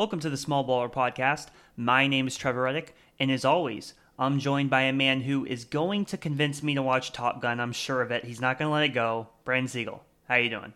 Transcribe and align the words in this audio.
Welcome 0.00 0.20
to 0.20 0.30
the 0.30 0.38
Small 0.38 0.66
Baller 0.66 0.90
Podcast. 0.90 1.48
My 1.76 2.06
name 2.06 2.26
is 2.26 2.34
Trevor 2.34 2.62
Reddick, 2.62 2.94
and 3.18 3.30
as 3.30 3.44
always, 3.44 3.92
I'm 4.18 4.38
joined 4.38 4.70
by 4.70 4.84
a 4.84 4.94
man 4.94 5.20
who 5.20 5.44
is 5.44 5.66
going 5.66 6.06
to 6.06 6.16
convince 6.16 6.62
me 6.62 6.74
to 6.74 6.82
watch 6.82 7.12
Top 7.12 7.42
Gun. 7.42 7.60
I'm 7.60 7.72
sure 7.72 8.00
of 8.00 8.10
it. 8.10 8.24
He's 8.24 8.40
not 8.40 8.58
going 8.58 8.70
to 8.70 8.72
let 8.72 8.84
it 8.84 8.94
go. 8.94 9.28
Brandon 9.44 9.68
Siegel, 9.68 10.02
how 10.26 10.36
are 10.36 10.40
you 10.40 10.48
doing? 10.48 10.72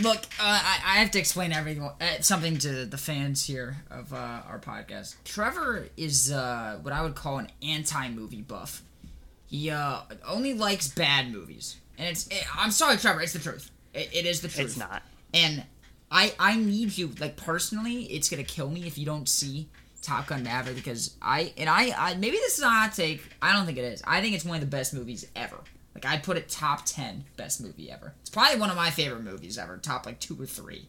Look, 0.00 0.20
uh, 0.40 0.62
I, 0.64 0.80
I 0.82 0.96
have 1.00 1.10
to 1.10 1.18
explain 1.18 1.52
everything, 1.52 1.82
uh, 1.82 1.92
something 2.20 2.56
to 2.56 2.86
the 2.86 2.96
fans 2.96 3.46
here 3.46 3.76
of 3.90 4.14
uh, 4.14 4.40
our 4.48 4.58
podcast. 4.58 5.16
Trevor 5.26 5.88
is 5.98 6.32
uh, 6.32 6.78
what 6.80 6.94
I 6.94 7.02
would 7.02 7.14
call 7.14 7.36
an 7.36 7.48
anti-movie 7.62 8.40
buff. 8.40 8.82
He 9.44 9.68
uh, 9.68 9.98
only 10.26 10.54
likes 10.54 10.88
bad 10.88 11.30
movies, 11.30 11.76
and 11.98 12.08
it's. 12.08 12.28
It, 12.28 12.46
I'm 12.56 12.70
sorry, 12.70 12.96
Trevor. 12.96 13.20
It's 13.20 13.34
the 13.34 13.40
truth. 13.40 13.70
It, 13.92 14.08
it 14.10 14.24
is 14.24 14.40
the 14.40 14.48
truth. 14.48 14.68
It's 14.68 14.76
not. 14.78 15.02
And 15.34 15.64
I 16.12 16.34
I 16.38 16.56
need 16.56 16.96
you 16.96 17.12
like 17.18 17.36
personally. 17.36 18.04
It's 18.04 18.28
gonna 18.28 18.44
kill 18.44 18.68
me 18.68 18.86
if 18.86 18.98
you 18.98 19.06
don't 19.06 19.28
see 19.28 19.68
Top 20.02 20.26
Gun 20.26 20.42
Maverick 20.42 20.76
because 20.76 21.16
I 21.22 21.52
and 21.56 21.68
I, 21.68 21.94
I 21.96 22.14
maybe 22.14 22.36
this 22.36 22.58
is 22.58 22.64
a 22.64 22.68
hot 22.68 22.92
take. 22.94 23.22
I 23.40 23.52
don't 23.52 23.66
think 23.66 23.78
it 23.78 23.84
is. 23.84 24.02
I 24.06 24.20
think 24.20 24.34
it's 24.34 24.44
one 24.44 24.56
of 24.56 24.60
the 24.60 24.66
best 24.66 24.92
movies 24.92 25.26
ever. 25.34 25.56
Like 25.94 26.04
I'd 26.06 26.22
put 26.22 26.36
it 26.36 26.48
top 26.48 26.84
ten 26.84 27.24
best 27.36 27.62
movie 27.62 27.90
ever. 27.90 28.14
It's 28.20 28.30
probably 28.30 28.60
one 28.60 28.70
of 28.70 28.76
my 28.76 28.90
favorite 28.90 29.22
movies 29.22 29.56
ever. 29.58 29.78
Top 29.78 30.04
like 30.06 30.20
two 30.20 30.40
or 30.40 30.46
three. 30.46 30.86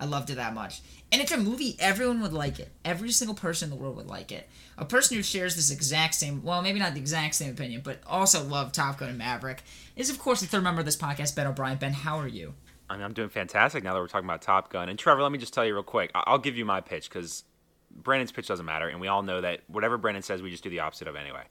I 0.00 0.04
loved 0.04 0.30
it 0.30 0.36
that 0.36 0.54
much. 0.54 0.80
And 1.10 1.20
it's 1.20 1.32
a 1.32 1.36
movie 1.36 1.76
everyone 1.80 2.20
would 2.20 2.32
like 2.32 2.60
it. 2.60 2.70
Every 2.84 3.10
single 3.10 3.34
person 3.34 3.66
in 3.66 3.76
the 3.76 3.82
world 3.82 3.96
would 3.96 4.06
like 4.06 4.30
it. 4.30 4.48
A 4.76 4.84
person 4.84 5.16
who 5.16 5.22
shares 5.24 5.56
this 5.56 5.72
exact 5.72 6.14
same, 6.14 6.42
well, 6.44 6.62
maybe 6.62 6.78
not 6.78 6.94
the 6.94 7.00
exact 7.00 7.34
same 7.34 7.50
opinion, 7.50 7.80
but 7.82 8.00
also 8.06 8.44
love 8.44 8.70
Top 8.70 8.98
Gun 8.98 9.08
and 9.08 9.18
Maverick 9.18 9.64
is, 9.96 10.08
of 10.08 10.18
course, 10.20 10.40
the 10.40 10.46
third 10.46 10.62
member 10.62 10.78
of 10.80 10.86
this 10.86 10.96
podcast, 10.96 11.34
Ben 11.34 11.48
O'Brien. 11.48 11.78
Ben, 11.78 11.92
how 11.92 12.18
are 12.18 12.28
you? 12.28 12.54
I 12.90 12.94
mean, 12.96 13.04
I'm 13.04 13.12
doing 13.12 13.28
fantastic 13.28 13.84
now 13.84 13.94
that 13.94 14.00
we're 14.00 14.08
talking 14.08 14.28
about 14.28 14.42
Top 14.42 14.70
Gun. 14.70 14.88
And 14.88 14.98
Trevor, 14.98 15.22
let 15.22 15.32
me 15.32 15.38
just 15.38 15.52
tell 15.52 15.64
you 15.64 15.74
real 15.74 15.82
quick. 15.82 16.10
I'll 16.14 16.38
give 16.38 16.56
you 16.56 16.64
my 16.64 16.80
pitch 16.80 17.08
because 17.08 17.44
Brandon's 17.90 18.32
pitch 18.32 18.48
doesn't 18.48 18.64
matter, 18.64 18.88
and 18.88 19.00
we 19.00 19.08
all 19.08 19.22
know 19.22 19.40
that 19.40 19.60
whatever 19.66 19.98
Brandon 19.98 20.22
says, 20.22 20.42
we 20.42 20.50
just 20.50 20.62
do 20.62 20.70
the 20.70 20.80
opposite 20.80 21.08
of 21.08 21.16
anyway. 21.16 21.44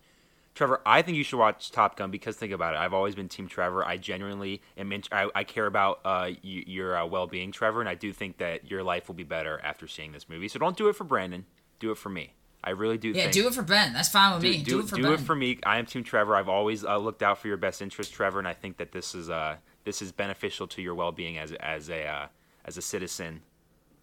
Trevor, 0.56 0.82
I 0.88 1.04
think 1.04 1.18
you 1.18 1.24
should 1.24 1.38
watch 1.38 1.70
Top 1.72 1.96
Gun 1.98 2.10
because 2.10 2.36
think 2.36 2.52
about 2.52 2.74
it. 2.74 2.78
I've 2.78 2.94
always 2.94 3.14
been 3.14 3.30
Team 3.30 3.48
Trevor. 3.48 3.86
I 3.86 3.98
genuinely 3.98 4.64
am. 4.76 4.92
In, 4.92 5.04
I, 5.12 5.30
I 5.36 5.44
care 5.44 5.68
about 5.68 6.00
uh, 6.04 6.30
y- 6.30 6.38
your 6.44 6.98
uh, 6.98 7.06
well-being, 7.06 7.52
Trevor, 7.52 7.80
and 7.80 7.88
I 7.88 7.94
do 7.94 8.12
think 8.12 8.40
that 8.40 8.72
your 8.72 8.82
life 8.82 9.08
will 9.08 9.14
be 9.16 9.24
better 9.24 9.62
after 9.64 9.88
seeing 9.88 10.14
this 10.14 10.28
movie. 10.28 10.48
So 10.48 10.58
don't 10.58 10.76
do 10.76 10.88
it 10.90 10.96
for 10.96 11.04
Brandon. 11.04 11.46
Do 11.80 11.92
it 11.92 11.98
for 12.00 12.10
me. 12.10 12.34
I 12.64 12.72
really 12.72 12.98
do. 12.98 13.10
Yeah, 13.10 13.24
think, 13.24 13.34
do 13.34 13.48
it 13.48 13.54
for 13.54 13.62
Ben. 13.62 13.94
That's 13.94 14.10
fine 14.10 14.34
with 14.34 14.42
do, 14.42 14.50
me. 14.50 14.64
Do, 14.64 14.80
it 14.80 14.88
for 14.90 14.96
do 14.96 15.04
Ben. 15.04 15.14
it 15.14 15.20
for 15.20 15.36
me. 15.36 15.60
I 15.64 15.78
am 15.78 15.86
Team 15.86 16.04
Trevor. 16.04 16.36
I've 16.36 16.50
always 16.50 16.84
uh, 16.84 16.98
looked 16.98 17.22
out 17.22 17.38
for 17.38 17.48
your 17.48 17.58
best 17.58 17.84
interest, 17.84 18.12
Trevor, 18.12 18.40
and 18.40 18.48
I 18.48 18.54
think 18.54 18.78
that 18.78 18.92
this 18.92 19.14
is 19.14 19.30
uh 19.30 19.58
this 19.88 20.02
is 20.02 20.12
beneficial 20.12 20.68
to 20.68 20.82
your 20.82 20.94
well-being 20.94 21.38
as 21.40 21.54
as 21.54 21.90
a 21.90 22.06
uh, 22.06 22.28
as 22.66 22.78
a 22.78 22.82
citizen 22.82 23.42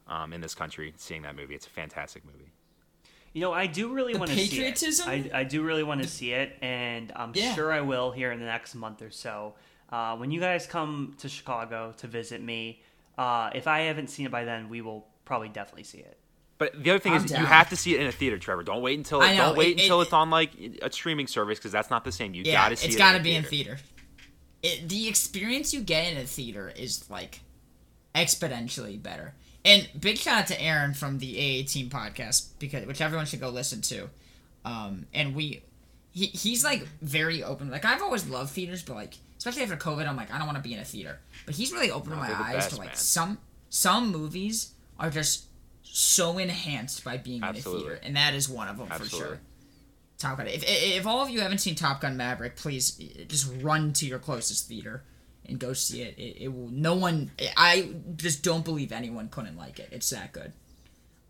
um, 0.09 0.33
in 0.33 0.41
this 0.41 0.55
country. 0.55 0.95
Seeing 0.97 1.23
that 1.23 1.37
movie, 1.37 1.55
it's 1.55 1.67
a 1.67 1.71
fantastic 1.71 2.25
movie. 2.25 2.51
You 3.35 3.41
know, 3.43 3.53
I 3.53 3.67
do 3.67 3.93
really 3.93 4.15
want 4.17 4.31
to 4.31 4.37
see 4.37 4.45
it. 4.45 4.51
patriotism? 4.51 5.09
I, 5.09 5.31
I 5.35 5.45
do 5.45 5.63
really 5.63 5.83
want 5.83 6.01
to 6.03 6.09
see 6.09 6.33
it, 6.33 6.57
and 6.63 7.13
I'm 7.15 7.33
Yeah. 7.35 7.55
sure 7.55 7.71
I 7.73 7.81
will 7.83 8.11
here 8.13 8.33
in 8.33 8.39
the 8.41 8.47
next 8.47 8.75
month 8.75 9.03
or 9.03 9.11
so. 9.11 9.55
Uh, 9.91 10.17
when 10.17 10.31
you 10.31 10.41
guys 10.41 10.67
come 10.67 11.15
to 11.19 11.29
Chicago 11.29 11.93
to 11.99 12.07
visit 12.07 12.41
me, 12.43 12.81
uh, 13.19 13.51
if 13.55 13.67
I 13.67 13.81
haven't 13.81 14.09
seen 14.09 14.25
it 14.27 14.33
by 14.33 14.45
then, 14.45 14.69
we 14.69 14.81
will 14.81 15.07
probably 15.25 15.49
definitely 15.49 15.83
see 15.83 15.99
it. 15.99 16.17
But 16.59 16.83
the 16.85 16.91
other 16.91 17.01
thing 17.01 17.13
I'm 17.13 17.25
is, 17.25 17.31
down. 17.33 17.41
you 17.41 17.47
have 17.47 17.69
to 17.71 17.77
see 17.77 17.95
it 17.97 18.01
in 18.01 18.07
a 18.07 18.13
theater, 18.13 18.39
Trevor. 18.39 18.63
Don't 18.63 18.83
wait 18.83 18.97
until 18.99 19.21
know, 19.21 19.35
don't 19.37 19.57
wait 19.59 19.77
it- 19.79 19.83
until 19.83 20.01
it- 20.01 20.05
it's 20.05 20.13
on 20.13 20.31
like 20.31 20.53
a 20.81 20.91
streaming 20.93 21.27
service 21.27 21.59
because 21.59 21.73
that's 21.73 21.91
not 21.91 22.05
the 22.05 22.13
same. 22.13 22.35
You 22.35 22.45
yeah, 22.47 22.53
got 22.55 22.69
to 22.69 22.77
see 22.77 22.87
it's 22.87 22.95
it. 22.95 22.97
It's 22.97 22.97
got 22.99 23.11
to 23.11 23.17
in 23.17 23.21
a 23.21 23.25
be 23.25 23.35
in 23.35 23.43
theater. 23.43 23.79
It, 24.65 24.89
the 24.89 25.07
experience 25.09 25.73
you 25.73 25.81
get 25.83 26.11
in 26.11 26.19
a 26.19 26.25
theater 26.25 26.73
is 26.75 27.09
like 27.09 27.41
exponentially 28.15 29.01
better. 29.03 29.35
And 29.65 29.89
big 29.99 30.19
shout 30.19 30.41
out 30.41 30.47
to 30.49 30.61
Aaron 30.61 30.95
from 30.95 31.19
the 31.19 31.37
AA 31.37 31.67
Team 31.67 31.89
podcast 31.91 32.49
because 32.59 32.87
which 32.87 33.01
everyone 33.01 33.27
should 33.27 33.41
go 33.41 33.49
listen 33.51 33.81
to. 33.83 34.09
Um, 34.65 35.07
and 35.15 35.35
we, 35.35 35.63
he, 36.13 36.27
he's 36.27 36.65
like 36.65 36.87
very 37.01 37.43
open. 37.43 37.71
Like 37.71 37.85
I've 37.85 38.03
always 38.03 38.29
loved 38.29 38.51
theaters, 38.51 38.83
but 38.83 38.95
like 38.95 39.15
especially 39.39 39.63
after 39.63 39.77
COVID, 39.77 40.07
I'm 40.09 40.17
like 40.17 40.33
I 40.33 40.39
don't 40.39 40.47
want 40.47 40.59
to 40.59 40.63
be 40.63 40.75
in 40.75 40.81
a 40.81 40.85
theater. 40.85 41.19
But 41.47 41.55
he's 41.55 41.73
really 41.73 41.91
opened 41.91 42.15
No, 42.15 42.21
my 42.21 42.33
eyes 42.33 42.55
best, 42.57 42.71
to 42.71 42.77
like 42.77 42.89
man. 42.89 42.97
some 42.97 43.39
some 43.69 44.11
movies 44.13 44.73
are 44.99 45.11
just 45.11 45.45
so 45.83 46.39
enhanced 46.39 47.05
by 47.05 47.17
being 47.17 47.43
Absolutely. 47.43 47.81
in 47.83 47.87
a 47.87 47.91
theater, 47.91 48.07
and 48.07 48.17
that 48.17 48.35
is 48.35 48.49
one 48.49 48.69
of 48.69 48.79
them 48.79 48.89
for 48.89 49.05
sure. 49.05 49.41
Top 50.19 50.39
Gun. 50.39 50.47
If, 50.47 50.65
if 50.67 51.07
all 51.07 51.23
of 51.23 51.31
you 51.31 51.41
haven't 51.41 51.59
seen 51.59 51.75
Top 51.75 52.01
Gun 52.01 52.17
Maverick, 52.17 52.57
please 52.57 52.93
just 53.29 53.51
run 53.61 53.93
to 53.95 54.07
your 54.07 54.19
closest 54.19 54.69
theater 54.69 55.03
and 55.47 55.59
go 55.59 55.73
see 55.73 56.03
it. 56.03 56.17
It, 56.19 56.45
it 56.45 56.49
will. 56.49 56.69
No 56.69 56.95
one. 56.95 57.31
I 57.57 57.91
just 58.17 58.43
don't 58.43 58.65
believe 58.65 58.93
anyone 58.93 59.29
couldn't 59.29 59.57
like 59.57 59.79
it. 59.79 59.89
It's 59.93 60.11
that 60.11 60.33
good. 60.33 60.53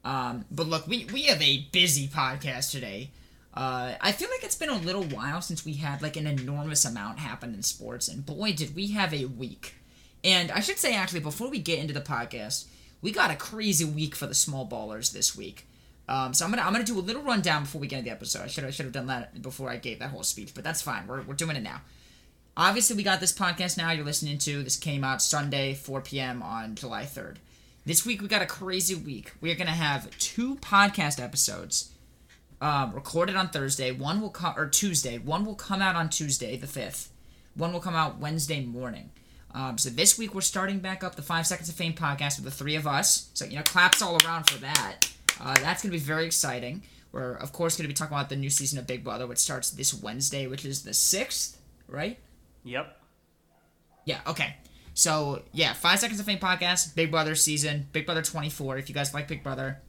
Um, 0.04 0.44
but 0.50 0.66
look, 0.66 0.86
we 0.86 1.06
we 1.12 1.22
have 1.24 1.40
a 1.40 1.66
busy 1.72 2.08
podcast 2.08 2.70
today. 2.70 3.10
Uh, 3.54 3.94
I 4.00 4.12
feel 4.12 4.28
like 4.30 4.42
it's 4.42 4.56
been 4.56 4.68
a 4.68 4.78
little 4.78 5.04
while 5.04 5.40
since 5.40 5.64
we 5.64 5.74
had 5.74 6.02
like 6.02 6.16
an 6.16 6.26
enormous 6.26 6.84
amount 6.84 7.20
happen 7.20 7.54
in 7.54 7.62
sports, 7.62 8.08
and 8.08 8.26
boy, 8.26 8.52
did 8.52 8.74
we 8.74 8.88
have 8.88 9.14
a 9.14 9.24
week. 9.26 9.76
And 10.22 10.50
I 10.50 10.60
should 10.60 10.78
say, 10.78 10.94
actually, 10.94 11.20
before 11.20 11.50
we 11.50 11.58
get 11.58 11.78
into 11.78 11.94
the 11.94 12.00
podcast, 12.00 12.66
we 13.02 13.12
got 13.12 13.30
a 13.30 13.36
crazy 13.36 13.84
week 13.84 14.14
for 14.14 14.26
the 14.26 14.34
small 14.34 14.66
ballers 14.66 15.12
this 15.12 15.36
week. 15.36 15.66
Um, 16.08 16.34
so 16.34 16.44
I'm 16.44 16.50
gonna 16.50 16.62
I'm 16.62 16.72
gonna 16.72 16.84
do 16.84 16.98
a 16.98 17.00
little 17.00 17.22
rundown 17.22 17.62
before 17.62 17.80
we 17.80 17.86
get 17.86 17.98
into 17.98 18.10
the 18.10 18.14
episode. 18.14 18.42
I 18.42 18.46
should 18.46 18.64
I 18.64 18.70
should 18.70 18.84
have 18.84 18.92
done 18.92 19.06
that 19.06 19.40
before 19.40 19.70
I 19.70 19.76
gave 19.76 20.00
that 20.00 20.10
whole 20.10 20.22
speech, 20.22 20.52
but 20.54 20.64
that's 20.64 20.82
fine. 20.82 21.06
We're 21.06 21.22
we're 21.22 21.34
doing 21.34 21.56
it 21.56 21.62
now. 21.62 21.80
Obviously, 22.56 22.96
we 22.96 23.02
got 23.02 23.20
this 23.20 23.32
podcast 23.32 23.76
now. 23.78 23.90
You're 23.90 24.04
listening 24.04 24.38
to 24.38 24.62
this 24.62 24.76
came 24.76 25.02
out 25.02 25.22
Sunday 25.22 25.74
4 25.74 26.02
p.m. 26.02 26.42
on 26.42 26.74
July 26.76 27.04
3rd. 27.04 27.36
This 27.86 28.06
week 28.06 28.22
we 28.22 28.28
got 28.28 28.42
a 28.42 28.46
crazy 28.46 28.94
week. 28.94 29.32
We're 29.40 29.54
gonna 29.54 29.70
have 29.70 30.10
two 30.18 30.56
podcast 30.56 31.22
episodes 31.22 31.90
um, 32.60 32.94
recorded 32.94 33.34
on 33.36 33.48
Thursday. 33.48 33.90
One 33.90 34.20
will 34.20 34.30
come 34.30 34.54
or 34.56 34.68
Tuesday. 34.68 35.18
One 35.18 35.44
will 35.44 35.54
come 35.54 35.80
out 35.80 35.96
on 35.96 36.10
Tuesday 36.10 36.56
the 36.56 36.66
5th. 36.66 37.08
One 37.54 37.72
will 37.72 37.80
come 37.80 37.94
out 37.94 38.18
Wednesday 38.18 38.64
morning. 38.64 39.10
Um, 39.54 39.78
so 39.78 39.88
this 39.88 40.18
week 40.18 40.34
we're 40.34 40.40
starting 40.40 40.80
back 40.80 41.04
up 41.04 41.14
the 41.14 41.22
Five 41.22 41.46
Seconds 41.46 41.68
of 41.68 41.76
Fame 41.76 41.94
podcast 41.94 42.36
with 42.36 42.44
the 42.44 42.50
three 42.50 42.74
of 42.74 42.86
us. 42.86 43.30
So 43.34 43.44
you 43.44 43.56
know, 43.56 43.62
claps 43.62 44.02
all 44.02 44.18
around 44.24 44.50
for 44.50 44.58
that. 44.58 45.13
Uh, 45.40 45.54
that's 45.54 45.82
gonna 45.82 45.92
be 45.92 45.98
very 45.98 46.26
exciting. 46.26 46.82
We're 47.12 47.34
of 47.34 47.52
course 47.52 47.76
gonna 47.76 47.88
be 47.88 47.94
talking 47.94 48.16
about 48.16 48.28
the 48.28 48.36
new 48.36 48.50
season 48.50 48.78
of 48.78 48.86
Big 48.86 49.04
Brother, 49.04 49.26
which 49.26 49.38
starts 49.38 49.70
this 49.70 49.94
Wednesday, 49.94 50.46
which 50.46 50.64
is 50.64 50.82
the 50.82 50.94
sixth, 50.94 51.60
right? 51.88 52.18
Yep. 52.64 53.00
Yeah, 54.04 54.20
okay. 54.26 54.56
So, 54.94 55.42
yeah, 55.52 55.72
Five 55.72 55.98
Seconds 55.98 56.20
of 56.20 56.26
Fame 56.26 56.38
podcast, 56.38 56.94
Big 56.94 57.10
Brother 57.10 57.34
season, 57.34 57.88
Big 57.92 58.06
Brother 58.06 58.22
24. 58.22 58.78
If 58.78 58.88
you 58.88 58.94
guys 58.94 59.12
like 59.12 59.26
Big 59.26 59.42
Brother, 59.42 59.80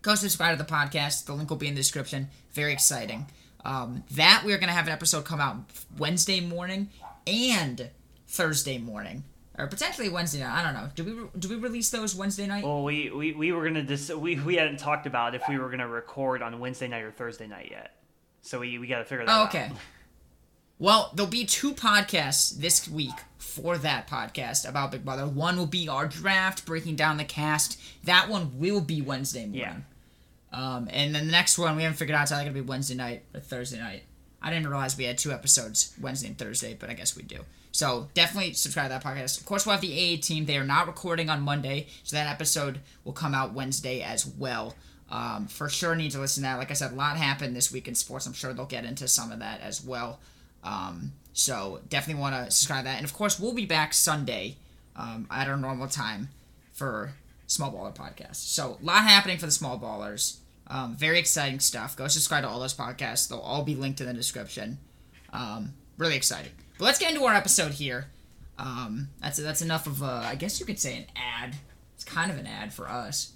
go 0.00 0.14
subscribe 0.14 0.56
to 0.56 0.64
the 0.64 0.70
podcast. 0.70 1.26
The 1.26 1.34
link 1.34 1.50
will 1.50 1.58
be 1.58 1.68
in 1.68 1.74
the 1.74 1.80
description. 1.80 2.28
Very 2.52 2.72
exciting. 2.72 3.26
Um, 3.64 4.04
that 4.12 4.42
we're 4.46 4.56
going 4.56 4.68
to 4.68 4.74
have 4.74 4.86
an 4.86 4.92
episode 4.92 5.26
come 5.26 5.40
out 5.40 5.56
Wednesday 5.98 6.40
morning 6.40 6.88
and 7.26 7.90
Thursday 8.26 8.78
morning. 8.78 9.24
Or 9.58 9.66
potentially 9.66 10.08
Wednesday 10.08 10.38
night. 10.40 10.56
I 10.56 10.62
don't 10.62 10.74
know. 10.74 10.88
Do 10.94 11.04
we 11.04 11.12
re- 11.12 11.28
do 11.38 11.48
we 11.48 11.56
release 11.56 11.90
those 11.90 12.14
Wednesday 12.14 12.46
night? 12.46 12.62
Well, 12.64 12.84
we, 12.84 13.10
we, 13.10 13.32
we 13.32 13.50
were 13.52 13.64
gonna 13.64 13.82
dis- 13.82 14.08
we 14.10 14.38
we 14.38 14.54
hadn't 14.54 14.78
talked 14.78 15.06
about 15.06 15.34
if 15.34 15.42
we 15.48 15.58
were 15.58 15.68
gonna 15.68 15.88
record 15.88 16.42
on 16.42 16.60
Wednesday 16.60 16.86
night 16.86 17.02
or 17.02 17.10
Thursday 17.10 17.48
night 17.48 17.68
yet. 17.70 17.90
So 18.42 18.60
we, 18.60 18.78
we 18.78 18.86
got 18.86 18.98
to 18.98 19.04
figure 19.04 19.26
that 19.26 19.32
Oh, 19.36 19.42
out. 19.42 19.48
okay. 19.48 19.70
Well, 20.78 21.10
there'll 21.12 21.28
be 21.30 21.44
two 21.44 21.72
podcasts 21.74 22.56
this 22.56 22.88
week 22.88 23.14
for 23.36 23.76
that 23.78 24.08
podcast 24.08 24.66
about 24.68 24.92
Big 24.92 25.04
Brother. 25.04 25.26
One 25.26 25.56
will 25.56 25.66
be 25.66 25.88
our 25.88 26.06
draft, 26.06 26.64
breaking 26.64 26.94
down 26.94 27.16
the 27.16 27.24
cast. 27.24 27.80
That 28.04 28.28
one 28.28 28.60
will 28.60 28.80
be 28.80 29.02
Wednesday 29.02 29.46
morning. 29.46 29.84
Um, 30.52 30.88
and 30.92 31.14
then 31.14 31.26
the 31.26 31.32
next 31.32 31.58
one 31.58 31.74
we 31.76 31.82
haven't 31.82 31.98
figured 31.98 32.16
out 32.16 32.22
it's 32.22 32.32
either 32.32 32.44
gonna 32.44 32.54
be 32.54 32.60
Wednesday 32.60 32.94
night 32.94 33.24
or 33.34 33.40
Thursday 33.40 33.80
night. 33.80 34.04
I 34.40 34.50
didn't 34.50 34.68
realize 34.68 34.96
we 34.96 35.04
had 35.04 35.18
two 35.18 35.32
episodes 35.32 35.92
Wednesday 36.00 36.28
and 36.28 36.38
Thursday, 36.38 36.76
but 36.78 36.88
I 36.88 36.94
guess 36.94 37.16
we 37.16 37.24
do. 37.24 37.40
So 37.78 38.08
definitely 38.12 38.54
subscribe 38.54 38.86
to 38.86 38.88
that 38.88 39.04
podcast. 39.04 39.38
Of 39.38 39.46
course, 39.46 39.64
we'll 39.64 39.76
have 39.76 39.80
the 39.80 39.92
AA 39.92 40.20
team. 40.20 40.46
They 40.46 40.56
are 40.56 40.64
not 40.64 40.88
recording 40.88 41.30
on 41.30 41.42
Monday, 41.42 41.86
so 42.02 42.16
that 42.16 42.26
episode 42.26 42.80
will 43.04 43.12
come 43.12 43.36
out 43.36 43.52
Wednesday 43.52 44.02
as 44.02 44.26
well. 44.26 44.74
Um, 45.12 45.46
for 45.46 45.68
sure, 45.68 45.94
need 45.94 46.10
to 46.10 46.18
listen 46.18 46.42
to 46.42 46.48
that. 46.48 46.56
Like 46.56 46.72
I 46.72 46.74
said, 46.74 46.90
a 46.90 46.96
lot 46.96 47.16
happened 47.16 47.54
this 47.54 47.70
week 47.70 47.86
in 47.86 47.94
sports. 47.94 48.26
I'm 48.26 48.32
sure 48.32 48.52
they'll 48.52 48.66
get 48.66 48.84
into 48.84 49.06
some 49.06 49.30
of 49.30 49.38
that 49.38 49.60
as 49.60 49.80
well. 49.80 50.18
Um, 50.64 51.12
so 51.32 51.78
definitely 51.88 52.20
want 52.20 52.34
to 52.34 52.50
subscribe 52.50 52.80
to 52.80 52.84
that. 52.86 52.96
And 52.96 53.04
of 53.04 53.14
course, 53.14 53.38
we'll 53.38 53.54
be 53.54 53.64
back 53.64 53.94
Sunday 53.94 54.56
um, 54.96 55.28
at 55.30 55.46
our 55.46 55.56
normal 55.56 55.86
time 55.86 56.30
for 56.72 57.12
Small 57.46 57.70
Baller 57.70 57.94
Podcast. 57.94 58.38
So 58.38 58.76
a 58.82 58.84
lot 58.84 59.04
happening 59.04 59.38
for 59.38 59.46
the 59.46 59.52
Small 59.52 59.78
Ballers. 59.78 60.38
Um, 60.66 60.96
very 60.96 61.20
exciting 61.20 61.60
stuff. 61.60 61.96
Go 61.96 62.08
subscribe 62.08 62.42
to 62.42 62.48
all 62.48 62.58
those 62.58 62.74
podcasts. 62.74 63.28
They'll 63.28 63.38
all 63.38 63.62
be 63.62 63.76
linked 63.76 64.00
in 64.00 64.08
the 64.08 64.14
description. 64.14 64.78
Um, 65.32 65.74
really 65.96 66.16
exciting. 66.16 66.50
But 66.78 66.84
let's 66.84 66.98
get 66.98 67.12
into 67.12 67.24
our 67.24 67.34
episode 67.34 67.72
here. 67.72 68.06
Um, 68.58 69.08
that's 69.20 69.36
that's 69.38 69.62
enough 69.62 69.86
of 69.86 70.02
a, 70.02 70.22
I 70.24 70.34
guess 70.34 70.58
you 70.60 70.66
could 70.66 70.78
say 70.78 70.96
an 70.96 71.06
ad. 71.16 71.56
It's 71.94 72.04
kind 72.04 72.30
of 72.30 72.38
an 72.38 72.46
ad 72.46 72.72
for 72.72 72.88
us. 72.88 73.32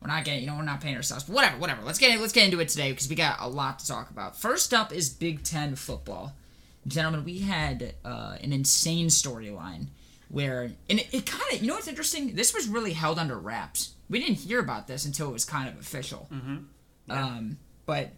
We're 0.00 0.08
not 0.08 0.24
getting, 0.24 0.42
you 0.42 0.46
know, 0.46 0.56
we're 0.56 0.62
not 0.62 0.82
paying 0.82 0.96
ourselves. 0.96 1.24
But 1.24 1.34
whatever, 1.34 1.56
whatever. 1.56 1.82
Let's 1.82 1.98
get 1.98 2.20
let's 2.20 2.32
get 2.32 2.44
into 2.44 2.60
it 2.60 2.68
today 2.68 2.90
because 2.90 3.08
we 3.08 3.16
got 3.16 3.38
a 3.40 3.48
lot 3.48 3.78
to 3.80 3.86
talk 3.86 4.10
about. 4.10 4.36
First 4.38 4.74
up 4.74 4.92
is 4.92 5.08
Big 5.08 5.42
Ten 5.42 5.74
football, 5.74 6.34
gentlemen. 6.86 7.24
We 7.24 7.38
had 7.40 7.94
uh, 8.04 8.36
an 8.42 8.52
insane 8.52 9.08
storyline 9.08 9.86
where, 10.28 10.72
and 10.90 11.00
it, 11.00 11.06
it 11.12 11.26
kind 11.26 11.44
of, 11.52 11.62
you 11.62 11.68
know, 11.68 11.74
what's 11.74 11.88
interesting. 11.88 12.34
This 12.34 12.52
was 12.54 12.68
really 12.68 12.92
held 12.92 13.18
under 13.18 13.38
wraps. 13.38 13.94
we 14.08 14.20
didn't 14.20 14.38
hear 14.38 14.60
about 14.60 14.86
this 14.86 15.04
until 15.04 15.28
it 15.28 15.32
was 15.32 15.44
kind 15.44 15.68
of 15.68 15.78
official. 15.78 16.28
Mm-hmm. 16.32 17.10
Um, 17.10 17.58
but 17.86 18.10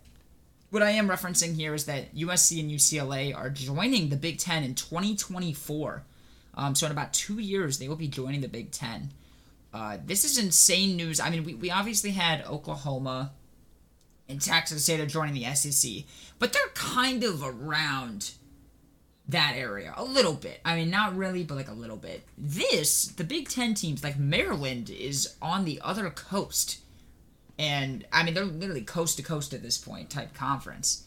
what 0.71 0.83
I 0.83 0.91
am 0.91 1.09
referencing 1.09 1.55
here 1.55 1.75
is 1.75 1.87
that 1.87 2.15
USC 2.15 2.61
and 2.61 2.71
UCLA 2.71 3.35
are 3.37 3.51
joining 3.51 4.09
the 4.09 4.17
Big 4.17 4.39
Ten 4.39 4.65
in 4.65 4.75
2024. 4.75 6.03
Um, 6.55 6.75
so 6.75 6.87
in 6.87 6.93
about 6.93 7.13
two 7.15 7.39
years, 7.39 7.79
they 7.79 7.89
will 7.89 7.97
be 7.97 8.09
joining 8.09 8.41
the 8.41 8.49
Big 8.49 8.71
Ten. 8.71 9.13
Uh, 9.73 9.99
this 10.05 10.25
is 10.25 10.39
insane 10.39 10.97
news. 10.97 11.21
I 11.21 11.31
mean, 11.31 11.45
we, 11.45 11.55
we 11.55 11.71
obviously 11.71 12.11
had 12.11 12.45
Oklahoma 12.47 13.33
and 14.29 14.41
Texas 14.41 14.85
say 14.85 14.97
they're 14.97 15.07
joining 15.07 15.35
the 15.35 15.55
SEC, 15.55 16.05
but 16.39 16.53
they're 16.53 16.63
kind 16.75 17.25
of 17.25 17.43
around 17.43 18.33
that 19.29 19.55
area 19.57 19.93
a 19.97 20.05
little 20.05 20.35
bit. 20.35 20.61
I 20.65 20.77
mean, 20.77 20.91
not 20.91 21.17
really, 21.17 21.45
but 21.45 21.57
like 21.57 21.69
a 21.69 21.75
little 21.75 21.97
bit. 21.97 22.25
This, 22.37 23.07
the 23.07 23.25
Big 23.25 23.49
Ten 23.49 23.75
teams, 23.75 24.03
like 24.03 24.19
Maryland, 24.19 24.91
is 24.91 25.35
on 25.41 25.65
the 25.65 25.81
other 25.83 26.11
coast. 26.11 26.79
And 27.59 28.07
I 28.13 28.23
mean, 28.23 28.35
they're 28.35 28.45
literally 28.45 28.83
coast 28.83 29.17
to 29.17 29.23
coast 29.23 29.53
at 29.53 29.63
this 29.63 29.79
point 29.79 30.11
type 30.11 30.35
conference. 30.35 31.05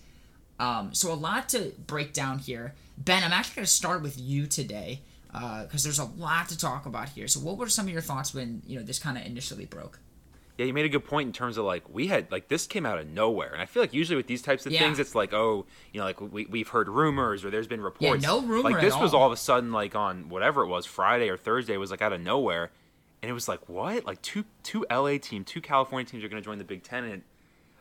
Um, 0.59 0.93
so 0.93 1.11
a 1.11 1.15
lot 1.15 1.49
to 1.49 1.73
break 1.87 2.13
down 2.13 2.39
here. 2.39 2.75
Ben, 2.97 3.23
I'm 3.23 3.31
actually 3.31 3.55
going 3.55 3.65
to 3.65 3.71
start 3.71 4.01
with 4.01 4.19
you 4.19 4.45
today 4.47 5.01
because 5.31 5.85
uh, 5.85 5.87
there's 5.87 5.97
a 5.99 6.05
lot 6.05 6.49
to 6.49 6.57
talk 6.57 6.85
about 6.85 7.09
here. 7.09 7.27
So, 7.27 7.39
what 7.39 7.57
were 7.57 7.69
some 7.69 7.87
of 7.87 7.91
your 7.93 8.01
thoughts 8.01 8.33
when 8.33 8.61
you 8.67 8.77
know 8.77 8.83
this 8.85 8.99
kind 8.99 9.17
of 9.17 9.25
initially 9.25 9.65
broke? 9.65 9.99
Yeah, 10.57 10.65
you 10.65 10.73
made 10.73 10.85
a 10.85 10.89
good 10.89 11.05
point 11.05 11.25
in 11.27 11.33
terms 11.33 11.57
of 11.57 11.65
like 11.65 11.83
we 11.89 12.07
had 12.07 12.29
like 12.31 12.49
this 12.49 12.67
came 12.67 12.85
out 12.85 12.99
of 12.99 13.07
nowhere, 13.07 13.51
and 13.53 13.61
I 13.61 13.65
feel 13.65 13.81
like 13.81 13.93
usually 13.93 14.17
with 14.17 14.27
these 14.27 14.41
types 14.43 14.65
of 14.67 14.73
Yeah. 14.73 14.81
things, 14.81 14.99
it's 14.99 15.15
like 15.15 15.33
oh, 15.33 15.65
you 15.93 15.99
know, 15.99 16.05
like 16.05 16.19
we 16.21 16.45
we've 16.45 16.67
heard 16.67 16.89
rumors 16.89 17.43
or 17.45 17.49
there's 17.49 17.67
been 17.67 17.81
reports. 17.81 18.21
Yeah, 18.21 18.27
no 18.29 18.41
rumor 18.41 18.69
Like 18.69 18.81
this 18.81 18.95
was 18.95 19.13
all. 19.13 19.21
all 19.21 19.27
of 19.27 19.33
a 19.33 19.37
sudden 19.37 19.71
like 19.71 19.95
on 19.95 20.29
whatever 20.29 20.61
it 20.63 20.67
was 20.67 20.85
Friday 20.85 21.29
or 21.29 21.37
Thursday 21.37 21.77
was 21.77 21.89
like 21.89 22.01
out 22.03 22.13
of 22.13 22.21
nowhere, 22.21 22.69
and 23.21 23.29
it 23.29 23.33
was 23.33 23.47
like 23.47 23.67
what? 23.69 24.05
Like 24.05 24.21
two 24.21 24.45
two 24.63 24.85
LA 24.89 25.17
team, 25.17 25.43
two 25.43 25.61
California 25.61 26.09
teams 26.09 26.23
are 26.23 26.29
going 26.29 26.41
to 26.41 26.45
join 26.45 26.57
the 26.57 26.63
Big 26.63 26.83
Ten, 26.83 27.03
and 27.03 27.21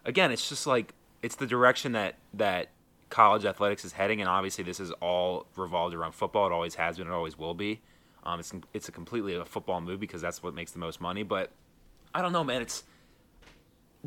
again, 0.04 0.30
it's 0.30 0.48
just 0.48 0.66
like 0.66 0.94
it's 1.22 1.36
the 1.36 1.46
direction 1.46 1.92
that 1.92 2.16
that 2.34 2.68
college 3.08 3.44
athletics 3.44 3.84
is 3.84 3.92
heading, 3.92 4.20
and 4.20 4.28
obviously 4.28 4.64
this 4.64 4.80
is 4.80 4.90
all 5.00 5.46
revolved 5.56 5.94
around 5.94 6.12
football. 6.12 6.46
It 6.46 6.52
always 6.52 6.76
has 6.76 6.98
been, 6.98 7.06
it 7.06 7.12
always 7.12 7.38
will 7.38 7.54
be. 7.54 7.80
Um, 8.24 8.40
it's 8.40 8.52
it's 8.74 8.88
a 8.88 8.92
completely 8.92 9.34
a 9.34 9.44
football 9.44 9.80
move 9.80 10.00
because 10.00 10.20
that's 10.20 10.42
what 10.42 10.54
makes 10.54 10.72
the 10.72 10.78
most 10.78 11.00
money, 11.00 11.22
but 11.22 11.50
I 12.14 12.22
don't 12.22 12.32
know, 12.32 12.44
man. 12.44 12.62
It's 12.62 12.84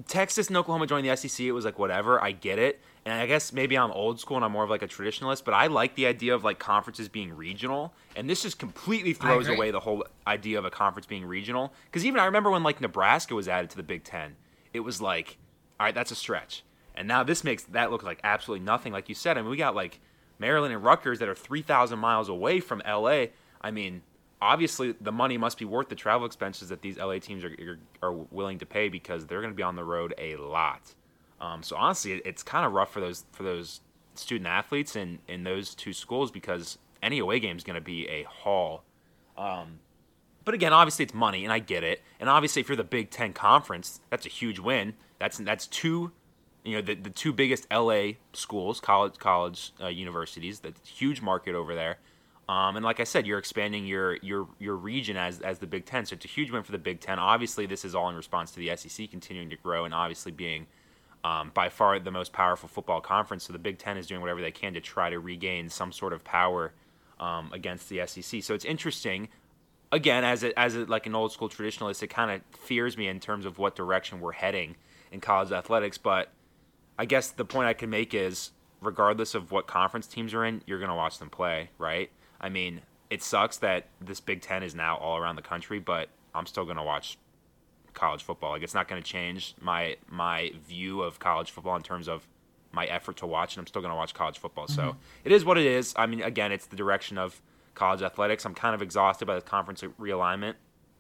Texas 0.07 0.47
and 0.47 0.57
Oklahoma 0.57 0.87
joined 0.87 1.07
the 1.07 1.15
SEC. 1.15 1.45
It 1.45 1.51
was 1.51 1.65
like 1.65 1.77
whatever. 1.77 2.21
I 2.21 2.31
get 2.31 2.57
it, 2.57 2.81
and 3.05 3.13
I 3.13 3.27
guess 3.27 3.53
maybe 3.53 3.77
I'm 3.77 3.91
old 3.91 4.19
school 4.19 4.37
and 4.37 4.45
I'm 4.45 4.51
more 4.51 4.63
of 4.63 4.69
like 4.69 4.81
a 4.81 4.87
traditionalist. 4.87 5.45
But 5.45 5.53
I 5.53 5.67
like 5.67 5.95
the 5.95 6.07
idea 6.07 6.33
of 6.33 6.43
like 6.43 6.57
conferences 6.57 7.07
being 7.07 7.35
regional, 7.35 7.93
and 8.15 8.29
this 8.29 8.41
just 8.41 8.57
completely 8.57 9.13
throws 9.13 9.47
away 9.47 9.71
the 9.71 9.79
whole 9.79 10.03
idea 10.25 10.57
of 10.57 10.65
a 10.65 10.71
conference 10.71 11.05
being 11.05 11.25
regional. 11.25 11.73
Because 11.85 12.05
even 12.05 12.19
I 12.19 12.25
remember 12.25 12.49
when 12.49 12.63
like 12.63 12.81
Nebraska 12.81 13.35
was 13.35 13.47
added 13.47 13.69
to 13.71 13.77
the 13.77 13.83
Big 13.83 14.03
Ten, 14.03 14.35
it 14.73 14.79
was 14.79 15.01
like, 15.01 15.37
all 15.79 15.85
right, 15.85 15.95
that's 15.95 16.11
a 16.11 16.15
stretch. 16.15 16.63
And 16.95 17.07
now 17.07 17.23
this 17.23 17.43
makes 17.43 17.63
that 17.63 17.91
look 17.91 18.03
like 18.03 18.19
absolutely 18.23 18.65
nothing. 18.65 18.93
Like 18.93 19.09
you 19.09 19.15
said, 19.15 19.37
I 19.37 19.41
mean, 19.41 19.51
we 19.51 19.57
got 19.57 19.75
like 19.75 19.99
Maryland 20.39 20.73
and 20.73 20.83
Rutgers 20.83 21.19
that 21.19 21.29
are 21.29 21.35
3,000 21.35 21.99
miles 21.99 22.29
away 22.29 22.59
from 22.59 22.81
LA. 22.87 23.25
I 23.61 23.71
mean, 23.71 24.01
obviously 24.43 24.93
the 24.99 25.11
money 25.11 25.37
must 25.37 25.57
be 25.57 25.65
worth 25.65 25.89
the 25.89 25.95
travel 25.95 26.25
expenses 26.25 26.69
that 26.69 26.81
these 26.81 26.97
LA 26.97 27.19
teams 27.19 27.43
are, 27.43 27.79
are, 28.01 28.11
willing 28.11 28.59
to 28.59 28.65
pay 28.65 28.89
because 28.89 29.25
they're 29.25 29.41
going 29.41 29.53
to 29.53 29.55
be 29.55 29.63
on 29.63 29.75
the 29.75 29.83
road 29.83 30.13
a 30.17 30.35
lot. 30.35 30.93
Um, 31.39 31.63
so 31.63 31.75
honestly, 31.75 32.13
it, 32.13 32.21
it's 32.25 32.43
kind 32.43 32.65
of 32.65 32.73
rough 32.73 32.91
for 32.91 32.99
those 32.99 33.25
for 33.31 33.43
those 33.43 33.81
student 34.15 34.47
athletes 34.47 34.95
in, 34.95 35.19
in 35.27 35.43
those 35.43 35.73
two 35.73 35.93
schools 35.93 36.29
because 36.29 36.77
any 37.01 37.19
away 37.19 37.39
game 37.39 37.57
is 37.57 37.63
going 37.63 37.75
to 37.75 37.81
be 37.81 38.07
a 38.07 38.23
haul. 38.23 38.83
Um, 39.37 39.79
but 40.45 40.53
again, 40.53 40.73
obviously 40.73 41.03
it's 41.03 41.13
money, 41.13 41.43
and 41.43 41.53
I 41.53 41.59
get 41.59 41.83
it. 41.83 42.01
And 42.19 42.29
obviously, 42.29 42.61
if 42.61 42.67
you're 42.67 42.75
the 42.75 42.83
Big 42.83 43.09
Ten 43.09 43.33
conference, 43.33 44.01
that's 44.09 44.25
a 44.25 44.29
huge 44.29 44.59
win. 44.59 44.93
That's 45.19 45.37
that's 45.37 45.67
two, 45.67 46.11
you 46.63 46.75
know, 46.75 46.81
the, 46.81 46.95
the 46.95 47.09
two 47.09 47.31
biggest 47.31 47.65
LA 47.71 48.13
schools, 48.33 48.79
college 48.79 49.17
college 49.17 49.71
uh, 49.81 49.87
universities. 49.87 50.59
That's 50.59 50.87
huge 50.87 51.21
market 51.21 51.55
over 51.55 51.73
there. 51.73 51.99
Um, 52.49 52.75
and 52.75 52.83
like 52.83 52.99
I 52.99 53.05
said, 53.05 53.25
you're 53.25 53.39
expanding 53.39 53.85
your 53.85 54.17
your 54.17 54.47
your 54.59 54.75
region 54.75 55.15
as 55.15 55.39
as 55.39 55.59
the 55.59 55.67
Big 55.67 55.85
Ten. 55.85 56.05
So 56.05 56.15
it's 56.15 56.25
a 56.25 56.27
huge 56.27 56.51
win 56.51 56.63
for 56.63 56.73
the 56.73 56.77
Big 56.77 56.99
Ten. 56.99 57.19
Obviously, 57.19 57.65
this 57.65 57.85
is 57.85 57.95
all 57.95 58.09
in 58.09 58.15
response 58.15 58.51
to 58.51 58.59
the 58.59 58.75
SEC 58.75 59.09
continuing 59.09 59.49
to 59.49 59.55
grow 59.55 59.85
and 59.85 59.93
obviously 59.93 60.31
being 60.31 60.67
um, 61.23 61.51
by 61.53 61.69
far 61.69 61.99
the 61.99 62.11
most 62.11 62.33
powerful 62.33 62.67
football 62.67 62.99
conference. 62.99 63.45
So 63.45 63.53
the 63.53 63.59
Big 63.59 63.77
Ten 63.77 63.97
is 63.97 64.07
doing 64.07 64.19
whatever 64.19 64.41
they 64.41 64.51
can 64.51 64.73
to 64.73 64.81
try 64.81 65.09
to 65.09 65.19
regain 65.19 65.69
some 65.69 65.91
sort 65.91 66.11
of 66.11 66.23
power 66.23 66.73
um, 67.19 67.49
against 67.53 67.87
the 67.87 68.05
SEC. 68.05 68.43
So 68.43 68.53
it's 68.53 68.65
interesting. 68.65 69.29
Again, 69.93 70.23
as 70.25 70.43
it 70.43 70.53
as 70.57 70.75
it 70.75 70.89
like 70.89 71.05
an 71.05 71.15
old 71.15 71.31
school 71.31 71.47
traditionalist, 71.47 72.03
it 72.03 72.07
kind 72.07 72.31
of 72.31 72.41
fears 72.57 72.97
me 72.97 73.07
in 73.07 73.19
terms 73.19 73.45
of 73.45 73.57
what 73.57 73.75
direction 73.75 74.19
we're 74.19 74.33
heading 74.33 74.75
in 75.11 75.21
college 75.21 75.51
athletics. 75.51 75.97
But 75.97 76.29
I 76.99 77.05
guess 77.05 77.29
the 77.29 77.45
point 77.45 77.67
I 77.67 77.73
can 77.73 77.89
make 77.89 78.13
is, 78.13 78.51
regardless 78.81 79.33
of 79.33 79.51
what 79.51 79.65
conference 79.65 80.07
teams 80.07 80.33
are 80.33 80.43
in, 80.43 80.61
you're 80.65 80.79
gonna 80.79 80.95
watch 80.95 81.19
them 81.19 81.29
play, 81.29 81.69
right? 81.77 82.09
I 82.43 82.49
mean, 82.49 82.81
it 83.09 83.23
sucks 83.23 83.57
that 83.57 83.87
this 83.99 84.19
Big 84.19 84.41
Ten 84.41 84.61
is 84.61 84.75
now 84.75 84.97
all 84.97 85.17
around 85.17 85.37
the 85.37 85.41
country, 85.41 85.79
but 85.79 86.09
I'm 86.35 86.45
still 86.45 86.65
gonna 86.65 86.83
watch 86.83 87.17
college 87.93 88.23
football. 88.23 88.51
Like 88.51 88.63
it's 88.63 88.73
not 88.73 88.87
going 88.87 89.01
to 89.01 89.07
change 89.07 89.55
my 89.61 89.97
my 90.09 90.51
view 90.67 91.01
of 91.01 91.19
college 91.19 91.51
football 91.51 91.75
in 91.75 91.83
terms 91.83 92.07
of 92.07 92.27
my 92.71 92.85
effort 92.85 93.17
to 93.17 93.27
watch, 93.27 93.55
and 93.55 93.61
I'm 93.61 93.67
still 93.67 93.81
going 93.81 93.91
to 93.91 93.95
watch 93.95 94.13
college 94.13 94.39
football. 94.39 94.67
So 94.67 94.81
mm-hmm. 94.81 94.97
it 95.23 95.31
is 95.31 95.45
what 95.45 95.57
it 95.57 95.65
is. 95.65 95.93
I 95.95 96.07
mean, 96.07 96.21
again, 96.23 96.51
it's 96.51 96.65
the 96.65 96.75
direction 96.75 97.17
of 97.17 97.39
college 97.75 98.01
athletics. 98.01 98.45
I'm 98.45 98.55
kind 98.55 98.73
of 98.73 98.81
exhausted 98.81 99.25
by 99.25 99.35
the 99.35 99.41
conference 99.41 99.81
realignment 99.99 100.55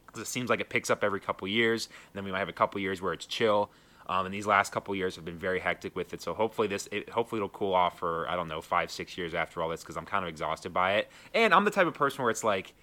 because 0.05 0.21
it 0.21 0.27
seems 0.27 0.49
like 0.49 0.59
it 0.59 0.69
picks 0.69 0.89
up 0.91 1.03
every 1.03 1.19
couple 1.19 1.47
years, 1.47 1.87
and 1.87 2.13
then 2.13 2.25
we 2.25 2.31
might 2.31 2.39
have 2.39 2.49
a 2.49 2.53
couple 2.53 2.79
years 2.79 3.01
where 3.01 3.13
it's 3.13 3.25
chill. 3.25 3.71
Um, 4.07 4.25
and 4.25 4.33
these 4.33 4.45
last 4.45 4.71
couple 4.71 4.93
years 4.95 5.15
have 5.15 5.25
been 5.25 5.39
very 5.39 5.59
hectic 5.59 5.95
with 5.95 6.13
it. 6.13 6.21
So 6.21 6.33
hopefully 6.33 6.67
this, 6.67 6.89
it, 6.91 7.09
hopefully 7.09 7.39
it'll 7.39 7.49
cool 7.49 7.73
off 7.73 7.99
for 7.99 8.27
I 8.29 8.35
don't 8.35 8.47
know 8.47 8.61
five, 8.61 8.91
six 8.91 9.17
years 9.17 9.33
after 9.33 9.61
all 9.61 9.69
this 9.69 9.81
because 9.81 9.97
I'm 9.97 10.05
kind 10.05 10.23
of 10.23 10.29
exhausted 10.29 10.73
by 10.73 10.95
it. 10.95 11.09
And 11.33 11.53
I'm 11.53 11.63
the 11.65 11.71
type 11.71 11.87
of 11.87 11.93
person 11.93 12.21
where 12.21 12.31
it's 12.31 12.43
like, 12.43 12.73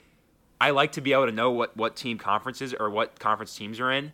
I 0.60 0.70
like 0.70 0.92
to 0.92 1.00
be 1.00 1.12
able 1.12 1.26
to 1.26 1.32
know 1.32 1.50
what 1.50 1.76
what 1.76 1.96
team 1.96 2.18
conferences 2.18 2.74
or 2.78 2.90
what 2.90 3.18
conference 3.18 3.54
teams 3.56 3.80
are 3.80 3.90
in, 3.90 4.12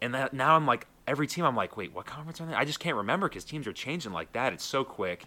and 0.00 0.14
that 0.14 0.32
now 0.32 0.54
I'm 0.54 0.64
like 0.64 0.86
every 1.08 1.26
team 1.26 1.44
I'm 1.44 1.56
like, 1.56 1.76
wait, 1.76 1.92
what 1.92 2.06
conference 2.06 2.40
are 2.40 2.46
they? 2.46 2.54
I 2.54 2.64
just 2.64 2.78
can't 2.78 2.96
remember 2.96 3.28
because 3.28 3.44
teams 3.44 3.66
are 3.66 3.72
changing 3.72 4.12
like 4.12 4.32
that. 4.32 4.52
It's 4.52 4.64
so 4.64 4.84
quick. 4.84 5.24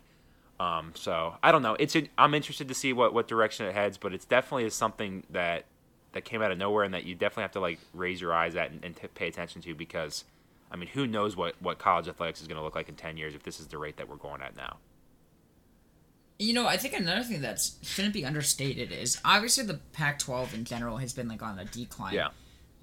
Um, 0.62 0.94
so 0.96 1.36
I 1.42 1.52
don't 1.52 1.62
know. 1.62 1.76
It's 1.80 1.98
I'm 2.18 2.34
interested 2.34 2.68
to 2.68 2.74
see 2.74 2.94
what 2.94 3.14
what 3.14 3.28
direction 3.28 3.66
it 3.66 3.74
heads, 3.74 3.98
but 3.98 4.14
it's 4.14 4.26
definitely 4.26 4.66
is 4.66 4.74
something 4.74 5.24
that 5.32 5.66
that 6.14 6.24
came 6.24 6.42
out 6.42 6.52
of 6.52 6.58
nowhere 6.58 6.84
and 6.84 6.94
that 6.94 7.04
you 7.06 7.16
definitely 7.16 7.44
have 7.44 7.52
to 7.54 7.60
like 7.60 7.80
raise 7.94 8.22
your 8.22 8.34
eyes 8.34 8.56
at 8.56 8.72
and, 8.72 8.84
and 8.84 8.96
t- 8.96 9.08
pay 9.08 9.28
attention 9.28 9.62
to 9.62 9.74
because 9.74 10.24
I 10.72 10.78
mean, 10.78 10.90
who 10.90 11.06
knows 11.06 11.36
what 11.36 11.56
what 11.62 11.78
college 11.78 12.08
athletics 12.08 12.42
is 12.42 12.48
going 12.48 12.58
to 12.58 12.64
look 12.64 12.76
like 12.76 12.90
in 12.90 12.96
ten 12.96 13.18
years 13.18 13.36
if 13.36 13.44
this 13.44 13.60
is 13.60 13.68
the 13.68 13.78
rate 13.78 13.98
that 13.98 14.08
we're 14.08 14.16
going 14.16 14.42
at 14.42 14.56
now. 14.56 14.78
You 16.40 16.54
know, 16.54 16.66
I 16.66 16.78
think 16.78 16.96
another 16.96 17.24
thing 17.24 17.42
that 17.42 17.62
shouldn't 17.84 18.16
be 18.16 18.26
understated 18.26 18.92
is 18.92 19.20
obviously 19.24 19.64
the 19.64 19.80
Pac-12 19.94 20.56
in 20.56 20.64
general 20.66 20.98
has 20.98 21.14
been 21.14 21.28
like 21.28 21.44
on 21.44 21.60
a 21.60 21.66
decline. 21.66 22.16
Yeah. 22.16 22.30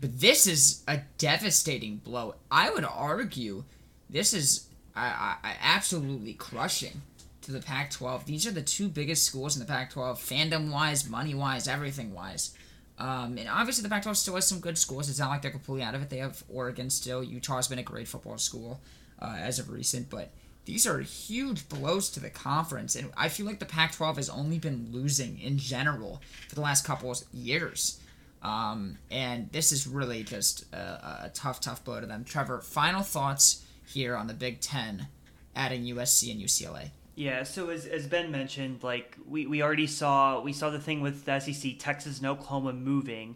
But 0.00 0.20
this 0.20 0.46
is 0.46 0.84
a 0.86 1.00
devastating 1.16 1.96
blow. 1.96 2.36
I 2.52 2.70
would 2.70 2.84
argue 2.84 3.64
this 4.08 4.32
is 4.32 4.68
I, 4.94 5.06
I, 5.42 5.48
I 5.48 5.56
absolutely 5.60 6.34
crushing 6.34 7.02
to 7.42 7.52
the 7.52 7.60
Pac-12. 7.60 8.26
These 8.26 8.46
are 8.46 8.52
the 8.52 8.62
two 8.62 8.88
biggest 8.88 9.24
schools 9.24 9.56
in 9.56 9.60
the 9.60 9.66
Pac-12, 9.66 10.16
fandom-wise, 10.18 11.08
money-wise, 11.08 11.66
everything-wise. 11.66 12.54
Um, 12.98 13.38
and 13.38 13.48
obviously 13.48 13.82
the 13.82 13.88
Pac-12 13.88 14.16
still 14.16 14.34
has 14.34 14.46
some 14.46 14.60
good 14.60 14.76
schools. 14.76 15.08
It's 15.08 15.20
not 15.20 15.30
like 15.30 15.42
they're 15.42 15.50
completely 15.50 15.84
out 15.84 15.94
of 15.94 16.02
it. 16.02 16.10
They 16.10 16.18
have 16.18 16.42
Oregon 16.48 16.90
still. 16.90 17.22
Utah's 17.22 17.68
been 17.68 17.78
a 17.78 17.82
great 17.82 18.08
football 18.08 18.38
school 18.38 18.80
uh, 19.20 19.36
as 19.38 19.58
of 19.58 19.70
recent, 19.70 20.10
but 20.10 20.30
these 20.64 20.86
are 20.86 21.00
huge 21.00 21.68
blows 21.68 22.10
to 22.10 22.20
the 22.20 22.28
conference. 22.28 22.96
And 22.96 23.10
I 23.16 23.28
feel 23.28 23.46
like 23.46 23.60
the 23.60 23.66
Pac-12 23.66 24.16
has 24.16 24.28
only 24.28 24.58
been 24.58 24.88
losing 24.90 25.40
in 25.40 25.58
general 25.58 26.20
for 26.48 26.56
the 26.56 26.60
last 26.60 26.84
couple 26.84 27.10
of 27.10 27.22
years. 27.32 28.00
Um, 28.42 28.98
and 29.10 29.50
this 29.52 29.72
is 29.72 29.86
really 29.86 30.24
just 30.24 30.72
a, 30.74 31.24
a 31.24 31.30
tough, 31.32 31.60
tough 31.60 31.84
blow 31.84 32.00
to 32.00 32.06
them. 32.06 32.24
Trevor, 32.24 32.60
final 32.60 33.02
thoughts 33.02 33.64
here 33.86 34.16
on 34.16 34.26
the 34.26 34.34
Big 34.34 34.60
Ten 34.60 35.06
adding 35.54 35.84
USC 35.84 36.32
and 36.32 36.40
UCLA. 36.40 36.90
Yeah, 37.18 37.42
so 37.42 37.70
as, 37.70 37.84
as 37.84 38.06
Ben 38.06 38.30
mentioned, 38.30 38.84
like 38.84 39.16
we, 39.28 39.44
we 39.44 39.60
already 39.60 39.88
saw 39.88 40.40
we 40.40 40.52
saw 40.52 40.70
the 40.70 40.78
thing 40.78 41.00
with 41.00 41.24
the 41.24 41.40
SEC, 41.40 41.72
Texas 41.76 42.18
and 42.18 42.28
Oklahoma 42.28 42.72
moving. 42.72 43.34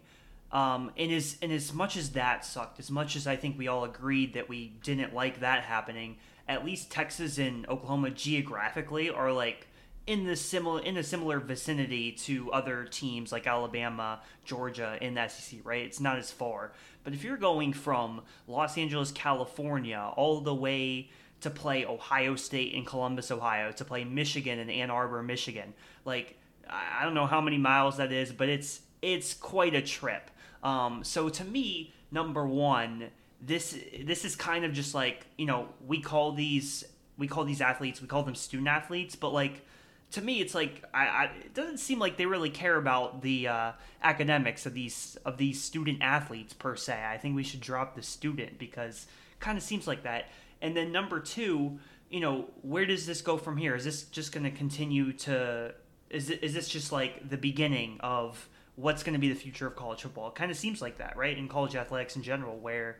Um, 0.53 0.91
and 0.97 1.11
as 1.11 1.35
and 1.41 1.51
as 1.51 1.73
much 1.73 1.97
as 1.97 2.11
that 2.11 2.45
sucked, 2.45 2.79
as 2.79 2.89
much 2.89 3.17
as 3.17 3.27
I 3.27 3.35
think 3.35 3.57
we 3.57 3.67
all 3.67 3.83
agreed 3.83 4.35
that 4.35 4.47
we 4.47 4.69
didn't 4.83 5.13
like 5.13 5.41
that 5.41 5.65
happening, 5.65 6.15
at 6.47 6.63
least 6.63 6.91
Texas 6.91 7.37
and 7.37 7.67
Oklahoma 7.67 8.11
geographically 8.11 9.09
are 9.09 9.33
like 9.33 9.67
in 10.07 10.27
the 10.27 10.37
similar 10.37 10.81
in 10.81 10.95
a 10.95 11.03
similar 11.03 11.41
vicinity 11.41 12.13
to 12.13 12.53
other 12.53 12.85
teams 12.85 13.33
like 13.33 13.47
Alabama, 13.47 14.21
Georgia 14.45 14.97
in 15.01 15.15
the 15.15 15.27
SEC, 15.27 15.59
right? 15.65 15.83
It's 15.83 15.99
not 15.99 16.17
as 16.17 16.31
far. 16.31 16.71
But 17.03 17.11
if 17.11 17.25
you're 17.25 17.35
going 17.35 17.73
from 17.73 18.21
Los 18.47 18.77
Angeles, 18.77 19.11
California, 19.11 20.09
all 20.15 20.39
the 20.39 20.55
way 20.55 21.09
to 21.43 21.49
play 21.49 21.85
Ohio 21.85 22.35
State 22.35 22.73
in 22.73 22.85
Columbus, 22.85 23.31
Ohio, 23.31 23.71
to 23.71 23.85
play 23.85 24.03
Michigan 24.03 24.59
in 24.59 24.69
Ann 24.69 24.89
Arbor, 24.89 25.21
Michigan. 25.21 25.73
Like 26.05 26.37
I 26.69 27.03
don't 27.03 27.13
know 27.13 27.27
how 27.27 27.41
many 27.41 27.57
miles 27.57 27.97
that 27.97 28.11
is, 28.11 28.31
but 28.31 28.49
it's 28.49 28.81
it's 29.01 29.33
quite 29.33 29.75
a 29.75 29.81
trip. 29.81 30.31
Um, 30.63 31.03
so 31.03 31.29
to 31.29 31.43
me, 31.43 31.93
number 32.11 32.45
one, 32.47 33.09
this 33.41 33.77
this 34.03 34.25
is 34.25 34.35
kind 34.35 34.65
of 34.65 34.73
just 34.73 34.95
like 34.95 35.25
you 35.37 35.45
know 35.45 35.67
we 35.85 36.01
call 36.01 36.31
these 36.31 36.85
we 37.17 37.27
call 37.27 37.43
these 37.43 37.61
athletes 37.61 38.01
we 38.01 38.07
call 38.07 38.23
them 38.23 38.35
student 38.35 38.67
athletes, 38.67 39.15
but 39.15 39.33
like 39.33 39.65
to 40.11 40.21
me 40.21 40.39
it's 40.39 40.55
like 40.55 40.83
I, 40.93 41.05
I 41.07 41.23
it 41.43 41.53
doesn't 41.53 41.79
seem 41.79 41.99
like 41.99 42.17
they 42.17 42.25
really 42.25 42.49
care 42.49 42.77
about 42.77 43.21
the 43.21 43.47
uh, 43.49 43.71
academics 44.01 44.65
of 44.65 44.73
these 44.73 45.17
of 45.25 45.37
these 45.37 45.61
student 45.61 46.01
athletes 46.01 46.53
per 46.53 46.75
se. 46.75 47.03
I 47.05 47.17
think 47.17 47.35
we 47.35 47.43
should 47.43 47.61
drop 47.61 47.95
the 47.95 48.03
student 48.03 48.57
because 48.57 49.07
kind 49.41 49.57
of 49.57 49.63
seems 49.63 49.87
like 49.87 50.03
that. 50.03 50.29
And 50.63 50.75
then 50.75 50.91
number 50.91 51.19
two, 51.19 51.77
you 52.09 52.21
know, 52.21 52.45
where 52.61 52.85
does 52.85 53.05
this 53.05 53.21
go 53.21 53.37
from 53.37 53.57
here? 53.57 53.75
Is 53.75 53.83
this 53.83 54.03
just 54.03 54.31
going 54.31 54.45
to 54.45 54.51
continue 54.51 55.13
to 55.13 55.75
is 56.09 56.29
it, 56.29 56.43
is 56.43 56.53
this 56.53 56.69
just 56.69 56.91
like 56.91 57.27
the 57.27 57.37
beginning 57.37 57.97
of 57.99 58.47
what's 58.75 59.03
going 59.03 59.13
to 59.13 59.19
be 59.19 59.29
the 59.29 59.35
future 59.35 59.67
of 59.67 59.75
college 59.75 60.03
football? 60.03 60.29
It 60.29 60.35
kind 60.35 60.51
of 60.51 60.57
seems 60.57 60.81
like 60.81 60.99
that, 60.99 61.17
right? 61.17 61.37
In 61.37 61.47
college 61.47 61.75
athletics 61.75 62.15
in 62.15 62.23
general, 62.23 62.57
where 62.57 62.99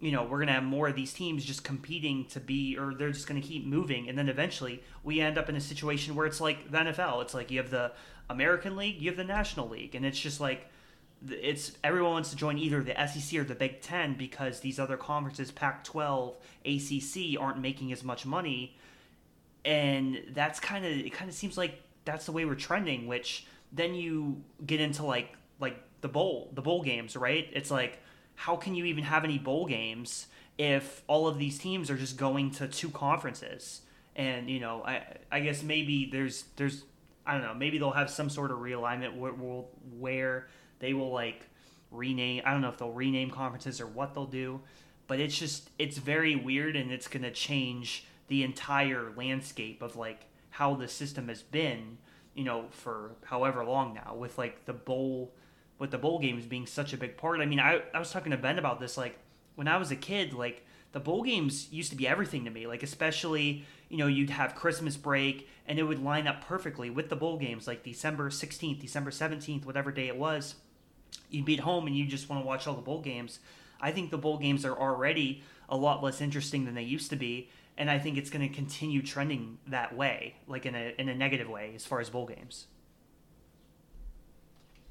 you 0.00 0.10
know 0.10 0.24
we're 0.24 0.38
going 0.38 0.48
to 0.48 0.54
have 0.54 0.64
more 0.64 0.88
of 0.88 0.96
these 0.96 1.12
teams 1.12 1.44
just 1.44 1.62
competing 1.62 2.24
to 2.26 2.40
be, 2.40 2.76
or 2.76 2.94
they're 2.94 3.12
just 3.12 3.28
going 3.28 3.40
to 3.40 3.46
keep 3.46 3.64
moving, 3.64 4.08
and 4.08 4.18
then 4.18 4.28
eventually 4.28 4.82
we 5.04 5.20
end 5.20 5.38
up 5.38 5.48
in 5.48 5.56
a 5.56 5.60
situation 5.60 6.16
where 6.16 6.26
it's 6.26 6.40
like 6.40 6.70
the 6.70 6.78
NFL. 6.78 7.22
It's 7.22 7.34
like 7.34 7.50
you 7.50 7.58
have 7.58 7.70
the 7.70 7.92
American 8.28 8.76
League, 8.76 9.00
you 9.00 9.10
have 9.10 9.16
the 9.16 9.24
National 9.24 9.68
League, 9.68 9.94
and 9.94 10.04
it's 10.04 10.18
just 10.18 10.40
like 10.40 10.68
it's 11.28 11.72
everyone 11.82 12.12
wants 12.12 12.30
to 12.30 12.36
join 12.36 12.58
either 12.58 12.82
the 12.82 12.94
SEC 13.06 13.38
or 13.38 13.44
the 13.44 13.54
Big 13.54 13.80
Ten 13.80 14.14
because 14.14 14.60
these 14.60 14.78
other 14.78 14.96
conferences, 14.96 15.50
Pac-12, 15.50 16.34
ACC, 16.64 17.40
aren't 17.40 17.60
making 17.60 17.92
as 17.92 18.04
much 18.04 18.24
money, 18.24 18.76
and 19.64 20.22
that's 20.30 20.60
kind 20.60 20.84
of 20.84 20.92
it. 20.92 21.12
Kind 21.12 21.28
of 21.28 21.34
seems 21.34 21.58
like 21.58 21.80
that's 22.04 22.26
the 22.26 22.32
way 22.32 22.44
we're 22.44 22.54
trending. 22.54 23.06
Which 23.06 23.46
then 23.72 23.94
you 23.94 24.42
get 24.64 24.80
into 24.80 25.04
like 25.04 25.34
like 25.60 25.76
the 26.00 26.08
bowl, 26.08 26.50
the 26.54 26.62
bowl 26.62 26.82
games, 26.82 27.16
right? 27.16 27.48
It's 27.52 27.70
like 27.70 27.98
how 28.34 28.54
can 28.54 28.76
you 28.76 28.84
even 28.84 29.02
have 29.02 29.24
any 29.24 29.36
bowl 29.36 29.66
games 29.66 30.28
if 30.58 31.02
all 31.08 31.26
of 31.26 31.38
these 31.40 31.58
teams 31.58 31.90
are 31.90 31.96
just 31.96 32.16
going 32.16 32.52
to 32.52 32.68
two 32.68 32.88
conferences? 32.90 33.80
And 34.14 34.48
you 34.48 34.60
know, 34.60 34.84
I 34.84 35.02
I 35.30 35.40
guess 35.40 35.62
maybe 35.62 36.08
there's 36.10 36.44
there's 36.56 36.84
I 37.26 37.32
don't 37.32 37.42
know, 37.42 37.54
maybe 37.54 37.78
they'll 37.78 37.90
have 37.90 38.10
some 38.10 38.30
sort 38.30 38.50
of 38.50 38.58
realignment 38.58 39.16
where, 39.16 39.32
where 39.32 40.46
they 40.78 40.92
will 40.92 41.10
like 41.10 41.48
rename. 41.90 42.42
I 42.44 42.52
don't 42.52 42.60
know 42.60 42.68
if 42.68 42.78
they'll 42.78 42.92
rename 42.92 43.30
conferences 43.30 43.80
or 43.80 43.86
what 43.86 44.14
they'll 44.14 44.26
do, 44.26 44.60
but 45.06 45.20
it's 45.20 45.36
just 45.38 45.70
it's 45.78 45.98
very 45.98 46.36
weird 46.36 46.76
and 46.76 46.92
it's 46.92 47.08
gonna 47.08 47.30
change 47.30 48.04
the 48.28 48.42
entire 48.42 49.12
landscape 49.16 49.82
of 49.82 49.96
like 49.96 50.26
how 50.50 50.74
the 50.74 50.88
system 50.88 51.28
has 51.28 51.42
been, 51.42 51.98
you 52.34 52.44
know, 52.44 52.66
for 52.70 53.12
however 53.24 53.64
long 53.64 53.94
now 53.94 54.14
with 54.14 54.38
like 54.38 54.64
the 54.66 54.72
bowl 54.72 55.32
with 55.78 55.90
the 55.90 55.98
bowl 55.98 56.18
games 56.18 56.44
being 56.44 56.66
such 56.66 56.92
a 56.92 56.96
big 56.96 57.16
part. 57.16 57.40
I 57.40 57.46
mean, 57.46 57.60
I, 57.60 57.82
I 57.94 57.98
was 57.98 58.10
talking 58.10 58.32
to 58.32 58.38
Ben 58.38 58.58
about 58.58 58.80
this 58.80 58.96
like 58.96 59.18
when 59.54 59.68
I 59.68 59.76
was 59.76 59.90
a 59.90 59.96
kid, 59.96 60.32
like 60.32 60.64
the 60.92 61.00
bowl 61.00 61.22
games 61.22 61.72
used 61.72 61.90
to 61.90 61.96
be 61.96 62.08
everything 62.08 62.44
to 62.44 62.50
me. 62.50 62.66
Like 62.66 62.82
especially, 62.82 63.64
you 63.88 63.96
know, 63.96 64.06
you'd 64.06 64.30
have 64.30 64.54
Christmas 64.54 64.96
break 64.96 65.48
and 65.66 65.78
it 65.78 65.84
would 65.84 66.02
line 66.02 66.26
up 66.26 66.44
perfectly 66.44 66.90
with 66.90 67.08
the 67.08 67.16
bowl 67.16 67.38
games, 67.38 67.66
like 67.66 67.82
December 67.82 68.30
16th, 68.30 68.80
December 68.80 69.10
17th, 69.10 69.64
whatever 69.64 69.92
day 69.92 70.08
it 70.08 70.16
was 70.16 70.56
you'd 71.30 71.44
be 71.44 71.54
at 71.54 71.60
home 71.60 71.86
and 71.86 71.96
you 71.96 72.06
just 72.06 72.28
want 72.28 72.42
to 72.42 72.46
watch 72.46 72.66
all 72.66 72.74
the 72.74 72.82
bowl 72.82 73.00
games. 73.00 73.40
I 73.80 73.92
think 73.92 74.10
the 74.10 74.18
bowl 74.18 74.38
games 74.38 74.64
are 74.64 74.76
already 74.76 75.42
a 75.68 75.76
lot 75.76 76.02
less 76.02 76.20
interesting 76.20 76.64
than 76.64 76.74
they 76.74 76.82
used 76.82 77.10
to 77.10 77.16
be, 77.16 77.50
and 77.76 77.90
I 77.90 77.98
think 77.98 78.16
it's 78.16 78.30
going 78.30 78.48
to 78.48 78.54
continue 78.54 79.02
trending 79.02 79.58
that 79.68 79.94
way, 79.94 80.34
like 80.46 80.66
in 80.66 80.74
a 80.74 80.94
in 80.98 81.08
a 81.08 81.14
negative 81.14 81.48
way 81.48 81.72
as 81.74 81.84
far 81.84 82.00
as 82.00 82.10
bowl 82.10 82.26
games. 82.26 82.66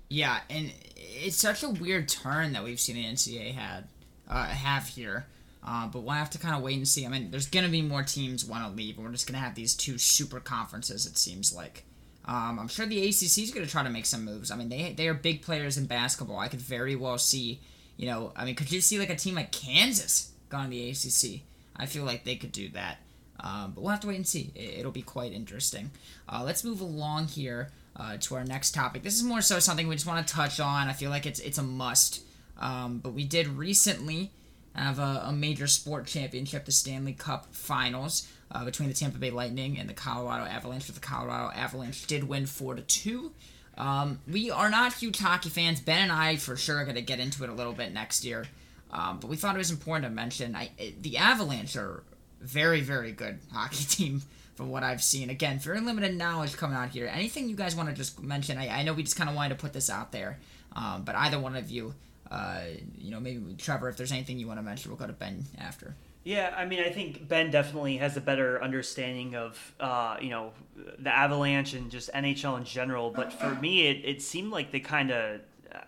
Yeah, 0.09 0.39
and 0.49 0.71
it's 0.95 1.35
such 1.35 1.63
a 1.63 1.69
weird 1.69 2.07
turn 2.07 2.53
that 2.53 2.63
we've 2.63 2.79
seen 2.79 2.95
the 2.95 3.03
NCAA 3.03 3.53
had 3.53 3.87
uh, 4.29 4.45
have 4.45 4.87
here. 4.87 5.25
Uh, 5.67 5.85
but 5.87 5.99
we'll 5.99 6.15
have 6.15 6.29
to 6.29 6.37
kind 6.37 6.55
of 6.55 6.61
wait 6.61 6.77
and 6.77 6.87
see. 6.87 7.05
I 7.05 7.09
mean, 7.09 7.29
there's 7.29 7.47
going 7.47 7.65
to 7.65 7.71
be 7.71 7.81
more 7.81 8.03
teams 8.03 8.45
want 8.45 8.65
to 8.65 8.71
leave, 8.71 8.95
and 8.95 9.05
we're 9.05 9.11
just 9.11 9.27
going 9.27 9.37
to 9.37 9.45
have 9.45 9.55
these 9.55 9.75
two 9.75 9.97
super 9.97 10.39
conferences, 10.39 11.05
it 11.05 11.17
seems 11.17 11.53
like. 11.53 11.83
Um, 12.27 12.59
I'm 12.59 12.67
sure 12.67 12.85
the 12.85 13.01
ACC 13.01 13.39
is 13.39 13.51
going 13.53 13.65
to 13.65 13.71
try 13.71 13.83
to 13.83 13.89
make 13.89 14.05
some 14.05 14.25
moves. 14.25 14.51
I 14.51 14.57
mean, 14.57 14.69
they 14.69 14.93
they 14.93 15.07
are 15.07 15.13
big 15.13 15.41
players 15.41 15.77
in 15.77 15.85
basketball. 15.85 16.39
I 16.39 16.49
could 16.49 16.61
very 16.61 16.95
well 16.95 17.17
see, 17.17 17.61
you 17.95 18.07
know, 18.07 18.33
I 18.35 18.43
mean, 18.43 18.55
could 18.55 18.71
you 18.71 18.81
see 18.81 18.99
like 18.99 19.09
a 19.09 19.15
team 19.15 19.35
like 19.35 19.51
Kansas 19.51 20.31
going 20.49 20.65
to 20.65 20.69
the 20.69 20.89
ACC? 20.89 21.41
I 21.75 21.85
feel 21.85 22.03
like 22.03 22.25
they 22.25 22.35
could 22.35 22.51
do 22.51 22.69
that. 22.69 22.97
Um, 23.39 23.71
but 23.73 23.81
we'll 23.81 23.91
have 23.91 23.99
to 24.01 24.07
wait 24.07 24.15
and 24.15 24.27
see. 24.27 24.51
It'll 24.55 24.91
be 24.91 25.03
quite 25.03 25.31
interesting. 25.31 25.91
Uh, 26.27 26.43
let's 26.43 26.63
move 26.63 26.81
along 26.81 27.27
here 27.27 27.71
uh, 27.95 28.17
to 28.21 28.35
our 28.35 28.43
next 28.43 28.71
topic. 28.73 29.03
This 29.03 29.15
is 29.15 29.23
more 29.23 29.41
so 29.41 29.59
something 29.59 29.87
we 29.87 29.95
just 29.95 30.07
want 30.07 30.27
to 30.27 30.33
touch 30.33 30.59
on. 30.59 30.87
I 30.87 30.93
feel 30.93 31.09
like 31.09 31.25
it's 31.25 31.39
it's 31.39 31.57
a 31.57 31.63
must. 31.63 32.23
Um, 32.59 32.97
but 32.99 33.13
we 33.13 33.23
did 33.23 33.47
recently 33.47 34.31
have 34.77 34.99
a, 34.99 35.23
a 35.25 35.31
major 35.31 35.67
sport 35.67 36.05
championship, 36.05 36.65
the 36.65 36.71
Stanley 36.71 37.13
Cup 37.13 37.53
Finals 37.53 38.27
uh, 38.51 38.63
between 38.65 38.89
the 38.89 38.95
Tampa 38.95 39.17
Bay 39.17 39.31
Lightning 39.31 39.77
and 39.77 39.89
the 39.89 39.93
Colorado 39.93 40.45
Avalanche. 40.45 40.87
But 40.87 40.95
the 40.95 41.01
Colorado 41.01 41.51
Avalanche 41.53 42.05
did 42.07 42.27
win 42.27 42.45
four 42.45 42.75
to 42.75 42.81
two. 42.81 43.31
Um, 43.77 44.19
we 44.27 44.49
are 44.49 44.69
not 44.69 44.93
huge 44.93 45.19
hockey 45.19 45.49
fans. 45.49 45.81
Ben 45.81 46.03
and 46.03 46.11
I, 46.11 46.37
for 46.37 46.55
sure, 46.55 46.77
are 46.77 46.83
going 46.83 46.95
to 46.95 47.01
get 47.01 47.19
into 47.19 47.43
it 47.43 47.49
a 47.49 47.53
little 47.53 47.73
bit 47.73 47.93
next 47.93 48.25
year. 48.25 48.45
Um, 48.91 49.19
but 49.19 49.29
we 49.29 49.35
thought 49.35 49.55
it 49.55 49.59
was 49.59 49.71
important 49.71 50.05
to 50.05 50.09
mention. 50.09 50.55
I, 50.55 50.71
the 51.01 51.17
Avalanche 51.17 51.75
are 51.75 52.03
very, 52.41 52.81
very 52.81 53.11
good 53.11 53.39
hockey 53.51 53.83
team 53.87 54.21
from 54.55 54.69
what 54.69 54.83
I've 54.83 55.03
seen. 55.03 55.29
Again, 55.29 55.59
very 55.59 55.79
limited 55.81 56.15
knowledge 56.15 56.57
coming 56.57 56.75
out 56.75 56.89
here. 56.89 57.07
Anything 57.07 57.49
you 57.49 57.55
guys 57.55 57.75
want 57.75 57.89
to 57.89 57.95
just 57.95 58.21
mention? 58.21 58.57
I, 58.57 58.79
I 58.79 58.83
know 58.83 58.93
we 58.93 59.03
just 59.03 59.15
kind 59.15 59.29
of 59.29 59.35
wanted 59.35 59.49
to 59.49 59.61
put 59.61 59.73
this 59.73 59.89
out 59.89 60.11
there, 60.11 60.39
um, 60.75 61.03
but 61.03 61.15
either 61.15 61.39
one 61.39 61.55
of 61.55 61.69
you, 61.69 61.93
uh, 62.31 62.61
you 62.97 63.11
know, 63.11 63.19
maybe 63.19 63.55
Trevor, 63.57 63.89
if 63.89 63.97
there's 63.97 64.11
anything 64.11 64.39
you 64.39 64.47
want 64.47 64.59
to 64.59 64.63
mention, 64.63 64.91
we'll 64.91 64.97
go 64.97 65.07
to 65.07 65.13
Ben 65.13 65.45
after. 65.57 65.95
Yeah, 66.23 66.53
I 66.57 66.65
mean, 66.65 66.81
I 66.81 66.89
think 66.89 67.27
Ben 67.29 67.51
definitely 67.51 67.97
has 67.97 68.17
a 68.17 68.21
better 68.21 68.61
understanding 68.61 69.35
of, 69.35 69.73
uh, 69.79 70.17
you 70.19 70.29
know, 70.29 70.51
the 70.99 71.15
Avalanche 71.15 71.73
and 71.73 71.89
just 71.89 72.11
NHL 72.11 72.57
in 72.57 72.65
general. 72.65 73.11
But 73.11 73.31
for 73.31 73.55
me, 73.55 73.87
it, 73.87 74.03
it 74.03 74.21
seemed 74.21 74.51
like 74.51 74.71
they 74.71 74.81
kind 74.81 75.11
of, 75.11 75.39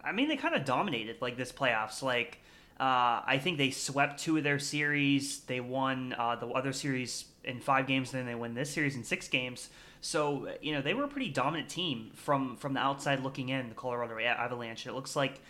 I 0.01 0.13
mean, 0.13 0.29
they 0.29 0.37
kind 0.37 0.55
of 0.55 0.63
dominated 0.63 1.17
like 1.21 1.35
this 1.35 1.51
playoffs. 1.51 2.01
Like, 2.01 2.39
uh, 2.79 3.21
I 3.25 3.37
think 3.43 3.57
they 3.57 3.71
swept 3.71 4.21
two 4.21 4.37
of 4.37 4.45
their 4.45 4.59
series. 4.59 5.41
They 5.41 5.59
won 5.59 6.15
uh, 6.17 6.37
the 6.37 6.47
other 6.47 6.71
series 6.71 7.25
in 7.43 7.59
five 7.59 7.87
games, 7.87 8.13
and 8.13 8.21
then 8.21 8.25
they 8.25 8.35
win 8.35 8.53
this 8.53 8.69
series 8.69 8.95
in 8.95 9.03
six 9.03 9.27
games. 9.27 9.69
So 9.99 10.47
you 10.61 10.71
know 10.71 10.81
they 10.81 10.93
were 10.93 11.03
a 11.03 11.07
pretty 11.09 11.29
dominant 11.29 11.67
team 11.67 12.11
from 12.13 12.55
from 12.55 12.73
the 12.73 12.79
outside 12.79 13.21
looking 13.21 13.49
in. 13.49 13.67
The 13.67 13.75
Colorado 13.75 14.17
Avalanche. 14.17 14.87
It 14.87 14.93
looks 14.93 15.17
like 15.17 15.41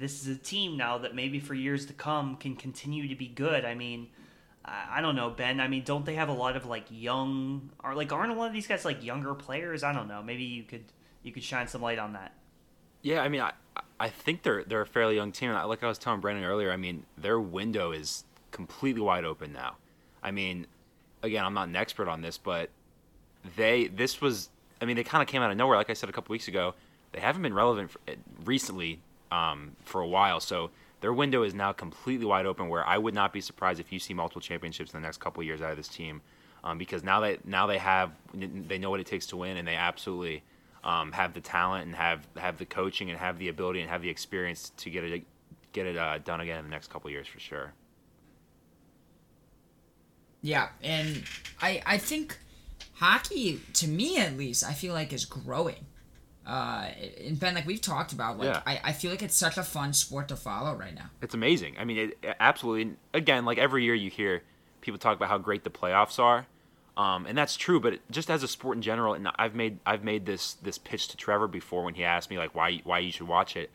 this 0.00 0.22
is 0.22 0.36
a 0.36 0.38
team 0.38 0.76
now 0.76 0.98
that 0.98 1.14
maybe 1.14 1.40
for 1.40 1.54
years 1.54 1.86
to 1.86 1.92
come 1.92 2.36
can 2.36 2.56
continue 2.56 3.08
to 3.08 3.14
be 3.14 3.28
good. 3.28 3.64
I 3.64 3.74
mean, 3.74 4.08
I 4.64 5.00
don't 5.00 5.14
know, 5.14 5.30
Ben. 5.30 5.60
I 5.60 5.68
mean, 5.68 5.84
don't 5.84 6.04
they 6.04 6.14
have 6.14 6.28
a 6.28 6.32
lot 6.32 6.56
of 6.56 6.66
like 6.66 6.86
young, 6.90 7.70
or 7.84 7.94
like 7.94 8.12
aren't 8.12 8.32
a 8.32 8.34
lot 8.34 8.48
of 8.48 8.52
these 8.52 8.66
guys 8.66 8.84
like 8.84 9.04
younger 9.04 9.34
players? 9.34 9.82
I 9.84 9.92
don't 9.92 10.08
know. 10.08 10.22
Maybe 10.22 10.42
you 10.42 10.64
could 10.64 10.84
you 11.22 11.32
could 11.32 11.44
shine 11.44 11.68
some 11.68 11.82
light 11.82 11.98
on 11.98 12.14
that. 12.14 12.34
Yeah, 13.02 13.20
I 13.20 13.28
mean, 13.28 13.40
I 13.40 13.52
I 14.00 14.08
think 14.08 14.42
they're 14.42 14.64
they're 14.64 14.80
a 14.80 14.86
fairly 14.86 15.14
young 15.14 15.30
team. 15.30 15.52
Like 15.52 15.84
I 15.84 15.86
was 15.86 15.98
telling 15.98 16.20
Brandon 16.20 16.44
earlier, 16.44 16.72
I 16.72 16.76
mean, 16.76 17.04
their 17.16 17.40
window 17.40 17.92
is 17.92 18.24
completely 18.50 19.02
wide 19.02 19.24
open 19.24 19.52
now. 19.52 19.76
I 20.22 20.32
mean, 20.32 20.66
again, 21.22 21.44
I'm 21.44 21.54
not 21.54 21.68
an 21.68 21.76
expert 21.76 22.08
on 22.08 22.22
this, 22.22 22.36
but 22.38 22.70
they 23.56 23.86
this 23.86 24.20
was. 24.20 24.50
I 24.80 24.84
mean, 24.84 24.96
they 24.96 25.04
kind 25.04 25.22
of 25.22 25.28
came 25.28 25.42
out 25.42 25.50
of 25.50 25.56
nowhere. 25.56 25.76
Like 25.76 25.90
I 25.90 25.94
said 25.94 26.10
a 26.10 26.12
couple 26.12 26.32
weeks 26.32 26.48
ago, 26.48 26.74
they 27.12 27.20
haven't 27.20 27.42
been 27.42 27.54
relevant 27.54 27.92
for, 27.92 28.00
eh, 28.08 28.16
recently 28.44 29.00
um, 29.30 29.76
for 29.84 30.00
a 30.00 30.06
while. 30.06 30.40
So 30.40 30.70
their 31.00 31.12
window 31.12 31.42
is 31.42 31.54
now 31.54 31.72
completely 31.72 32.26
wide 32.26 32.46
open. 32.46 32.68
Where 32.68 32.86
I 32.86 32.98
would 32.98 33.14
not 33.14 33.32
be 33.32 33.40
surprised 33.40 33.80
if 33.80 33.92
you 33.92 33.98
see 33.98 34.14
multiple 34.14 34.40
championships 34.40 34.92
in 34.94 35.00
the 35.00 35.06
next 35.06 35.20
couple 35.20 35.42
years 35.42 35.60
out 35.60 35.70
of 35.70 35.76
this 35.76 35.88
team, 35.88 36.22
um, 36.64 36.78
because 36.78 37.02
now 37.02 37.20
they 37.20 37.38
now 37.44 37.66
they 37.66 37.78
have 37.78 38.12
they 38.34 38.78
know 38.78 38.90
what 38.90 39.00
it 39.00 39.06
takes 39.06 39.26
to 39.28 39.36
win, 39.36 39.56
and 39.56 39.66
they 39.66 39.76
absolutely 39.76 40.42
um, 40.84 41.12
have 41.12 41.34
the 41.34 41.40
talent 41.40 41.86
and 41.86 41.94
have 41.94 42.26
have 42.36 42.58
the 42.58 42.66
coaching 42.66 43.10
and 43.10 43.18
have 43.18 43.38
the 43.38 43.48
ability 43.48 43.80
and 43.80 43.90
have 43.90 44.02
the 44.02 44.08
experience 44.08 44.72
to 44.78 44.90
get 44.90 45.04
it 45.04 45.24
get 45.72 45.86
it 45.86 45.96
uh, 45.96 46.18
done 46.18 46.40
again 46.40 46.58
in 46.58 46.64
the 46.64 46.70
next 46.70 46.90
couple 46.90 47.10
years 47.10 47.26
for 47.26 47.40
sure. 47.40 47.72
Yeah, 50.42 50.68
and 50.82 51.24
I 51.60 51.82
I 51.84 51.98
think 51.98 52.38
hockey 52.94 53.60
to 53.74 53.88
me 53.88 54.18
at 54.18 54.36
least 54.36 54.64
I 54.64 54.72
feel 54.72 54.94
like 54.94 55.12
is 55.12 55.24
growing 55.24 55.86
uh, 56.46 56.88
and 57.24 57.38
Ben, 57.40 57.54
like 57.54 57.66
we've 57.66 57.80
talked 57.80 58.12
about, 58.12 58.38
like 58.38 58.48
yeah. 58.48 58.62
I, 58.64 58.80
I 58.84 58.92
feel 58.92 59.10
like 59.10 59.22
it's 59.22 59.36
such 59.36 59.58
a 59.58 59.64
fun 59.64 59.92
sport 59.92 60.28
to 60.28 60.36
follow 60.36 60.74
right 60.76 60.94
now. 60.94 61.10
It's 61.20 61.34
amazing. 61.34 61.74
I 61.78 61.84
mean, 61.84 62.12
it, 62.22 62.36
absolutely. 62.38 62.94
Again, 63.12 63.44
like 63.44 63.58
every 63.58 63.82
year 63.82 63.94
you 63.94 64.10
hear 64.10 64.42
people 64.80 64.98
talk 64.98 65.16
about 65.16 65.28
how 65.28 65.38
great 65.38 65.64
the 65.64 65.70
playoffs 65.70 66.20
are, 66.20 66.46
um, 66.96 67.26
and 67.26 67.36
that's 67.36 67.56
true. 67.56 67.80
But 67.80 67.98
just 68.10 68.30
as 68.30 68.44
a 68.44 68.48
sport 68.48 68.76
in 68.76 68.82
general, 68.82 69.14
and 69.14 69.28
I've 69.36 69.56
made 69.56 69.78
I've 69.84 70.04
made 70.04 70.24
this 70.24 70.54
this 70.54 70.78
pitch 70.78 71.08
to 71.08 71.16
Trevor 71.16 71.48
before 71.48 71.82
when 71.82 71.94
he 71.94 72.04
asked 72.04 72.30
me 72.30 72.38
like 72.38 72.54
why 72.54 72.80
why 72.84 73.00
you 73.00 73.10
should 73.10 73.26
watch 73.26 73.56
it. 73.56 73.70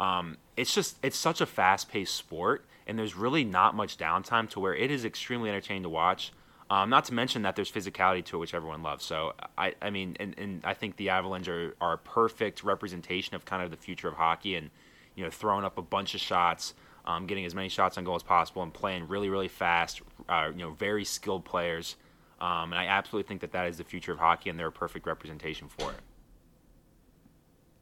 Um, 0.00 0.36
it's 0.56 0.74
just 0.74 0.96
it's 1.04 1.16
such 1.16 1.40
a 1.40 1.46
fast 1.46 1.88
paced 1.88 2.16
sport, 2.16 2.64
and 2.88 2.98
there's 2.98 3.14
really 3.14 3.44
not 3.44 3.76
much 3.76 3.98
downtime 3.98 4.50
to 4.50 4.60
where 4.60 4.74
it 4.74 4.90
is 4.90 5.04
extremely 5.04 5.48
entertaining 5.48 5.84
to 5.84 5.88
watch. 5.88 6.32
Um, 6.68 6.90
not 6.90 7.04
to 7.04 7.14
mention 7.14 7.42
that 7.42 7.54
there's 7.54 7.70
physicality 7.70 8.24
to 8.24 8.36
it, 8.36 8.40
which 8.40 8.54
everyone 8.54 8.82
loves. 8.82 9.04
So 9.04 9.34
I, 9.56 9.74
I 9.80 9.90
mean, 9.90 10.16
and, 10.18 10.36
and 10.36 10.60
I 10.64 10.74
think 10.74 10.96
the 10.96 11.10
Avalanche 11.10 11.46
are, 11.48 11.76
are 11.80 11.92
a 11.92 11.98
perfect 11.98 12.64
representation 12.64 13.36
of 13.36 13.44
kind 13.44 13.62
of 13.62 13.70
the 13.70 13.76
future 13.76 14.08
of 14.08 14.14
hockey, 14.14 14.56
and 14.56 14.70
you 15.14 15.22
know, 15.24 15.30
throwing 15.30 15.64
up 15.64 15.78
a 15.78 15.82
bunch 15.82 16.14
of 16.14 16.20
shots, 16.20 16.74
um, 17.04 17.26
getting 17.26 17.44
as 17.44 17.54
many 17.54 17.68
shots 17.68 17.96
on 17.96 18.04
goal 18.04 18.16
as 18.16 18.24
possible, 18.24 18.62
and 18.62 18.74
playing 18.74 19.06
really, 19.06 19.28
really 19.28 19.48
fast. 19.48 20.02
Uh, 20.28 20.50
you 20.52 20.58
know, 20.58 20.70
very 20.70 21.04
skilled 21.04 21.44
players. 21.44 21.94
Um, 22.40 22.72
and 22.72 22.74
I 22.74 22.86
absolutely 22.86 23.28
think 23.28 23.40
that 23.42 23.52
that 23.52 23.68
is 23.68 23.78
the 23.78 23.84
future 23.84 24.12
of 24.12 24.18
hockey, 24.18 24.50
and 24.50 24.58
they're 24.58 24.66
a 24.66 24.72
perfect 24.72 25.06
representation 25.06 25.68
for 25.68 25.92
it. 25.92 26.00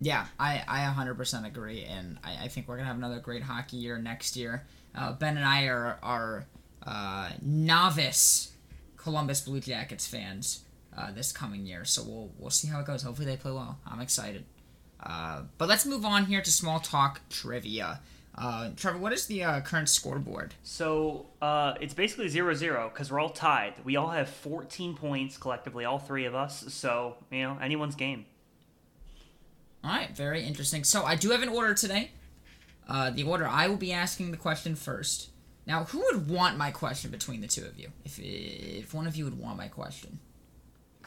Yeah, 0.00 0.26
I, 0.38 0.62
I 0.69 0.81
100% 0.81 1.47
agree, 1.47 1.85
and 1.85 2.19
I, 2.23 2.45
I 2.45 2.49
think 2.49 2.69
we're 2.69 2.76
going 2.76 2.85
to 2.85 2.88
have 2.88 2.99
another 2.99 3.21
great 3.21 3.43
hockey 3.43 3.79
year 3.79 3.99
next 3.99 4.37
year. 4.37 4.67
Uh, 4.95 5.12
ben 5.12 5.37
and 5.37 5.47
I 5.47 5.64
are, 5.64 5.99
are 6.03 6.47
uh, 6.87 7.31
novice 7.41 8.53
Columbus 9.04 9.42
Blue 9.42 9.61
Jackets 9.61 10.06
fans 10.06 10.64
uh, 10.96 11.12
this 11.12 11.30
coming 11.30 11.66
year, 11.66 11.84
so 11.84 12.02
we'll, 12.02 12.30
we'll 12.38 12.50
see 12.50 12.68
how 12.68 12.80
it 12.80 12.87
goes. 12.87 13.02
Hopefully 13.02 13.26
they 13.26 13.37
play 13.37 13.52
well. 13.52 13.78
I'm 13.87 14.00
excited. 14.00 14.44
Uh, 14.99 15.42
but 15.58 15.68
let's 15.68 15.84
move 15.84 16.06
on 16.06 16.25
here 16.25 16.40
to 16.40 16.50
small 16.50 16.80
talk 16.80 17.20
trivia. 17.28 18.00
Uh, 18.37 18.70
Trevor, 18.76 18.99
what 18.99 19.12
is 19.12 19.26
the 19.26 19.44
uh, 19.44 19.61
current 19.61 19.90
scoreboard? 19.90 20.54
So 20.62 21.26
uh, 21.42 21.75
it's 21.80 21.92
basically 21.92 22.28
0 22.28 22.54
0 22.54 22.90
because 22.92 23.12
we're 23.12 23.20
all 23.20 23.28
tied. 23.28 23.75
We 23.84 23.96
all 23.96 24.11
have 24.11 24.28
14 24.30 24.96
points 24.96 25.37
collectively, 25.37 25.84
all 25.84 25.99
three 25.99 26.25
of 26.25 26.34
us. 26.34 26.64
So, 26.73 27.16
you 27.30 27.42
know, 27.42 27.58
anyone's 27.61 27.94
game. 27.94 28.25
All 29.84 29.90
right, 29.90 30.16
very 30.16 30.42
interesting. 30.42 30.82
So 30.82 31.04
I 31.04 31.14
do 31.14 31.30
have 31.30 31.42
an 31.42 31.50
order 31.50 31.75
today. 31.75 32.11
Uh, 32.88 33.11
the 33.11 33.23
order 33.23 33.46
I 33.46 33.68
will 33.68 33.76
be 33.76 33.92
asking 33.92 34.30
the 34.30 34.37
question 34.38 34.75
first. 34.75 35.28
Now, 35.66 35.85
who 35.85 36.00
would 36.00 36.28
want 36.28 36.59
my 36.59 36.71
question 36.71 37.11
between 37.11 37.40
the 37.40 37.47
two 37.49 37.64
of 37.64 37.78
you? 37.78 37.88
If 38.04 38.18
if 38.18 38.92
one 38.92 39.06
of 39.06 39.16
you 39.16 39.25
would 39.25 39.38
want 39.38 39.56
my 39.56 39.68
question, 39.68 40.18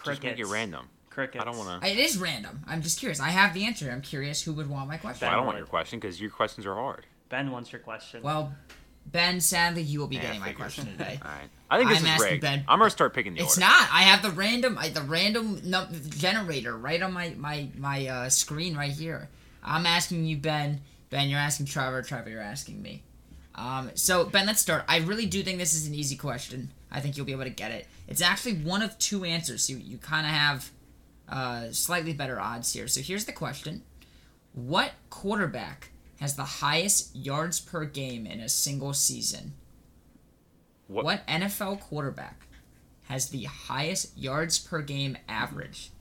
Just 0.04 0.24
make 0.24 0.40
it 0.40 0.46
random. 0.48 0.90
Crickets. 1.10 1.42
I 1.42 1.46
don't 1.46 1.58
want 1.58 1.82
to. 1.82 1.88
it 1.90 1.98
is 1.98 2.18
random. 2.18 2.62
I'm 2.68 2.82
just 2.84 3.00
curious. 3.00 3.20
I 3.20 3.30
have 3.30 3.54
the 3.56 3.66
answer. 3.66 3.90
I'm 3.92 4.02
curious 4.02 4.42
who 4.44 4.54
would 4.54 4.70
want 4.70 4.88
my 4.88 4.98
question. 4.98 5.28
I 5.28 5.32
don't 5.36 5.46
want 5.48 5.58
your 5.58 5.66
question 5.68 6.00
because 6.00 6.22
your 6.22 6.30
questions 6.30 6.66
are 6.68 6.76
hard. 6.76 7.06
Ben 7.30 7.50
wants 7.52 7.72
your 7.72 7.82
question. 7.82 8.22
Well, 8.22 8.54
Ben, 9.08 9.40
sadly, 9.42 9.82
you 9.82 10.00
will 10.00 10.08
be 10.08 10.18
Yeah, 10.18 10.24
getting 10.24 10.40
my 10.42 10.52
question 10.54 10.86
today. 10.92 11.20
All 11.24 11.32
right. 11.32 11.50
I 11.72 11.78
think 11.78 11.90
this 11.90 12.00
I'm 12.00 12.06
is 12.06 12.12
asking 12.12 12.30
rigged. 12.32 12.42
Ben- 12.44 12.64
I'm 12.68 12.78
gonna 12.80 12.92
start 12.92 13.14
picking 13.16 13.34
the 13.34 13.42
It's 13.42 13.58
order. 13.58 13.62
not. 13.68 13.90
I 13.92 14.02
have 14.04 14.22
the 14.22 14.32
random, 14.32 14.78
I, 14.78 14.90
the 14.90 15.02
random 15.02 15.60
num- 15.64 15.90
generator 16.10 16.78
right 16.78 17.02
on 17.02 17.14
my 17.14 17.34
my 17.38 17.70
my 17.78 18.06
uh, 18.08 18.30
screen 18.30 18.76
right 18.78 18.92
here. 18.92 19.30
I'm 19.64 19.86
asking 19.86 20.26
you, 20.26 20.38
Ben. 20.38 20.82
Ben, 21.10 21.30
you're 21.30 21.40
asking 21.40 21.66
Trevor. 21.68 22.02
Trevor, 22.04 22.30
you're 22.30 22.42
asking 22.42 22.82
me. 22.82 23.02
Um, 23.58 23.92
so 23.96 24.26
Ben, 24.26 24.46
let's 24.46 24.62
start. 24.62 24.84
I 24.88 24.98
really 25.00 25.26
do 25.26 25.42
think 25.44 25.58
this 25.58 25.74
is 25.74 25.88
an 25.88 25.96
easy 25.96 26.16
question. 26.16 26.72
I 26.92 27.00
think 27.00 27.18
you'll 27.18 27.26
be 27.26 27.32
able 27.32 27.44
to 27.44 27.50
get 27.50 27.72
it. 27.72 27.88
It's 28.08 28.22
actually 28.22 28.54
one 28.56 28.82
of 28.82 28.98
two 29.00 29.26
answers. 29.26 29.64
So 29.64 29.74
you 29.74 29.80
you 29.80 29.98
kind 29.98 30.26
of 30.26 30.32
have 30.32 30.72
uh, 31.28 31.72
slightly 31.72 32.14
better 32.14 32.40
odds 32.40 32.72
here. 32.74 32.88
So 32.88 33.02
here's 33.02 33.26
the 33.26 33.34
question: 33.34 33.82
What 34.54 34.92
quarterback 35.10 35.90
has 36.20 36.36
the 36.36 36.44
highest 36.44 37.16
yards 37.16 37.60
per 37.60 37.86
game 37.86 38.26
in 38.26 38.40
a 38.40 38.50
single 38.50 38.94
season? 38.94 39.54
What- 40.88 41.04
what 41.06 41.28
NFL 41.28 41.82
quarterback 41.82 42.48
has 43.04 43.30
the 43.30 43.44
highest 43.44 44.18
yards 44.18 44.58
per 44.60 44.82
game 44.82 45.18
average 45.28 45.92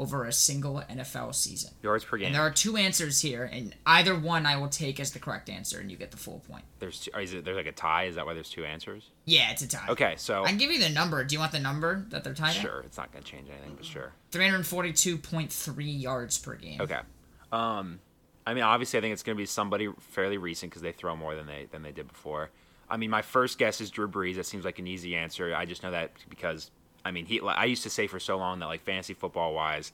over 0.00 0.24
a 0.24 0.32
single 0.32 0.82
NFL 0.90 1.34
season? 1.34 1.72
Yards 1.82 2.04
per 2.04 2.16
game. 2.16 2.26
And 2.26 2.34
there 2.34 2.42
are 2.42 2.50
two 2.50 2.76
answers 2.76 3.20
here, 3.20 3.44
and 3.44 3.74
either 3.84 4.18
one 4.18 4.46
I 4.46 4.56
will 4.56 4.68
take 4.68 4.98
as 4.98 5.12
the 5.12 5.18
correct 5.18 5.50
answer, 5.50 5.78
and 5.78 5.90
you 5.90 5.96
get 5.96 6.10
the 6.10 6.16
full 6.16 6.40
point. 6.48 6.64
There's 6.78 7.00
two, 7.00 7.10
is 7.18 7.34
it 7.34 7.44
there's 7.44 7.56
like 7.56 7.66
a 7.66 7.72
tie? 7.72 8.04
Is 8.04 8.14
that 8.14 8.24
why 8.24 8.34
there's 8.34 8.48
two 8.48 8.64
answers? 8.64 9.10
Yeah, 9.26 9.50
it's 9.50 9.62
a 9.62 9.68
tie. 9.68 9.86
Okay, 9.90 10.14
so 10.16 10.42
I 10.44 10.48
can 10.48 10.58
give 10.58 10.70
you 10.70 10.80
the 10.80 10.88
number. 10.88 11.22
Do 11.24 11.34
you 11.34 11.38
want 11.38 11.52
the 11.52 11.60
number 11.60 12.06
that 12.08 12.24
they're 12.24 12.34
tied 12.34 12.56
at? 12.56 12.62
sure, 12.62 12.80
it's 12.86 12.96
not 12.96 13.12
gonna 13.12 13.24
change 13.24 13.48
anything, 13.50 13.74
but 13.76 13.84
sure. 13.84 14.12
342.3 14.32 16.00
yards 16.00 16.38
per 16.38 16.54
game. 16.54 16.80
Okay. 16.80 17.00
Um, 17.52 18.00
I 18.46 18.54
mean, 18.54 18.64
obviously, 18.64 18.98
I 18.98 19.02
think 19.02 19.12
it's 19.12 19.22
gonna 19.22 19.36
be 19.36 19.46
somebody 19.46 19.88
fairly 19.98 20.38
recent 20.38 20.70
because 20.70 20.82
they 20.82 20.92
throw 20.92 21.14
more 21.14 21.34
than 21.34 21.46
they 21.46 21.66
than 21.70 21.82
they 21.82 21.92
did 21.92 22.08
before. 22.08 22.50
I 22.88 22.96
mean, 22.96 23.10
my 23.10 23.22
first 23.22 23.58
guess 23.58 23.80
is 23.80 23.90
Drew 23.90 24.08
Brees. 24.08 24.36
That 24.36 24.46
seems 24.46 24.64
like 24.64 24.78
an 24.78 24.86
easy 24.86 25.14
answer. 25.14 25.54
I 25.54 25.64
just 25.64 25.82
know 25.82 25.92
that 25.92 26.10
because 26.28 26.70
I 27.10 27.12
mean, 27.12 27.26
he. 27.26 27.40
I 27.40 27.64
used 27.64 27.82
to 27.82 27.90
say 27.90 28.06
for 28.06 28.20
so 28.20 28.38
long 28.38 28.60
that 28.60 28.66
like 28.66 28.82
fantasy 28.82 29.14
football 29.14 29.52
wise, 29.52 29.90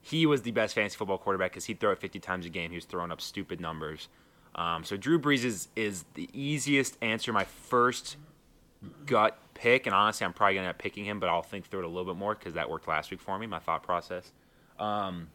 he 0.00 0.26
was 0.26 0.42
the 0.42 0.52
best 0.52 0.76
fantasy 0.76 0.96
football 0.96 1.18
quarterback 1.18 1.50
because 1.50 1.64
he'd 1.64 1.80
throw 1.80 1.90
it 1.90 1.98
50 1.98 2.20
times 2.20 2.46
a 2.46 2.48
game. 2.48 2.70
He 2.70 2.76
was 2.76 2.84
throwing 2.84 3.10
up 3.10 3.20
stupid 3.20 3.60
numbers. 3.60 4.08
Um, 4.54 4.84
so 4.84 4.96
Drew 4.96 5.18
Brees 5.18 5.44
is 5.44 5.66
is 5.74 6.04
the 6.14 6.30
easiest 6.32 6.98
answer. 7.02 7.32
My 7.32 7.44
first 7.44 8.16
gut 9.06 9.36
pick, 9.54 9.86
and 9.86 9.94
honestly, 9.94 10.24
I'm 10.24 10.32
probably 10.32 10.54
gonna 10.54 10.68
end 10.68 10.74
up 10.76 10.78
picking 10.78 11.04
him, 11.04 11.18
but 11.18 11.28
I'll 11.28 11.42
think 11.42 11.66
through 11.66 11.80
it 11.80 11.86
a 11.86 11.88
little 11.88 12.14
bit 12.14 12.16
more 12.16 12.36
because 12.36 12.54
that 12.54 12.70
worked 12.70 12.86
last 12.86 13.10
week 13.10 13.20
for 13.20 13.36
me. 13.40 13.48
My 13.48 13.58
thought 13.58 13.82
process. 13.82 14.30
Um, 14.78 15.30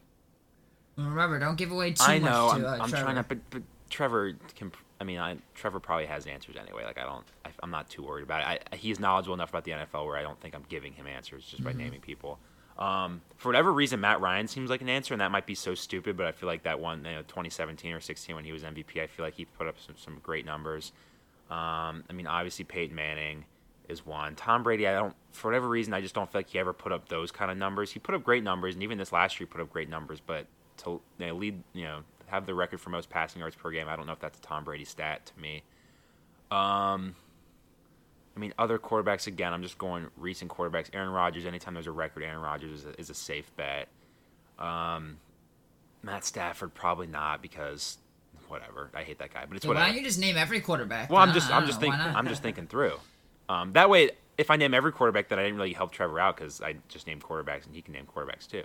Remember, 0.96 1.38
don't 1.38 1.56
give 1.56 1.72
away 1.72 1.92
too 1.92 2.04
I 2.06 2.20
much 2.20 2.30
know. 2.30 2.48
to 2.48 2.54
I'm, 2.54 2.64
uh, 2.64 2.84
I'm 2.84 2.90
trying 2.90 3.16
to, 3.16 3.22
but, 3.22 3.38
but 3.50 3.62
Trevor 3.90 4.34
can. 4.54 4.72
I 5.00 5.04
mean, 5.04 5.18
I, 5.18 5.36
Trevor 5.54 5.80
probably 5.80 6.06
has 6.06 6.26
answers 6.26 6.56
anyway. 6.56 6.84
Like 6.84 6.98
I 6.98 7.04
don't. 7.04 7.24
I, 7.44 7.50
I'm 7.62 7.70
not 7.70 7.88
too 7.88 8.02
worried 8.02 8.24
about 8.24 8.40
it. 8.40 8.68
I, 8.72 8.76
he's 8.76 8.98
knowledgeable 8.98 9.34
enough 9.34 9.50
about 9.50 9.64
the 9.64 9.72
NFL 9.72 10.06
where 10.06 10.16
I 10.16 10.22
don't 10.22 10.40
think 10.40 10.54
I'm 10.54 10.64
giving 10.68 10.92
him 10.92 11.06
answers 11.06 11.44
just 11.44 11.62
by 11.64 11.72
naming 11.72 12.00
people. 12.00 12.38
Um, 12.78 13.22
for 13.36 13.48
whatever 13.48 13.72
reason, 13.72 14.00
Matt 14.00 14.20
Ryan 14.20 14.46
seems 14.46 14.70
like 14.70 14.80
an 14.82 14.88
answer, 14.88 15.12
and 15.12 15.20
that 15.20 15.32
might 15.32 15.46
be 15.46 15.56
so 15.56 15.74
stupid, 15.74 16.16
but 16.16 16.26
I 16.26 16.32
feel 16.32 16.46
like 16.46 16.62
that 16.62 16.78
one, 16.78 17.04
you 17.04 17.10
know, 17.10 17.22
2017 17.22 17.92
or 17.92 18.00
16 18.00 18.36
when 18.36 18.44
he 18.44 18.52
was 18.52 18.62
MVP, 18.62 19.02
I 19.02 19.08
feel 19.08 19.24
like 19.24 19.34
he 19.34 19.46
put 19.46 19.66
up 19.66 19.74
some, 19.84 19.96
some 19.96 20.20
great 20.22 20.46
numbers. 20.46 20.92
Um, 21.50 22.04
I 22.08 22.12
mean, 22.12 22.28
obviously 22.28 22.64
Peyton 22.64 22.94
Manning 22.94 23.46
is 23.88 24.06
one. 24.06 24.36
Tom 24.36 24.62
Brady, 24.62 24.86
I 24.86 24.92
don't, 24.92 25.14
for 25.32 25.48
whatever 25.48 25.68
reason, 25.68 25.92
I 25.92 26.00
just 26.00 26.14
don't 26.14 26.30
feel 26.30 26.38
like 26.40 26.50
he 26.50 26.58
ever 26.60 26.72
put 26.72 26.92
up 26.92 27.08
those 27.08 27.32
kind 27.32 27.50
of 27.50 27.56
numbers. 27.56 27.90
He 27.90 27.98
put 27.98 28.14
up 28.14 28.22
great 28.22 28.44
numbers, 28.44 28.74
and 28.74 28.82
even 28.84 28.96
this 28.96 29.12
last 29.12 29.40
year, 29.40 29.48
he 29.48 29.52
put 29.52 29.60
up 29.60 29.72
great 29.72 29.88
numbers, 29.88 30.20
but 30.24 30.46
to 30.78 31.00
you 31.18 31.26
know, 31.26 31.34
lead, 31.34 31.60
you 31.72 31.84
know, 31.84 32.02
have 32.28 32.46
the 32.46 32.54
record 32.54 32.80
for 32.80 32.90
most 32.90 33.10
passing 33.10 33.40
yards 33.40 33.56
per 33.56 33.70
game, 33.70 33.88
I 33.88 33.96
don't 33.96 34.06
know 34.06 34.12
if 34.12 34.20
that's 34.20 34.38
a 34.38 34.42
Tom 34.42 34.64
Brady 34.64 34.84
stat 34.84 35.26
to 35.26 35.40
me. 35.40 35.62
Um, 36.50 37.14
I 38.36 38.40
mean, 38.40 38.54
other 38.58 38.78
quarterbacks 38.78 39.26
again. 39.26 39.52
I'm 39.52 39.62
just 39.62 39.78
going 39.78 40.06
recent 40.16 40.50
quarterbacks. 40.50 40.88
Aaron 40.92 41.10
Rodgers. 41.10 41.44
Anytime 41.44 41.74
there's 41.74 41.86
a 41.86 41.92
record, 41.92 42.22
Aaron 42.22 42.40
Rodgers 42.40 42.80
is 42.80 42.86
a, 42.86 43.00
is 43.00 43.10
a 43.10 43.14
safe 43.14 43.50
bet. 43.56 43.88
Um, 44.58 45.18
Matt 46.02 46.24
Stafford 46.24 46.74
probably 46.74 47.06
not 47.06 47.42
because 47.42 47.98
whatever. 48.46 48.90
I 48.94 49.02
hate 49.02 49.18
that 49.18 49.32
guy, 49.32 49.44
but 49.46 49.56
it's 49.56 49.66
why 49.66 49.70
whatever. 49.70 49.88
don't 49.88 49.96
you 49.98 50.04
just 50.04 50.18
name 50.18 50.36
every 50.36 50.60
quarterback? 50.60 51.10
Well, 51.10 51.20
I'm 51.20 51.32
just 51.32 51.50
I'm 51.50 51.66
just 51.66 51.80
thinking? 51.80 52.00
I'm 52.00 52.28
just 52.28 52.42
thinking 52.42 52.66
through. 52.66 52.94
Um, 53.48 53.72
that 53.72 53.90
way, 53.90 54.10
if 54.36 54.50
I 54.50 54.56
name 54.56 54.74
every 54.74 54.92
quarterback, 54.92 55.28
then 55.28 55.38
I 55.38 55.42
didn't 55.42 55.56
really 55.56 55.72
help 55.72 55.90
Trevor 55.90 56.20
out 56.20 56.36
because 56.36 56.60
I 56.60 56.76
just 56.88 57.06
named 57.06 57.22
quarterbacks 57.22 57.66
and 57.66 57.74
he 57.74 57.82
can 57.82 57.92
name 57.92 58.06
quarterbacks 58.06 58.48
too. 58.48 58.62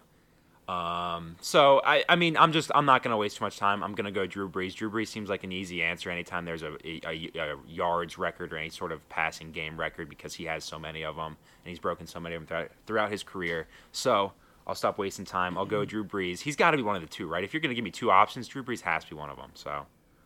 Um, 0.68 1.36
so 1.42 1.82
I, 1.86 2.06
I 2.08 2.16
mean, 2.16 2.38
I'm 2.38 2.54
just 2.54 2.72
I'm 2.74 2.86
not 2.86 3.04
gonna 3.04 3.18
waste 3.18 3.38
too 3.38 3.44
much 3.44 3.58
time. 3.58 3.84
I'm 3.84 3.94
gonna 3.96 4.12
go 4.12 4.26
Drew 4.26 4.50
Brees. 4.50 4.74
Drew 4.74 4.90
Brees 4.90 5.08
seems 5.10 5.30
like 5.30 5.44
an 5.44 5.52
easy 5.52 5.84
answer 5.84 6.10
anytime 6.10 6.46
there's 6.46 6.64
a, 6.64 6.76
a, 6.88 7.30
a 7.36 7.56
yards 7.68 8.18
record 8.18 8.54
or 8.54 8.58
any 8.58 8.70
sort 8.70 8.92
of 8.94 9.08
passing 9.10 9.52
game 9.52 9.78
record 9.78 10.08
because 10.08 10.34
he 10.36 10.46
has 10.46 10.64
so 10.64 10.80
many 10.80 11.04
of 11.04 11.18
them 11.18 11.36
and 11.64 11.70
he's 11.70 11.80
broken 11.80 12.08
so 12.08 12.20
many 12.20 12.36
of 12.36 12.42
them 12.42 12.48
throughout, 12.48 12.72
throughout 12.88 13.12
his 13.12 13.24
career. 13.24 13.68
So 13.92 14.32
I'll 14.66 14.76
stop 14.76 14.98
wasting 14.98 15.26
time. 15.26 15.58
I'll 15.58 15.66
go 15.66 15.84
Drew 15.84 16.06
Brees. 16.06 16.40
He's 16.40 16.56
got 16.56 16.72
to 16.72 16.78
be 16.78 16.84
one 16.84 16.96
of 16.96 17.02
the 17.02 17.10
two, 17.10 17.28
right? 17.28 17.44
If 17.44 17.54
you're 17.54 17.62
gonna 17.62 17.74
give 17.74 17.84
me 17.84 17.92
two 17.92 18.10
options, 18.10 18.48
Drew 18.48 18.64
Brees 18.64 18.82
has 18.82 19.04
to 19.04 19.10
be 19.10 19.16
one 19.16 19.30
of 19.30 19.38
them. 19.38 19.52
So. 19.56 19.86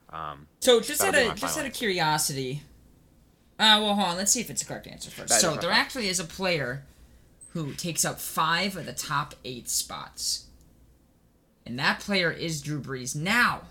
Um, 0.10 0.48
So 0.60 0.80
just 0.80 1.02
out 1.04 1.16
of 1.16 1.36
just 1.36 1.58
out 1.58 1.66
of 1.66 1.74
curiosity. 1.74 2.62
Uh, 3.60 3.82
well, 3.82 3.96
hold 3.96 4.10
on. 4.10 4.18
Let's 4.18 4.32
see 4.32 4.40
if 4.40 4.52
it's 4.52 4.62
the 4.62 4.68
correct 4.68 4.86
answer 4.88 5.10
first. 5.10 5.30
That 5.30 5.42
so 5.42 5.56
there 5.56 5.72
actually 5.72 6.08
is 6.10 6.20
a 6.20 6.24
player 6.24 6.86
who 7.66 7.74
takes 7.74 8.04
up 8.06 8.20
five 8.20 8.76
of 8.78 8.86
the 8.86 8.94
top 8.94 9.36
eight 9.46 9.70
spots, 9.70 10.46
and 11.66 11.78
that 11.80 12.00
player 12.00 12.32
is 12.32 12.62
Drew 12.62 12.82
Brees. 12.82 13.16
Now, 13.16 13.62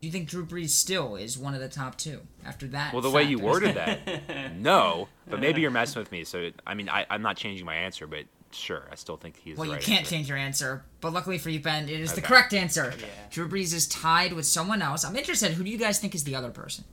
do 0.00 0.06
you 0.06 0.12
think 0.12 0.28
Drew 0.28 0.44
Brees 0.44 0.70
still 0.70 1.16
is 1.16 1.38
one 1.38 1.54
of 1.54 1.60
the 1.60 1.68
top 1.68 1.96
two 1.96 2.20
after 2.44 2.66
that? 2.68 2.92
Well, 2.92 3.02
the 3.02 3.10
way 3.10 3.22
you 3.22 3.38
worded 3.38 3.76
that, 3.76 4.54
no. 4.56 5.08
But 5.28 5.40
maybe 5.40 5.60
you're 5.60 5.70
messing 5.70 6.00
with 6.00 6.12
me. 6.12 6.24
So 6.24 6.50
I 6.66 6.74
mean, 6.74 6.88
I, 6.88 7.06
I'm 7.10 7.22
not 7.22 7.36
changing 7.36 7.64
my 7.66 7.74
answer, 7.74 8.06
but 8.06 8.24
sure, 8.52 8.86
I 8.92 8.94
still 8.94 9.16
think 9.16 9.36
he's. 9.42 9.56
Well, 9.56 9.64
the 9.64 9.70
you 9.70 9.76
right 9.76 9.82
can't 9.82 10.00
answer. 10.00 10.10
change 10.14 10.28
your 10.28 10.38
answer, 10.38 10.84
but 11.00 11.12
luckily 11.12 11.38
for 11.38 11.50
you, 11.50 11.60
Ben, 11.60 11.84
it 11.88 11.98
is 12.00 12.12
the 12.12 12.20
correct 12.20 12.52
answer. 12.54 12.92
Yeah. 12.98 13.06
Drew 13.30 13.48
Brees 13.48 13.72
is 13.74 13.86
tied 13.88 14.32
with 14.34 14.46
someone 14.46 14.82
else. 14.82 15.04
I'm 15.04 15.16
interested. 15.16 15.52
Who 15.52 15.64
do 15.64 15.70
you 15.70 15.78
guys 15.78 15.98
think 15.98 16.14
is 16.14 16.24
the 16.24 16.34
other 16.36 16.50
person? 16.50 16.84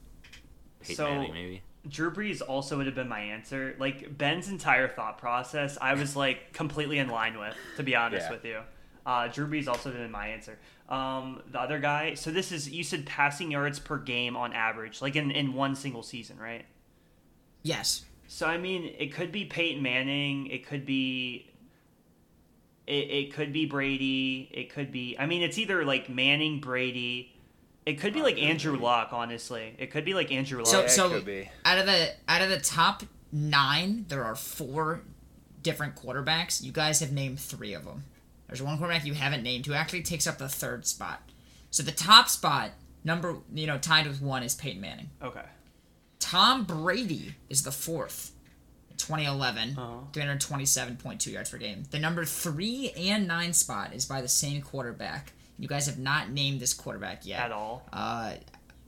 Peyton 0.79 0.95
So- 0.95 1.05
Manning, 1.09 1.33
maybe. 1.33 1.61
Drew 1.87 2.11
Brees 2.11 2.41
also 2.45 2.77
would 2.77 2.85
have 2.85 2.95
been 2.95 3.09
my 3.09 3.19
answer. 3.19 3.75
Like 3.77 4.17
Ben's 4.17 4.47
entire 4.49 4.87
thought 4.87 5.17
process, 5.17 5.77
I 5.81 5.93
was 5.95 6.15
like 6.15 6.53
completely 6.53 6.97
in 6.97 7.09
line 7.09 7.37
with, 7.37 7.55
to 7.77 7.83
be 7.83 7.95
honest 7.95 8.27
Yeah. 8.27 8.31
with 8.31 8.45
you. 8.45 8.59
Uh, 9.05 9.27
Drew 9.27 9.47
Brees 9.47 9.67
also 9.67 9.89
would 9.89 9.97
have 9.97 10.05
been 10.05 10.11
my 10.11 10.27
answer. 10.29 10.57
Um, 10.87 11.41
the 11.51 11.59
other 11.59 11.79
guy, 11.79 12.13
so 12.13 12.31
this 12.31 12.51
is 12.53 12.69
you 12.69 12.83
said 12.83 13.05
passing 13.05 13.51
yards 13.51 13.79
per 13.79 13.97
game 13.97 14.37
on 14.37 14.53
average, 14.53 15.01
like 15.01 15.15
in, 15.17 15.31
in 15.31 15.53
one 15.53 15.75
single 15.75 16.03
season, 16.03 16.37
right? 16.37 16.65
Yes. 17.63 18.05
So 18.27 18.47
I 18.47 18.57
mean, 18.57 18.93
it 18.97 19.13
could 19.13 19.31
be 19.31 19.45
Peyton 19.45 19.81
Manning. 19.83 20.47
It 20.47 20.65
could 20.65 20.85
be. 20.85 21.49
It, 22.87 23.09
it 23.09 23.33
could 23.33 23.53
be 23.53 23.65
Brady. 23.65 24.49
It 24.53 24.69
could 24.73 24.91
be. 24.91 25.15
I 25.19 25.25
mean, 25.25 25.41
it's 25.41 25.57
either 25.57 25.83
like 25.85 26.09
Manning, 26.09 26.59
Brady. 26.59 27.32
It 27.85 27.99
could 27.99 28.13
be 28.13 28.21
like 28.21 28.41
Andrew 28.41 28.77
Luck. 28.77 29.09
Honestly, 29.11 29.75
it 29.77 29.91
could 29.91 30.05
be 30.05 30.13
like 30.13 30.31
Andrew 30.31 30.59
Luck. 30.59 30.67
So, 30.67 30.81
it 30.81 30.89
so 30.89 31.09
could 31.09 31.25
be. 31.25 31.49
out 31.65 31.77
of 31.77 31.85
the 31.85 32.11
out 32.27 32.41
of 32.41 32.49
the 32.49 32.59
top 32.59 33.03
nine, 33.31 34.05
there 34.07 34.23
are 34.23 34.35
four 34.35 35.01
different 35.61 35.95
quarterbacks. 35.95 36.61
You 36.63 36.71
guys 36.71 36.99
have 36.99 37.11
named 37.11 37.39
three 37.39 37.73
of 37.73 37.85
them. 37.85 38.03
There's 38.47 38.61
one 38.61 38.77
quarterback 38.77 39.05
you 39.05 39.13
haven't 39.13 39.43
named 39.43 39.65
who 39.65 39.73
actually 39.73 40.03
takes 40.03 40.27
up 40.27 40.37
the 40.37 40.49
third 40.49 40.85
spot. 40.85 41.21
So 41.71 41.81
the 41.81 41.91
top 41.91 42.29
spot 42.29 42.71
Number, 43.03 43.35
you 43.53 43.67
know, 43.67 43.77
tied 43.77 44.07
with 44.07 44.21
one 44.21 44.43
is 44.43 44.55
Peyton 44.55 44.79
Manning. 44.79 45.09
Okay. 45.21 45.43
Tom 46.19 46.63
Brady 46.63 47.35
is 47.49 47.63
the 47.63 47.71
fourth. 47.71 48.31
2011, 48.97 49.77
Uh-huh. 49.77 49.97
327.2 50.13 51.33
yards 51.33 51.49
per 51.49 51.57
game. 51.57 51.83
The 51.91 51.99
number 51.99 52.23
three 52.23 52.91
and 52.95 53.27
nine 53.27 53.51
spot 53.53 53.93
is 53.93 54.05
by 54.05 54.21
the 54.21 54.29
same 54.29 54.61
quarterback. 54.61 55.33
You 55.57 55.67
guys 55.67 55.85
have 55.85 55.99
not 55.99 56.29
named 56.29 56.59
this 56.59 56.73
quarterback 56.73 57.25
yet. 57.25 57.39
At 57.39 57.51
all. 57.51 57.87
Uh, 57.91 58.33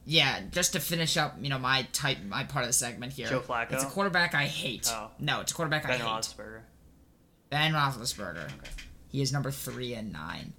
yeah, 0.05 0.41
just 0.51 0.73
to 0.73 0.79
finish 0.79 1.17
up, 1.17 1.35
you 1.41 1.49
know, 1.49 1.59
my 1.59 1.87
type, 1.93 2.17
my 2.27 2.43
part 2.43 2.63
of 2.63 2.69
the 2.69 2.73
segment 2.73 3.13
here. 3.13 3.27
Joe 3.27 3.39
Flacco? 3.39 3.73
It's 3.73 3.83
a 3.83 3.87
quarterback 3.87 4.35
I 4.35 4.45
hate. 4.45 4.87
Oh. 4.91 5.09
No, 5.19 5.41
it's 5.41 5.51
a 5.51 5.55
quarterback 5.55 5.85
I 5.85 5.93
hate. 5.93 5.99
Ben. 5.99 6.07
Roethlisberger. 6.07 6.59
Ben 7.49 7.73
Roethlisberger. 7.73 8.45
Okay. 8.45 8.69
He 9.09 9.21
is 9.21 9.31
number 9.31 9.51
three 9.51 9.93
and 9.93 10.11
nine. 10.11 10.53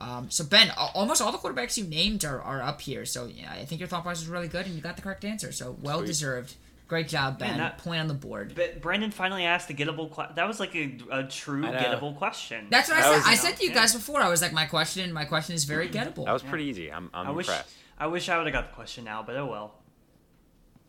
Um, 0.00 0.30
so 0.30 0.44
Ben, 0.44 0.70
almost 0.76 1.22
all 1.22 1.32
the 1.32 1.38
quarterbacks 1.38 1.78
you 1.78 1.84
named 1.84 2.24
are, 2.24 2.40
are 2.40 2.60
up 2.60 2.80
here. 2.80 3.04
So 3.06 3.26
yeah, 3.26 3.50
I 3.52 3.64
think 3.64 3.80
your 3.80 3.88
thought 3.88 4.02
process 4.02 4.24
was 4.24 4.28
really 4.28 4.48
good, 4.48 4.66
and 4.66 4.74
you 4.74 4.82
got 4.82 4.96
the 4.96 5.02
correct 5.02 5.24
answer. 5.24 5.52
So 5.52 5.76
well 5.80 5.98
Sweet. 5.98 6.06
deserved. 6.08 6.54
Great 6.86 7.08
job, 7.08 7.38
Ben. 7.38 7.48
Man, 7.50 7.58
that- 7.58 7.78
Point 7.78 8.00
on 8.00 8.08
the 8.08 8.14
board. 8.14 8.52
But 8.54 8.82
Brandon 8.82 9.10
finally 9.10 9.44
asked 9.44 9.70
a 9.70 9.74
gettable. 9.74 10.14
Que- 10.14 10.34
that 10.34 10.46
was 10.46 10.60
like 10.60 10.74
a, 10.76 10.98
a 11.10 11.22
true 11.24 11.66
I 11.66 11.70
gettable 11.72 12.16
question. 12.16 12.66
That's 12.70 12.88
what 12.90 12.98
I 12.98 13.02
said. 13.02 13.10
was- 13.16 13.26
I 13.26 13.34
said 13.36 13.56
to 13.56 13.62
you 13.64 13.70
Yeah. 13.70 13.74
guys 13.76 13.94
before. 13.94 14.20
I 14.20 14.28
was 14.28 14.42
like, 14.42 14.52
my 14.52 14.66
question, 14.66 15.12
my 15.12 15.24
question 15.24 15.54
is 15.54 15.64
very 15.64 15.88
gettable. 15.88 16.26
That 16.26 16.32
was 16.34 16.42
pretty 16.42 16.64
easy. 16.64 16.92
I'm, 16.92 17.08
I'm 17.14 17.28
I 17.28 17.30
wish. 17.30 17.46
impressed. 17.48 17.70
I 17.98 18.06
wish 18.08 18.28
I 18.28 18.36
would 18.36 18.46
have 18.46 18.52
got 18.52 18.68
the 18.70 18.74
question 18.74 19.04
now, 19.04 19.22
but 19.22 19.36
oh 19.36 19.46
well. 19.46 19.74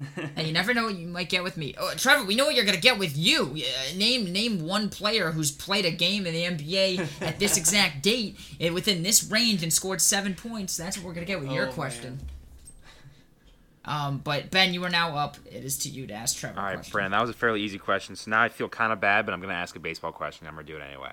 And 0.36 0.46
you 0.46 0.52
never 0.52 0.74
know 0.74 0.84
what 0.86 0.98
you 0.98 1.08
might 1.08 1.30
get 1.30 1.42
with 1.44 1.56
me. 1.56 1.74
Oh, 1.78 1.94
Trevor, 1.96 2.26
we 2.26 2.36
know 2.36 2.46
what 2.46 2.56
you're 2.56 2.66
gonna 2.66 2.78
get 2.78 3.00
with 3.00 3.18
you. 3.18 3.56
Uh, 3.56 3.96
name 3.98 4.26
name 4.34 4.66
one 4.68 4.90
player 4.90 5.32
who's 5.32 5.52
played 5.52 5.86
a 5.86 5.92
game 5.92 6.28
in 6.28 6.34
the 6.34 6.44
NBA 6.44 7.22
at 7.22 7.40
this 7.40 7.56
exact 7.62 8.04
date 8.04 8.38
within 8.74 9.04
this 9.04 9.24
range 9.32 9.64
and 9.64 9.72
scored 9.72 10.02
seven 10.02 10.36
points. 10.36 10.76
That's 10.76 10.98
what 10.98 11.06
we're 11.06 11.14
gonna 11.14 11.26
get 11.26 11.40
with 11.40 11.50
your 11.52 11.70
Oh, 11.70 11.72
question. 11.72 12.20
Um, 13.86 14.18
but 14.20 14.52
Ben, 14.52 14.74
you 14.74 14.84
are 14.84 14.90
now 14.90 15.16
up. 15.16 15.38
It 15.46 15.64
is 15.64 15.78
to 15.80 15.90
you 15.90 16.08
to 16.08 16.14
ask 16.14 16.38
Trevor. 16.38 16.58
a 16.58 16.60
All 16.60 16.66
right, 16.68 16.76
question. 16.76 16.92
Brandon, 16.92 17.12
that 17.12 17.22
was 17.22 17.30
a 17.30 17.34
fairly 17.34 17.62
easy 17.62 17.78
question. 17.78 18.16
So 18.16 18.32
now 18.32 18.42
I 18.42 18.50
feel 18.50 18.68
kind 18.70 18.92
of 18.92 19.00
bad, 19.00 19.26
but 19.26 19.34
I'm 19.34 19.40
going 19.40 19.52
to 19.54 19.56
ask 19.56 19.76
a 19.76 19.80
baseball 19.80 20.12
question. 20.12 20.48
I'm 20.48 20.54
going 20.56 20.66
to 20.66 20.72
do 20.74 20.78
it 20.80 20.84
anyway. 20.84 21.12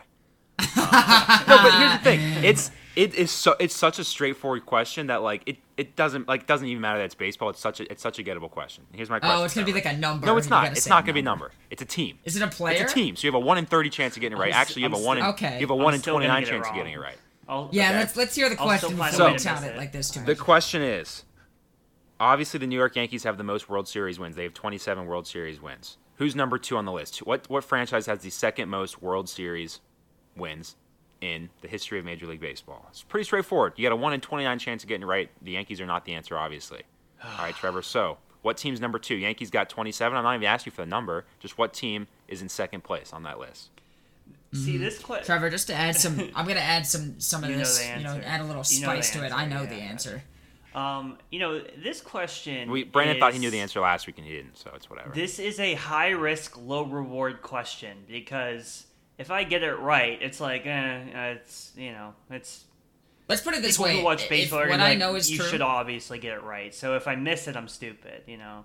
Uh, 0.59 1.45
no, 1.49 1.57
but 1.63 1.75
here's 1.75 1.93
the 1.93 1.99
thing. 2.05 2.45
It's 2.45 2.71
it 2.95 3.15
is 3.15 3.31
so 3.31 3.57
it's 3.59 3.75
such 3.75 3.99
a 3.99 4.05
straightforward 4.05 4.65
question 4.67 5.07
that 5.09 5.23
like 5.23 5.43
it, 5.47 5.57
it 5.77 5.97
doesn't 5.97 6.29
like 6.29 6.47
doesn't 6.47 6.67
even 6.67 6.81
matter 6.81 6.99
that 6.99 7.05
it's 7.07 7.15
baseball. 7.15 7.49
It's 7.51 7.59
such 7.61 7.81
a 7.81 7.91
it's 7.91 8.03
such 8.03 8.19
a 8.19 8.23
gettable 8.25 8.51
question. 8.51 8.85
Here's 8.93 9.09
my 9.11 9.19
question. 9.19 9.41
Oh, 9.41 9.45
it's 9.45 9.55
gonna 9.55 9.67
be 9.67 9.73
like 9.73 9.87
a 9.87 9.97
number. 9.97 10.27
No, 10.27 10.37
it's 10.37 10.49
not. 10.51 10.73
It's 10.73 10.87
not 10.89 11.05
gonna 11.05 11.15
be 11.15 11.21
a 11.21 11.25
number. 11.25 11.51
It's 11.71 11.83
a 11.83 11.87
team. 11.87 12.19
Is 12.25 12.37
it 12.37 12.43
a 12.43 12.49
player? 12.49 12.83
It's 12.83 12.93
a 12.93 12.95
team. 12.95 13.17
So 13.17 13.27
you 13.27 13.33
have 13.33 13.43
a 13.43 13.45
one 13.45 13.59
in 13.59 13.67
thirty 13.67 13.91
chance 13.91 14.15
of 14.17 14.21
getting 14.21 14.37
it 14.37 14.41
right. 14.41 14.53
I'm 14.55 14.61
Actually, 14.61 14.83
you 14.83 14.89
have 14.91 14.97
I'm 14.99 15.03
a 15.03 15.07
one 15.07 15.19
in 15.19 15.25
okay. 15.25 15.55
you 15.55 15.61
have 15.61 15.71
a 15.71 15.75
I'm 15.75 15.81
one 15.83 15.95
in 15.95 16.01
still 16.01 16.15
gonna 16.15 16.27
twenty 16.27 16.35
nine 16.35 16.43
get 16.45 16.49
it 16.49 16.57
chance 16.57 16.69
of 16.69 16.75
getting 16.75 16.93
it 16.93 17.01
right. 17.01 17.17
I'll, 17.49 17.69
Yeah, 17.73 17.89
okay. 17.89 17.99
let's 17.99 18.17
let's 18.17 18.35
hear 18.35 18.49
the 18.51 18.59
I'll 18.61 18.67
question 18.67 18.97
find 18.97 19.11
before 19.13 19.27
a 19.27 19.29
we 19.31 19.33
way 19.33 19.39
to 19.39 19.45
tout 19.45 19.61
miss 19.63 19.71
it 19.71 19.75
it. 19.75 19.77
like 19.79 19.93
this 19.93 20.11
too 20.11 20.21
The 20.25 20.37
question 20.37 20.83
is, 20.83 21.25
obviously 22.23 22.59
the 22.59 22.67
New 22.67 22.77
York 22.77 22.97
Yankees 22.97 23.25
have 23.25 23.37
the 23.37 23.45
most 23.45 23.69
World 23.69 23.89
Series 23.89 24.19
wins. 24.19 24.37
They 24.37 24.45
have 24.45 24.55
27 24.55 25.07
World 25.07 25.27
Series 25.27 25.61
wins. 25.61 25.99
Who's 26.17 26.37
number 26.37 26.57
two 26.57 26.77
on 26.77 26.85
the 26.85 26.93
list? 26.93 27.19
What 27.27 27.51
what 27.51 27.65
franchise 27.65 28.07
has 28.07 28.21
the 28.21 28.31
second 28.31 28.69
most 28.69 29.03
World 29.03 29.29
Series 29.29 29.81
wins 30.37 30.77
in 31.21 31.51
the 31.63 31.69
history 31.69 31.99
of 31.99 32.05
Major 32.05 32.27
League 32.27 32.41
Baseball? 32.41 32.87
It's 32.91 33.03
pretty 33.03 33.25
straightforward. 33.25 33.73
You 33.77 33.85
got 33.85 33.93
a 33.93 33.97
one 33.97 34.13
in 34.13 34.21
29 34.21 34.59
chance 34.59 34.83
of 34.85 34.89
getting 34.89 35.03
it 35.03 35.07
right. 35.07 35.31
The 35.43 35.53
Yankees 35.53 35.81
are 35.81 35.87
not 35.87 36.05
the 36.05 36.15
answer, 36.15 36.39
obviously. 36.39 36.83
All 37.25 37.45
right, 37.45 37.55
Trevor. 37.55 37.83
So, 37.93 38.19
what 38.43 38.57
team's 38.57 38.81
number 38.81 38.99
two? 38.99 39.15
Yankees 39.15 39.51
got 39.51 39.69
27. 39.69 40.17
I'm 40.17 40.25
not 40.25 40.35
even 40.35 40.47
asking 40.47 40.73
you 40.73 40.75
for 40.75 40.83
the 40.83 40.91
number. 40.91 41.25
Just 41.41 41.59
what 41.59 41.73
team 41.73 42.09
is 42.29 42.43
in 42.43 42.49
second 42.49 42.83
place 42.83 43.13
on 43.13 43.23
that 43.23 43.39
list? 43.39 43.71
See 44.53 44.77
this 44.77 44.99
question. 44.99 45.27
Trevor, 45.27 45.49
just 45.49 45.69
to 45.69 45.75
add 45.75 45.97
some, 45.97 46.19
I'm 46.35 46.47
gonna 46.47 46.61
add 46.61 46.87
some 46.87 47.19
some 47.19 47.43
of 47.43 47.51
You 47.51 47.57
this. 47.57 47.79
the 47.79 47.99
You 47.99 48.05
know, 48.05 48.21
add 48.25 48.41
a 48.41 48.45
little 48.45 48.63
You 48.69 48.81
know 48.81 48.95
the 48.95 49.03
spice 49.03 49.11
to 49.13 49.25
it. 49.25 49.33
I 49.33 49.47
know 49.47 49.63
yeah. 49.63 49.69
the 49.69 49.77
answer. 49.77 50.23
Um, 50.75 51.19
you 51.31 51.39
know 51.39 51.61
this 51.83 52.01
question. 52.01 52.71
We 52.71 52.85
Brandon 52.85 53.19
thought 53.19 53.33
he 53.35 53.39
knew 53.39 53.51
the 53.51 53.61
answer 53.61 53.81
last 53.81 54.07
week 54.07 54.19
and 54.19 54.27
he 54.27 54.33
didn't, 54.33 54.57
so 54.57 54.71
it's 54.75 54.89
whatever. 54.89 55.13
This 55.15 55.39
is 55.39 55.61
a 55.61 55.75
high 55.75 56.11
risk, 56.11 56.57
low 56.59 56.83
reward 56.85 57.43
question 57.43 57.99
because 58.09 58.87
if 59.19 59.31
I 59.31 59.45
get 59.45 59.63
it 59.63 59.75
right, 59.75 60.21
it's 60.23 60.41
like, 60.41 60.67
eh, 60.67 61.33
it's 61.33 61.73
you 61.77 61.93
know, 61.93 62.15
it's 62.31 62.65
Let's 63.29 63.41
put 63.43 63.55
it 63.55 63.63
this 63.63 63.79
way. 63.79 63.99
who 63.99 64.05
watch 64.05 64.25
if 64.25 64.29
baseball 64.29 64.61
are 64.61 64.63
what 64.63 64.71
gonna 64.73 64.85
I 64.85 64.89
like, 64.91 64.99
know 64.99 65.15
is 65.15 65.31
you 65.31 65.39
true. 65.39 65.47
should 65.47 65.61
obviously 65.63 66.19
get 66.19 66.35
it 66.35 66.43
right. 66.43 66.75
So 66.75 66.97
if 66.97 67.07
I 67.07 67.15
miss 67.17 67.49
it, 67.49 67.57
I'm 67.57 67.69
stupid. 67.69 68.23
You 68.27 68.37
know. 68.39 68.65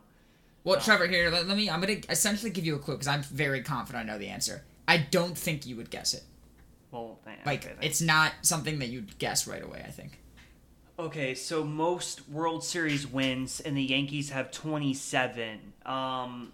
Well, 0.64 0.80
Trevor, 0.82 1.08
here, 1.08 1.30
let, 1.30 1.48
let 1.48 1.56
me. 1.56 1.70
I'm 1.70 1.80
gonna 1.80 1.98
essentially 2.10 2.52
give 2.52 2.66
you 2.66 2.76
a 2.76 2.80
clue 2.80 2.96
because 2.96 3.08
I'm 3.08 3.24
very 3.24 3.62
confident 3.62 4.10
I 4.10 4.12
know 4.14 4.18
the 4.20 4.28
answer. 4.28 4.64
I 4.88 4.98
don't 4.98 5.38
think 5.38 5.66
you 5.66 5.76
would 5.78 5.90
guess 5.90 6.14
it. 6.14 6.24
Well, 6.92 7.20
th- 7.26 7.38
Like, 7.46 7.66
okay, 7.66 7.76
it's 7.82 8.02
not 8.02 8.32
something 8.42 8.80
that 8.80 8.88
you'd 8.88 9.18
guess 9.20 9.46
right 9.48 9.64
away. 9.64 9.84
I 9.86 9.92
think. 9.92 10.20
Okay, 11.00 11.36
so 11.36 11.64
most 11.64 12.28
World 12.28 12.64
Series 12.64 13.06
wins, 13.06 13.60
and 13.60 13.78
the 13.78 13.84
Yankees 13.84 14.32
have 14.32 14.52
27. 14.52 15.74
Um, 15.86 16.52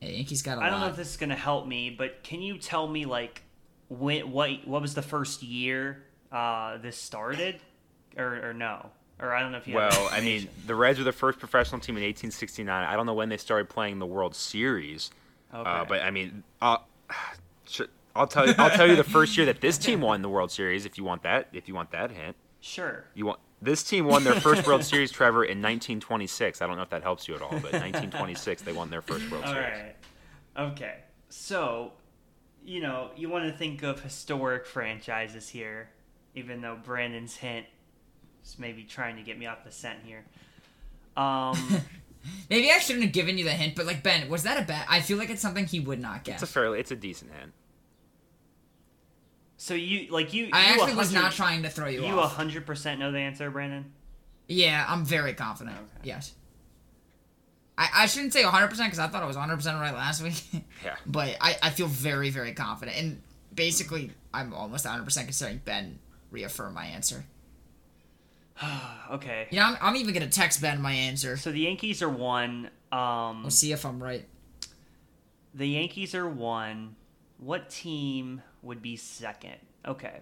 Yeah, 0.00 0.08
Yankees 0.08 0.42
got 0.42 0.58
a 0.58 0.62
I 0.62 0.70
don't 0.70 0.80
know 0.80 0.86
if 0.86 0.96
this 0.96 1.10
is 1.10 1.16
gonna 1.16 1.34
help 1.34 1.66
me, 1.66 1.90
but 1.90 2.22
can 2.22 2.42
you 2.42 2.58
tell 2.58 2.86
me 2.86 3.06
like 3.06 3.42
when, 3.88 4.30
what 4.30 4.66
what 4.66 4.80
was 4.80 4.94
the 4.94 5.02
first 5.02 5.42
year 5.42 6.04
uh, 6.30 6.78
this 6.78 6.96
started, 6.96 7.60
or, 8.16 8.50
or 8.50 8.54
no, 8.54 8.90
or 9.18 9.34
I 9.34 9.40
don't 9.40 9.52
know 9.52 9.58
if 9.58 9.66
you. 9.66 9.74
Well, 9.74 9.90
that 9.90 10.12
I 10.12 10.20
mean, 10.20 10.48
the 10.66 10.74
Reds 10.74 10.98
were 10.98 11.04
the 11.04 11.12
first 11.12 11.38
professional 11.38 11.80
team 11.80 11.96
in 11.96 12.04
1869. 12.04 12.84
I 12.84 12.94
don't 12.94 13.06
know 13.06 13.14
when 13.14 13.28
they 13.28 13.36
started 13.36 13.68
playing 13.68 13.98
the 13.98 14.06
World 14.06 14.36
Series, 14.36 15.10
okay. 15.52 15.68
uh, 15.68 15.84
but 15.84 16.02
I 16.02 16.12
mean, 16.12 16.44
I'll, 16.62 16.86
I'll 18.14 18.28
tell 18.28 18.46
you. 18.46 18.54
I'll 18.58 18.70
tell 18.70 18.86
you 18.86 18.96
the 18.96 19.04
first 19.04 19.36
year 19.36 19.46
that 19.46 19.60
this 19.60 19.76
team 19.86 20.00
won 20.00 20.22
the 20.22 20.28
World 20.28 20.52
Series. 20.52 20.86
If 20.86 20.96
you 20.96 21.04
want 21.04 21.24
that, 21.24 21.48
if 21.52 21.66
you 21.66 21.74
want 21.74 21.90
that 21.90 22.12
hint, 22.12 22.36
sure. 22.60 23.04
you 23.14 23.26
want 23.26 23.40
this 23.62 23.82
team 23.82 24.06
won 24.06 24.24
their 24.24 24.40
first 24.40 24.66
World 24.66 24.84
Series, 24.84 25.10
Trevor, 25.12 25.44
in 25.44 25.58
1926. 25.58 26.62
I 26.62 26.66
don't 26.66 26.76
know 26.76 26.82
if 26.82 26.90
that 26.90 27.02
helps 27.02 27.28
you 27.28 27.34
at 27.34 27.42
all, 27.42 27.50
but 27.50 27.72
1926 27.72 28.62
they 28.62 28.72
won 28.72 28.88
their 28.90 29.02
first 29.02 29.30
World 29.30 29.44
All 29.44 29.52
Series. 29.52 29.70
right. 29.70 29.96
Okay. 30.56 30.96
So, 31.28 31.92
you 32.64 32.80
know, 32.80 33.10
you 33.16 33.28
want 33.28 33.44
to 33.44 33.52
think 33.52 33.82
of 33.82 34.00
historic 34.00 34.66
franchises 34.66 35.48
here, 35.48 35.90
even 36.34 36.60
though 36.60 36.78
Brandon's 36.82 37.36
hint 37.36 37.66
is 38.44 38.58
maybe 38.58 38.84
trying 38.84 39.16
to 39.16 39.22
get 39.22 39.38
me 39.38 39.46
off 39.46 39.64
the 39.64 39.70
scent 39.70 39.98
here. 40.04 40.24
Um, 41.16 41.82
Maybe 42.50 42.70
I 42.70 42.78
shouldn't 42.78 43.04
have 43.04 43.12
given 43.12 43.38
you 43.38 43.44
the 43.44 43.50
hint, 43.50 43.74
but 43.74 43.86
like 43.86 44.02
Ben, 44.02 44.28
was 44.28 44.42
that 44.42 44.60
a 44.60 44.64
bet? 44.64 44.86
I 44.88 45.00
feel 45.00 45.16
like 45.18 45.30
it's 45.30 45.40
something 45.40 45.66
he 45.66 45.80
would 45.80 46.00
not 46.00 46.24
guess. 46.24 46.42
It's 46.42 46.50
a 46.50 46.52
fairly, 46.52 46.80
it's 46.80 46.90
a 46.90 46.96
decent 46.96 47.32
hint. 47.32 47.52
So 49.62 49.74
you 49.74 50.10
like 50.10 50.32
you. 50.32 50.48
I 50.54 50.60
you 50.60 50.72
actually 50.72 50.94
was 50.94 51.12
not 51.12 51.32
trying 51.32 51.64
to 51.64 51.68
throw 51.68 51.86
you, 51.86 52.02
You 52.06 52.18
off. 52.18 52.34
hundred 52.34 52.64
percent 52.64 52.98
know 52.98 53.12
the 53.12 53.18
answer, 53.18 53.50
Brandon. 53.50 53.92
Yeah, 54.48 54.86
I'm 54.88 55.04
very 55.04 55.34
confident. 55.34 55.76
Okay. 55.76 56.08
Yes. 56.08 56.32
I, 57.76 57.88
I 57.94 58.06
shouldn't 58.06 58.32
say 58.32 58.42
100% 58.42 58.70
because 58.70 58.98
I 58.98 59.06
thought 59.08 59.22
I 59.22 59.26
was 59.26 59.36
100% 59.36 59.64
right 59.80 59.92
last 59.94 60.22
week. 60.22 60.42
Yeah. 60.84 60.96
but 61.06 61.36
I, 61.42 61.56
I 61.62 61.70
feel 61.70 61.86
very, 61.88 62.30
very 62.30 62.52
confident. 62.54 62.96
And 62.98 63.22
basically, 63.54 64.12
I'm 64.32 64.54
almost 64.54 64.86
100% 64.86 65.04
considering 65.24 65.60
Ben 65.64 65.98
reaffirm 66.30 66.72
my 66.72 66.86
answer. 66.86 67.24
okay. 69.12 69.46
You 69.50 69.60
know, 69.60 69.66
I'm, 69.66 69.76
I'm 69.80 69.96
even 69.96 70.14
going 70.14 70.28
to 70.28 70.34
text 70.34 70.62
Ben 70.62 70.80
my 70.80 70.92
answer. 70.92 71.36
So 71.36 71.52
the 71.52 71.60
Yankees 71.60 72.02
are 72.02 72.08
one. 72.08 72.70
Um, 72.90 73.42
We'll 73.42 73.50
see 73.50 73.72
if 73.72 73.84
I'm 73.84 74.02
right. 74.02 74.26
the 75.54 75.68
Yankees 75.68 76.14
are 76.14 76.28
one. 76.28 76.96
What 77.38 77.68
team 77.70 78.42
would 78.62 78.82
be 78.82 78.96
second? 78.96 79.56
Okay. 79.86 80.20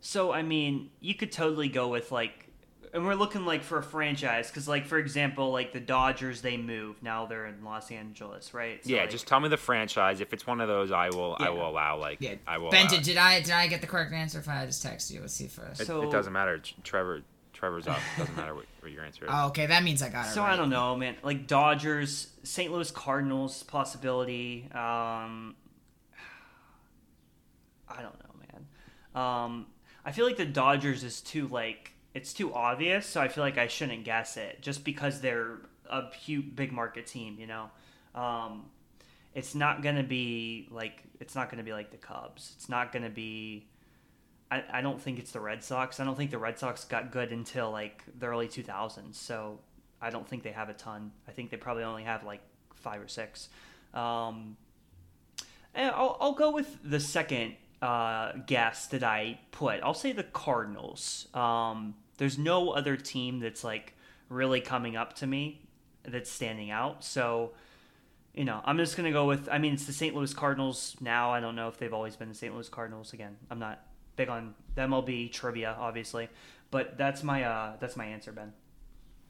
So 0.00 0.32
I 0.32 0.42
mean, 0.42 0.90
you 1.00 1.14
could 1.14 1.32
totally 1.32 1.68
go 1.68 1.88
with 1.88 2.12
like, 2.12 2.48
and 2.92 3.04
we're 3.04 3.14
looking 3.14 3.44
like 3.46 3.62
for 3.64 3.78
a 3.78 3.82
franchise 3.82 4.48
because, 4.48 4.68
like, 4.68 4.86
for 4.86 4.98
example, 4.98 5.50
like 5.50 5.72
the 5.72 5.80
Dodgers, 5.80 6.42
they 6.42 6.56
move 6.56 7.02
Now 7.02 7.26
they're 7.26 7.46
in 7.46 7.64
Los 7.64 7.90
Angeles, 7.90 8.54
right? 8.54 8.84
So, 8.84 8.90
Yeah, 8.90 9.00
like- 9.00 9.10
just 9.10 9.26
tell 9.26 9.40
me 9.40 9.48
the 9.48 9.56
franchise. 9.56 10.20
If 10.20 10.32
it's 10.32 10.46
one 10.46 10.60
of 10.60 10.68
those, 10.68 10.92
I 10.92 11.08
will. 11.08 11.36
I 11.40 11.50
will 11.50 11.68
allow. 11.68 11.98
Like, 11.98 12.18
Yeah. 12.20 12.34
I 12.46 12.58
will. 12.58 12.70
Ben, 12.70 12.86
allow 12.86 13.00
did, 13.00 13.16
I 13.16 13.40
did 13.40 13.50
I 13.50 13.66
get 13.66 13.80
the 13.80 13.86
correct 13.86 14.12
answer? 14.12 14.38
If 14.38 14.48
I 14.48 14.64
just 14.66 14.82
text 14.82 15.10
you, 15.10 15.20
let's 15.22 15.34
see 15.34 15.48
first. 15.48 15.80
It, 15.80 15.86
So- 15.86 16.02
it 16.02 16.10
doesn't 16.12 16.32
matter. 16.32 16.60
Trevor. 16.82 17.22
Trevor's 17.52 17.86
up. 17.86 17.98
it 17.98 18.18
Doesn't 18.18 18.36
matter 18.36 18.54
what, 18.54 18.66
what 18.80 18.90
your 18.92 19.04
answer 19.04 19.24
is. 19.24 19.30
Oh, 19.32 19.46
okay, 19.46 19.66
that 19.66 19.84
means 19.84 20.02
I 20.02 20.08
got 20.10 20.26
it. 20.26 20.30
So 20.32 20.42
right. 20.42 20.52
I 20.52 20.56
don't 20.56 20.70
know, 20.70 20.96
man. 20.96 21.14
Like 21.22 21.46
Dodgers, 21.46 22.26
St. 22.42 22.70
Louis 22.70 22.90
Cardinals 22.90 23.62
possibility. 23.62 24.68
Um, 24.72 25.54
I 27.96 28.02
don't 28.02 28.18
know, 28.18 28.34
man. 28.52 28.66
Um, 29.14 29.66
I 30.04 30.12
feel 30.12 30.26
like 30.26 30.36
the 30.36 30.44
Dodgers 30.44 31.04
is 31.04 31.20
too 31.20 31.48
like 31.48 31.92
it's 32.14 32.32
too 32.32 32.54
obvious, 32.54 33.06
so 33.06 33.20
I 33.20 33.28
feel 33.28 33.42
like 33.42 33.58
I 33.58 33.66
shouldn't 33.66 34.04
guess 34.04 34.36
it 34.36 34.60
just 34.60 34.84
because 34.84 35.20
they're 35.20 35.58
a 35.90 36.12
huge 36.14 36.54
big 36.54 36.72
market 36.72 37.06
team. 37.06 37.36
You 37.38 37.46
know, 37.46 37.70
um, 38.14 38.66
it's 39.34 39.54
not 39.54 39.82
gonna 39.82 40.02
be 40.02 40.68
like 40.70 41.02
it's 41.20 41.34
not 41.34 41.50
gonna 41.50 41.62
be 41.62 41.72
like 41.72 41.90
the 41.90 41.96
Cubs. 41.96 42.52
It's 42.56 42.68
not 42.68 42.92
gonna 42.92 43.10
be. 43.10 43.68
I, 44.50 44.62
I 44.70 44.80
don't 44.82 45.00
think 45.00 45.18
it's 45.18 45.32
the 45.32 45.40
Red 45.40 45.64
Sox. 45.64 46.00
I 46.00 46.04
don't 46.04 46.16
think 46.16 46.30
the 46.30 46.38
Red 46.38 46.58
Sox 46.58 46.84
got 46.84 47.10
good 47.10 47.32
until 47.32 47.70
like 47.70 48.04
the 48.18 48.26
early 48.26 48.46
2000s. 48.46 49.14
So 49.14 49.58
I 50.02 50.10
don't 50.10 50.28
think 50.28 50.42
they 50.42 50.52
have 50.52 50.68
a 50.68 50.74
ton. 50.74 51.12
I 51.26 51.32
think 51.32 51.50
they 51.50 51.56
probably 51.56 51.82
only 51.82 52.04
have 52.04 52.24
like 52.24 52.42
five 52.74 53.00
or 53.00 53.08
six. 53.08 53.48
Um, 53.94 54.56
and 55.74 55.90
I'll, 55.90 56.18
I'll 56.20 56.34
go 56.34 56.50
with 56.50 56.78
the 56.84 57.00
second 57.00 57.54
uh, 57.82 58.32
guess 58.46 58.86
that 58.88 59.02
I 59.02 59.40
put. 59.50 59.80
I'll 59.82 59.94
say 59.94 60.12
the 60.12 60.24
Cardinals. 60.24 61.28
Um, 61.34 61.94
There's 62.18 62.38
no 62.38 62.70
other 62.70 62.96
team 62.96 63.40
that's 63.40 63.64
like 63.64 63.94
really 64.28 64.60
coming 64.60 64.96
up 64.96 65.14
to 65.14 65.26
me 65.26 65.62
that's 66.04 66.30
standing 66.30 66.70
out. 66.70 67.04
So, 67.04 67.52
you 68.34 68.44
know, 68.44 68.60
I'm 68.64 68.78
just 68.78 68.96
gonna 68.96 69.12
go 69.12 69.26
with. 69.26 69.48
I 69.50 69.58
mean, 69.58 69.74
it's 69.74 69.86
the 69.86 69.92
St. 69.92 70.14
Louis 70.14 70.32
Cardinals 70.34 70.96
now. 71.00 71.30
I 71.30 71.40
don't 71.40 71.56
know 71.56 71.68
if 71.68 71.78
they've 71.78 71.92
always 71.92 72.16
been 72.16 72.28
the 72.28 72.34
St. 72.34 72.54
Louis 72.54 72.68
Cardinals. 72.68 73.12
Again, 73.12 73.36
I'm 73.50 73.58
not 73.58 73.80
big 74.16 74.28
on 74.28 74.54
MLB 74.76 75.32
trivia, 75.32 75.76
obviously, 75.78 76.28
but 76.70 76.96
that's 76.98 77.22
my 77.22 77.44
uh, 77.44 77.72
that's 77.80 77.96
my 77.96 78.06
answer, 78.06 78.32
Ben. 78.32 78.52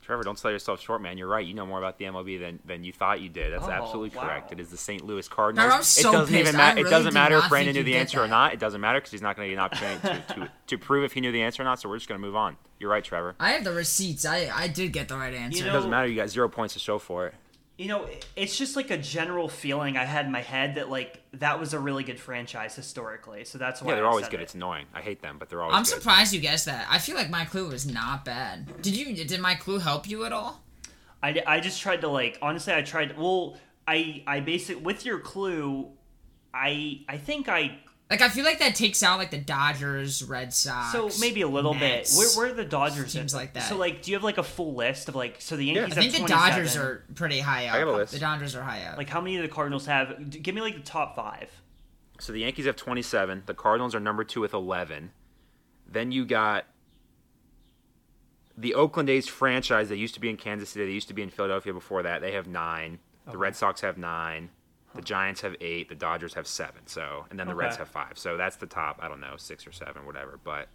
Trevor, 0.04 0.22
don't 0.22 0.38
sell 0.38 0.50
yourself 0.50 0.80
short, 0.80 1.00
man. 1.00 1.16
You're 1.16 1.28
right. 1.28 1.44
You 1.46 1.54
know 1.54 1.64
more 1.64 1.78
about 1.78 1.98
the 1.98 2.04
MLB 2.04 2.38
than, 2.38 2.60
than 2.64 2.84
you 2.84 2.92
thought 2.92 3.20
you 3.22 3.28
did. 3.30 3.52
That's 3.52 3.64
Oh, 3.64 3.70
absolutely 3.70 4.16
wow. 4.16 4.24
correct. 4.24 4.52
It 4.52 4.60
is 4.60 4.68
the 4.68 4.76
St. 4.76 5.04
Louis 5.04 5.26
Cardinals. 5.28 5.64
Trevor, 5.64 5.76
I'm 5.78 5.82
so 5.82 6.08
it 6.10 6.12
doesn't 6.12 6.34
pissed. 6.34 6.48
even 6.48 6.56
matter. 6.58 6.76
really 6.76 6.88
it 6.88 6.90
doesn't 6.90 7.14
matter 7.14 7.38
if 7.38 7.48
Brandon 7.48 7.74
knew 7.74 7.82
the 7.82 7.90
you'd 7.90 7.94
get 7.94 8.00
answer 8.00 8.22
or 8.22 8.28
not. 8.28 8.52
It 8.52 8.60
doesn't 8.60 8.80
matter 8.80 8.98
because 9.00 9.12
he's 9.12 9.22
not 9.22 9.34
going 9.36 9.48
to 9.48 9.54
get 9.54 9.58
an 9.58 9.64
opportunity 9.64 10.00
to, 10.28 10.34
to, 10.34 10.50
to 10.68 10.78
prove 10.78 11.04
if 11.04 11.12
he 11.14 11.20
knew 11.20 11.32
the 11.32 11.42
answer 11.42 11.62
or 11.62 11.64
not. 11.64 11.80
So 11.80 11.88
we're 11.88 11.96
just 11.96 12.08
going 12.08 12.20
to 12.20 12.26
move 12.26 12.36
on. 12.36 12.56
You're 12.78 12.90
right, 12.90 13.02
Trevor. 13.02 13.34
I 13.40 13.52
have 13.52 13.64
the 13.64 13.72
receipts. 13.72 14.26
I 14.26 14.50
I 14.54 14.68
did 14.68 14.92
get 14.92 15.08
the 15.08 15.16
right 15.16 15.32
answer. 15.32 15.58
You 15.64 15.70
It 15.70 15.72
doesn't 15.72 15.90
matter. 15.90 16.06
You 16.08 16.16
got 16.16 16.28
zero 16.28 16.48
points 16.48 16.74
to 16.74 16.80
show 16.80 16.98
for 16.98 17.28
it. 17.28 17.34
You 17.76 17.88
know, 17.88 18.08
it's 18.36 18.56
just 18.56 18.76
like 18.76 18.90
a 18.90 18.96
general 18.96 19.48
feeling 19.48 19.96
I 19.96 20.04
had 20.04 20.26
in 20.26 20.30
my 20.32 20.42
head 20.42 20.76
that 20.76 20.90
like 20.90 21.20
that 21.32 21.58
was 21.58 21.72
a 21.74 21.78
really 21.80 22.04
good 22.04 22.20
franchise 22.20 22.76
historically. 22.76 23.44
So 23.44 23.58
that's 23.58 23.82
why 23.82 23.90
Yeah, 23.90 23.94
they're 23.96 24.06
I 24.06 24.10
always 24.10 24.26
said 24.26 24.30
good. 24.30 24.40
it. 24.40 24.44
It's 24.44 24.54
annoying. 24.54 24.86
I 24.94 25.00
hate 25.00 25.22
them, 25.22 25.36
but 25.40 25.48
they're 25.48 25.60
always 25.60 25.74
I'm 25.76 25.82
good. 25.82 25.88
surprised 25.88 26.32
you 26.32 26.40
guessed 26.40 26.66
that. 26.66 26.86
I 26.88 26.98
feel 26.98 27.16
like 27.16 27.30
my 27.30 27.44
clue 27.44 27.68
was 27.68 27.84
not 27.84 28.24
bad. 28.24 28.80
Did 28.80 28.96
you? 28.96 29.24
Did 29.24 29.40
my 29.40 29.56
clue 29.56 29.78
help 29.80 30.08
you 30.08 30.24
at 30.24 30.32
all? 30.32 30.62
I, 31.20 31.42
I 31.46 31.60
just 31.60 31.80
tried 31.80 32.02
to 32.02 32.08
like 32.08 32.38
honestly 32.42 32.72
I 32.74 32.82
tried 32.82 33.16
well 33.18 33.56
I 33.88 34.22
I 34.26 34.40
basically 34.40 34.82
with 34.82 35.04
your 35.04 35.18
clue 35.18 35.88
I 36.52 37.00
I 37.08 37.16
think 37.16 37.48
I 37.48 37.78
Like 38.10 38.20
I 38.20 38.28
feel 38.28 38.44
like 38.44 38.58
that 38.58 38.74
takes 38.74 39.02
out 39.02 39.18
like 39.18 39.30
the 39.30 39.38
Dodgers, 39.38 40.22
Red 40.22 40.52
Sox. 40.52 40.92
so 40.92 41.10
maybe 41.20 41.40
a 41.40 41.48
little 41.48 41.72
Mets. 41.74 42.14
bit 42.14 42.18
where 42.18 42.28
where 42.46 42.52
are 42.52 42.54
the 42.54 42.64
Dodgers 42.64 43.12
Teams 43.14 43.32
in- 43.32 43.38
like 43.38 43.54
that. 43.54 43.62
so 43.68 43.76
like 43.76 44.02
do 44.02 44.10
you 44.10 44.16
have 44.16 44.22
like 44.22 44.38
a 44.38 44.42
full 44.42 44.74
list 44.74 45.08
of 45.08 45.14
like 45.14 45.36
so 45.40 45.56
the 45.56 45.64
Yankees 45.64 45.96
I 45.96 46.02
think 46.02 46.12
the 46.12 46.28
Dodgers 46.28 46.76
are 46.76 47.02
pretty 47.14 47.40
high 47.40 47.66
up. 47.66 47.74
I 47.74 47.78
have 47.78 47.88
a 47.88 47.92
list. 47.92 48.12
The 48.12 48.18
Dodgers 48.18 48.54
are 48.54 48.62
high 48.62 48.82
up. 48.84 48.98
like 48.98 49.08
how 49.08 49.20
many 49.20 49.36
do 49.36 49.42
the 49.42 49.48
Cardinals 49.48 49.86
have 49.86 50.30
give 50.30 50.54
me 50.54 50.60
like 50.60 50.74
the 50.76 50.82
top 50.82 51.16
5 51.16 51.48
So 52.20 52.32
the 52.32 52.40
Yankees 52.40 52.66
have 52.66 52.76
27. 52.76 53.44
The 53.46 53.54
Cardinals 53.54 53.94
are 53.94 54.00
number 54.00 54.22
two 54.22 54.40
with 54.42 54.52
11. 54.52 55.10
Then 55.90 56.12
you 56.12 56.24
got 56.26 56.66
the 58.56 58.74
Oakland 58.74 59.10
A's 59.10 59.26
franchise. 59.26 59.88
They 59.88 59.96
used 59.96 60.14
to 60.14 60.20
be 60.20 60.28
in 60.30 60.36
Kansas 60.36 60.70
City. 60.70 60.86
They 60.86 60.92
used 60.92 61.08
to 61.08 61.14
be 61.14 61.22
in 61.22 61.30
Philadelphia 61.30 61.72
before 61.72 62.02
that. 62.04 62.20
They 62.20 62.32
have 62.32 62.46
nine. 62.46 62.98
The 63.30 63.38
Red 63.38 63.56
Sox 63.56 63.80
have 63.80 63.96
nine. 63.98 64.50
The 64.94 65.02
Giants 65.02 65.40
have 65.40 65.56
eight. 65.60 65.88
The 65.88 65.94
Dodgers 65.94 66.34
have 66.34 66.46
seven. 66.46 66.86
So 66.86 67.26
and 67.30 67.38
then 67.38 67.48
the 67.48 67.54
Reds 67.54 67.76
have 67.76 67.88
five. 67.88 68.16
So 68.16 68.36
that's 68.36 68.56
the 68.56 68.66
top. 68.66 69.00
I 69.02 69.08
don't 69.08 69.20
know 69.20 69.34
six 69.36 69.66
or 69.66 69.72
seven, 69.72 70.06
whatever. 70.06 70.38
But 70.42 70.68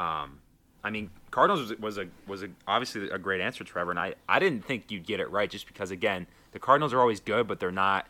um, 0.00 0.38
I 0.82 0.90
mean, 0.90 1.10
Cardinals 1.30 1.68
was, 1.70 1.78
was 1.78 1.98
a 1.98 2.06
was 2.26 2.42
a 2.42 2.48
obviously 2.66 3.10
a 3.10 3.18
great 3.18 3.40
answer, 3.40 3.64
Trevor. 3.64 3.90
And 3.90 4.00
I 4.00 4.14
I 4.28 4.38
didn't 4.38 4.64
think 4.64 4.90
you'd 4.90 5.06
get 5.06 5.20
it 5.20 5.30
right 5.30 5.50
just 5.50 5.66
because 5.66 5.90
again 5.90 6.26
the 6.52 6.58
Cardinals 6.58 6.92
are 6.94 7.00
always 7.00 7.20
good, 7.20 7.46
but 7.46 7.60
they're 7.60 7.70
not 7.70 8.06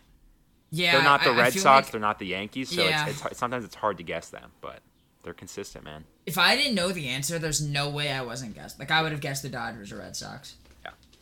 yeah, 0.70 0.92
they're 0.92 1.02
not 1.02 1.22
the 1.24 1.30
I- 1.30 1.34
I 1.34 1.38
Red 1.38 1.52
feel 1.54 1.62
Sox. 1.62 1.86
like 1.86 1.92
they're 1.92 2.00
not 2.00 2.18
the 2.18 2.26
Yankees. 2.26 2.68
So 2.74 2.84
Yeah. 2.84 3.08
it's, 3.08 3.24
it's 3.24 3.38
sometimes 3.38 3.64
it's 3.64 3.74
hard 3.74 3.96
to 3.96 4.02
guess 4.04 4.28
them, 4.28 4.52
but 4.60 4.80
they're 5.24 5.34
consistent, 5.34 5.84
man. 5.84 6.04
if 6.26 6.38
I 6.38 6.54
didn't 6.56 6.74
know 6.76 6.92
the 6.92 7.08
answer, 7.08 7.38
there's 7.38 7.60
no 7.60 7.88
way 7.90 8.12
I 8.12 8.22
wasn't 8.22 8.54
guessed. 8.54 8.78
Like 8.78 8.90
I 8.90 9.02
would 9.02 9.10
have 9.12 9.20
guessed 9.20 9.42
the 9.42 9.48
Dodgers 9.48 9.90
or 9.90 9.96
Red 9.98 10.14
Sox. 10.14 10.54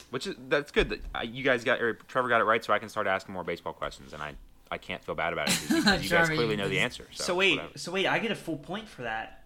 Yeah, 0.08 0.12
which 0.12 0.26
is 0.26 0.36
that's 0.48 0.70
good. 0.72 0.88
That 0.90 1.00
uh, 1.14 1.22
you 1.22 1.42
guys 1.42 1.64
got 1.64 1.80
or 1.80 1.94
Trevor 2.08 2.28
got 2.28 2.40
it 2.40 2.44
right, 2.44 2.64
so 2.64 2.72
I 2.72 2.78
can 2.78 2.88
start 2.88 3.06
asking 3.06 3.34
more 3.34 3.44
baseball 3.44 3.72
questions, 3.72 4.12
and 4.12 4.22
I 4.22 4.34
I 4.70 4.78
can't 4.78 5.02
feel 5.04 5.14
bad 5.14 5.32
about 5.32 5.48
it 5.48 5.58
because 5.62 5.70
you, 5.70 5.76
because 5.82 6.02
you 6.04 6.08
guys 6.10 6.26
Trevor, 6.26 6.34
clearly 6.34 6.50
you- 6.52 6.56
know 6.62 6.68
the 6.68 6.78
answer. 6.80 7.06
So, 7.12 7.24
so 7.24 7.34
wait 7.36 7.56
whatever. 7.56 7.78
so 7.78 7.92
wait 7.92 8.06
I 8.06 8.18
get 8.18 8.30
a 8.30 8.34
full 8.36 8.56
point 8.58 8.88
for 8.88 9.02
that 9.02 9.44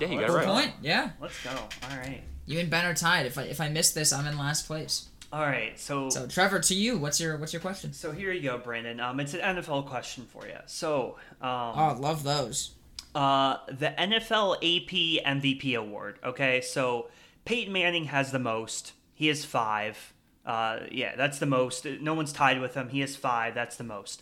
Yeah, 0.00 0.08
you 0.08 0.20
got 0.20 0.30
it 0.30 0.32
let's 0.32 0.34
right. 0.34 0.46
go. 0.46 0.52
Point? 0.54 0.72
Yeah. 0.82 1.10
let's 1.20 1.42
go 1.44 1.50
all 1.50 1.96
right 1.98 2.22
You 2.46 2.58
and 2.60 2.70
Ben 2.70 2.84
are 2.86 2.94
tied. 2.94 3.26
If 3.26 3.36
I 3.38 3.42
if 3.42 3.60
I 3.60 3.68
miss 3.68 3.92
this, 3.92 4.12
I'm 4.12 4.26
in 4.26 4.38
last 4.38 4.66
place. 4.66 5.08
all 5.32 5.42
right 5.42 5.78
so 5.78 6.08
So 6.10 6.26
Trevor, 6.26 6.60
to 6.60 6.74
you, 6.74 6.98
what's 6.98 7.20
your 7.20 7.36
what's 7.36 7.52
your 7.52 7.60
question? 7.60 7.92
so 7.92 8.12
here 8.12 8.32
you 8.32 8.42
go 8.42 8.58
Brandon 8.58 8.98
um 9.00 9.20
it's 9.20 9.34
an 9.34 9.40
NFL 9.40 9.86
question 9.86 10.24
for 10.26 10.46
you 10.46 10.56
so 10.66 11.16
um 11.42 11.48
Oh, 11.76 11.96
love 12.00 12.22
those. 12.24 12.72
Uh, 13.14 13.58
the 13.68 13.92
NFL 13.98 14.54
AP 14.56 15.22
MVP 15.26 15.76
award. 15.76 16.18
Okay, 16.24 16.62
so 16.62 17.08
Peyton 17.44 17.70
Manning 17.70 18.06
has 18.06 18.32
the 18.32 18.38
most. 18.38 18.94
He 19.22 19.28
has 19.28 19.44
five. 19.44 20.14
Uh, 20.44 20.80
yeah, 20.90 21.14
that's 21.14 21.38
the 21.38 21.46
most. 21.46 21.86
No 22.00 22.12
one's 22.12 22.32
tied 22.32 22.60
with 22.60 22.74
him. 22.74 22.88
He 22.88 22.98
has 23.02 23.14
five. 23.14 23.54
That's 23.54 23.76
the 23.76 23.84
most. 23.84 24.20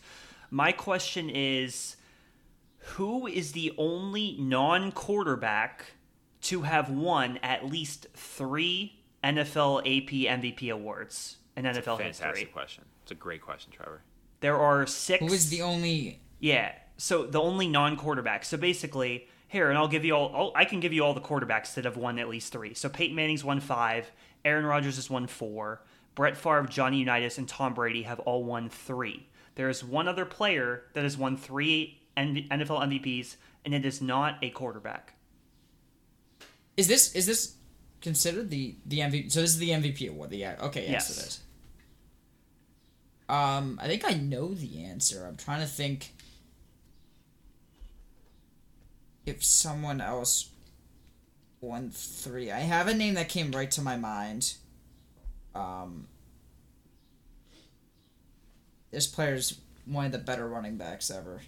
My 0.51 0.73
question 0.73 1.31
is, 1.31 1.97
who 2.81 3.27
is 3.27 3.53
the 3.53 3.73
only 3.79 4.37
non-quarterback 4.39 5.93
to 6.43 6.61
have 6.61 6.91
won 6.91 7.39
at 7.43 7.65
least 7.65 8.09
three 8.13 9.01
NFL 9.25 9.79
AP 9.79 10.39
MVP 10.39 10.71
awards 10.71 11.39
in 11.57 11.65
NFL 11.65 11.97
Fantastic 11.97 12.27
history? 12.27 12.45
question. 12.45 12.85
It's 13.05 13.13
a 13.13 13.15
great 13.15 13.41
question, 13.41 13.73
Trevor. 13.73 14.03
There 14.41 14.59
are 14.59 14.87
six. 14.87 15.25
Who 15.25 15.33
is 15.33 15.49
the 15.49 15.63
only? 15.63 16.21
Yeah. 16.41 16.73
So 16.99 17.25
the 17.25 17.41
only 17.41 17.69
non-quarterback. 17.69 18.45
So 18.45 18.59
basically, 18.59 19.29
here, 19.49 19.71
and 19.71 19.79
I'll 19.79 19.89
give 19.89 20.05
you 20.05 20.15
all. 20.15 20.31
I'll, 20.35 20.53
I 20.55 20.67
can 20.67 20.79
give 20.79 20.93
you 20.93 21.05
all 21.05 21.15
the 21.15 21.23
quarterbacks 21.23 21.73
that 21.75 21.87
have 21.87 21.97
won 21.97 22.19
at 22.19 22.29
least 22.29 22.53
three. 22.53 22.75
So 22.75 22.91
Peyton 22.91 23.17
Manning's 23.17 23.43
won 23.43 23.61
five. 23.61 24.13
Aaron 24.45 24.65
Rodgers 24.67 24.97
has 24.97 25.11
won 25.11 25.27
four. 25.27 25.83
Brett 26.15 26.37
Favre, 26.37 26.67
Johnny 26.69 26.99
Unitas, 26.99 27.39
and 27.39 27.49
Tom 27.49 27.73
Brady 27.75 28.03
have 28.03 28.19
all 28.21 28.45
won 28.45 28.69
three. 28.69 29.29
There 29.55 29.69
is 29.69 29.85
one 29.85 30.09
other 30.09 30.25
player 30.25 30.85
that 30.95 31.05
has 31.05 31.17
won 31.17 31.37
three 31.37 32.01
NFL 32.17 32.83
MVPs, 32.83 33.37
and 33.65 33.75
it 33.75 33.85
is 33.87 34.01
not 34.03 34.37
a 34.43 34.51
quarterback. 34.51 35.15
Is 36.77 36.89
this 36.89 37.15
is 37.15 37.27
this 37.27 37.55
considered 38.01 38.51
the 38.51 38.75
the 38.87 39.01
MVP? 39.01 39.31
So 39.31 39.41
this 39.41 39.51
is 39.51 39.59
the 39.59 39.71
MVP 39.71 40.09
award. 40.09 40.31
The 40.31 40.39
yeah. 40.39 40.57
Okay, 40.63 40.83
yes, 40.83 41.09
Yes. 41.09 41.11
it 41.11 41.27
is. 41.27 41.41
Um, 43.29 43.79
I 43.81 43.87
think 43.87 44.05
I 44.05 44.15
know 44.15 44.53
the 44.55 44.83
answer. 44.85 45.25
I'm 45.27 45.37
trying 45.37 45.61
to 45.61 45.67
think 45.67 46.13
if 49.27 49.45
someone 49.45 50.01
else 50.01 50.50
won 51.61 51.91
three. 51.91 52.51
I 52.51 52.61
have 52.61 52.89
a 52.89 52.95
name 52.95 53.15
that 53.15 53.29
came 53.29 53.51
right 53.53 53.71
to 53.73 53.83
my 53.83 53.97
mind. 53.97 54.55
Um, 55.55 56.07
this 58.91 59.07
player's 59.07 59.61
one 59.85 60.07
of 60.07 60.13
the 60.13 60.19
better 60.19 60.49
running 60.49 60.77
backs 60.77 61.11
ever. 61.11 61.41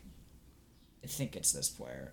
I 1.02 1.06
think 1.06 1.36
it's 1.36 1.52
this 1.52 1.68
player. 1.68 2.12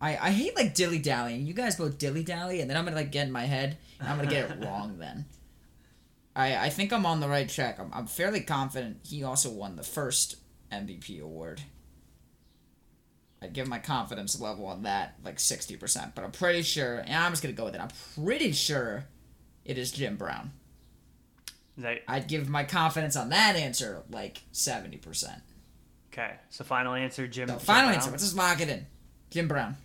I, 0.00 0.10
I 0.16 0.30
hate 0.30 0.56
like 0.56 0.74
dilly 0.74 0.98
dallying. 0.98 1.46
You 1.46 1.54
guys 1.54 1.76
both 1.76 1.98
dilly 1.98 2.22
dally, 2.22 2.60
and 2.60 2.70
then 2.70 2.76
I'm 2.76 2.84
gonna 2.84 2.96
like 2.96 3.12
get 3.12 3.26
in 3.26 3.32
my 3.32 3.46
head, 3.46 3.78
and 3.98 4.08
I'm 4.08 4.16
gonna 4.16 4.30
get 4.30 4.50
it 4.50 4.64
wrong. 4.64 4.98
Then, 4.98 5.24
I 6.36 6.56
I 6.66 6.68
think 6.70 6.92
I'm 6.92 7.06
on 7.06 7.20
the 7.20 7.28
right 7.28 7.48
track. 7.48 7.80
I'm 7.80 7.90
I'm 7.92 8.06
fairly 8.06 8.40
confident 8.40 9.00
he 9.04 9.24
also 9.24 9.50
won 9.50 9.76
the 9.76 9.82
first 9.82 10.36
MVP 10.70 11.20
award. 11.20 11.62
I'd 13.40 13.52
give 13.52 13.68
my 13.68 13.78
confidence 13.78 14.40
level 14.40 14.66
on 14.66 14.82
that 14.82 15.14
like 15.24 15.38
sixty 15.38 15.76
percent, 15.76 16.14
but 16.14 16.24
I'm 16.24 16.32
pretty 16.32 16.62
sure, 16.62 16.98
and 16.98 17.14
I'm 17.14 17.32
just 17.32 17.42
gonna 17.42 17.52
go 17.54 17.64
with 17.66 17.74
it. 17.74 17.80
I'm 17.80 17.90
pretty 18.24 18.52
sure 18.52 19.04
it 19.64 19.78
is 19.78 19.92
Jim 19.92 20.16
Brown. 20.16 20.52
Is 21.76 21.84
that 21.84 21.98
I'd 22.08 22.26
give 22.26 22.48
my 22.48 22.64
confidence 22.64 23.14
on 23.16 23.28
that 23.28 23.54
answer 23.56 24.02
like 24.10 24.42
seventy 24.50 24.96
percent. 24.96 25.40
okay? 26.12 26.34
So 26.50 26.64
final 26.64 26.94
answer, 26.94 27.28
Jim. 27.28 27.48
Final 27.48 27.60
Brown. 27.90 27.94
answer. 27.94 28.10
Let's 28.10 28.24
just 28.24 28.36
lock 28.36 28.60
it 28.60 28.68
in. 28.68 28.86
Jim 29.30 29.46
Brown. 29.46 29.76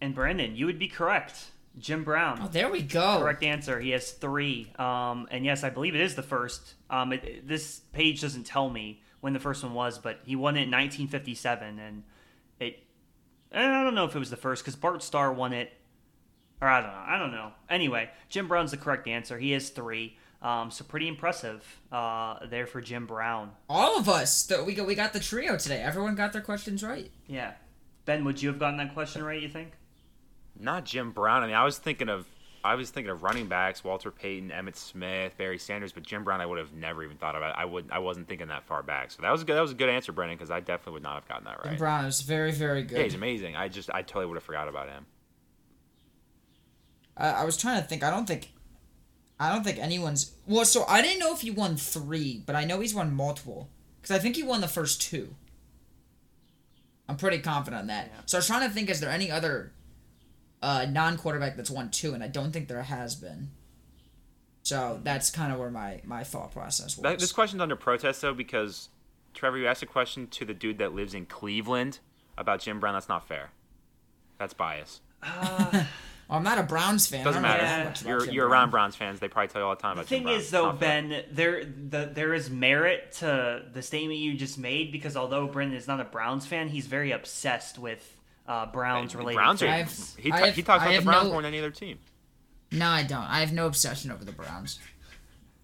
And 0.00 0.14
Brandon, 0.14 0.56
you 0.56 0.64
would 0.66 0.78
be 0.78 0.88
correct. 0.88 1.50
Jim 1.78 2.02
Brown. 2.04 2.40
Oh, 2.42 2.48
there 2.48 2.70
we 2.70 2.80
go. 2.82 3.18
Correct 3.20 3.42
answer. 3.42 3.78
He 3.78 3.90
has 3.90 4.10
three. 4.12 4.72
Um, 4.78 5.28
and 5.30 5.44
yes, 5.44 5.62
I 5.62 5.68
believe 5.70 5.94
it 5.94 6.00
is 6.00 6.14
the 6.14 6.22
first. 6.22 6.74
Um, 6.88 7.12
it- 7.12 7.46
this 7.46 7.80
page 7.92 8.22
doesn't 8.22 8.44
tell 8.44 8.70
me 8.70 9.02
when 9.20 9.34
the 9.34 9.38
first 9.38 9.62
one 9.62 9.74
was, 9.74 9.98
but 9.98 10.20
he 10.24 10.34
won 10.34 10.56
it 10.56 10.62
in 10.62 10.70
1957, 10.70 11.78
and 11.78 12.02
it. 12.60 12.84
and 13.52 13.72
I 13.72 13.82
don't 13.82 13.94
know 13.94 14.04
if 14.04 14.14
it 14.14 14.18
was 14.18 14.30
the 14.30 14.36
first 14.36 14.62
because 14.62 14.76
Bart 14.76 15.02
Starr 15.02 15.32
won 15.32 15.52
it, 15.52 15.72
or 16.60 16.68
I 16.68 16.80
don't 16.80 16.90
know. 16.92 17.04
I 17.06 17.18
don't 17.18 17.32
know. 17.32 17.52
Anyway, 17.68 18.10
Jim 18.28 18.48
Brown's 18.48 18.70
the 18.70 18.76
correct 18.76 19.08
answer. 19.08 19.38
He 19.38 19.52
has 19.52 19.70
three. 19.70 20.16
Um, 20.42 20.70
so 20.70 20.84
pretty 20.84 21.06
impressive 21.06 21.62
uh, 21.92 22.46
there 22.46 22.66
for 22.66 22.80
Jim 22.80 23.06
Brown. 23.06 23.50
All 23.68 23.98
of 23.98 24.08
us. 24.08 24.46
th- 24.46 24.60
We 24.64 24.74
got 24.74 24.86
we 24.86 24.94
got 24.94 25.12
the 25.12 25.20
trio 25.20 25.58
today. 25.58 25.82
Everyone 25.82 26.14
got 26.14 26.32
their 26.32 26.40
questions 26.42 26.82
right. 26.82 27.10
Yeah. 27.26 27.52
Ben, 28.06 28.24
would 28.24 28.40
you 28.42 28.48
have 28.48 28.58
gotten 28.58 28.78
that 28.78 28.94
question 28.94 29.22
right? 29.22 29.40
You 29.42 29.48
think? 29.50 29.72
Not 30.58 30.84
Jim 30.86 31.12
Brown. 31.12 31.42
I 31.42 31.46
mean, 31.46 31.56
I 31.56 31.64
was 31.64 31.76
thinking 31.78 32.08
of 32.08 32.26
I 32.62 32.74
was 32.74 32.90
thinking 32.90 33.10
of 33.10 33.22
running 33.22 33.46
backs: 33.46 33.82
Walter 33.82 34.10
Payton, 34.10 34.50
Emmitt 34.50 34.76
Smith, 34.76 35.36
Barry 35.38 35.58
Sanders. 35.58 35.92
But 35.92 36.02
Jim 36.02 36.24
Brown, 36.24 36.40
I 36.40 36.46
would 36.46 36.58
have 36.58 36.72
never 36.72 37.02
even 37.02 37.16
thought 37.16 37.34
about. 37.34 37.56
I 37.56 37.64
would. 37.64 37.90
I 37.90 37.98
wasn't 37.98 38.28
thinking 38.28 38.48
that 38.48 38.64
far 38.64 38.82
back. 38.82 39.10
So 39.10 39.22
that 39.22 39.30
was 39.30 39.42
a 39.42 39.44
good. 39.44 39.56
That 39.56 39.62
was 39.62 39.70
a 39.70 39.74
good 39.74 39.88
answer, 39.88 40.12
Brendan, 40.12 40.36
because 40.36 40.50
I 40.50 40.60
definitely 40.60 40.94
would 40.94 41.02
not 41.02 41.14
have 41.14 41.28
gotten 41.28 41.44
that 41.44 41.62
Jim 41.62 41.70
right. 41.70 41.78
Brown 41.78 42.04
is 42.04 42.20
very 42.20 42.52
very 42.52 42.82
good. 42.82 42.98
Yeah, 42.98 43.04
he's 43.04 43.14
amazing. 43.14 43.56
I 43.56 43.68
just 43.68 43.90
I 43.92 44.02
totally 44.02 44.26
would 44.26 44.36
have 44.36 44.44
forgot 44.44 44.68
about 44.68 44.88
him. 44.88 45.06
I, 47.16 47.30
I 47.30 47.44
was 47.44 47.56
trying 47.56 47.80
to 47.80 47.86
think. 47.86 48.02
I 48.02 48.10
don't 48.10 48.26
think. 48.26 48.52
I 49.38 49.50
don't 49.50 49.64
think 49.64 49.78
anyone's. 49.78 50.32
Well, 50.46 50.66
so 50.66 50.84
I 50.86 51.00
didn't 51.00 51.18
know 51.18 51.32
if 51.32 51.40
he 51.40 51.50
won 51.50 51.76
three, 51.76 52.42
but 52.44 52.56
I 52.56 52.64
know 52.64 52.80
he's 52.80 52.94
won 52.94 53.14
multiple. 53.14 53.70
Because 54.00 54.14
I 54.14 54.18
think 54.18 54.36
he 54.36 54.42
won 54.42 54.60
the 54.60 54.68
first 54.68 55.00
two. 55.00 55.34
I'm 57.08 57.16
pretty 57.16 57.38
confident 57.38 57.80
on 57.80 57.86
that. 57.88 58.10
Yeah. 58.12 58.20
So 58.26 58.36
I 58.36 58.40
was 58.40 58.46
trying 58.46 58.68
to 58.68 58.74
think: 58.74 58.90
is 58.90 59.00
there 59.00 59.10
any 59.10 59.30
other 59.30 59.72
uh, 60.62 60.86
non-quarterback 60.88 61.56
that's 61.56 61.70
won 61.70 61.90
two, 61.90 62.14
and 62.14 62.22
I 62.22 62.28
don't 62.28 62.52
think 62.52 62.68
there 62.68 62.82
has 62.82 63.14
been. 63.16 63.50
So 64.62 65.00
that's 65.02 65.30
kind 65.30 65.52
of 65.52 65.58
where 65.58 65.70
my 65.70 66.00
my 66.04 66.22
thought 66.24 66.52
process 66.52 66.96
was. 66.96 67.02
That, 67.02 67.18
this 67.18 67.32
question's 67.32 67.62
under 67.62 67.76
protest 67.76 68.20
though 68.20 68.34
because 68.34 68.88
Trevor, 69.34 69.58
you 69.58 69.66
asked 69.66 69.82
a 69.82 69.86
question 69.86 70.26
to 70.28 70.44
the 70.44 70.54
dude 70.54 70.78
that 70.78 70.92
lives 70.94 71.14
in 71.14 71.26
Cleveland 71.26 71.98
about 72.36 72.60
Jim 72.60 72.78
Brown. 72.80 72.94
That's 72.94 73.08
not 73.08 73.26
fair. 73.26 73.50
That's 74.38 74.54
bias. 74.54 75.00
Uh, 75.22 75.84
Well, 76.28 76.36
I'm 76.38 76.44
not 76.44 76.58
a 76.58 76.62
Browns 76.62 77.08
fan. 77.08 77.24
Doesn't 77.24 77.44
I 77.44 77.48
don't 77.48 77.58
know 77.58 77.64
matter. 77.64 77.82
that 77.82 77.84
much 77.86 78.00
about 78.02 78.08
You're 78.10 78.20
Jim 78.26 78.34
you're 78.34 78.48
Brown. 78.48 78.60
around 78.60 78.70
Browns 78.70 78.94
fans. 78.96 79.18
They 79.18 79.26
probably 79.26 79.48
tell 79.48 79.62
you 79.62 79.66
all 79.66 79.74
the 79.74 79.82
time 79.82 79.96
the 79.96 80.02
about 80.02 80.08
Jim 80.10 80.18
thing 80.18 80.22
Brown. 80.26 80.36
is, 80.36 80.42
It's 80.44 80.50
though. 80.52 80.72
Ben, 80.72 81.24
there 81.32 81.64
the, 81.64 82.08
there 82.14 82.32
is 82.34 82.48
merit 82.50 83.12
to 83.18 83.62
the 83.72 83.82
statement 83.82 84.20
you 84.20 84.34
just 84.34 84.56
made 84.56 84.92
because 84.92 85.16
although 85.16 85.48
Brendan 85.48 85.76
is 85.76 85.88
not 85.88 85.98
a 86.00 86.04
Browns 86.04 86.46
fan, 86.46 86.68
he's 86.68 86.86
very 86.86 87.10
obsessed 87.10 87.80
with 87.80 88.16
uh, 88.50 88.66
Browns 88.66 89.14
related. 89.14 89.36
Browns 89.36 89.62
are. 89.62 89.68
I've- 89.68 89.92
he, 90.18 90.30
ta- 90.30 90.36
have- 90.38 90.54
he 90.54 90.62
talks 90.62 90.82
I 90.82 90.86
about 90.90 90.98
the 91.00 91.04
Browns 91.04 91.24
no- 91.26 91.32
more 91.32 91.42
than 91.42 91.48
any 91.54 91.58
other 91.60 91.70
team. 91.70 91.98
No, 92.72 92.86
I 92.88 93.02
don't. 93.02 93.22
I 93.24 93.40
have 93.40 93.52
no 93.52 93.66
obsession 93.66 94.10
over 94.10 94.24
the 94.24 94.32
Browns. 94.32 94.78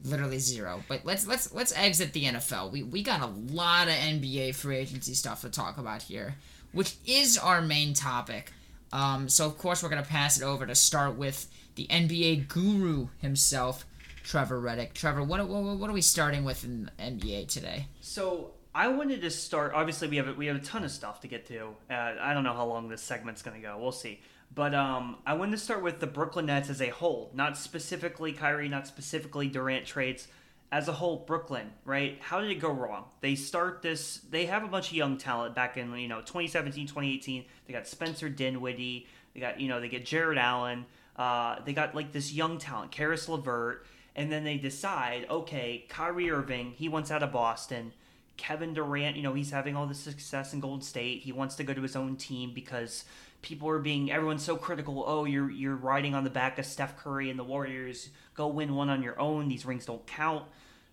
Literally 0.05 0.39
zero. 0.39 0.83
But 0.89 1.05
let's 1.05 1.27
let's 1.27 1.53
let's 1.53 1.73
exit 1.77 2.13
the 2.13 2.25
NFL. 2.25 2.71
We 2.71 2.83
we 2.83 3.03
got 3.03 3.21
a 3.23 3.27
lot 3.27 3.89
of 3.89 3.95
NBA 3.95 4.55
free 4.55 4.77
agency 4.77 5.15
stuff 5.15 5.41
to 5.41 5.49
talk 5.49 5.79
about 5.79 6.03
here, 6.03 6.35
which 6.73 6.97
is 7.07 7.39
our 7.39 7.61
main 7.63 7.95
topic. 7.95 8.53
Um, 8.93 9.29
so 9.29 9.47
of 9.47 9.57
course 9.59 9.83
we're 9.83 9.89
gonna 9.89 10.03
pass 10.03 10.37
it 10.37 10.45
over 10.45 10.67
to 10.67 10.75
start 10.75 11.17
with 11.17 11.49
the 11.77 11.87
NBA 11.89 12.49
guru 12.49 13.09
himself, 13.19 13.85
Trevor 14.23 14.61
Reddick. 14.61 14.95
Trevor, 14.95 15.23
what 15.25 15.47
what, 15.49 15.63
what 15.79 15.91
are 15.91 15.95
we 15.95 16.03
starting 16.03 16.45
with 16.45 16.63
in 16.65 16.91
NBA 17.01 17.49
today? 17.49 17.87
So 18.01 18.53
I 18.77 18.89
wanted 18.89 19.23
to 19.23 19.31
start. 19.31 19.73
Obviously, 19.75 20.07
we 20.07 20.19
have 20.19 20.29
a, 20.29 20.35
we 20.35 20.47
have 20.49 20.57
a 20.57 20.61
ton 20.61 20.85
of 20.85 20.91
stuff 20.91 21.23
to 21.23 21.29
get 21.29 21.47
to. 21.47 21.75
Uh, 21.91 22.13
I 22.21 22.35
don't 22.35 22.45
know 22.45 22.53
how 22.53 22.67
long 22.67 22.91
this 22.91 23.01
segment's 23.01 23.41
going 23.41 23.57
to 23.57 23.67
go. 23.67 23.79
We'll 23.81 23.91
see. 23.91 24.21
But 24.55 24.75
um, 24.75 25.17
I 25.25 25.33
wanted 25.33 25.53
to 25.53 25.59
start 25.59 25.83
with 25.83 25.99
the 25.99 26.07
Brooklyn 26.07 26.45
Nets 26.45 26.69
as 26.69 26.83
a 26.83 26.91
whole, 26.91 27.31
not 27.33 27.57
specifically 27.57 28.35
Kyrie, 28.35 28.69
not 28.69 28.87
specifically 28.87 29.49
Durant 29.49 29.87
trades. 29.87 30.29
As 30.71 30.89
a 30.89 30.93
whole, 30.93 31.25
Brooklyn, 31.27 31.71
right? 31.87 32.19
How 32.21 32.43
did 32.43 32.51
it 32.51 32.57
go 32.57 32.71
wrong? 32.71 33.05
They 33.23 33.35
start 33.35 33.81
this. 33.81 34.19
They 34.31 34.45
have 34.45 34.63
a 34.63 34.69
bunch 34.69 34.91
of 34.91 34.97
young 34.97 35.17
talent 35.17 35.55
back 35.55 35.79
in 35.79 35.97
you 35.97 36.09
know 36.09 36.21
2017, 36.21 36.87
2018. 36.87 37.47
They 37.67 37.73
got 37.73 37.87
Spencer 37.87 38.29
Dinwiddie. 38.29 39.07
They 39.33 39.41
got 39.41 39.59
you 39.59 39.69
know 39.69 39.81
they 39.81 39.89
get 39.89 40.05
Jarrett 40.05 40.37
Allen. 40.37 40.85
Uh, 41.17 41.61
they 41.65 41.73
got 41.73 41.95
like 41.95 42.13
this 42.13 42.31
young 42.31 42.59
talent, 42.59 42.91
Caris 42.91 43.27
LeVert, 43.27 43.87
and 44.15 44.31
then 44.31 44.45
they 44.45 44.59
decide, 44.59 45.25
okay, 45.31 45.87
Kyrie 45.89 46.31
Irving, 46.31 46.73
he 46.73 46.91
wants 46.91 47.11
out 47.11 47.23
of 47.23 47.33
Boston. 47.33 47.93
Kevin 48.37 48.75
Durant, 48.75 49.17
you 49.17 49.23
know, 49.23 49.35
he's 49.35 49.51
having 49.51 49.77
all 49.77 49.87
this 49.87 49.99
success 49.99 50.53
in 50.53 50.61
Golden 50.61 50.83
State. 50.83 51.23
He 51.23 51.33
wants 51.33 51.55
to 51.57 51.65
go 51.65 51.73
to 51.73 51.83
his 51.83 51.97
own 51.97 52.17
team 52.17 52.53
because 52.55 53.05
people 53.43 53.69
are 53.69 53.79
being 53.79 54.11
everyone's 54.11 54.43
so 54.43 54.57
critical. 54.57 55.05
Oh, 55.07 55.25
you're 55.25 55.51
you're 55.51 55.77
riding 55.77 56.15
on 56.15 56.25
the 56.25 56.31
back 56.31 56.59
of 56.59 56.67
Steph 56.67 56.97
Curry 56.97 57.31
and 57.31 57.39
the 57.39 57.45
Warriors. 57.45 58.11
Go 58.35 58.49
win 58.49 58.75
one 58.75 58.91
on 58.91 59.03
your 59.03 59.19
own. 59.19 59.49
These 59.49 59.65
rings 59.65 59.87
don't 59.87 60.07
count. 60.07 60.45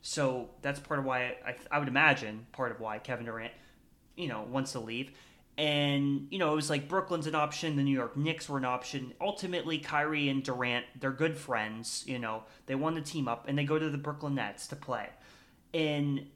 So 0.01 0.49
that's 0.61 0.79
part 0.79 0.99
of 0.99 1.05
why 1.05 1.37
I, 1.45 1.55
I 1.71 1.79
would 1.79 1.87
imagine 1.87 2.45
part 2.51 2.71
of 2.71 2.79
why 2.79 2.99
Kevin 2.99 3.25
Durant, 3.25 3.53
you 4.15 4.27
know, 4.27 4.43
wants 4.43 4.73
to 4.73 4.79
leave. 4.79 5.11
And 5.57 6.27
you 6.31 6.39
know, 6.39 6.51
it 6.51 6.55
was 6.55 6.69
like 6.69 6.87
Brooklyn's 6.87 7.27
an 7.27 7.35
option, 7.35 7.75
the 7.75 7.83
New 7.83 7.95
York 7.95 8.17
Knicks 8.17 8.49
were 8.49 8.57
an 8.57 8.65
option. 8.65 9.13
Ultimately, 9.21 9.77
Kyrie 9.77 10.29
and 10.29 10.43
Durant, 10.43 10.85
they're 10.99 11.11
good 11.11 11.37
friends. 11.37 12.03
You 12.07 12.19
know, 12.19 12.43
they 12.65 12.75
want 12.75 12.95
to 12.95 13.01
team 13.01 13.27
up, 13.27 13.47
and 13.47 13.57
they 13.57 13.63
go 13.63 13.77
to 13.77 13.89
the 13.89 13.97
Brooklyn 13.97 14.35
Nets 14.35 14.67
to 14.67 14.75
play. 14.75 15.09
And 15.73 16.27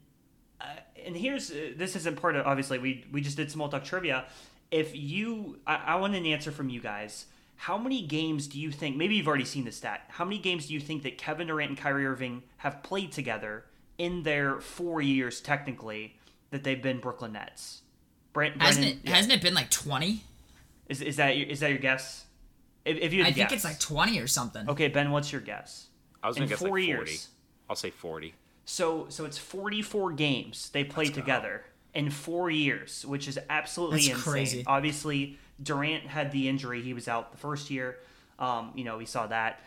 uh, 0.60 0.64
and 1.04 1.16
here's 1.16 1.50
uh, 1.50 1.72
this 1.76 1.96
isn't 1.96 2.20
part 2.20 2.36
of 2.36 2.46
obviously 2.46 2.78
we 2.78 3.04
we 3.12 3.20
just 3.20 3.36
did 3.36 3.50
small 3.50 3.68
talk 3.68 3.84
trivia. 3.84 4.24
If 4.70 4.94
you, 4.94 5.58
I, 5.66 5.76
I 5.76 5.96
want 5.96 6.14
an 6.14 6.26
answer 6.26 6.50
from 6.52 6.68
you 6.68 6.80
guys. 6.80 7.26
How 7.56 7.76
many 7.76 8.02
games 8.02 8.46
do 8.46 8.60
you 8.60 8.70
think? 8.70 8.96
Maybe 8.96 9.16
you've 9.16 9.26
already 9.26 9.44
seen 9.44 9.64
the 9.64 9.72
stat. 9.72 10.02
How 10.08 10.24
many 10.24 10.38
games 10.38 10.66
do 10.66 10.74
you 10.74 10.80
think 10.80 11.02
that 11.02 11.18
Kevin 11.18 11.48
Durant 11.48 11.70
and 11.70 11.78
Kyrie 11.78 12.06
Irving 12.06 12.44
have 12.58 12.84
played 12.84 13.10
together 13.10 13.64
in 13.96 14.22
their 14.22 14.60
four 14.60 15.00
years, 15.02 15.40
technically, 15.40 16.16
that 16.50 16.62
they've 16.62 16.80
been 16.80 17.00
Brooklyn 17.00 17.32
Nets? 17.32 17.82
Brent, 18.32 18.62
Hasn't 18.62 18.84
Brennan, 18.84 19.00
it 19.02 19.08
hasn't 19.08 19.34
it 19.34 19.42
been 19.42 19.54
like 19.54 19.70
twenty? 19.70 20.22
is 20.88 21.02
is 21.02 21.16
that 21.16 21.36
your, 21.36 21.54
that 21.54 21.68
your 21.70 21.78
guess? 21.78 22.26
If, 22.84 22.98
if 22.98 23.12
you 23.12 23.24
I 23.24 23.30
to 23.30 23.34
think 23.34 23.52
it's 23.52 23.64
like 23.64 23.80
twenty 23.80 24.20
or 24.20 24.26
something. 24.26 24.68
okay, 24.68 24.88
Ben, 24.88 25.10
what's 25.10 25.32
your 25.32 25.40
guess? 25.40 25.88
I 26.22 26.28
was 26.28 26.36
gonna 26.36 26.48
guess 26.48 26.60
like 26.60 26.70
40. 26.70 26.86
years. 26.86 27.28
I'll 27.68 27.76
say 27.76 27.90
40. 27.90 28.34
So 28.68 29.06
so 29.08 29.24
it's 29.24 29.38
44 29.38 30.12
games 30.12 30.68
they 30.74 30.84
played 30.84 31.14
together 31.14 31.64
in 31.94 32.10
4 32.10 32.50
years, 32.50 33.04
which 33.06 33.26
is 33.26 33.38
absolutely 33.48 34.00
That's 34.00 34.08
insane. 34.08 34.32
crazy. 34.32 34.64
Obviously, 34.66 35.38
Durant 35.62 36.04
had 36.04 36.32
the 36.32 36.50
injury. 36.50 36.82
He 36.82 36.92
was 36.92 37.08
out 37.08 37.32
the 37.32 37.38
first 37.38 37.70
year. 37.70 37.96
Um, 38.38 38.72
you 38.74 38.84
know, 38.84 38.98
we 38.98 39.06
saw 39.06 39.26
that. 39.28 39.60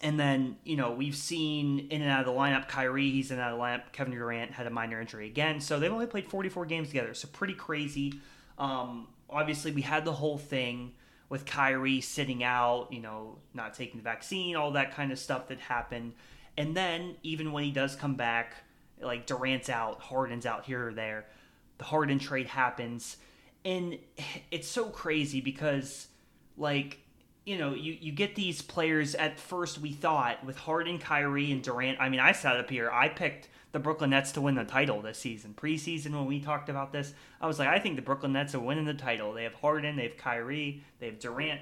And 0.00 0.18
then, 0.18 0.58
you 0.62 0.76
know, 0.76 0.92
we've 0.92 1.16
seen 1.16 1.88
in 1.90 2.00
and 2.00 2.08
out 2.08 2.20
of 2.20 2.26
the 2.26 2.40
lineup 2.40 2.68
Kyrie, 2.68 3.10
he's 3.10 3.32
in 3.32 3.38
and 3.38 3.44
out 3.44 3.52
of 3.52 3.58
the 3.58 3.64
lineup. 3.64 3.90
Kevin 3.90 4.14
Durant 4.14 4.52
had 4.52 4.68
a 4.68 4.70
minor 4.70 5.00
injury 5.00 5.26
again. 5.26 5.60
So 5.60 5.80
they've 5.80 5.92
only 5.92 6.06
played 6.06 6.28
44 6.28 6.66
games 6.66 6.88
together. 6.88 7.14
So 7.14 7.26
pretty 7.32 7.54
crazy. 7.54 8.20
Um, 8.58 9.08
obviously, 9.28 9.72
we 9.72 9.82
had 9.82 10.04
the 10.04 10.12
whole 10.12 10.38
thing 10.38 10.92
with 11.28 11.44
Kyrie 11.46 12.00
sitting 12.00 12.44
out, 12.44 12.92
you 12.92 13.00
know, 13.00 13.38
not 13.54 13.74
taking 13.74 13.96
the 13.96 14.04
vaccine, 14.04 14.54
all 14.54 14.70
that 14.70 14.94
kind 14.94 15.10
of 15.10 15.18
stuff 15.18 15.48
that 15.48 15.58
happened. 15.58 16.12
And 16.58 16.76
then, 16.76 17.14
even 17.22 17.52
when 17.52 17.62
he 17.62 17.70
does 17.70 17.94
come 17.94 18.16
back, 18.16 18.54
like 19.00 19.26
Durant's 19.26 19.68
out, 19.68 20.00
Harden's 20.00 20.44
out 20.44 20.64
here 20.64 20.88
or 20.88 20.92
there, 20.92 21.24
the 21.78 21.84
Harden 21.84 22.18
trade 22.18 22.48
happens. 22.48 23.16
And 23.64 23.96
it's 24.50 24.66
so 24.66 24.86
crazy 24.86 25.40
because, 25.40 26.08
like, 26.56 26.98
you 27.46 27.56
know, 27.56 27.74
you, 27.74 27.96
you 28.00 28.10
get 28.10 28.34
these 28.34 28.60
players 28.60 29.14
at 29.14 29.38
first 29.38 29.78
we 29.78 29.92
thought 29.92 30.44
with 30.44 30.58
Harden, 30.58 30.98
Kyrie, 30.98 31.52
and 31.52 31.62
Durant. 31.62 32.00
I 32.00 32.08
mean, 32.08 32.20
I 32.20 32.32
sat 32.32 32.56
up 32.56 32.68
here, 32.68 32.90
I 32.90 33.08
picked 33.08 33.48
the 33.70 33.78
Brooklyn 33.78 34.10
Nets 34.10 34.32
to 34.32 34.40
win 34.40 34.56
the 34.56 34.64
title 34.64 35.00
this 35.00 35.18
season. 35.18 35.54
Preseason, 35.56 36.10
when 36.10 36.26
we 36.26 36.40
talked 36.40 36.68
about 36.68 36.92
this, 36.92 37.14
I 37.40 37.46
was 37.46 37.60
like, 37.60 37.68
I 37.68 37.78
think 37.78 37.94
the 37.96 38.02
Brooklyn 38.02 38.32
Nets 38.32 38.54
are 38.56 38.60
winning 38.60 38.84
the 38.84 38.94
title. 38.94 39.32
They 39.32 39.44
have 39.44 39.54
Harden, 39.54 39.94
they 39.94 40.04
have 40.04 40.16
Kyrie, 40.16 40.82
they 40.98 41.06
have 41.06 41.20
Durant. 41.20 41.60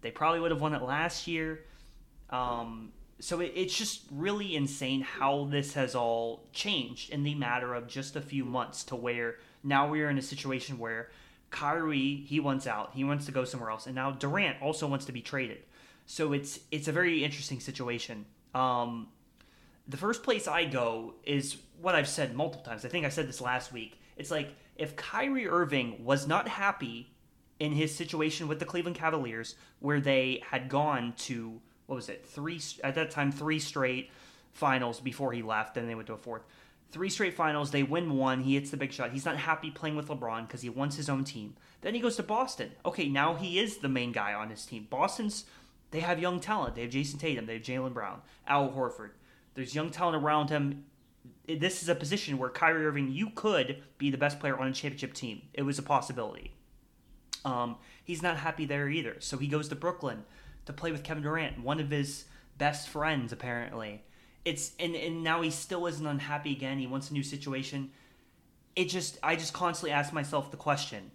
They 0.00 0.10
probably 0.10 0.40
would 0.40 0.50
have 0.50 0.62
won 0.62 0.74
it 0.74 0.82
last 0.82 1.26
year. 1.26 1.60
Um, 2.30 2.92
so 3.20 3.40
it, 3.40 3.52
it's 3.54 3.76
just 3.76 4.02
really 4.10 4.56
insane 4.56 5.02
how 5.02 5.44
this 5.50 5.74
has 5.74 5.94
all 5.94 6.48
changed 6.52 7.10
in 7.10 7.22
the 7.22 7.34
matter 7.34 7.74
of 7.74 7.86
just 7.86 8.16
a 8.16 8.20
few 8.20 8.44
months 8.44 8.84
to 8.84 8.96
where 8.96 9.36
now 9.62 9.88
we're 9.88 10.08
in 10.08 10.18
a 10.18 10.22
situation 10.22 10.78
where 10.78 11.10
Kyrie 11.50 12.24
he 12.26 12.40
wants 12.40 12.66
out, 12.66 12.92
he 12.94 13.04
wants 13.04 13.26
to 13.26 13.32
go 13.32 13.44
somewhere 13.44 13.70
else, 13.70 13.86
and 13.86 13.94
now 13.94 14.10
Durant 14.10 14.62
also 14.62 14.86
wants 14.86 15.04
to 15.06 15.12
be 15.12 15.20
traded. 15.20 15.58
So 16.06 16.32
it's 16.32 16.60
it's 16.70 16.88
a 16.88 16.92
very 16.92 17.22
interesting 17.22 17.60
situation. 17.60 18.24
Um, 18.54 19.08
the 19.86 19.96
first 19.96 20.22
place 20.22 20.48
I 20.48 20.64
go 20.64 21.14
is 21.24 21.56
what 21.80 21.94
I've 21.94 22.08
said 22.08 22.34
multiple 22.34 22.64
times. 22.64 22.84
I 22.84 22.88
think 22.88 23.04
I 23.04 23.08
said 23.10 23.28
this 23.28 23.40
last 23.40 23.72
week. 23.72 24.00
It's 24.16 24.30
like 24.30 24.54
if 24.76 24.96
Kyrie 24.96 25.48
Irving 25.48 26.04
was 26.04 26.26
not 26.26 26.48
happy 26.48 27.12
in 27.58 27.72
his 27.72 27.94
situation 27.94 28.48
with 28.48 28.58
the 28.58 28.64
Cleveland 28.64 28.96
Cavaliers, 28.96 29.56
where 29.80 30.00
they 30.00 30.42
had 30.48 30.68
gone 30.68 31.12
to 31.18 31.60
what 31.90 31.96
was 31.96 32.08
it 32.08 32.24
three 32.24 32.60
at 32.84 32.94
that 32.94 33.10
time 33.10 33.32
three 33.32 33.58
straight 33.58 34.12
finals 34.52 35.00
before 35.00 35.32
he 35.32 35.42
left, 35.42 35.74
then 35.74 35.88
they 35.88 35.96
went 35.96 36.06
to 36.06 36.12
a 36.12 36.16
fourth. 36.16 36.42
Three 36.92 37.10
straight 37.10 37.34
finals, 37.34 37.72
they 37.72 37.82
win 37.82 38.16
one. 38.16 38.42
He 38.42 38.54
hits 38.54 38.70
the 38.70 38.76
big 38.76 38.92
shot. 38.92 39.10
He's 39.10 39.24
not 39.24 39.36
happy 39.36 39.72
playing 39.72 39.96
with 39.96 40.06
LeBron 40.06 40.46
because 40.46 40.62
he 40.62 40.68
wants 40.68 40.94
his 40.94 41.08
own 41.08 41.24
team. 41.24 41.56
Then 41.80 41.94
he 41.94 42.00
goes 42.00 42.14
to 42.16 42.22
Boston. 42.22 42.70
Okay, 42.86 43.08
now 43.08 43.34
he 43.34 43.58
is 43.58 43.78
the 43.78 43.88
main 43.88 44.12
guy 44.12 44.32
on 44.34 44.50
his 44.50 44.64
team. 44.64 44.86
Boston's 44.88 45.46
they 45.90 45.98
have 45.98 46.20
young 46.20 46.38
talent. 46.38 46.76
They 46.76 46.82
have 46.82 46.92
Jayson 46.92 47.18
Tatum. 47.18 47.46
They 47.46 47.54
have 47.54 47.62
Jaylen 47.62 47.92
Brown, 47.92 48.22
Al 48.46 48.70
Horford. 48.70 49.10
There's 49.54 49.74
young 49.74 49.90
talent 49.90 50.22
around 50.22 50.48
him. 50.48 50.84
This 51.48 51.82
is 51.82 51.88
a 51.88 51.96
position 51.96 52.38
where 52.38 52.50
Kyrie 52.50 52.86
Irving, 52.86 53.10
you 53.10 53.30
could 53.34 53.82
be 53.98 54.10
the 54.10 54.18
best 54.18 54.38
player 54.38 54.56
on 54.56 54.68
a 54.68 54.72
championship 54.72 55.12
team. 55.12 55.42
It 55.54 55.62
was 55.62 55.80
a 55.80 55.82
possibility. 55.82 56.52
Um, 57.44 57.78
he's 58.04 58.22
not 58.22 58.36
happy 58.36 58.64
there 58.64 58.88
either. 58.88 59.16
So 59.18 59.38
he 59.38 59.48
goes 59.48 59.68
to 59.70 59.74
Brooklyn 59.74 60.24
to 60.66 60.72
play 60.72 60.92
with 60.92 61.02
Kevin 61.02 61.22
Durant, 61.22 61.62
one 61.62 61.80
of 61.80 61.90
his 61.90 62.24
best 62.58 62.88
friends, 62.88 63.32
apparently. 63.32 64.02
It's 64.44 64.72
and, 64.78 64.94
and 64.94 65.22
now 65.22 65.42
he 65.42 65.50
still 65.50 65.86
isn't 65.86 66.06
unhappy 66.06 66.52
again. 66.52 66.78
He 66.78 66.86
wants 66.86 67.10
a 67.10 67.12
new 67.12 67.22
situation. 67.22 67.90
It 68.76 68.86
just 68.86 69.18
I 69.22 69.36
just 69.36 69.52
constantly 69.52 69.92
ask 69.92 70.12
myself 70.12 70.50
the 70.50 70.56
question: 70.56 71.10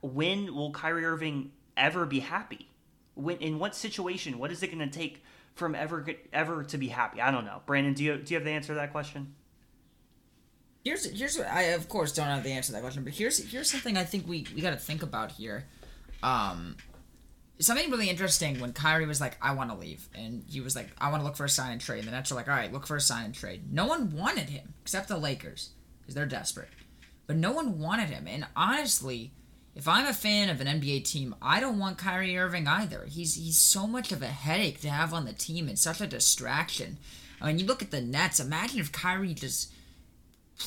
When 0.00 0.54
will 0.54 0.72
Kyrie 0.72 1.04
Irving 1.04 1.52
ever 1.76 2.06
be 2.06 2.20
happy? 2.20 2.68
When 3.14 3.36
in 3.38 3.58
what 3.58 3.76
situation? 3.76 4.38
What 4.38 4.50
is 4.50 4.62
it 4.62 4.68
going 4.68 4.78
to 4.78 4.98
take 4.98 5.22
from 5.54 5.74
ever 5.74 6.06
ever 6.32 6.64
to 6.64 6.78
be 6.78 6.88
happy? 6.88 7.20
I 7.20 7.30
don't 7.30 7.44
know. 7.44 7.62
Brandon, 7.66 7.94
do 7.94 8.02
you 8.02 8.16
do 8.16 8.34
you 8.34 8.38
have 8.38 8.44
the 8.44 8.50
answer 8.50 8.68
to 8.68 8.74
that 8.74 8.90
question? 8.90 9.34
Here's 10.84 11.04
here's 11.18 11.40
I 11.40 11.62
of 11.62 11.88
course 11.88 12.12
don't 12.12 12.26
have 12.26 12.42
the 12.42 12.52
answer 12.52 12.68
to 12.68 12.72
that 12.72 12.82
question, 12.82 13.04
but 13.04 13.14
here's 13.14 13.38
here's 13.50 13.70
something 13.70 13.96
I 13.96 14.04
think 14.04 14.26
we 14.26 14.46
we 14.54 14.60
got 14.60 14.70
to 14.70 14.76
think 14.76 15.02
about 15.02 15.32
here. 15.32 15.64
Um, 16.22 16.76
something 17.58 17.90
really 17.90 18.10
interesting 18.10 18.60
when 18.60 18.72
Kyrie 18.72 19.06
was 19.06 19.20
like, 19.20 19.36
"I 19.40 19.52
want 19.52 19.70
to 19.70 19.76
leave," 19.76 20.08
and 20.14 20.44
he 20.48 20.60
was 20.60 20.74
like, 20.74 20.90
"I 20.98 21.10
want 21.10 21.20
to 21.20 21.24
look 21.24 21.36
for 21.36 21.44
a 21.44 21.48
sign 21.48 21.72
and 21.72 21.80
trade." 21.80 22.00
And 22.00 22.08
the 22.08 22.12
Nets 22.12 22.30
were 22.30 22.36
like, 22.36 22.48
"All 22.48 22.54
right, 22.54 22.72
look 22.72 22.86
for 22.86 22.96
a 22.96 23.00
sign 23.00 23.26
and 23.26 23.34
trade." 23.34 23.72
No 23.72 23.86
one 23.86 24.12
wanted 24.12 24.48
him 24.48 24.74
except 24.82 25.08
the 25.08 25.18
Lakers 25.18 25.70
because 26.00 26.14
they're 26.14 26.26
desperate, 26.26 26.70
but 27.26 27.36
no 27.36 27.52
one 27.52 27.78
wanted 27.78 28.10
him. 28.10 28.26
And 28.26 28.46
honestly, 28.56 29.32
if 29.74 29.88
I'm 29.88 30.06
a 30.06 30.14
fan 30.14 30.48
of 30.48 30.60
an 30.60 30.68
NBA 30.68 31.00
team, 31.00 31.34
I 31.42 31.60
don't 31.60 31.78
want 31.78 31.98
Kyrie 31.98 32.38
Irving 32.38 32.68
either. 32.68 33.06
He's 33.06 33.34
he's 33.34 33.58
so 33.58 33.86
much 33.86 34.12
of 34.12 34.22
a 34.22 34.28
headache 34.28 34.80
to 34.82 34.90
have 34.90 35.12
on 35.12 35.24
the 35.24 35.32
team 35.32 35.68
and 35.68 35.78
such 35.78 36.00
a 36.00 36.06
distraction. 36.06 36.98
I 37.40 37.48
mean, 37.48 37.58
you 37.58 37.66
look 37.66 37.82
at 37.82 37.90
the 37.90 38.00
Nets. 38.00 38.40
Imagine 38.40 38.80
if 38.80 38.92
Kyrie 38.92 39.34
just 39.34 39.72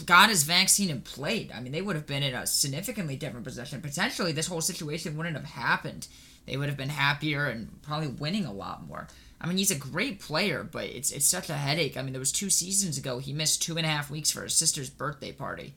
got 0.06 0.30
his 0.30 0.44
vaccine 0.44 0.90
and 0.90 1.04
played. 1.04 1.52
I 1.52 1.62
mean, 1.62 1.72
they 1.72 1.82
would 1.82 1.96
have 1.96 2.06
been 2.06 2.24
in 2.24 2.36
a 2.36 2.46
significantly 2.46 3.16
different 3.16 3.46
position. 3.46 3.82
Potentially, 3.82 4.32
this 4.32 4.48
whole 4.48 4.62
situation 4.62 5.16
wouldn't 5.16 5.38
have 5.38 5.46
happened. 5.46 6.08
They 6.48 6.58
would 6.58 6.70
have 6.70 6.78
been 6.78 6.90
happier 6.90 7.46
and 7.46 7.82
probably 7.84 8.08
winning 8.08 8.46
a 8.46 8.54
lot 8.54 8.88
more. 8.88 9.08
I 9.40 9.48
mean, 9.48 9.58
he's 9.58 9.70
a 9.70 9.76
great 9.76 10.20
player, 10.20 10.64
but 10.64 10.86
it's 10.86 11.12
it's 11.12 11.28
such 11.28 11.50
a 11.50 11.54
headache. 11.54 11.96
I 11.96 12.02
mean, 12.02 12.14
there 12.14 12.20
was 12.20 12.32
two 12.32 12.50
seasons 12.50 12.98
ago 12.98 13.20
he 13.20 13.34
missed 13.34 13.62
two 13.62 13.78
and 13.78 13.86
a 13.86 13.90
half 13.90 14.10
weeks 14.10 14.32
for 14.32 14.44
his 14.44 14.56
sister's 14.56 14.90
birthday 14.90 15.32
party. 15.32 15.76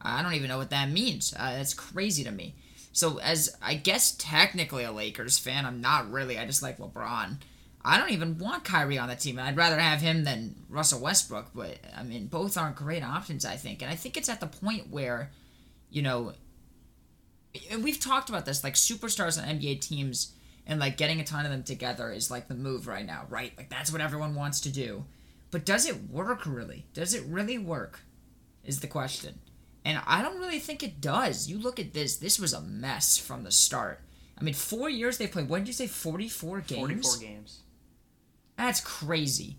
I 0.00 0.22
don't 0.22 0.34
even 0.34 0.48
know 0.48 0.58
what 0.58 0.70
that 0.70 0.90
means. 0.90 1.34
Uh, 1.36 1.56
that's 1.56 1.74
crazy 1.74 2.24
to 2.24 2.30
me. 2.30 2.54
So, 2.92 3.18
as 3.18 3.56
I 3.60 3.74
guess 3.74 4.14
technically 4.16 4.84
a 4.84 4.92
Lakers 4.92 5.38
fan, 5.38 5.66
I'm 5.66 5.80
not 5.80 6.10
really. 6.10 6.38
I 6.38 6.46
just 6.46 6.62
like 6.62 6.78
LeBron. 6.78 7.38
I 7.84 7.98
don't 7.98 8.12
even 8.12 8.38
want 8.38 8.64
Kyrie 8.64 8.98
on 8.98 9.08
the 9.08 9.16
team. 9.16 9.38
I'd 9.38 9.56
rather 9.56 9.78
have 9.78 10.00
him 10.00 10.24
than 10.24 10.54
Russell 10.70 11.00
Westbrook. 11.00 11.50
But 11.54 11.78
I 11.96 12.04
mean, 12.04 12.28
both 12.28 12.56
aren't 12.56 12.76
great 12.76 13.02
options. 13.02 13.44
I 13.44 13.56
think, 13.56 13.82
and 13.82 13.90
I 13.90 13.96
think 13.96 14.16
it's 14.16 14.28
at 14.28 14.40
the 14.40 14.46
point 14.46 14.90
where, 14.90 15.30
you 15.90 16.02
know, 16.02 16.32
we've 17.80 18.00
talked 18.00 18.28
about 18.28 18.46
this. 18.46 18.64
Like 18.64 18.74
superstars 18.74 19.40
on 19.40 19.48
NBA 19.48 19.80
teams 19.80 20.34
and 20.66 20.80
like 20.80 20.96
getting 20.96 21.20
a 21.20 21.24
ton 21.24 21.44
of 21.44 21.50
them 21.50 21.62
together 21.62 22.10
is 22.10 22.30
like 22.30 22.48
the 22.48 22.54
move 22.54 22.86
right 22.86 23.06
now, 23.06 23.26
right? 23.28 23.52
Like 23.56 23.70
that's 23.70 23.92
what 23.92 24.00
everyone 24.00 24.34
wants 24.34 24.60
to 24.62 24.70
do. 24.70 25.04
But 25.50 25.64
does 25.64 25.86
it 25.86 26.10
work 26.10 26.46
really? 26.46 26.86
Does 26.94 27.14
it 27.14 27.24
really 27.26 27.58
work? 27.58 28.00
Is 28.64 28.80
the 28.80 28.86
question. 28.86 29.40
And 29.84 30.00
I 30.06 30.22
don't 30.22 30.40
really 30.40 30.58
think 30.58 30.82
it 30.82 31.00
does. 31.00 31.48
You 31.48 31.58
look 31.58 31.78
at 31.78 31.92
this, 31.92 32.16
this 32.16 32.38
was 32.38 32.54
a 32.54 32.62
mess 32.62 33.18
from 33.18 33.44
the 33.44 33.50
start. 33.50 34.00
I 34.38 34.42
mean, 34.42 34.54
four 34.54 34.88
years 34.88 35.18
they 35.18 35.26
played, 35.26 35.48
what 35.48 35.58
did 35.58 35.66
you 35.66 35.74
say, 35.74 35.86
44 35.86 36.60
games? 36.62 36.80
44 36.80 37.16
games. 37.18 37.60
That's 38.56 38.80
crazy. 38.80 39.58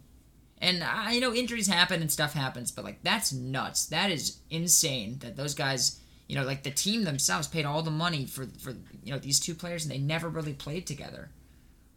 And 0.60 0.84
I 0.84 1.12
you 1.12 1.22
know 1.22 1.34
injuries 1.34 1.68
happen 1.68 2.02
and 2.02 2.12
stuff 2.12 2.34
happens, 2.34 2.72
but 2.72 2.86
like 2.86 3.04
that's 3.04 3.34
nuts. 3.34 3.86
That 3.88 4.10
is 4.10 4.40
insane 4.50 5.20
that 5.20 5.36
those 5.36 5.54
guys, 5.54 6.00
you 6.28 6.36
know, 6.36 6.44
like 6.44 6.64
the 6.64 6.72
team 6.72 7.04
themselves 7.04 7.48
paid 7.48 7.66
all 7.66 7.82
the 7.82 7.92
money 7.92 8.26
for 8.26 8.46
for 8.60 8.72
you 9.04 9.12
know 9.12 9.20
these 9.20 9.40
two 9.40 9.56
players 9.56 9.84
and 9.84 9.92
they 9.92 9.98
never 9.98 10.30
really 10.30 10.54
played 10.54 10.88
together. 10.88 11.30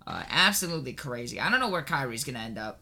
Uh, 0.07 0.23
absolutely 0.29 0.93
crazy. 0.93 1.41
I 1.41 1.51
don't 1.51 1.61
know 1.61 1.69
where 1.69 1.83
Kyrie's 1.83 2.25
gonna 2.25 2.39
end 2.39 2.59
up. 2.59 2.81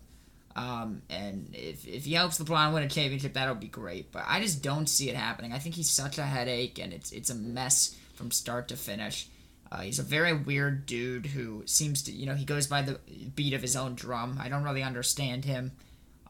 Um, 0.54 1.02
and 1.10 1.50
if, 1.52 1.86
if 1.86 2.06
he 2.06 2.14
helps 2.14 2.38
LeBron 2.38 2.72
win 2.72 2.82
a 2.82 2.88
championship, 2.88 3.34
that'll 3.34 3.56
be 3.56 3.68
great. 3.68 4.10
But 4.10 4.24
I 4.26 4.40
just 4.40 4.62
don't 4.62 4.88
see 4.88 5.10
it 5.10 5.16
happening. 5.16 5.52
I 5.52 5.58
think 5.58 5.74
he's 5.74 5.90
such 5.90 6.16
a 6.18 6.22
headache, 6.22 6.78
and 6.78 6.92
it's 6.92 7.12
it's 7.12 7.30
a 7.30 7.34
mess 7.34 7.96
from 8.14 8.30
start 8.30 8.68
to 8.68 8.76
finish. 8.76 9.28
Uh, 9.70 9.80
he's 9.80 9.98
a 9.98 10.02
very 10.02 10.32
weird 10.32 10.86
dude 10.86 11.26
who 11.26 11.62
seems 11.66 12.02
to, 12.04 12.12
you 12.12 12.24
know, 12.24 12.34
he 12.34 12.44
goes 12.44 12.68
by 12.68 12.82
the 12.82 13.00
beat 13.34 13.52
of 13.52 13.60
his 13.60 13.74
own 13.74 13.94
drum. 13.96 14.38
I 14.40 14.48
don't 14.48 14.62
really 14.62 14.82
understand 14.82 15.44
him, 15.44 15.72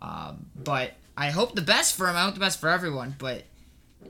um, 0.00 0.46
but 0.56 0.92
I 1.16 1.30
hope 1.30 1.54
the 1.54 1.60
best 1.60 1.96
for 1.96 2.08
him. 2.08 2.16
I 2.16 2.22
hope 2.22 2.34
the 2.34 2.40
best 2.40 2.60
for 2.60 2.70
everyone, 2.70 3.14
but 3.18 3.44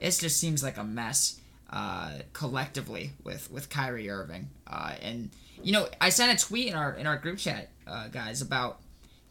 it 0.01 0.11
just 0.11 0.39
seems 0.39 0.63
like 0.63 0.77
a 0.77 0.85
mess 0.85 1.41
uh, 1.71 2.13
collectively 2.33 3.11
with 3.25 3.51
with 3.51 3.71
Kyrie 3.71 4.11
Irving. 4.11 4.49
Uh, 4.67 4.95
and 5.03 5.31
you 5.63 5.73
know, 5.73 5.89
I 6.01 6.11
sent 6.11 6.41
a 6.41 6.45
tweet 6.45 6.69
in 6.69 6.75
our 6.75 6.93
in 6.95 7.07
our 7.07 7.17
group 7.17 7.39
chat, 7.39 7.71
uh, 7.87 8.09
guys, 8.09 8.43
about 8.43 8.81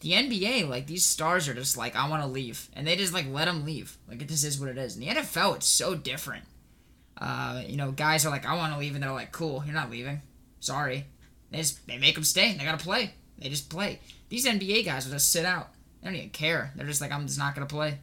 the 0.01 0.11
NBA, 0.11 0.69
like 0.69 0.87
these 0.87 1.05
stars 1.05 1.47
are 1.47 1.53
just 1.53 1.77
like, 1.77 1.95
I 1.95 2.09
want 2.09 2.21
to 2.21 2.27
leave, 2.27 2.69
and 2.73 2.85
they 2.85 2.95
just 2.95 3.13
like 3.13 3.25
let 3.29 3.45
them 3.45 3.65
leave. 3.65 3.97
Like 4.07 4.21
it 4.21 4.27
just 4.27 4.45
is 4.45 4.59
what 4.59 4.69
it 4.69 4.77
is. 4.77 4.95
In 4.95 5.01
the 5.01 5.07
NFL, 5.07 5.55
it's 5.55 5.67
so 5.67 5.95
different. 5.95 6.43
Uh, 7.17 7.63
you 7.65 7.77
know, 7.77 7.91
guys 7.91 8.25
are 8.25 8.29
like, 8.29 8.45
I 8.45 8.55
want 8.55 8.73
to 8.73 8.79
leave, 8.79 8.93
and 8.93 9.03
they're 9.03 9.11
like, 9.11 9.31
cool, 9.31 9.63
you're 9.65 9.73
not 9.73 9.89
leaving. 9.89 10.21
Sorry. 10.59 11.05
They 11.51 11.59
just 11.59 11.87
they 11.87 11.97
make 11.97 12.15
them 12.15 12.23
stay. 12.23 12.53
They 12.53 12.65
gotta 12.65 12.83
play. 12.83 13.13
They 13.37 13.49
just 13.49 13.69
play. 13.69 13.99
These 14.29 14.45
NBA 14.45 14.85
guys 14.85 15.05
will 15.05 15.13
just 15.13 15.31
sit 15.31 15.45
out. 15.45 15.69
They 16.01 16.07
don't 16.07 16.15
even 16.15 16.29
care. 16.29 16.71
They're 16.75 16.85
just 16.85 17.01
like, 17.01 17.11
I'm 17.11 17.25
just 17.27 17.39
not 17.39 17.55
gonna 17.55 17.67
play. 17.67 17.99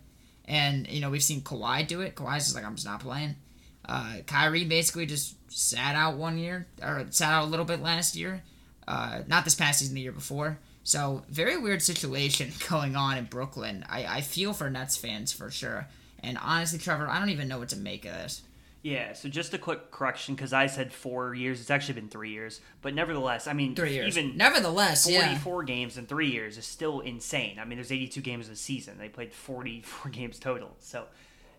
And 0.46 0.88
you 0.88 1.00
know, 1.00 1.10
we've 1.10 1.22
seen 1.22 1.40
Kawhi 1.40 1.86
do 1.86 2.00
it. 2.00 2.14
Kawhi's 2.14 2.44
just 2.44 2.54
like, 2.54 2.64
I'm 2.64 2.74
just 2.74 2.86
not 2.86 3.00
playing. 3.00 3.36
Uh, 3.84 4.16
Kyrie 4.26 4.64
basically 4.64 5.06
just 5.06 5.34
sat 5.50 5.94
out 5.94 6.16
one 6.16 6.38
year, 6.38 6.66
or 6.82 7.06
sat 7.10 7.32
out 7.32 7.44
a 7.44 7.50
little 7.50 7.64
bit 7.64 7.82
last 7.82 8.16
year. 8.16 8.42
Uh, 8.86 9.22
not 9.26 9.44
this 9.44 9.54
past 9.54 9.78
season, 9.78 9.94
the 9.94 10.00
year 10.00 10.12
before. 10.12 10.58
So 10.84 11.22
very 11.28 11.56
weird 11.56 11.82
situation 11.82 12.52
going 12.68 12.96
on 12.96 13.18
in 13.18 13.24
Brooklyn. 13.26 13.84
I, 13.88 14.04
I 14.06 14.20
feel 14.20 14.52
for 14.52 14.70
Nets 14.70 14.96
fans 14.96 15.32
for 15.32 15.50
sure. 15.50 15.86
And 16.22 16.38
honestly, 16.40 16.78
Trevor, 16.78 17.08
I 17.08 17.18
don't 17.18 17.30
even 17.30 17.48
know 17.48 17.58
what 17.58 17.70
to 17.70 17.76
make 17.76 18.04
of 18.04 18.12
this. 18.12 18.42
Yeah, 18.82 19.12
so 19.12 19.28
just 19.28 19.54
a 19.54 19.58
quick 19.58 19.92
correction 19.92 20.34
because 20.34 20.52
I 20.52 20.66
said 20.66 20.92
four 20.92 21.34
years. 21.34 21.60
It's 21.60 21.70
actually 21.70 21.94
been 21.94 22.08
three 22.08 22.30
years, 22.30 22.60
but 22.80 22.94
nevertheless, 22.94 23.46
I 23.46 23.52
mean, 23.52 23.76
Three 23.76 23.94
years. 23.94 24.16
even 24.18 24.36
Nevertheless, 24.36 25.08
yeah. 25.08 25.20
forty-four 25.20 25.62
games 25.62 25.96
in 25.98 26.06
three 26.06 26.30
years 26.30 26.58
is 26.58 26.66
still 26.66 26.98
insane. 27.00 27.60
I 27.60 27.64
mean, 27.64 27.78
there's 27.78 27.92
eighty-two 27.92 28.22
games 28.22 28.48
a 28.48 28.56
season. 28.56 28.98
They 28.98 29.08
played 29.08 29.32
forty-four 29.32 30.10
games 30.12 30.40
total, 30.40 30.74
so 30.80 31.04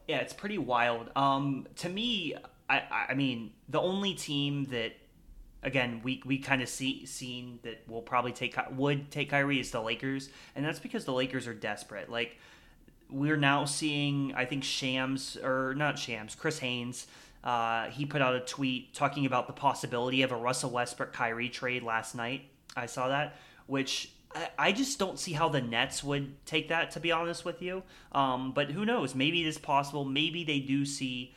yeah, 0.05 0.17
it's 0.17 0.34
pretty 0.34 0.57
wild. 0.57 1.09
Um, 1.15 1.65
to 1.78 1.88
me, 1.88 2.36
I, 2.69 3.05
I 3.09 3.13
mean, 3.13 3.51
the 3.69 3.80
only 3.80 4.15
team 4.15 4.65
that 4.65 4.91
again 5.61 6.01
we 6.03 6.21
we 6.26 6.39
kind 6.39 6.61
of 6.61 6.67
see 6.67 7.05
seen 7.05 7.59
that 7.63 7.88
will 7.88 8.01
probably 8.01 8.34
take 8.34 8.57
would 8.71 9.11
take 9.11 9.30
Kyrie 9.30 9.61
is 9.61 9.71
the 9.71 9.82
Lakers, 9.82 10.28
and 10.57 10.65
that's 10.65 10.80
because 10.80 11.05
the 11.05 11.13
Lakers 11.13 11.47
are 11.47 11.53
desperate. 11.53 12.09
Like 12.09 12.38
we're 13.14 13.38
now 13.38 13.66
seeing, 13.66 14.34
I 14.36 14.45
think 14.45 14.64
Shams 14.64 15.38
or 15.38 15.76
not 15.76 15.99
Shams, 15.99 16.36
Chris 16.36 16.59
Haynes. 16.59 17.07
Uh, 17.43 17.89
he 17.89 18.05
put 18.05 18.22
out 18.22 18.36
a 18.36 18.39
tweet 18.39 18.93
talking 18.93 19.26
about 19.26 19.47
the 19.47 19.53
possibility 19.53 20.22
of 20.22 20.32
a 20.32 20.36
Russell 20.36 20.72
Westbrook 20.72 21.14
Kyrie 21.14 21.49
trade 21.49 21.84
last 21.84 22.16
night. 22.16 22.45
I 22.76 22.88
saw 22.88 23.09
that, 23.09 23.36
which 23.68 24.11
I, 24.34 24.49
I 24.57 24.72
just 24.72 24.97
don't 24.97 25.20
see 25.20 25.34
how 25.34 25.49
the 25.49 25.61
Nets 25.61 26.03
would 26.03 26.45
take 26.45 26.70
that. 26.70 26.91
To 26.91 26.99
be 26.99 27.11
honest 27.11 27.45
with 27.45 27.61
you, 27.61 27.84
um, 28.14 28.51
but 28.53 28.72
who 28.72 28.86
knows? 28.86 29.14
Maybe 29.14 29.41
it 29.41 29.47
is 29.47 29.57
possible. 29.57 30.05
Maybe 30.05 30.43
they 30.43 30.59
do 30.59 30.86
see 30.86 31.36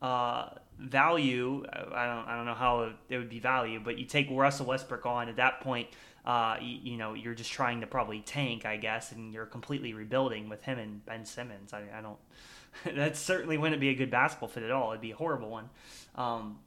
uh, 0.00 0.50
value. 0.78 1.64
I 1.72 2.06
don't 2.06 2.28
I 2.28 2.36
don't 2.36 2.46
know 2.46 2.54
how 2.54 2.92
it 3.08 3.18
would 3.18 3.28
be 3.28 3.40
value, 3.40 3.80
but 3.84 3.98
you 3.98 4.06
take 4.06 4.28
Russell 4.30 4.66
Westbrook 4.66 5.04
on 5.06 5.28
at 5.28 5.36
that 5.36 5.60
point. 5.60 5.88
Uh, 6.24 6.56
you, 6.60 6.96
know, 6.96 7.14
you're 7.14 7.34
just 7.34 7.50
trying 7.50 7.80
to 7.80 7.86
probably 7.86 8.20
tank, 8.20 8.66
I 8.66 8.76
guess, 8.76 9.12
and 9.12 9.32
you're 9.32 9.46
completely 9.46 9.94
rebuilding 9.94 10.48
with 10.48 10.62
him 10.62 10.78
and 10.78 11.04
Ben 11.06 11.24
Simmons. 11.24 11.72
I, 11.72 11.84
I 11.96 12.02
don't. 12.02 12.18
that 12.96 13.16
certainly 13.16 13.56
wouldn't 13.56 13.80
be 13.80 13.88
a 13.88 13.94
good 13.94 14.10
basketball 14.10 14.48
fit 14.48 14.62
at 14.62 14.70
all. 14.70 14.90
It'd 14.90 15.00
be 15.00 15.12
a 15.12 15.16
horrible 15.16 15.48
one. 15.48 15.70
Um, 16.14 16.58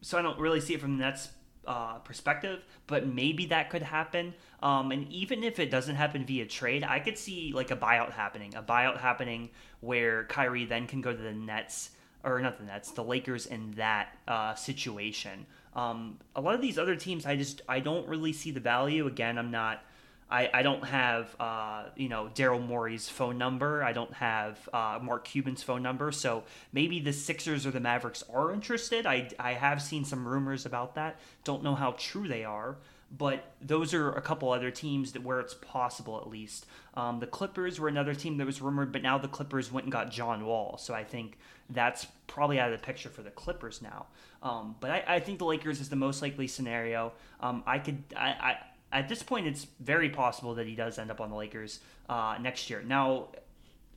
so 0.00 0.18
I 0.18 0.22
don't 0.22 0.38
really 0.38 0.60
see 0.60 0.74
it 0.74 0.80
from 0.80 0.96
the 0.96 1.04
Nets' 1.04 1.28
uh, 1.66 1.98
perspective, 1.98 2.64
but 2.86 3.06
maybe 3.06 3.46
that 3.46 3.68
could 3.68 3.82
happen. 3.82 4.34
Um, 4.62 4.90
and 4.92 5.10
even 5.12 5.44
if 5.44 5.58
it 5.58 5.70
doesn't 5.70 5.96
happen 5.96 6.24
via 6.24 6.46
trade, 6.46 6.82
I 6.82 6.98
could 7.00 7.18
see 7.18 7.52
like 7.54 7.70
a 7.70 7.76
buyout 7.76 8.12
happening, 8.12 8.54
a 8.54 8.62
buyout 8.62 9.00
happening 9.00 9.50
where 9.80 10.24
Kyrie 10.24 10.64
then 10.64 10.86
can 10.86 11.00
go 11.00 11.12
to 11.12 11.22
the 11.22 11.32
Nets 11.32 11.90
or 12.24 12.40
not 12.40 12.58
the 12.58 12.64
Nets, 12.64 12.90
the 12.92 13.04
Lakers 13.04 13.46
in 13.46 13.72
that 13.72 14.18
uh, 14.28 14.54
situation. 14.54 15.46
Um, 15.74 16.18
a 16.34 16.40
lot 16.40 16.54
of 16.54 16.60
these 16.60 16.78
other 16.78 16.96
teams, 16.96 17.26
I 17.26 17.36
just 17.36 17.62
I 17.68 17.80
don't 17.80 18.06
really 18.08 18.32
see 18.32 18.50
the 18.50 18.60
value. 18.60 19.06
Again, 19.06 19.38
I'm 19.38 19.50
not. 19.50 19.82
I, 20.30 20.48
I 20.54 20.62
don't 20.62 20.84
have 20.84 21.34
uh, 21.40 21.84
you 21.96 22.08
know 22.08 22.30
Daryl 22.34 22.64
Morey's 22.64 23.08
phone 23.08 23.38
number. 23.38 23.82
I 23.82 23.92
don't 23.92 24.12
have 24.14 24.68
uh, 24.72 24.98
Mark 25.02 25.24
Cuban's 25.24 25.62
phone 25.62 25.82
number. 25.82 26.12
So 26.12 26.44
maybe 26.72 27.00
the 27.00 27.12
Sixers 27.12 27.66
or 27.66 27.72
the 27.72 27.80
Mavericks 27.80 28.22
are 28.32 28.52
interested. 28.52 29.06
I, 29.06 29.28
I 29.38 29.54
have 29.54 29.82
seen 29.82 30.04
some 30.04 30.26
rumors 30.26 30.66
about 30.66 30.94
that. 30.94 31.18
Don't 31.44 31.62
know 31.62 31.74
how 31.74 31.92
true 31.98 32.28
they 32.28 32.44
are. 32.44 32.76
But 33.16 33.54
those 33.60 33.92
are 33.92 34.10
a 34.12 34.20
couple 34.20 34.52
other 34.52 34.70
teams 34.70 35.12
that 35.12 35.22
where 35.24 35.40
it's 35.40 35.54
possible 35.54 36.18
at 36.18 36.28
least. 36.28 36.66
Um, 36.94 37.18
the 37.18 37.26
Clippers 37.26 37.80
were 37.80 37.88
another 37.88 38.14
team 38.14 38.36
that 38.36 38.46
was 38.46 38.62
rumored, 38.62 38.92
but 38.92 39.02
now 39.02 39.18
the 39.18 39.28
Clippers 39.28 39.72
went 39.72 39.84
and 39.84 39.92
got 39.92 40.12
John 40.12 40.46
Wall. 40.46 40.78
So 40.78 40.94
I 40.94 41.02
think 41.02 41.36
that's 41.68 42.06
probably 42.26 42.60
out 42.60 42.72
of 42.72 42.80
the 42.80 42.84
picture 42.84 43.08
for 43.08 43.22
the 43.22 43.30
Clippers 43.30 43.82
now. 43.82 44.06
Um, 44.42 44.76
but 44.80 44.90
I, 44.90 45.04
I, 45.06 45.20
think 45.20 45.38
the 45.38 45.44
Lakers 45.44 45.80
is 45.80 45.88
the 45.88 45.96
most 45.96 46.22
likely 46.22 46.46
scenario. 46.46 47.12
Um, 47.40 47.62
I 47.66 47.78
could, 47.78 48.02
I, 48.16 48.28
I, 48.28 48.56
at 48.92 49.08
this 49.08 49.22
point, 49.22 49.46
it's 49.46 49.66
very 49.80 50.08
possible 50.08 50.54
that 50.54 50.66
he 50.66 50.74
does 50.74 50.98
end 50.98 51.10
up 51.10 51.20
on 51.20 51.30
the 51.30 51.36
Lakers 51.36 51.80
uh, 52.08 52.36
next 52.40 52.70
year. 52.70 52.82
Now, 52.82 53.28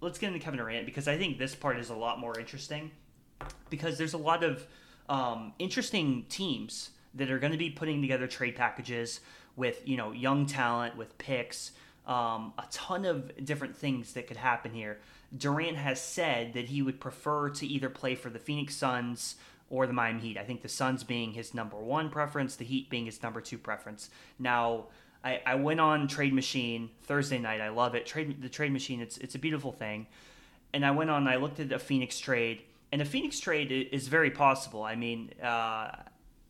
let's 0.01 0.19
get 0.19 0.27
into 0.27 0.39
Kevin 0.39 0.59
Durant 0.59 0.85
because 0.85 1.07
I 1.07 1.17
think 1.17 1.37
this 1.37 1.55
part 1.55 1.77
is 1.77 1.89
a 1.89 1.95
lot 1.95 2.19
more 2.19 2.37
interesting 2.37 2.91
because 3.69 3.97
there's 3.97 4.13
a 4.13 4.17
lot 4.17 4.43
of 4.43 4.65
um, 5.09 5.53
interesting 5.59 6.25
teams 6.29 6.91
that 7.15 7.29
are 7.29 7.39
going 7.39 7.51
to 7.51 7.57
be 7.57 7.69
putting 7.69 8.01
together 8.01 8.27
trade 8.27 8.55
packages 8.55 9.19
with 9.55 9.87
you 9.87 9.97
know 9.97 10.11
young 10.11 10.45
talent 10.45 10.97
with 10.97 11.17
picks 11.17 11.71
um, 12.05 12.53
a 12.57 12.65
ton 12.69 13.05
of 13.05 13.45
different 13.45 13.77
things 13.77 14.13
that 14.13 14.27
could 14.27 14.37
happen 14.37 14.73
here. 14.73 14.99
Durant 15.35 15.77
has 15.77 16.01
said 16.01 16.53
that 16.53 16.65
he 16.65 16.81
would 16.81 16.99
prefer 16.99 17.49
to 17.49 17.65
either 17.65 17.89
play 17.89 18.15
for 18.15 18.29
the 18.29 18.39
phoenix 18.39 18.75
suns 18.75 19.35
or 19.69 19.87
the 19.87 19.93
miami 19.93 20.19
heat. 20.19 20.37
I 20.37 20.43
think 20.43 20.61
the 20.61 20.69
suns 20.69 21.03
being 21.03 21.31
his 21.31 21.53
number 21.53 21.77
one 21.77 22.09
preference 22.09 22.55
the 22.55 22.65
heat 22.65 22.89
being 22.89 23.05
his 23.05 23.23
number 23.23 23.41
two 23.41 23.57
preference. 23.57 24.09
Now 24.37 24.87
I, 25.23 25.41
I 25.45 25.55
went 25.55 25.79
on 25.79 26.07
trade 26.07 26.33
machine 26.33 26.89
thursday 27.03 27.39
night. 27.39 27.61
I 27.61 27.69
love 27.69 27.95
it. 27.95 28.05
Trade 28.05 28.41
the 28.41 28.49
trade 28.49 28.73
machine 28.73 28.99
it's, 28.99 29.17
it's 29.17 29.35
a 29.35 29.39
beautiful 29.39 29.71
thing. 29.71 30.07
And 30.73 30.85
i 30.85 30.91
went 30.91 31.09
on 31.09 31.27
i 31.27 31.37
looked 31.37 31.59
at 31.59 31.71
a 31.71 31.79
phoenix 31.79 32.19
trade 32.19 32.63
and 32.93 33.01
a 33.01 33.05
Phoenix 33.05 33.39
trade 33.39 33.71
is 33.71 34.07
very 34.07 34.29
possible. 34.29 34.83
I 34.83 34.95
mean, 34.95 35.31
uh, 35.41 35.95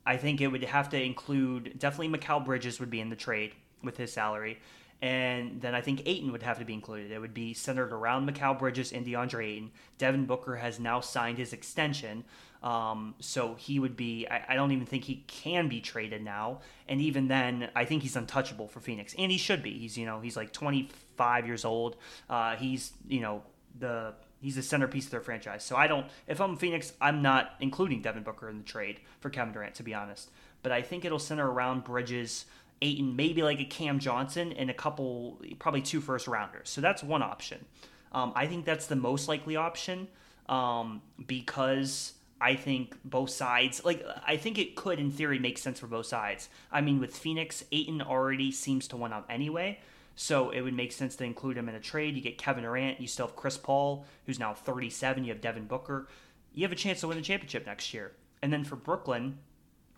I 0.05 0.17
think 0.17 0.41
it 0.41 0.47
would 0.47 0.63
have 0.63 0.89
to 0.89 1.01
include 1.01 1.79
definitely 1.79 2.17
Mikal 2.17 2.43
Bridges 2.43 2.79
would 2.79 2.89
be 2.89 2.99
in 2.99 3.09
the 3.09 3.15
trade 3.15 3.53
with 3.83 3.97
his 3.97 4.11
salary. 4.11 4.59
And 5.01 5.59
then 5.59 5.75
I 5.75 5.81
think 5.81 6.03
Ayton 6.05 6.31
would 6.31 6.43
have 6.43 6.59
to 6.59 6.65
be 6.65 6.73
included. 6.73 7.11
It 7.11 7.19
would 7.19 7.33
be 7.33 7.53
centered 7.53 7.91
around 7.91 8.29
Mikal 8.29 8.57
Bridges 8.57 8.93
and 8.93 9.05
DeAndre 9.05 9.45
Ayton. 9.45 9.71
Devin 9.97 10.25
Booker 10.25 10.55
has 10.55 10.79
now 10.79 11.01
signed 11.01 11.37
his 11.37 11.51
extension. 11.51 12.23
Um, 12.63 13.15
so 13.19 13.55
he 13.55 13.79
would 13.79 13.97
be, 13.97 14.25
I, 14.31 14.45
I, 14.49 14.55
don't 14.55 14.71
even 14.71 14.85
think 14.85 15.03
he 15.03 15.25
can 15.27 15.67
be 15.67 15.81
traded 15.81 16.23
now. 16.23 16.61
And 16.87 17.01
even 17.01 17.27
then, 17.27 17.69
I 17.75 17.83
think 17.83 18.03
he's 18.03 18.15
untouchable 18.15 18.69
for 18.69 18.79
Phoenix. 18.79 19.13
And 19.19 19.29
he 19.29 19.37
should 19.37 19.61
be. 19.61 19.77
He's, 19.77 19.97
you 19.97 20.05
know, 20.05 20.21
he's 20.21 20.37
like 20.37 20.53
25 20.53 21.45
years 21.45 21.65
old. 21.65 21.97
Uh, 22.29 22.55
he's, 22.55 22.93
you 23.05 23.19
know, 23.19 23.43
the 23.77 24.13
he's 24.43 24.55
the 24.55 24.61
centerpiece 24.61 25.05
of 25.05 25.11
their 25.11 25.21
franchise. 25.21 25.63
So 25.63 25.75
I 25.75 25.87
don't, 25.87 26.05
if 26.27 26.39
I'm 26.39 26.57
Phoenix, 26.57 26.93
I'm 27.01 27.21
not 27.21 27.53
including 27.59 28.01
Devin 28.01 28.23
Booker 28.23 28.49
in 28.49 28.57
the 28.57 28.63
trade 28.63 28.99
for 29.19 29.29
Kevin 29.29 29.53
Durant, 29.53 29.75
to 29.75 29.83
be 29.83 29.93
honest. 29.93 30.29
But 30.61 30.71
I 30.71 30.81
think 30.81 31.05
it'll 31.05 31.19
center 31.19 31.49
around 31.49 31.83
Bridges, 31.83 32.45
Ayton, 32.81 33.15
maybe 33.15 33.41
like 33.41 33.59
a 33.59 33.65
Cam 33.65 33.99
Johnson, 33.99 34.53
and 34.53 34.69
a 34.69 34.73
couple, 34.73 35.41
probably 35.59 35.81
two 35.81 36.01
first 36.01 36.27
rounders. 36.27 36.69
So 36.69 36.81
that's 36.81 37.03
one 37.03 37.23
option. 37.23 37.65
Um, 38.11 38.33
I 38.35 38.45
think 38.47 38.65
that's 38.65 38.87
the 38.87 38.95
most 38.95 39.27
likely 39.27 39.55
option 39.55 40.07
um, 40.47 41.01
because 41.25 42.13
I 42.39 42.55
think 42.55 42.97
both 43.05 43.29
sides, 43.29 43.83
like, 43.85 44.05
I 44.27 44.35
think 44.35 44.57
it 44.57 44.75
could, 44.75 44.99
in 44.99 45.11
theory, 45.11 45.39
make 45.39 45.57
sense 45.57 45.79
for 45.79 45.87
both 45.87 46.05
sides. 46.05 46.49
I 46.71 46.81
mean, 46.81 46.99
with 46.99 47.15
Phoenix, 47.15 47.63
Ayton 47.71 48.01
already 48.01 48.51
seems 48.51 48.87
to 48.89 48.97
want 48.97 49.13
out 49.13 49.25
anyway. 49.29 49.79
So 50.15 50.51
it 50.51 50.61
would 50.61 50.75
make 50.75 50.91
sense 50.91 51.15
to 51.17 51.23
include 51.23 51.57
him 51.57 51.67
in 51.69 51.75
a 51.75 51.79
trade. 51.79 52.15
You 52.15 52.21
get 52.21 52.37
Kevin 52.37 52.63
Durant, 52.63 53.01
you 53.01 53.07
still 53.07 53.27
have 53.27 53.35
Chris 53.35 53.57
Paul, 53.57 54.05
who's 54.25 54.39
now 54.39 54.53
37, 54.53 55.23
you 55.23 55.33
have 55.33 55.41
Devin 55.41 55.65
Booker. 55.65 56.07
You 56.53 56.63
have 56.63 56.71
a 56.71 56.75
chance 56.75 56.99
to 57.01 57.07
win 57.07 57.17
the 57.17 57.23
championship 57.23 57.65
next 57.65 57.93
year. 57.93 58.11
And 58.41 58.53
then 58.53 58.63
for 58.63 58.75
Brooklyn, 58.75 59.39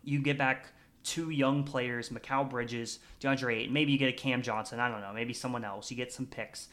you 0.04 0.20
get 0.20 0.38
back 0.38 0.68
two 1.04 1.30
young 1.30 1.64
players, 1.64 2.10
Mikal 2.10 2.50
Bridges, 2.50 3.00
DeAndre 3.22 3.58
Ayton. 3.58 3.74
Maybe 3.74 3.92
you 3.92 3.98
get 3.98 4.10
a 4.10 4.14
Cam 4.14 4.42
Johnson. 4.42 4.80
I 4.80 4.90
don't 4.90 5.02
know. 5.02 5.14
Maybe 5.14 5.34
someone 5.34 5.64
else. 5.64 5.92
You 5.92 5.98
get 5.98 6.14
some 6.14 6.26
picks. 6.26 6.70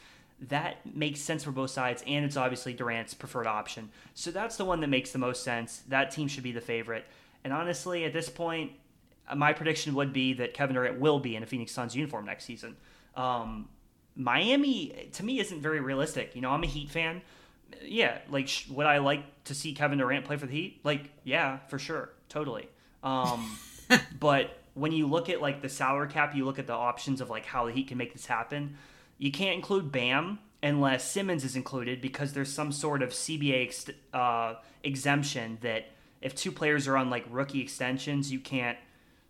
That 0.49 0.77
makes 0.95 1.21
sense 1.21 1.43
for 1.43 1.51
both 1.51 1.69
sides, 1.69 2.03
and 2.05 2.25
it's 2.25 2.35
obviously 2.35 2.73
Durant's 2.73 3.13
preferred 3.13 3.47
option. 3.47 3.89
So 4.13 4.31
that's 4.31 4.57
the 4.57 4.65
one 4.65 4.81
that 4.81 4.87
makes 4.87 5.11
the 5.11 5.19
most 5.19 5.43
sense. 5.43 5.83
That 5.87 6.11
team 6.11 6.27
should 6.27 6.43
be 6.43 6.51
the 6.51 6.61
favorite. 6.61 7.05
And 7.43 7.53
honestly, 7.53 8.03
at 8.03 8.13
this 8.13 8.29
point, 8.29 8.71
uh, 9.29 9.35
my 9.35 9.53
prediction 9.53 9.93
would 9.95 10.11
be 10.11 10.33
that 10.33 10.53
Kevin 10.53 10.75
Durant 10.75 10.99
will 10.99 11.19
be 11.19 11.35
in 11.35 11.43
a 11.43 11.45
Phoenix 11.45 11.71
Suns 11.71 11.95
uniform 11.95 12.25
next 12.25 12.45
season. 12.45 12.75
Um, 13.15 13.69
Miami, 14.15 15.09
to 15.13 15.25
me, 15.25 15.39
isn't 15.39 15.61
very 15.61 15.79
realistic. 15.79 16.35
You 16.35 16.41
know, 16.41 16.51
I'm 16.51 16.63
a 16.63 16.67
Heat 16.67 16.89
fan. 16.89 17.21
Yeah, 17.83 18.19
like, 18.29 18.47
sh- 18.47 18.67
would 18.69 18.85
I 18.85 18.99
like 18.99 19.43
to 19.45 19.55
see 19.55 19.73
Kevin 19.73 19.97
Durant 19.97 20.25
play 20.25 20.37
for 20.37 20.45
the 20.45 20.53
Heat? 20.53 20.81
Like, 20.83 21.09
yeah, 21.23 21.59
for 21.67 21.79
sure, 21.79 22.09
totally. 22.29 22.67
Um, 23.01 23.57
but 24.19 24.57
when 24.75 24.91
you 24.91 25.07
look 25.07 25.29
at 25.29 25.41
like 25.41 25.61
the 25.61 25.69
salary 25.69 26.07
cap, 26.07 26.35
you 26.35 26.45
look 26.45 26.59
at 26.59 26.67
the 26.67 26.73
options 26.73 27.21
of 27.21 27.29
like 27.29 27.45
how 27.45 27.65
the 27.65 27.71
Heat 27.71 27.87
can 27.87 27.97
make 27.97 28.13
this 28.13 28.25
happen. 28.25 28.77
You 29.17 29.31
can't 29.31 29.55
include 29.55 29.91
Bam 29.91 30.39
unless 30.61 31.09
Simmons 31.09 31.43
is 31.43 31.55
included 31.55 32.01
because 32.01 32.33
there's 32.33 32.51
some 32.51 32.71
sort 32.71 33.03
of 33.03 33.09
CBA 33.09 33.65
ex- 33.67 33.89
uh, 34.13 34.55
exemption 34.83 35.57
that 35.61 35.87
if 36.21 36.33
two 36.35 36.51
players 36.51 36.87
are 36.87 36.97
on 36.97 37.09
like 37.09 37.25
rookie 37.29 37.61
extensions, 37.61 38.31
you 38.31 38.39
can't 38.39 38.77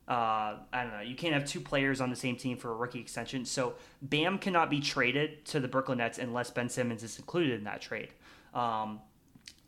uh, 0.08 0.58
I 0.74 0.84
don't 0.84 0.92
know. 0.92 1.02
You 1.02 1.16
can't 1.16 1.34
have 1.34 1.46
two 1.46 1.62
players 1.62 2.02
on 2.02 2.10
the 2.10 2.16
same 2.16 2.36
team 2.36 2.58
for 2.58 2.72
a 2.72 2.76
rookie 2.76 3.00
extension. 3.00 3.46
So 3.46 3.76
Bam 4.02 4.38
cannot 4.38 4.70
be 4.70 4.82
traded 4.82 5.46
to 5.46 5.60
the 5.60 5.68
Brooklyn 5.68 6.00
Nets 6.00 6.18
unless 6.18 6.52
Ben 6.52 6.68
Simmons 6.68 7.04
is 7.04 7.18
included 7.18 7.58
in 7.58 7.64
that 7.64 7.82
trade. 7.82 8.10
Um, 8.54 9.00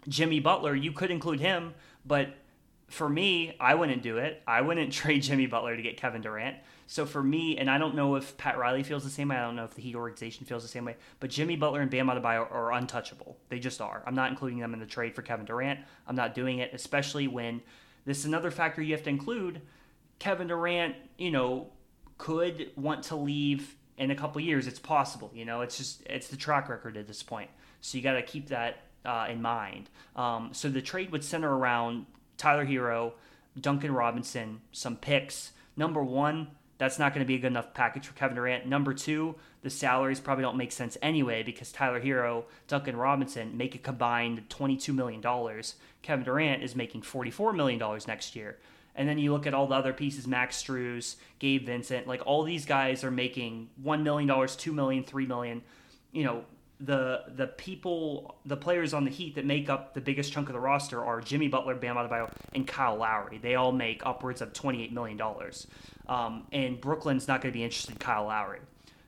Jimmy 0.10 0.40
Butler, 0.40 0.76
you 0.76 0.92
could 0.92 1.10
include 1.10 1.40
him, 1.40 1.74
but 2.06 2.36
for 2.88 3.10
me, 3.10 3.56
I 3.60 3.76
wouldn't 3.76 4.04
do 4.04 4.18
it. 4.18 4.44
I 4.46 4.62
wouldn't 4.62 4.92
trade 4.94 5.24
Jimmy 5.24 5.48
Butler 5.48 5.76
to 5.76 5.82
get 5.82 5.98
Kevin 5.98 6.22
Durant. 6.22 6.58
So 6.88 7.06
for 7.06 7.24
me, 7.24 7.58
and 7.58 7.70
I 7.70 7.78
don't 7.78 7.96
know 7.96 8.16
if 8.16 8.38
Pat 8.38 8.58
Riley 8.58 8.84
feels 8.84 9.04
the 9.04 9.10
same 9.10 9.30
way. 9.30 9.38
I 9.38 9.42
don't 9.42 9.56
know 9.56 9.64
if 9.64 9.74
the 9.74 9.82
Heat 9.82 9.96
organization 9.96 10.46
feels 10.46 10.62
the 10.62 10.70
same 10.70 10.86
way. 10.86 10.98
But 11.20 11.32
Jimmy 11.32 11.56
Butler 11.56 11.82
and 11.82 11.90
Bam 11.90 12.08
Adebayo 12.08 12.52
are 12.52 12.74
untouchable. 12.74 13.38
They 13.50 13.58
just 13.58 13.82
are. 13.82 14.04
I'm 14.06 14.14
not 14.16 14.30
including 14.30 14.60
them 14.60 14.74
in 14.74 14.80
the 14.80 14.86
trade 14.86 15.16
for 15.16 15.24
Kevin 15.24 15.46
Durant. 15.46 15.80
I'm 16.08 16.16
not 16.16 16.36
doing 16.36 16.60
it, 16.60 16.72
especially 16.74 17.28
when 17.28 17.62
this 18.06 18.20
is 18.20 18.26
another 18.26 18.52
factor 18.52 18.84
you 18.84 18.94
have 18.94 19.04
to 19.04 19.10
include 19.10 19.62
Kevin 20.20 20.48
Durant, 20.48 20.96
you 21.18 21.32
know, 21.32 21.68
could 22.18 22.72
want 22.76 23.04
to 23.04 23.16
leave 23.16 23.76
in 23.98 24.12
a 24.12 24.16
couple 24.16 24.42
years. 24.42 24.68
It's 24.68 24.80
possible, 24.80 25.32
you 25.34 25.46
know. 25.46 25.62
It's 25.62 25.78
just 25.78 26.04
it's 26.06 26.28
the 26.28 26.38
track 26.38 26.70
record 26.70 26.98
at 26.98 27.08
this 27.08 27.24
point, 27.24 27.50
so 27.82 27.98
you 27.98 28.04
got 28.04 28.14
to 28.14 28.22
keep 28.22 28.50
that 28.50 28.80
uh, 29.06 29.28
in 29.30 29.42
mind. 29.42 29.90
Um, 30.16 30.50
so 30.52 30.70
the 30.70 30.82
trade 30.82 31.12
would 31.12 31.24
center 31.24 31.56
around 31.56 32.06
Tyler 32.38 32.66
Herro, 32.66 33.14
Duncan 33.60 33.94
Robinson, 33.94 34.62
some 34.72 34.96
picks. 34.96 35.52
Number 35.78 36.04
one, 36.04 36.48
that's 36.78 37.00
not 37.00 37.14
going 37.14 37.24
to 37.24 37.28
be 37.28 37.36
a 37.36 37.40
good 37.40 37.48
enough 37.48 37.74
package 37.74 38.08
for 38.08 38.14
Kevin 38.14 38.36
Durant. 38.36 38.66
Number 38.66 38.94
two, 38.94 39.36
the 39.62 39.70
salaries 39.70 40.20
probably 40.20 40.44
don't 40.44 40.58
make 40.58 40.72
sense 40.72 40.98
anyway 41.02 41.44
because 41.44 41.72
Tyler 41.72 42.02
Herro, 42.02 42.46
Duncan 42.68 42.98
Robinson 42.98 43.56
make 43.58 43.76
a 43.76 43.78
combined 43.78 44.48
$22 44.50 44.94
million. 44.94 45.22
Kevin 46.02 46.26
Durant 46.26 46.64
is 46.64 46.76
making 46.76 47.02
$44 47.02 47.56
million 47.56 47.82
next 48.08 48.36
year. 48.36 48.58
And 48.96 49.10
then 49.10 49.18
you 49.18 49.34
look 49.34 49.46
at 49.46 49.54
all 49.54 49.68
the 49.68 49.76
other 49.76 49.94
pieces, 49.94 50.26
Max 50.26 50.62
Strus, 50.62 51.16
Gabe 51.40 51.66
Vincent, 51.66 52.08
like 52.08 52.22
all 52.26 52.44
these 52.44 52.66
guys 52.66 53.04
are 53.04 53.12
making 53.12 53.70
$1 53.84 54.04
million, 54.04 54.30
$2 54.30 54.74
million, 54.74 55.04
$3 55.04 55.28
million. 55.28 55.62
You 56.12 56.24
know, 56.24 56.46
the 56.80 57.24
the 57.36 57.48
people, 57.48 58.38
the 58.46 58.58
players 58.58 58.94
on 58.94 59.06
the 59.06 59.12
Heat 59.12 59.36
that 59.36 59.46
make 59.46 59.70
up 59.70 59.94
the 59.94 60.02
biggest 60.02 60.32
chunk 60.32 60.50
of 60.50 60.54
the 60.54 60.60
roster 60.60 61.04
are 61.04 61.22
Jimmy 61.22 61.48
Butler, 61.48 61.76
Bam 61.76 61.96
Adebayo, 61.96 62.30
and 62.54 62.68
Kyle 62.68 62.98
Lowry. 62.98 63.38
They 63.38 63.56
all 63.56 63.72
make 63.72 64.06
upwards 64.06 64.42
of 64.42 64.54
$28 64.54 64.92
million. 64.92 65.20
Um, 66.08 66.48
and 66.52 66.80
Brooklyn's 66.80 67.28
not 67.28 67.42
going 67.42 67.54
to 67.54 67.58
be 67.58 67.64
interested 67.64 67.92
in 67.92 67.98
Kyle 67.98 68.26
Lowry. 68.26 68.60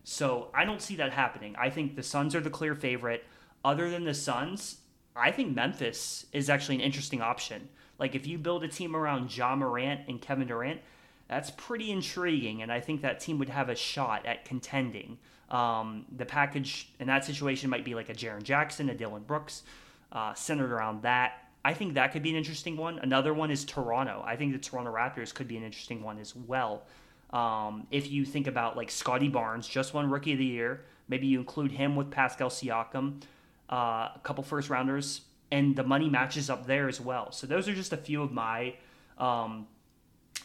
So 0.03 0.49
I 0.53 0.63
don't 0.63 0.81
see 0.81 0.95
that 0.97 1.11
happening. 1.11 1.55
I 1.57 1.69
think 1.69 1.95
the 1.95 2.03
Suns 2.03 2.35
are 2.35 2.39
the 2.39 2.49
clear 2.49 2.75
favorite. 2.75 3.25
Other 3.65 3.89
than 3.89 4.05
the 4.05 4.13
Suns, 4.13 4.77
I 5.15 5.31
think 5.31 5.53
Memphis 5.53 6.25
is 6.31 6.49
actually 6.49 6.75
an 6.75 6.81
interesting 6.81 7.21
option. 7.21 7.67
Like 7.99 8.15
if 8.15 8.27
you 8.27 8.37
build 8.37 8.63
a 8.63 8.67
team 8.67 8.95
around 8.95 9.35
Ja 9.35 9.55
Morant 9.55 10.01
and 10.07 10.21
Kevin 10.21 10.47
Durant, 10.47 10.81
that's 11.27 11.51
pretty 11.51 11.91
intriguing, 11.91 12.61
and 12.61 12.71
I 12.71 12.79
think 12.79 13.01
that 13.01 13.19
team 13.19 13.37
would 13.39 13.49
have 13.49 13.69
a 13.69 13.75
shot 13.75 14.25
at 14.25 14.45
contending. 14.45 15.17
Um, 15.49 16.05
the 16.15 16.25
package 16.25 16.89
in 16.99 17.07
that 17.07 17.25
situation 17.25 17.69
might 17.69 17.85
be 17.85 17.95
like 17.95 18.09
a 18.09 18.13
Jaren 18.13 18.43
Jackson, 18.43 18.89
a 18.89 18.95
Dillon 18.95 19.23
Brooks, 19.23 19.63
uh, 20.11 20.33
centered 20.33 20.71
around 20.71 21.01
that. 21.03 21.43
I 21.65 21.73
think 21.73 21.95
that 21.95 22.13
could 22.13 22.23
be 22.23 22.29
an 22.29 22.37
interesting 22.37 22.77
one. 22.77 22.99
Another 22.99 23.33
one 23.33 23.51
is 23.51 23.65
Toronto. 23.65 24.23
I 24.25 24.37
think 24.37 24.53
the 24.53 24.59
Toronto 24.59 24.93
Raptors 24.93 25.33
could 25.33 25.47
be 25.47 25.57
an 25.57 25.63
interesting 25.63 26.01
one 26.01 26.17
as 26.17 26.33
well. 26.35 26.83
Um, 27.31 27.87
if 27.91 28.09
you 28.09 28.23
think 28.23 28.47
about 28.47 28.77
like 28.77 28.89
Scottie 28.89 29.27
Barnes, 29.27 29.67
just 29.67 29.93
won 29.93 30.09
Rookie 30.09 30.33
of 30.33 30.39
the 30.39 30.45
Year, 30.45 30.85
maybe 31.09 31.27
you 31.27 31.39
include 31.39 31.73
him 31.73 31.97
with 31.97 32.09
Pascal 32.09 32.49
Siakam, 32.49 33.21
uh, 33.69 33.75
a 34.15 34.21
couple 34.23 34.45
first 34.45 34.69
rounders 34.69 35.21
and 35.51 35.75
the 35.75 35.83
money 35.83 36.09
matches 36.09 36.49
up 36.49 36.67
there 36.67 36.87
as 36.87 36.99
well. 36.99 37.31
So 37.31 37.47
those 37.47 37.67
are 37.67 37.73
just 37.73 37.93
a 37.93 37.97
few 37.97 38.21
of 38.21 38.31
my 38.31 38.75
um, 39.17 39.67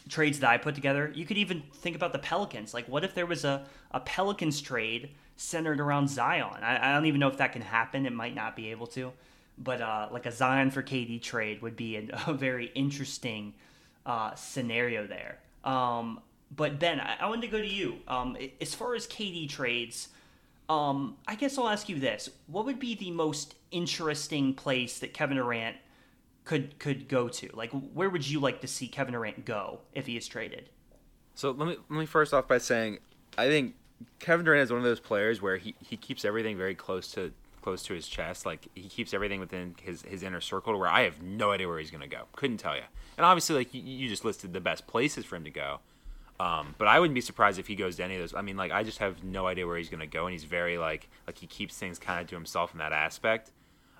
trades 0.09 0.39
that 0.39 0.49
I 0.49 0.57
put 0.57 0.75
together. 0.75 1.11
You 1.13 1.25
could 1.25 1.37
even 1.37 1.63
think 1.73 1.95
about 1.95 2.13
the 2.13 2.19
Pelicans. 2.19 2.73
Like, 2.73 2.87
what 2.87 3.03
if 3.03 3.13
there 3.13 3.25
was 3.25 3.45
a, 3.45 3.65
a 3.91 3.99
Pelicans 3.99 4.61
trade 4.61 5.11
centered 5.35 5.79
around 5.79 6.09
Zion? 6.09 6.63
I, 6.63 6.89
I 6.89 6.93
don't 6.93 7.05
even 7.05 7.19
know 7.19 7.27
if 7.27 7.37
that 7.37 7.53
can 7.53 7.61
happen. 7.61 8.05
It 8.05 8.13
might 8.13 8.35
not 8.35 8.55
be 8.55 8.71
able 8.71 8.87
to. 8.87 9.11
But 9.57 9.81
uh, 9.81 10.07
like 10.11 10.25
a 10.25 10.31
Zion 10.31 10.71
for 10.71 10.81
KD 10.81 11.21
trade 11.21 11.61
would 11.61 11.75
be 11.75 11.97
a, 11.97 12.07
a 12.27 12.33
very 12.33 12.71
interesting 12.75 13.53
uh, 14.05 14.35
scenario 14.35 15.07
there. 15.07 15.39
Um, 15.63 16.19
but 16.55 16.79
Ben, 16.79 16.99
I, 16.99 17.17
I, 17.21 17.27
wanted 17.27 17.41
to 17.43 17.47
go 17.47 17.59
to 17.59 17.67
you. 17.67 17.99
Um, 18.07 18.37
as 18.59 18.75
far 18.75 18.95
as 18.95 19.07
KD 19.07 19.47
trades, 19.47 20.09
um, 20.69 21.17
I 21.27 21.35
guess 21.35 21.57
I'll 21.57 21.69
ask 21.69 21.89
you 21.89 21.99
this: 21.99 22.29
What 22.47 22.65
would 22.65 22.79
be 22.79 22.95
the 22.95 23.11
most 23.11 23.55
interesting 23.71 24.53
place 24.53 24.99
that 24.99 25.13
Kevin 25.13 25.37
Durant 25.37 25.77
could 26.45 26.79
could 26.79 27.07
go 27.07 27.27
to? 27.29 27.49
Like, 27.53 27.71
where 27.71 28.09
would 28.09 28.27
you 28.27 28.39
like 28.39 28.61
to 28.61 28.67
see 28.67 28.87
Kevin 28.87 29.13
Durant 29.13 29.45
go 29.45 29.79
if 29.93 30.05
he 30.05 30.17
is 30.17 30.27
traded? 30.27 30.69
So 31.35 31.51
let 31.51 31.67
me 31.67 31.77
let 31.89 31.99
me 31.99 32.05
first 32.05 32.33
off 32.33 32.47
by 32.47 32.57
saying, 32.59 32.99
I 33.37 33.47
think 33.47 33.75
Kevin 34.19 34.45
Durant 34.45 34.63
is 34.63 34.71
one 34.71 34.79
of 34.79 34.85
those 34.85 34.99
players 34.99 35.41
where 35.41 35.57
he, 35.57 35.75
he 35.81 35.97
keeps 35.97 36.25
everything 36.25 36.57
very 36.57 36.75
close 36.75 37.11
to 37.13 37.33
close 37.61 37.83
to 37.83 37.93
his 37.93 38.07
chest. 38.07 38.45
Like 38.45 38.67
he 38.75 38.89
keeps 38.89 39.13
everything 39.13 39.39
within 39.39 39.75
his 39.81 40.03
his 40.03 40.23
inner 40.23 40.41
circle, 40.41 40.77
where 40.77 40.89
I 40.89 41.01
have 41.01 41.21
no 41.21 41.51
idea 41.51 41.67
where 41.67 41.79
he's 41.79 41.91
gonna 41.91 42.07
go. 42.07 42.23
Couldn't 42.35 42.57
tell 42.57 42.75
you. 42.75 42.83
And 43.17 43.25
obviously, 43.25 43.55
like 43.55 43.73
you, 43.73 43.81
you 43.81 44.09
just 44.09 44.25
listed 44.25 44.53
the 44.53 44.61
best 44.61 44.87
places 44.87 45.25
for 45.25 45.35
him 45.35 45.43
to 45.43 45.51
go. 45.51 45.79
Um, 46.39 46.75
but 46.77 46.87
I 46.87 46.99
wouldn't 46.99 47.15
be 47.15 47.21
surprised 47.21 47.59
if 47.59 47.67
he 47.67 47.75
goes 47.75 47.97
to 47.97 48.03
any 48.03 48.15
of 48.15 48.21
those. 48.21 48.33
I 48.33 48.41
mean, 48.41 48.57
like 48.57 48.71
I 48.71 48.83
just 48.83 48.97
have 48.97 49.23
no 49.23 49.47
idea 49.47 49.67
where 49.67 49.77
he's 49.77 49.89
gonna 49.89 50.07
go, 50.07 50.25
and 50.25 50.31
he's 50.31 50.43
very 50.43 50.77
like 50.77 51.09
like 51.27 51.37
he 51.37 51.47
keeps 51.47 51.77
things 51.77 51.99
kind 51.99 52.21
of 52.21 52.27
to 52.27 52.35
himself 52.35 52.73
in 52.73 52.79
that 52.79 52.91
aspect. 52.91 53.51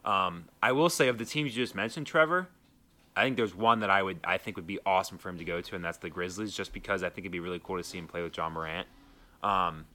Um, 0.04 0.46
I 0.62 0.72
will 0.72 0.90
say 0.90 1.08
of 1.08 1.18
the 1.18 1.26
teams 1.26 1.56
you 1.56 1.64
just 1.64 1.76
mentioned, 1.76 2.08
Trevor, 2.08 2.50
I 3.16 3.24
think 3.24 3.38
there's 3.38 3.56
one 3.56 3.80
that 3.82 3.90
I 3.90 4.04
would 4.04 4.20
I 4.24 4.38
think 4.38 4.58
would 4.58 4.68
be 4.68 4.80
awesome 4.86 5.18
for 5.18 5.30
him 5.30 5.38
to 5.38 5.46
go 5.46 5.62
to, 5.62 5.76
and 5.76 5.84
that's 5.84 6.00
the 6.00 6.10
Grizzlies, 6.10 6.56
just 6.56 6.74
because 6.74 7.04
I 7.04 7.10
think 7.10 7.20
it'd 7.20 7.32
be 7.32 7.40
really 7.40 7.62
cool 7.64 7.78
to 7.78 7.84
see 7.84 7.98
him 7.98 8.08
play 8.08 8.22
with 8.22 8.36
Ja 8.36 8.50
Morant. 8.50 8.88
Um, 9.44 9.86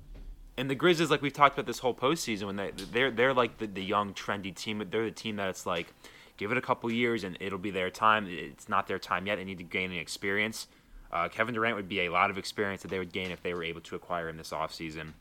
and 0.56 0.70
the 0.70 0.74
Grizzlies, 0.74 1.10
like 1.10 1.22
we've 1.22 1.32
talked 1.32 1.56
about 1.56 1.66
this 1.66 1.80
whole 1.80 1.94
postseason, 1.94 2.44
when 2.44 2.56
they 2.56 2.70
they're 2.92 3.10
they're 3.10 3.34
like 3.34 3.58
the, 3.58 3.66
the 3.66 3.84
young 3.84 4.14
trendy 4.14 4.54
team. 4.54 4.82
They're 4.90 5.04
the 5.04 5.10
team 5.10 5.36
that 5.36 5.48
it's 5.48 5.66
like 5.66 5.92
Give 6.38 6.52
it 6.52 6.56
a 6.56 6.62
couple 6.62 6.90
years, 6.90 7.24
and 7.24 7.36
it'll 7.40 7.58
be 7.58 7.72
their 7.72 7.90
time. 7.90 8.26
It's 8.30 8.68
not 8.68 8.86
their 8.86 9.00
time 9.00 9.26
yet. 9.26 9.36
They 9.36 9.44
need 9.44 9.58
to 9.58 9.64
gain 9.64 9.90
an 9.90 9.98
experience. 9.98 10.68
Uh, 11.10 11.28
Kevin 11.28 11.54
Durant 11.54 11.76
would 11.76 11.88
be 11.88 12.00
a 12.00 12.10
lot 12.10 12.30
of 12.30 12.38
experience 12.38 12.82
that 12.82 12.88
they 12.88 12.98
would 12.98 13.12
gain 13.12 13.30
if 13.30 13.42
they 13.42 13.54
were 13.54 13.64
able 13.64 13.80
to 13.82 13.96
acquire 13.96 14.28
him 14.28 14.36
this 14.36 14.50
offseason. 14.50 15.12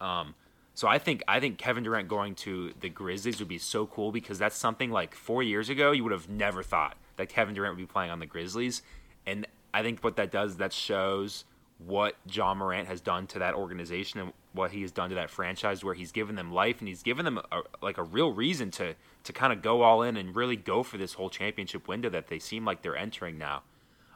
Um, 0.00 0.34
so 0.74 0.88
I 0.88 0.98
think 0.98 1.22
I 1.28 1.40
think 1.40 1.58
Kevin 1.58 1.84
Durant 1.84 2.08
going 2.08 2.34
to 2.36 2.72
the 2.80 2.88
Grizzlies 2.88 3.38
would 3.38 3.48
be 3.48 3.58
so 3.58 3.86
cool 3.86 4.12
because 4.12 4.38
that's 4.38 4.56
something 4.56 4.90
like 4.90 5.14
four 5.14 5.42
years 5.42 5.68
ago 5.68 5.92
you 5.92 6.02
would 6.04 6.12
have 6.12 6.28
never 6.28 6.62
thought 6.62 6.96
that 7.16 7.28
Kevin 7.28 7.54
Durant 7.54 7.76
would 7.76 7.82
be 7.82 7.92
playing 7.92 8.10
on 8.10 8.18
the 8.18 8.26
Grizzlies, 8.26 8.82
and 9.26 9.46
I 9.74 9.82
think 9.82 10.02
what 10.02 10.16
that 10.16 10.30
does 10.30 10.56
that 10.56 10.72
shows 10.72 11.44
what 11.78 12.16
Ja 12.30 12.54
Morant 12.54 12.88
has 12.88 13.00
done 13.00 13.26
to 13.28 13.38
that 13.38 13.54
organization 13.54 14.20
and 14.20 14.32
what 14.52 14.70
he 14.70 14.82
has 14.82 14.92
done 14.92 15.08
to 15.10 15.14
that 15.14 15.30
franchise, 15.30 15.82
where 15.82 15.94
he's 15.94 16.12
given 16.12 16.34
them 16.34 16.52
life 16.52 16.80
and 16.80 16.88
he's 16.88 17.02
given 17.02 17.24
them 17.24 17.38
a, 17.38 17.62
like 17.80 17.98
a 17.98 18.02
real 18.02 18.32
reason 18.32 18.70
to 18.72 18.94
to 19.24 19.32
kind 19.32 19.52
of 19.52 19.62
go 19.62 19.82
all 19.82 20.02
in 20.02 20.16
and 20.16 20.34
really 20.34 20.56
go 20.56 20.82
for 20.82 20.98
this 20.98 21.14
whole 21.14 21.30
championship 21.30 21.88
window 21.88 22.08
that 22.08 22.28
they 22.28 22.38
seem 22.38 22.64
like 22.64 22.82
they're 22.82 22.96
entering 22.96 23.38
now. 23.38 23.62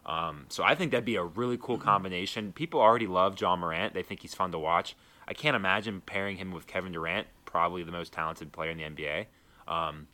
Um, 0.06 0.46
so 0.48 0.62
I 0.62 0.74
think 0.74 0.90
that'd 0.90 1.04
be 1.04 1.16
a 1.16 1.24
really 1.24 1.58
cool 1.58 1.78
combination. 1.78 2.52
People 2.52 2.80
already 2.80 3.06
love 3.06 3.40
Ja 3.40 3.56
Morant; 3.56 3.94
they 3.94 4.02
think 4.02 4.20
he's 4.20 4.34
fun 4.34 4.52
to 4.52 4.58
watch. 4.58 4.96
I 5.26 5.32
can't 5.32 5.56
imagine 5.56 6.02
pairing 6.02 6.36
him 6.36 6.52
with 6.52 6.66
Kevin 6.66 6.92
Durant, 6.92 7.26
probably 7.46 7.82
the 7.82 7.92
most 7.92 8.12
talented 8.12 8.52
player 8.52 8.70
in 8.70 8.76
the 8.76 8.84
NBA. 8.84 9.26
Um, 9.66 10.08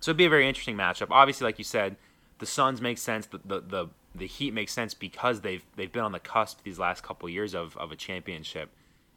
so 0.00 0.10
it'd 0.10 0.16
be 0.16 0.24
a 0.24 0.30
very 0.30 0.48
interesting 0.48 0.76
matchup. 0.76 1.08
Obviously, 1.10 1.44
like 1.44 1.58
you 1.58 1.64
said, 1.64 1.96
the 2.38 2.46
Suns 2.46 2.80
make 2.80 2.98
sense. 2.98 3.26
The, 3.26 3.40
the 3.44 3.60
the, 3.60 3.86
the 4.14 4.26
Heat 4.26 4.52
makes 4.52 4.72
sense 4.72 4.94
because 4.94 5.40
they've 5.42 5.64
they've 5.76 5.92
been 5.92 6.02
on 6.02 6.12
the 6.12 6.18
cusp 6.18 6.62
these 6.64 6.78
last 6.78 7.02
couple 7.02 7.28
of 7.28 7.32
years 7.32 7.54
of, 7.54 7.76
of 7.76 7.92
a 7.92 7.96
championship, 7.96 8.70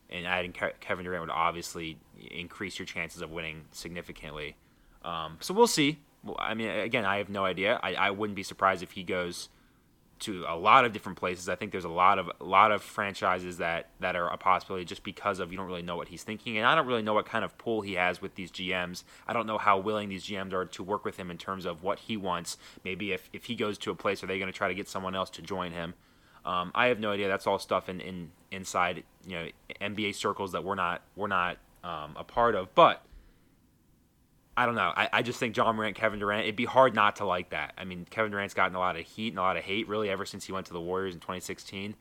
and 0.09 0.27
adding 0.27 0.53
Ke- 0.53 0.79
Kevin 0.79 1.05
Durant 1.05 1.21
would 1.21 1.31
obviously 1.31 1.97
increase 2.31 2.77
your 2.77 2.85
chances 2.85 3.21
of 3.21 3.31
winning 3.31 3.65
significantly. 3.71 4.55
Um, 5.03 5.37
so 5.39 5.53
we'll 5.53 5.67
see. 5.67 5.99
I 6.37 6.53
mean, 6.53 6.69
again, 6.69 7.05
I 7.05 7.17
have 7.17 7.29
no 7.29 7.45
idea. 7.45 7.79
I, 7.81 7.93
I 7.93 8.11
wouldn't 8.11 8.35
be 8.35 8.43
surprised 8.43 8.83
if 8.83 8.91
he 8.91 9.03
goes 9.03 9.47
to 10.19 10.45
a 10.47 10.55
lot 10.55 10.85
of 10.85 10.93
different 10.93 11.17
places. 11.17 11.49
I 11.49 11.55
think 11.55 11.71
there's 11.71 11.85
a 11.85 11.89
lot 11.89 12.19
of 12.19 12.29
a 12.39 12.43
lot 12.43 12.71
of 12.71 12.81
franchises 12.81 13.57
that 13.57 13.89
that 13.99 14.15
are 14.15 14.27
a 14.27 14.37
possibility 14.37 14.85
just 14.85 15.03
because 15.03 15.39
of 15.39 15.51
you 15.51 15.57
don't 15.57 15.67
really 15.67 15.81
know 15.81 15.95
what 15.95 16.07
he's 16.07 16.23
thinking, 16.23 16.57
and 16.57 16.65
I 16.65 16.75
don't 16.75 16.87
really 16.87 17.01
know 17.01 17.13
what 17.13 17.25
kind 17.25 17.45
of 17.45 17.57
pull 17.57 17.81
he 17.81 17.93
has 17.93 18.21
with 18.21 18.35
these 18.35 18.51
GMs. 18.51 19.03
I 19.27 19.33
don't 19.33 19.47
know 19.47 19.57
how 19.57 19.77
willing 19.77 20.09
these 20.09 20.25
GMs 20.25 20.53
are 20.53 20.65
to 20.65 20.83
work 20.83 21.05
with 21.05 21.17
him 21.17 21.31
in 21.31 21.37
terms 21.37 21.65
of 21.65 21.83
what 21.83 21.99
he 21.99 22.17
wants. 22.17 22.57
Maybe 22.83 23.11
if 23.11 23.29
if 23.33 23.45
he 23.45 23.55
goes 23.55 23.77
to 23.79 23.91
a 23.91 23.95
place, 23.95 24.23
are 24.23 24.27
they 24.27 24.39
going 24.39 24.51
to 24.51 24.57
try 24.57 24.67
to 24.67 24.75
get 24.75 24.89
someone 24.89 25.15
else 25.15 25.29
to 25.31 25.41
join 25.41 25.71
him? 25.71 25.93
Um, 26.45 26.71
I 26.73 26.87
have 26.87 26.99
no 26.99 27.11
idea. 27.11 27.27
That's 27.27 27.47
all 27.47 27.59
stuff 27.59 27.89
in, 27.89 27.99
in 28.01 28.31
inside 28.51 29.03
you 29.25 29.35
know 29.35 29.47
NBA 29.81 30.15
circles 30.15 30.51
that 30.53 30.63
we're 30.63 30.75
not 30.75 31.01
we're 31.15 31.27
not 31.27 31.57
um, 31.83 32.15
a 32.17 32.23
part 32.23 32.55
of, 32.55 32.73
but 32.75 33.03
I 34.57 34.65
don't 34.65 34.75
know. 34.75 34.91
I, 34.95 35.09
I 35.13 35.21
just 35.21 35.39
think 35.39 35.55
Ja 35.55 35.71
Morant, 35.71 35.95
Kevin 35.95 36.19
Durant, 36.19 36.43
it'd 36.43 36.55
be 36.55 36.65
hard 36.65 36.93
not 36.93 37.17
to 37.17 37.25
like 37.25 37.51
that. 37.51 37.73
I 37.77 37.85
mean, 37.85 38.05
Kevin 38.09 38.31
Durant's 38.31 38.53
gotten 38.53 38.75
a 38.75 38.79
lot 38.79 38.97
of 38.97 39.05
heat 39.05 39.29
and 39.29 39.39
a 39.39 39.41
lot 39.41 39.55
of 39.55 39.63
hate 39.63 39.87
really 39.87 40.09
ever 40.09 40.25
since 40.25 40.45
he 40.45 40.51
went 40.51 40.67
to 40.67 40.73
the 40.73 40.81
Warriors 40.81 41.13
in 41.13 41.21
2016. 41.21 41.95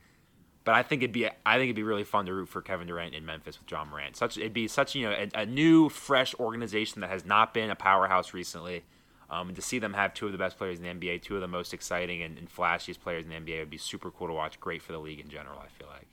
But 0.65 0.75
I 0.75 0.83
think 0.83 1.01
it'd 1.01 1.13
be 1.13 1.25
I 1.25 1.55
think 1.55 1.63
it'd 1.63 1.75
be 1.75 1.83
really 1.83 2.03
fun 2.03 2.25
to 2.25 2.33
root 2.33 2.49
for 2.49 2.61
Kevin 2.61 2.87
Durant 2.87 3.15
in 3.15 3.25
Memphis 3.25 3.59
with 3.59 3.71
Ja 3.71 3.85
Morant. 3.85 4.15
Such 4.15 4.37
it'd 4.37 4.53
be 4.53 4.67
such 4.67 4.93
you 4.93 5.09
know 5.09 5.15
a, 5.15 5.41
a 5.41 5.45
new, 5.45 5.89
fresh 5.89 6.35
organization 6.35 7.01
that 7.01 7.09
has 7.09 7.25
not 7.25 7.53
been 7.53 7.69
a 7.69 7.75
powerhouse 7.75 8.33
recently. 8.33 8.83
Um, 9.31 9.47
and 9.49 9.55
to 9.55 9.61
see 9.61 9.79
them 9.79 9.93
have 9.93 10.13
two 10.13 10.25
of 10.25 10.31
the 10.31 10.37
best 10.37 10.57
players 10.57 10.79
in 10.79 10.83
the 10.83 10.89
NBA, 10.89 11.21
two 11.21 11.35
of 11.35 11.41
the 11.41 11.47
most 11.47 11.73
exciting 11.73 12.23
and, 12.23 12.37
and 12.37 12.53
flashiest 12.53 12.99
players 12.99 13.25
in 13.25 13.29
the 13.29 13.35
NBA 13.35 13.59
would 13.59 13.69
be 13.69 13.77
super 13.77 14.09
cool 14.09 14.27
to 14.27 14.33
watch. 14.33 14.59
Great 14.59 14.81
for 14.81 14.91
the 14.91 14.99
league 14.99 15.19
in 15.19 15.29
general, 15.29 15.59
I 15.59 15.67
feel 15.67 15.87
like. 15.87 16.07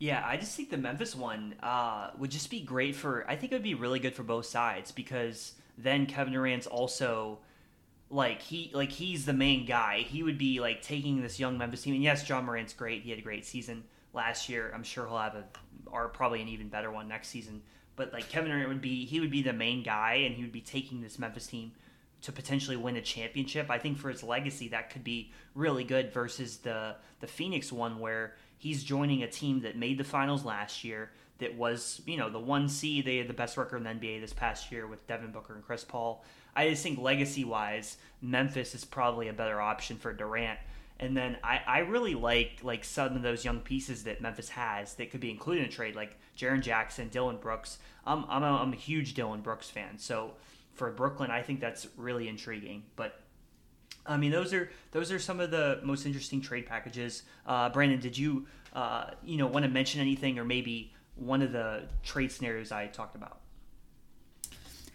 Yeah, 0.00 0.24
I 0.26 0.38
just 0.38 0.56
think 0.56 0.70
the 0.70 0.78
Memphis 0.78 1.14
one 1.14 1.54
uh, 1.62 2.10
would 2.16 2.30
just 2.30 2.48
be 2.48 2.62
great 2.62 2.96
for. 2.96 3.26
I 3.28 3.36
think 3.36 3.52
it 3.52 3.54
would 3.54 3.62
be 3.62 3.74
really 3.74 3.98
good 3.98 4.14
for 4.14 4.22
both 4.22 4.46
sides 4.46 4.90
because 4.90 5.52
then 5.76 6.06
Kevin 6.06 6.32
Durant's 6.32 6.66
also 6.66 7.38
like 8.08 8.40
he 8.40 8.70
like 8.72 8.90
he's 8.90 9.26
the 9.26 9.34
main 9.34 9.66
guy. 9.66 9.98
He 9.98 10.22
would 10.22 10.38
be 10.38 10.58
like 10.58 10.80
taking 10.80 11.20
this 11.20 11.38
young 11.38 11.58
Memphis 11.58 11.82
team. 11.82 11.94
And 11.94 12.02
yes, 12.02 12.26
Ja 12.26 12.40
Morant's 12.40 12.72
great. 12.72 13.02
He 13.02 13.10
had 13.10 13.18
a 13.18 13.22
great 13.22 13.44
season 13.44 13.84
last 14.14 14.48
year. 14.48 14.72
I'm 14.74 14.82
sure 14.82 15.06
he'll 15.06 15.18
have 15.18 15.34
a 15.34 15.44
or 15.84 16.08
probably 16.08 16.40
an 16.40 16.48
even 16.48 16.68
better 16.70 16.90
one 16.90 17.06
next 17.06 17.28
season. 17.28 17.60
But 17.94 18.10
like 18.14 18.30
Kevin 18.30 18.50
Durant 18.50 18.68
would 18.70 18.80
be 18.80 19.04
he 19.04 19.20
would 19.20 19.30
be 19.30 19.42
the 19.42 19.52
main 19.52 19.82
guy 19.82 20.14
and 20.24 20.34
he 20.34 20.40
would 20.40 20.50
be 20.50 20.62
taking 20.62 21.02
this 21.02 21.18
Memphis 21.18 21.46
team 21.46 21.72
to 22.22 22.32
potentially 22.32 22.76
win 22.76 22.96
a 22.96 23.02
championship. 23.02 23.68
I 23.68 23.76
think 23.76 23.98
for 23.98 24.08
his 24.08 24.22
legacy 24.22 24.68
that 24.68 24.88
could 24.88 25.04
be 25.04 25.30
really 25.54 25.84
good 25.84 26.10
versus 26.10 26.56
the 26.56 26.96
the 27.20 27.26
Phoenix 27.26 27.70
one 27.70 27.98
where 27.98 28.36
he's 28.60 28.84
joining 28.84 29.22
a 29.22 29.26
team 29.26 29.62
that 29.62 29.74
made 29.74 29.96
the 29.96 30.04
finals 30.04 30.44
last 30.44 30.84
year 30.84 31.10
that 31.38 31.56
was, 31.56 32.02
you 32.06 32.18
know, 32.18 32.28
the 32.28 32.38
one 32.38 32.68
seed. 32.68 33.06
They 33.06 33.16
had 33.16 33.26
the 33.26 33.32
best 33.32 33.56
record 33.56 33.78
in 33.78 33.84
the 33.84 33.90
NBA 33.90 34.20
this 34.20 34.34
past 34.34 34.70
year 34.70 34.86
with 34.86 35.06
Devin 35.06 35.32
Booker 35.32 35.54
and 35.54 35.64
Chris 35.64 35.82
Paul. 35.82 36.22
I 36.54 36.68
just 36.68 36.82
think 36.82 36.98
legacy 36.98 37.42
wise, 37.42 37.96
Memphis 38.20 38.74
is 38.74 38.84
probably 38.84 39.28
a 39.28 39.32
better 39.32 39.62
option 39.62 39.96
for 39.96 40.12
Durant. 40.12 40.58
And 40.98 41.16
then 41.16 41.38
I, 41.42 41.62
I 41.66 41.78
really 41.78 42.14
like 42.14 42.58
like 42.62 42.84
some 42.84 43.16
of 43.16 43.22
those 43.22 43.46
young 43.46 43.60
pieces 43.60 44.04
that 44.04 44.20
Memphis 44.20 44.50
has 44.50 44.94
that 44.96 45.10
could 45.10 45.20
be 45.20 45.30
included 45.30 45.62
in 45.62 45.68
a 45.68 45.72
trade, 45.72 45.96
like 45.96 46.18
Jaren 46.36 46.60
Jackson, 46.60 47.08
Dillon 47.08 47.38
Brooks. 47.38 47.78
I'm, 48.04 48.26
I'm, 48.28 48.42
a, 48.42 48.52
I'm 48.58 48.74
a 48.74 48.76
huge 48.76 49.14
Dillon 49.14 49.40
Brooks 49.40 49.70
fan. 49.70 49.96
So 49.96 50.32
for 50.74 50.90
Brooklyn, 50.90 51.30
I 51.30 51.40
think 51.40 51.60
that's 51.60 51.86
really 51.96 52.28
intriguing. 52.28 52.82
But 52.96 53.18
I 54.06 54.16
mean, 54.16 54.30
those 54.30 54.52
are 54.52 54.70
those 54.92 55.12
are 55.12 55.18
some 55.18 55.40
of 55.40 55.50
the 55.50 55.80
most 55.82 56.06
interesting 56.06 56.40
trade 56.40 56.66
packages. 56.66 57.22
Uh, 57.46 57.68
Brandon, 57.68 58.00
did 58.00 58.16
you 58.16 58.46
uh, 58.72 59.10
you 59.22 59.36
know 59.36 59.46
want 59.46 59.64
to 59.64 59.70
mention 59.70 60.00
anything, 60.00 60.38
or 60.38 60.44
maybe 60.44 60.92
one 61.16 61.42
of 61.42 61.52
the 61.52 61.84
trade 62.02 62.32
scenarios 62.32 62.72
I 62.72 62.86
talked 62.86 63.14
about? 63.14 63.38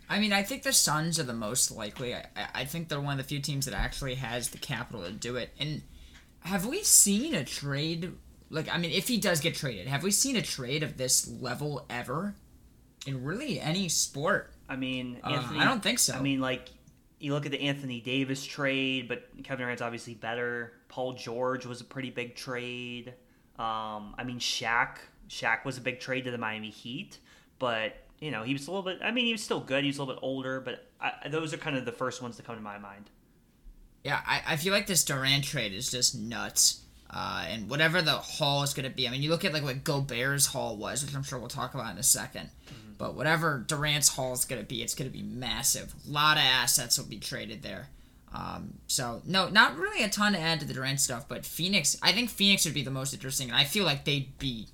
I 0.10 0.20
mean, 0.20 0.34
I 0.34 0.44
think 0.44 0.64
the 0.64 0.74
Suns 0.74 1.20
are 1.20 1.24
the 1.24 1.34
most 1.34 1.72
likely. 1.72 2.14
I, 2.14 2.26
I 2.54 2.66
think 2.66 2.90
they're 2.90 3.02
one 3.02 3.14
of 3.14 3.18
the 3.18 3.24
few 3.24 3.40
teams 3.40 3.66
that 3.66 3.74
actually 3.74 4.16
has 4.16 4.50
the 4.50 4.58
capital 4.60 5.04
to 5.04 5.12
do 5.12 5.36
it. 5.36 5.52
And 5.60 5.82
have 6.42 6.66
we 6.66 6.84
seen 6.84 7.34
a 7.34 7.44
trade? 7.44 8.14
Like, 8.52 8.70
I 8.72 8.78
mean, 8.78 8.92
if 8.92 9.08
he 9.08 9.18
does 9.18 9.40
get 9.40 9.56
traded, 9.56 9.88
have 9.88 10.04
we 10.04 10.12
seen 10.12 10.36
a 10.36 10.42
trade 10.42 10.84
of 10.84 10.98
this 10.98 11.28
level 11.28 11.86
ever 11.90 12.36
in 13.08 13.24
really 13.24 13.60
any 13.60 13.90
sport? 13.90 14.54
I 14.70 14.76
mean, 14.76 15.20
Uh, 15.24 15.30
Anthony, 15.30 15.60
I 15.60 15.66
don't 15.66 15.82
think 15.82 15.98
so. 15.98 16.14
I 16.14 16.22
mean, 16.22 16.40
like 16.40 16.70
you 17.20 17.34
look 17.34 17.46
at 17.46 17.52
the 17.52 17.62
Anthony 17.62 18.02
Davis 18.02 18.46
trade, 18.46 19.08
but 19.08 19.30
Kevin 19.44 19.64
Durant's 19.64 19.82
obviously 19.82 20.14
better. 20.14 20.74
Paul 20.90 21.14
George 21.14 21.66
was 21.66 21.82
a 21.82 21.84
pretty 21.84 22.10
big 22.10 22.36
trade. 22.36 23.14
Um, 23.58 24.16
I 24.18 24.24
mean, 24.26 24.40
Shaq. 24.40 24.98
Shaq 25.30 25.66
was 25.66 25.78
a 25.78 25.82
big 25.82 26.00
trade 26.00 26.26
to 26.26 26.32
the 26.32 26.38
Miami 26.38 26.70
Heat, 26.70 27.20
but 27.58 27.96
you 28.20 28.32
know 28.32 28.44
he 28.44 28.54
was 28.54 28.68
a 28.68 28.72
little 28.72 28.84
bit. 28.84 29.00
I 29.04 29.12
mean, 29.12 29.26
he 29.26 29.32
was 29.32 29.44
still 29.44 29.60
good. 29.60 29.84
He 29.84 29.90
was 29.90 29.98
a 29.98 30.02
little 30.04 30.16
bit 30.16 30.24
older, 30.24 30.60
but 30.60 30.88
I, 31.02 31.30
those 31.30 31.54
are 31.54 31.58
kind 31.58 31.76
of 31.76 31.86
the 31.86 31.92
first 31.92 32.22
ones 32.22 32.36
to 32.38 32.44
come 32.44 32.56
to 32.56 32.62
my 32.62 32.78
mind. 32.78 33.10
Yeah, 34.04 34.22
I, 34.26 34.42
I 34.50 34.56
feel 34.58 34.72
like 34.72 34.86
this 34.86 35.04
Durant 35.04 35.46
trade 35.46 35.74
is 35.74 35.90
just 35.90 36.16
nuts. 36.16 36.85
Uh, 37.10 37.46
and 37.50 37.70
whatever 37.70 38.02
the 38.02 38.12
haul 38.12 38.64
is 38.64 38.74
going 38.74 38.90
to 38.90 38.96
be, 38.96 39.08
I 39.08 39.12
mean, 39.12 39.22
you 39.22 39.30
look 39.30 39.46
at 39.46 39.54
like 39.54 39.64
what 39.64 39.84
Gobert's 39.84 40.48
haul 40.48 40.76
was, 40.76 41.04
which 41.04 41.16
I'm 41.16 41.24
sure 41.24 41.40
we'll 41.40 41.48
talk 41.48 41.74
about 41.74 41.92
in 41.92 41.98
a 41.98 42.02
2nd 42.02 42.50
But 42.98 43.16
whatever 43.16 43.64
Durant's 43.66 44.10
haul 44.10 44.34
is 44.34 44.46
going 44.46 44.62
to 44.62 44.68
be, 44.68 44.82
it's 44.82 44.96
going 44.96 45.10
to 45.10 45.16
be 45.16 45.24
massive. 45.24 45.94
A 46.08 46.12
lot 46.12 46.38
of 46.38 46.44
assets 46.44 46.98
will 46.98 47.06
be 47.06 47.20
traded 47.20 47.62
there. 47.62 47.90
Um, 48.34 48.74
so 48.88 49.22
no, 49.26 49.48
not 49.48 49.78
really 49.78 50.04
a 50.04 50.10
ton 50.10 50.34
to 50.34 50.40
add 50.40 50.60
to 50.60 50.66
the 50.66 50.74
Durant 50.74 51.00
stuff, 51.00 51.28
but 51.28 51.46
Phoenix, 51.46 51.98
I 52.02 52.12
think 52.12 52.30
Phoenix 52.30 52.66
would 52.66 52.74
be 52.74 52.84
the 52.84 52.92
most 52.92 53.14
interesting, 53.14 53.50
and 53.50 53.58
I 53.58 53.64
feel 53.64 53.86
like 53.86 54.04
they'd 54.04 54.38
be 54.40 54.68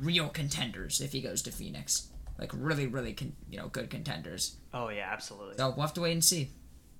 real 0.00 0.28
contenders 0.28 1.00
if 1.00 1.10
he 1.10 1.20
goes 1.20 1.42
to 1.42 1.50
Phoenix, 1.50 2.08
like 2.38 2.52
really, 2.54 2.86
really, 2.86 3.14
con- 3.14 3.34
you 3.50 3.58
know, 3.58 3.66
good 3.68 3.90
contenders. 3.90 4.56
Oh 4.72 4.90
yeah, 4.90 5.08
absolutely. 5.12 5.56
So 5.56 5.70
we'll 5.70 5.80
have 5.80 5.94
to 5.94 6.02
wait 6.02 6.12
and 6.12 6.24
see. 6.24 6.50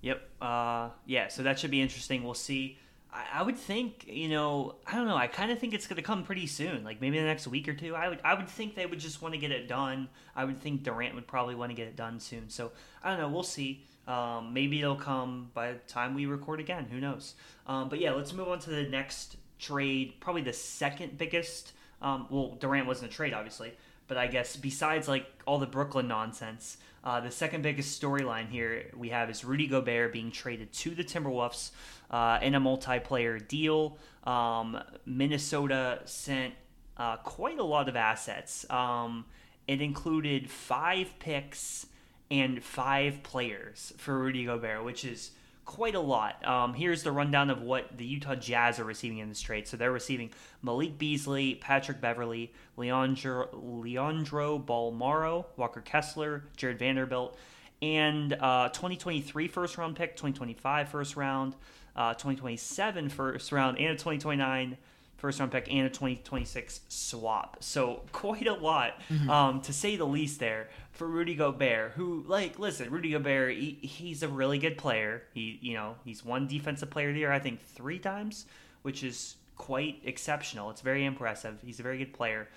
Yep. 0.00 0.28
Uh, 0.40 0.90
yeah. 1.06 1.28
So 1.28 1.42
that 1.44 1.58
should 1.58 1.70
be 1.70 1.80
interesting. 1.80 2.24
We'll 2.24 2.34
see. 2.34 2.78
I, 3.12 3.42
would 3.42 3.56
think, 3.56 4.04
you 4.06 4.28
know, 4.28 4.76
I 4.86 4.94
don't 4.94 5.08
know. 5.08 5.16
I 5.16 5.26
kind 5.26 5.50
of 5.50 5.58
think 5.58 5.72
it's 5.72 5.86
going 5.86 5.96
to 5.96 6.02
come 6.02 6.24
pretty 6.24 6.46
soon, 6.46 6.84
like 6.84 7.00
maybe 7.00 7.18
the 7.18 7.24
next 7.24 7.46
week 7.46 7.66
or 7.68 7.74
two. 7.74 7.94
I 7.94 8.08
would, 8.08 8.20
I 8.22 8.34
would 8.34 8.48
think 8.48 8.74
they 8.74 8.86
would 8.86 8.98
just 8.98 9.22
want 9.22 9.34
to 9.34 9.40
get 9.40 9.50
it 9.50 9.66
done. 9.66 10.08
I 10.36 10.44
would 10.44 10.60
think 10.60 10.82
Durant 10.82 11.14
would 11.14 11.26
probably 11.26 11.54
want 11.54 11.70
to 11.70 11.74
get 11.74 11.88
it 11.88 11.96
done 11.96 12.20
soon. 12.20 12.50
So 12.50 12.72
I 13.02 13.10
don't 13.10 13.20
know. 13.20 13.28
We'll 13.28 13.42
see. 13.42 13.84
Um, 14.06 14.52
maybe 14.52 14.80
it'll 14.80 14.96
come 14.96 15.50
by 15.54 15.72
the 15.72 15.78
time 15.80 16.14
we 16.14 16.26
record 16.26 16.60
again. 16.60 16.86
Who 16.90 17.00
knows? 17.00 17.34
Um, 17.66 17.88
but 17.88 17.98
yeah, 17.98 18.12
let's 18.12 18.32
move 18.32 18.48
on 18.48 18.58
to 18.60 18.70
the 18.70 18.84
next 18.84 19.36
trade. 19.58 20.14
Probably 20.20 20.42
the 20.42 20.52
second 20.52 21.18
biggest. 21.18 21.72
Um, 22.00 22.26
well, 22.30 22.56
Durant 22.60 22.86
wasn't 22.86 23.10
a 23.10 23.14
trade, 23.14 23.34
obviously, 23.34 23.72
but 24.06 24.16
I 24.16 24.26
guess 24.26 24.56
besides 24.56 25.08
like 25.08 25.26
all 25.46 25.58
the 25.58 25.66
Brooklyn 25.66 26.08
nonsense, 26.08 26.76
uh, 27.04 27.20
the 27.20 27.30
second 27.30 27.62
biggest 27.62 28.00
storyline 28.00 28.48
here 28.48 28.90
we 28.96 29.10
have 29.10 29.30
is 29.30 29.44
Rudy 29.44 29.66
Gobert 29.66 30.12
being 30.12 30.30
traded 30.30 30.72
to 30.74 30.90
the 30.90 31.04
Timberwolves 31.04 31.70
uh, 32.10 32.38
in 32.42 32.54
a 32.54 32.60
multiplayer 32.60 33.46
deal. 33.46 33.98
Um, 34.24 34.78
Minnesota 35.06 36.00
sent 36.04 36.54
uh, 36.96 37.16
quite 37.18 37.58
a 37.58 37.64
lot 37.64 37.88
of 37.88 37.96
assets. 37.96 38.68
Um, 38.70 39.24
it 39.66 39.80
included 39.80 40.50
five 40.50 41.14
picks 41.18 41.86
and 42.30 42.62
five 42.62 43.22
players 43.22 43.92
for 43.96 44.18
Rudy 44.18 44.44
Gobert, 44.44 44.84
which 44.84 45.04
is 45.04 45.30
quite 45.68 45.94
a 45.94 46.00
lot. 46.00 46.44
Um, 46.48 46.72
here's 46.72 47.02
the 47.02 47.12
rundown 47.12 47.50
of 47.50 47.60
what 47.60 47.96
the 47.98 48.04
Utah 48.06 48.34
Jazz 48.34 48.80
are 48.80 48.84
receiving 48.84 49.18
in 49.18 49.28
this 49.28 49.40
trade. 49.40 49.68
So 49.68 49.76
they're 49.76 49.92
receiving 49.92 50.30
Malik 50.62 50.96
Beasley, 50.96 51.56
Patrick 51.56 52.00
Beverley, 52.00 52.52
Leandro, 52.78 53.48
Leandro 53.52 54.58
Bolmaro, 54.58 55.44
Walker 55.56 55.82
Kessler, 55.82 56.44
Jarred 56.56 56.78
Vanderbilt, 56.78 57.36
and 57.82 58.32
uh, 58.32 58.70
2023 58.70 59.46
first 59.46 59.76
round 59.76 59.94
pick, 59.94 60.16
2025 60.16 60.88
first 60.88 61.16
round, 61.16 61.54
uh, 61.94 62.14
2027 62.14 63.10
first 63.10 63.52
round, 63.52 63.76
and 63.78 63.88
a 63.88 63.92
2029 63.92 64.78
first 65.18 65.38
round 65.38 65.52
pick 65.52 65.70
and 65.70 65.86
a 65.86 65.90
2026 65.90 66.80
swap. 66.88 67.58
So 67.60 68.02
quite 68.12 68.46
a 68.46 68.54
lot, 68.54 68.94
Mm-hmm. 69.12 69.28
um, 69.30 69.60
to 69.62 69.72
say 69.72 69.96
the 69.96 70.06
least, 70.06 70.40
there 70.40 70.70
for 70.98 71.06
Rudy 71.06 71.36
Gobert. 71.36 71.92
Who, 71.92 72.24
like, 72.26 72.58
listen, 72.58 72.90
Rudy 72.90 73.12
Gobert, 73.12 73.56
he, 73.56 73.78
he's 73.80 74.22
a 74.22 74.28
really 74.28 74.58
good 74.58 74.76
player. 74.76 75.22
He, 75.32 75.58
you 75.62 75.74
know, 75.74 75.94
he's 76.04 76.24
won 76.24 76.48
Defensive 76.48 76.90
Player 76.90 77.08
of 77.08 77.14
the 77.14 77.20
Year, 77.20 77.32
I 77.32 77.38
think, 77.38 77.62
three 77.64 78.00
times, 78.00 78.46
which 78.82 79.04
is 79.04 79.36
quite 79.56 80.00
exceptional. 80.04 80.70
It's 80.70 80.80
very 80.80 81.04
impressive. 81.04 81.58
He's 81.64 81.78
a 81.78 81.84
very 81.84 81.98
good 81.98 82.12
player. 82.12 82.48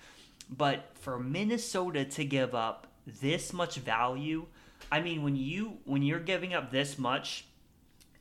But 0.50 0.86
for 0.96 1.20
Minnesota 1.20 2.04
to 2.04 2.26
give 2.26 2.56
up 2.56 2.88
this 3.06 3.54
much 3.54 3.78
value, 3.78 4.48
I 4.92 5.02
mean, 5.02 5.24
when 5.24 5.36
you 5.36 5.78
when 5.86 6.02
you're 6.02 6.20
giving 6.20 6.54
up 6.54 6.72
this 6.72 6.98
much, 6.98 7.46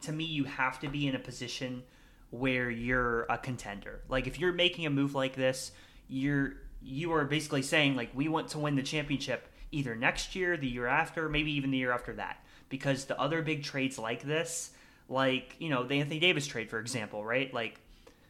to 0.03 0.12
me, 0.12 0.25
you 0.25 0.45
have 0.45 0.79
to 0.81 0.89
be 0.89 1.09
in 1.09 1.14
a 1.14 1.18
position 1.18 1.83
where 2.31 2.71
you're 2.71 3.23
a 3.25 3.39
contender. 3.39 4.03
Like 4.09 4.27
if 4.27 4.39
you're 4.39 4.53
making 4.53 4.87
a 4.87 4.91
move 4.91 5.14
like 5.14 5.35
this, 5.35 5.73
you're 6.09 6.55
you 6.83 7.12
are 7.12 7.25
basically 7.25 7.62
saying 7.62 7.97
like 7.97 8.11
we 8.14 8.29
want 8.29 8.49
to 8.49 8.59
win 8.59 8.77
the 8.77 8.83
championship 8.83 9.49
either 9.73 9.95
next 9.95 10.35
year, 10.35 10.57
the 10.57 10.68
year 10.68 10.87
after, 10.87 11.29
maybe 11.29 11.53
even 11.53 11.71
the 11.71 11.79
year 11.79 11.93
after 11.93 12.12
that. 12.14 12.45
Because 12.68 13.05
the 13.05 13.18
other 13.21 13.43
big 13.43 13.62
trades 13.62 13.99
like 13.99 14.23
this, 14.23 14.71
like, 15.09 15.57
you 15.59 15.68
know, 15.68 15.85
the 15.85 16.01
Anthony 16.01 16.21
Davis 16.21 16.47
trade, 16.47 16.71
for 16.71 16.79
example, 16.79 17.25
right? 17.25 17.53
Like 17.53 17.81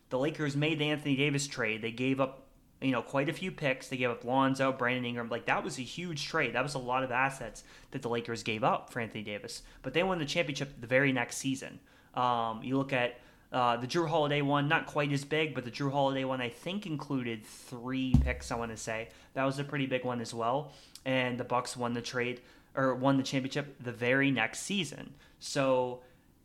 the 0.08 0.18
Lakers 0.18 0.56
made 0.56 0.78
the 0.78 0.90
Anthony 0.90 1.16
Davis 1.16 1.46
trade. 1.46 1.82
They 1.82 1.92
gave 1.92 2.20
up, 2.20 2.46
you 2.80 2.90
know, 2.90 3.02
quite 3.02 3.28
a 3.28 3.34
few 3.34 3.52
picks. 3.52 3.88
They 3.88 3.98
gave 3.98 4.10
up 4.10 4.24
Lonzo, 4.24 4.72
Brandon 4.72 5.04
Ingram. 5.04 5.28
Like 5.28 5.46
that 5.46 5.62
was 5.62 5.78
a 5.78 5.82
huge 5.82 6.26
trade. 6.26 6.54
That 6.54 6.62
was 6.62 6.74
a 6.74 6.78
lot 6.78 7.04
of 7.04 7.10
assets 7.10 7.64
that 7.90 8.00
the 8.02 8.08
Lakers 8.08 8.42
gave 8.42 8.64
up 8.64 8.90
for 8.90 9.00
Anthony 9.00 9.22
Davis. 9.22 9.62
But 9.82 9.92
they 9.92 10.02
won 10.02 10.18
the 10.18 10.24
championship 10.24 10.80
the 10.80 10.86
very 10.86 11.12
next 11.12 11.36
season. 11.36 11.80
Um, 12.14 12.62
you 12.62 12.78
look 12.78 12.92
at 12.92 13.20
uh, 13.52 13.76
the 13.76 13.86
Jrue 13.86 14.08
Holiday 14.08 14.42
one, 14.42 14.68
not 14.68 14.86
quite 14.86 15.12
as 15.12 15.24
big, 15.24 15.54
but 15.54 15.64
the 15.64 15.70
Jrue 15.70 15.90
Holiday 15.90 16.24
one 16.24 16.40
I 16.40 16.48
think 16.48 16.86
included 16.86 17.44
three 17.44 18.14
picks. 18.22 18.52
I 18.52 18.56
want 18.56 18.70
to 18.70 18.76
say 18.76 19.08
that 19.34 19.44
was 19.44 19.58
a 19.58 19.64
pretty 19.64 19.86
big 19.86 20.04
one 20.04 20.20
as 20.20 20.32
well. 20.32 20.72
And 21.04 21.38
the 21.38 21.44
Bucks 21.44 21.76
won 21.76 21.94
the 21.94 22.02
trade 22.02 22.40
or 22.76 22.94
won 22.94 23.16
the 23.16 23.22
championship 23.22 23.82
the 23.82 23.92
very 23.92 24.30
next 24.30 24.60
season. 24.60 25.14
So 25.40 26.00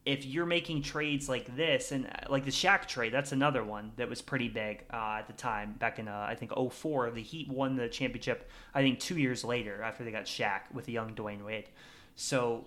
if 0.06 0.26
you're 0.26 0.46
making 0.46 0.82
trades 0.82 1.28
like 1.30 1.56
this 1.56 1.92
and 1.92 2.08
uh, 2.08 2.30
like 2.30 2.46
the 2.46 2.52
Shaq 2.52 2.88
trade, 2.88 3.14
that's 3.14 3.32
another 3.32 3.64
one 3.64 3.92
that 3.98 4.10
was 4.10 4.22
pretty 4.22 4.50
big 4.50 4.84
uh, 4.92 5.18
at 5.20 5.28
the 5.28 5.34
time 5.34 5.74
back 5.74 6.00
in 6.00 6.08
uh, 6.08 6.26
I 6.28 6.36
think 6.36 6.52
04. 6.56 7.12
The 7.12 7.22
Heat 7.22 7.50
won 7.50 7.76
the 7.76 7.88
championship 7.88 8.50
I 8.74 8.82
think 8.82 9.00
two 9.00 9.18
years 9.20 9.44
later 9.44 9.84
after 9.84 10.04
they 10.04 10.12
got 10.12 10.26
Shaq 10.26 10.62
with 10.74 10.86
the 10.86 10.94
young 10.94 11.14
Dwyane 11.14 11.46
Wade. 11.46 11.70
So 12.16 12.66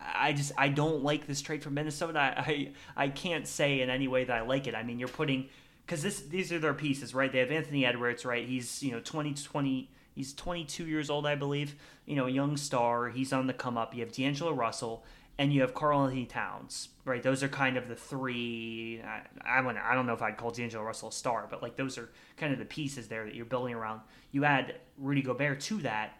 I 0.00 0.32
just 0.32 0.52
I 0.56 0.68
don't 0.68 1.02
like 1.02 1.26
this 1.26 1.40
trade 1.40 1.62
from 1.62 1.74
Minnesota. 1.74 2.18
I 2.18 2.72
I 2.96 3.08
can't 3.08 3.46
say 3.46 3.80
in 3.80 3.90
any 3.90 4.08
way 4.08 4.24
that 4.24 4.36
I 4.36 4.42
like 4.42 4.66
it. 4.66 4.74
I 4.74 4.82
mean, 4.82 4.98
you're 4.98 5.08
putting 5.08 5.48
because 5.84 6.02
this 6.02 6.20
these 6.22 6.52
are 6.52 6.58
their 6.58 6.74
pieces, 6.74 7.14
right? 7.14 7.30
They 7.30 7.40
have 7.40 7.50
Anthony 7.50 7.84
Edwards, 7.84 8.24
right? 8.24 8.46
He's 8.46 8.82
you 8.82 8.92
know 8.92 9.00
20 9.00 9.34
20 9.34 9.90
he's 10.14 10.32
22 10.34 10.86
years 10.86 11.10
old, 11.10 11.26
I 11.26 11.34
believe. 11.34 11.76
You 12.06 12.16
know, 12.16 12.26
a 12.26 12.30
young 12.30 12.56
star. 12.56 13.08
He's 13.08 13.32
on 13.32 13.46
the 13.46 13.52
come 13.52 13.76
up. 13.76 13.94
You 13.94 14.00
have 14.00 14.12
D'Angelo 14.12 14.52
Russell 14.52 15.04
and 15.40 15.54
you 15.54 15.62
have 15.62 15.72
Karl-Anthony 15.72 16.26
Towns, 16.26 16.90
right? 17.06 17.22
Those 17.22 17.42
are 17.42 17.48
kind 17.48 17.78
of 17.78 17.88
the 17.88 17.96
three. 17.96 19.00
I 19.02 19.22
I, 19.42 19.62
wanna, 19.62 19.82
I 19.82 19.94
don't 19.94 20.06
know 20.06 20.12
if 20.12 20.20
I'd 20.20 20.36
call 20.36 20.50
D'Angelo 20.50 20.84
Russell 20.84 21.08
a 21.08 21.12
star, 21.12 21.46
but 21.50 21.62
like 21.62 21.76
those 21.76 21.96
are 21.96 22.10
kind 22.36 22.52
of 22.52 22.58
the 22.58 22.66
pieces 22.66 23.08
there 23.08 23.24
that 23.24 23.34
you're 23.34 23.46
building 23.46 23.74
around. 23.74 24.02
You 24.32 24.44
add 24.44 24.76
Rudy 24.98 25.22
Gobert 25.22 25.60
to 25.60 25.78
that. 25.78 26.12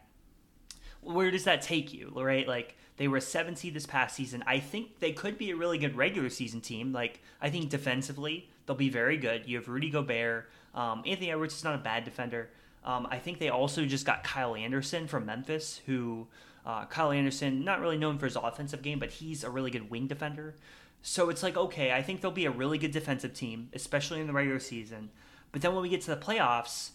Where 1.02 1.30
does 1.30 1.44
that 1.44 1.60
take 1.60 1.92
you, 1.92 2.12
right? 2.16 2.48
Like 2.48 2.76
they 3.00 3.08
were 3.08 3.16
a 3.16 3.22
seven 3.22 3.56
seed 3.56 3.72
this 3.72 3.86
past 3.86 4.14
season. 4.14 4.44
I 4.46 4.58
think 4.58 4.98
they 4.98 5.12
could 5.12 5.38
be 5.38 5.50
a 5.50 5.56
really 5.56 5.78
good 5.78 5.96
regular 5.96 6.28
season 6.28 6.60
team. 6.60 6.92
Like 6.92 7.22
I 7.40 7.48
think 7.48 7.70
defensively 7.70 8.50
they'll 8.66 8.76
be 8.76 8.90
very 8.90 9.16
good. 9.16 9.48
You 9.48 9.56
have 9.56 9.68
Rudy 9.68 9.88
Gobert. 9.88 10.50
Um, 10.74 11.02
Anthony 11.06 11.30
Edwards 11.30 11.54
is 11.54 11.64
not 11.64 11.74
a 11.74 11.78
bad 11.78 12.04
defender. 12.04 12.50
Um, 12.84 13.08
I 13.10 13.18
think 13.18 13.38
they 13.38 13.48
also 13.48 13.86
just 13.86 14.04
got 14.04 14.22
Kyle 14.22 14.54
Anderson 14.54 15.06
from 15.06 15.24
Memphis, 15.24 15.80
who 15.86 16.26
uh, 16.66 16.84
Kyle 16.84 17.10
Anderson, 17.10 17.64
not 17.64 17.80
really 17.80 17.96
known 17.96 18.18
for 18.18 18.26
his 18.26 18.36
offensive 18.36 18.82
game, 18.82 18.98
but 18.98 19.12
he's 19.12 19.44
a 19.44 19.48
really 19.48 19.70
good 19.70 19.90
wing 19.90 20.06
defender. 20.06 20.54
So 21.00 21.30
it's 21.30 21.42
like, 21.42 21.56
okay, 21.56 21.92
I 21.92 22.02
think 22.02 22.20
they'll 22.20 22.30
be 22.30 22.44
a 22.44 22.50
really 22.50 22.76
good 22.76 22.92
defensive 22.92 23.32
team, 23.32 23.70
especially 23.72 24.20
in 24.20 24.26
the 24.26 24.34
regular 24.34 24.60
season. 24.60 25.08
But 25.52 25.62
then 25.62 25.72
when 25.72 25.80
we 25.80 25.88
get 25.88 26.02
to 26.02 26.14
the 26.14 26.18
playoffs, 26.18 26.90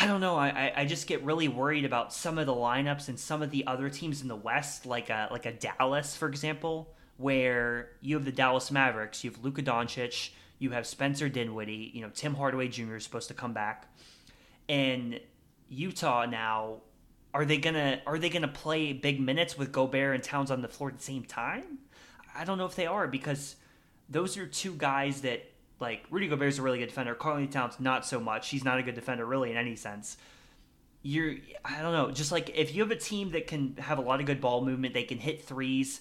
I 0.00 0.06
don't 0.06 0.20
know. 0.20 0.36
I, 0.36 0.72
I, 0.74 0.84
just 0.86 1.06
get 1.06 1.22
really 1.22 1.46
worried 1.46 1.84
about 1.84 2.12
some 2.12 2.36
of 2.38 2.46
the 2.46 2.54
lineups 2.54 3.08
and 3.08 3.18
some 3.18 3.42
of 3.42 3.50
the 3.52 3.64
other 3.66 3.88
teams 3.88 4.22
in 4.22 4.28
the 4.28 4.36
West, 4.36 4.86
like 4.86 5.08
a 5.08 5.28
like 5.30 5.46
a 5.46 5.52
Dallas, 5.52 6.16
for 6.16 6.26
example, 6.28 6.92
where 7.16 7.90
you 8.00 8.16
have 8.16 8.24
the 8.24 8.32
Dallas 8.32 8.72
Mavericks, 8.72 9.22
you 9.22 9.30
have 9.30 9.44
Luka 9.44 9.62
Doncic, 9.62 10.30
you 10.58 10.70
have 10.70 10.86
Spencer 10.86 11.28
Dinwiddie, 11.28 11.92
you 11.94 12.00
know 12.00 12.10
Tim 12.12 12.34
Hardaway 12.34 12.68
Jr. 12.68 12.96
is 12.96 13.04
supposed 13.04 13.28
to 13.28 13.34
come 13.34 13.52
back, 13.52 13.86
and 14.68 15.20
Utah 15.68 16.26
now 16.26 16.78
are 17.32 17.44
they 17.44 17.58
gonna 17.58 18.00
are 18.04 18.18
they 18.18 18.30
gonna 18.30 18.48
play 18.48 18.92
big 18.92 19.20
minutes 19.20 19.56
with 19.56 19.70
Gobert 19.70 20.16
and 20.16 20.24
Towns 20.24 20.50
on 20.50 20.60
the 20.60 20.68
floor 20.68 20.90
at 20.90 20.96
the 20.96 21.02
same 21.04 21.24
time? 21.24 21.78
I 22.34 22.44
don't 22.44 22.58
know 22.58 22.66
if 22.66 22.74
they 22.74 22.86
are 22.86 23.06
because 23.06 23.54
those 24.08 24.36
are 24.36 24.46
two 24.46 24.74
guys 24.74 25.20
that 25.20 25.48
like 25.80 26.04
Rudy 26.10 26.28
Gobert 26.28 26.48
is 26.48 26.58
a 26.58 26.62
really 26.62 26.78
good 26.78 26.88
defender. 26.88 27.14
Karl-Anthony 27.14 27.52
Towns 27.52 27.80
not 27.80 28.06
so 28.06 28.20
much. 28.20 28.48
He's 28.48 28.64
not 28.64 28.78
a 28.78 28.82
good 28.82 28.94
defender 28.94 29.26
really 29.26 29.50
in 29.50 29.56
any 29.56 29.76
sense. 29.76 30.16
You're 31.02 31.36
I 31.64 31.82
don't 31.82 31.92
know. 31.92 32.10
Just 32.10 32.32
like 32.32 32.50
if 32.54 32.74
you 32.74 32.82
have 32.82 32.90
a 32.90 32.96
team 32.96 33.32
that 33.32 33.46
can 33.46 33.76
have 33.78 33.98
a 33.98 34.02
lot 34.02 34.20
of 34.20 34.26
good 34.26 34.40
ball 34.40 34.64
movement, 34.64 34.94
they 34.94 35.04
can 35.04 35.18
hit 35.18 35.42
threes. 35.42 36.00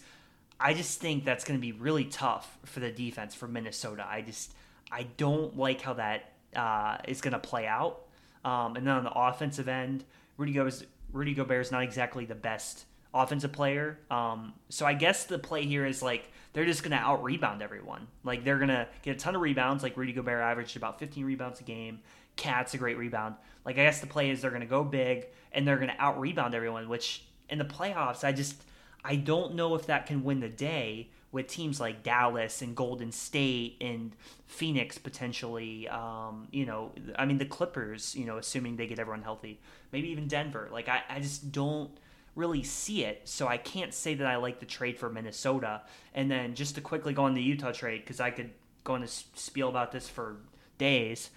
I 0.60 0.74
just 0.74 1.02
think 1.02 1.26
that's 1.26 1.44
going 1.44 1.60
to 1.60 1.62
be 1.62 1.74
really 1.74 2.06
tough 2.06 2.58
for 2.66 2.80
the 2.80 2.92
defense 2.92 3.36
for 3.36 3.48
Minnesota. 3.48 4.06
I 4.08 4.22
just 4.22 4.54
I 4.92 5.04
don't 5.18 5.58
like 5.58 5.82
how 5.82 5.94
that 5.94 6.32
uh, 6.56 6.98
is 7.08 7.20
going 7.20 7.34
to 7.34 7.40
play 7.40 7.68
out. 7.68 8.06
Um, 8.46 8.76
and 8.76 8.86
then 8.88 8.96
on 8.96 9.04
the 9.04 9.12
offensive 9.12 9.68
end, 9.68 10.06
Rudy 10.38 10.54
Gobert 10.54 10.86
Rudy 11.12 11.34
Gobert 11.34 11.66
is 11.66 11.72
not 11.72 11.84
exactly 11.84 12.26
the 12.26 12.36
best 12.36 12.86
offensive 13.14 13.52
player. 13.52 14.00
Um, 14.10 14.54
so 14.70 14.86
I 14.86 14.94
guess 14.94 15.26
the 15.26 15.38
play 15.38 15.66
here 15.66 15.86
is 15.86 16.02
like 16.02 16.32
they're 16.54 16.66
just 16.66 16.84
going 16.84 16.92
to 16.92 16.98
out 16.98 17.24
rebound 17.24 17.62
everyone. 17.62 18.08
Like 18.24 18.44
they're 18.44 18.58
going 18.58 18.70
to 18.70 18.88
get 19.02 19.16
a 19.16 19.20
ton 19.20 19.36
of 19.36 19.42
rebounds. 19.42 19.84
Like 19.84 19.98
Rudy 19.98 20.14
Gobert 20.14 20.42
averaged 20.42 20.78
about 20.78 21.00
15 21.00 21.26
rebounds 21.26 21.60
a 21.60 21.64
game. 21.64 22.00
Cat's 22.36 22.74
a 22.74 22.78
great 22.78 22.98
rebound. 22.98 23.36
Like 23.66 23.78
I 23.78 23.84
guess 23.84 24.00
the 24.00 24.08
play 24.08 24.30
is 24.30 24.42
they're 24.42 24.52
going 24.52 24.62
to 24.62 24.68
go 24.68 24.84
big 24.84 25.28
and 25.52 25.68
they're 25.68 25.78
going 25.78 25.90
to 25.90 26.02
out 26.02 26.20
rebound 26.20 26.56
everyone. 26.56 26.90
Which 26.90 27.26
in 27.50 27.58
the 27.58 27.66
playoffs, 27.66 28.24
I 28.24 28.32
just 28.32 28.62
I 29.04 29.16
don't 29.16 29.56
know 29.56 29.76
if 29.76 29.88
that 29.88 30.06
can 30.06 30.24
win 30.24 30.40
the 30.40 30.50
day 30.50 31.10
with 31.32 31.48
teams 31.48 31.80
like 31.80 32.04
Dallas 32.04 32.62
and 32.62 32.76
Golden 32.76 33.12
State 33.12 33.78
and 33.82 34.16
Phoenix 34.46 35.00
potentially. 35.00 35.88
Um, 35.90 36.48
you 36.52 36.66
know, 36.66 36.92
I 37.18 37.26
mean 37.26 37.40
the 37.40 37.46
Clippers. 37.46 38.16
You 38.16 38.26
know, 38.26 38.38
assuming 38.38 38.76
they 38.76 38.88
get 38.88 39.00
everyone 39.00 39.24
healthy, 39.24 39.60
maybe 39.92 40.10
even 40.10 40.28
Denver. 40.28 40.70
Like 40.72 40.88
I, 40.88 41.02
I 41.10 41.20
just 41.20 41.52
don't 41.52 41.92
really 42.36 42.64
see 42.64 43.04
it, 43.04 43.22
so 43.26 43.48
I 43.48 43.58
can't 43.58 43.94
say 43.94 44.16
that 44.16 44.28
I 44.28 44.38
like 44.38 44.60
the 44.60 44.66
trade 44.66 44.98
for 44.98 45.10
Minnesota. 45.10 45.82
And 46.14 46.30
then 46.30 46.56
just 46.56 46.76
to 46.76 46.82
quickly 46.82 47.14
go 47.14 47.26
on 47.26 47.34
the 47.34 47.42
Utah 47.42 47.72
trade 47.72 48.02
because 48.02 48.20
I 48.20 48.32
could 48.32 48.52
go 48.84 48.94
on 48.94 49.04
a 49.04 49.08
spiel 49.08 49.70
about 49.70 49.92
this 49.92 50.10
for 50.10 50.38
days. 50.78 51.30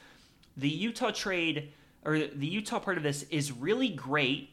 The 0.57 0.69
Utah 0.69 1.11
trade 1.11 1.73
or 2.05 2.19
the 2.19 2.47
Utah 2.47 2.79
part 2.79 2.97
of 2.97 3.03
this 3.03 3.25
is 3.25 3.51
really 3.53 3.89
great 3.89 4.51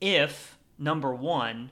if 0.00 0.56
number 0.78 1.12
one, 1.12 1.70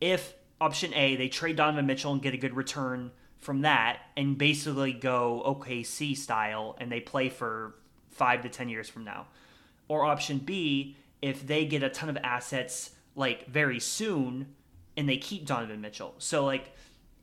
if 0.00 0.34
option 0.60 0.92
A, 0.94 1.16
they 1.16 1.28
trade 1.28 1.56
Donovan 1.56 1.86
Mitchell 1.86 2.12
and 2.12 2.20
get 2.20 2.34
a 2.34 2.36
good 2.36 2.54
return 2.54 3.12
from 3.38 3.62
that 3.62 4.00
and 4.16 4.36
basically 4.36 4.92
go 4.92 5.42
OKC 5.46 6.16
style 6.16 6.76
and 6.78 6.90
they 6.92 7.00
play 7.00 7.28
for 7.28 7.74
five 8.10 8.42
to 8.42 8.48
10 8.48 8.68
years 8.68 8.88
from 8.88 9.04
now. 9.04 9.26
Or 9.88 10.04
option 10.04 10.38
B, 10.38 10.96
if 11.22 11.46
they 11.46 11.64
get 11.64 11.82
a 11.82 11.88
ton 11.88 12.08
of 12.08 12.16
assets 12.18 12.90
like 13.14 13.46
very 13.46 13.80
soon 13.80 14.54
and 14.96 15.08
they 15.08 15.16
keep 15.16 15.46
Donovan 15.46 15.80
Mitchell. 15.80 16.14
So, 16.18 16.44
like, 16.44 16.74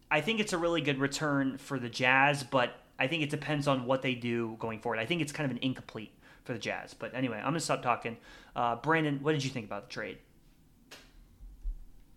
I 0.10 0.22
think 0.22 0.40
it's 0.40 0.54
a 0.54 0.58
really 0.58 0.82
good 0.82 1.00
return 1.00 1.58
for 1.58 1.80
the 1.80 1.90
Jazz, 1.90 2.44
but 2.44 2.72
I 3.00 3.08
think 3.08 3.24
it 3.24 3.30
depends 3.30 3.68
on 3.68 3.86
what 3.86 4.02
they 4.02 4.16
do 4.16 4.56
going 4.60 4.80
forward. 4.80 5.00
I 5.00 5.06
think 5.06 5.22
it's 5.22 5.32
kind 5.32 5.50
of 5.50 5.56
an 5.56 5.64
incomplete 5.64 6.12
for 6.44 6.54
the 6.54 6.60
Jazz. 6.60 6.94
But 6.94 7.14
anyway, 7.14 7.42
I'm 7.44 7.54
to 7.54 7.60
stop 7.60 7.82
talking. 7.82 8.18
Uh, 8.56 8.78
Brandon, 8.78 9.20
what 9.22 9.34
did 9.34 9.44
you 9.44 9.50
think 9.50 9.66
about 9.66 9.90
the 9.90 9.94
trade? 9.94 10.18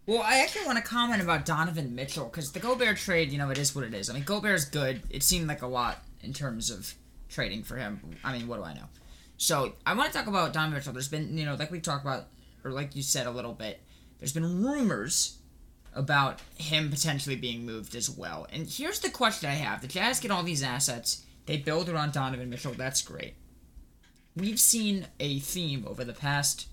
Well, 0.06 0.22
I 0.22 0.40
actually 0.40 0.66
want 0.66 0.78
to 0.78 0.84
comment 0.84 1.22
about 1.22 1.44
Donovan 1.44 1.94
Mitchell 1.94 2.24
because 2.24 2.52
the 2.52 2.60
Gobert 2.60 2.96
trade, 2.96 3.30
you 3.30 3.38
know, 3.38 3.50
it 3.50 3.58
is 3.58 3.74
what 3.74 3.84
it 3.84 3.94
is. 3.94 4.08
I 4.08 4.14
mean, 4.14 4.24
Gobert's 4.24 4.64
good. 4.64 5.02
It 5.10 5.22
seemed 5.22 5.46
like 5.46 5.62
a 5.62 5.66
lot 5.66 5.98
in 6.22 6.32
terms 6.32 6.70
of 6.70 6.94
trading 7.28 7.62
for 7.62 7.76
him. 7.76 8.00
I 8.24 8.36
mean, 8.36 8.48
what 8.48 8.56
do 8.56 8.64
I 8.64 8.74
know? 8.74 8.88
So 9.40 9.72
I 9.86 9.94
want 9.94 10.12
to 10.12 10.18
talk 10.18 10.26
about 10.26 10.52
Donovan 10.52 10.74
Mitchell. 10.74 10.92
There's 10.92 11.08
been, 11.08 11.38
you 11.38 11.46
know, 11.46 11.54
like 11.54 11.70
we 11.70 11.80
talked 11.80 12.04
about, 12.04 12.26
or 12.62 12.72
like 12.72 12.94
you 12.94 13.02
said 13.02 13.26
a 13.26 13.30
little 13.30 13.54
bit, 13.54 13.80
there's 14.18 14.34
been 14.34 14.62
rumors 14.62 15.38
about 15.94 16.42
him 16.58 16.90
potentially 16.90 17.36
being 17.36 17.64
moved 17.64 17.94
as 17.94 18.10
well. 18.10 18.46
And 18.52 18.68
here's 18.68 19.00
the 19.00 19.08
question 19.08 19.48
I 19.48 19.54
have: 19.54 19.80
The 19.80 19.88
Jazz 19.88 20.20
get 20.20 20.30
all 20.30 20.42
these 20.42 20.62
assets, 20.62 21.24
they 21.46 21.56
build 21.56 21.88
around 21.88 22.12
Donovan 22.12 22.50
Mitchell. 22.50 22.74
That's 22.74 23.00
great. 23.00 23.32
We've 24.36 24.60
seen 24.60 25.06
a 25.18 25.38
theme 25.38 25.86
over 25.88 26.04
the 26.04 26.12
past 26.12 26.66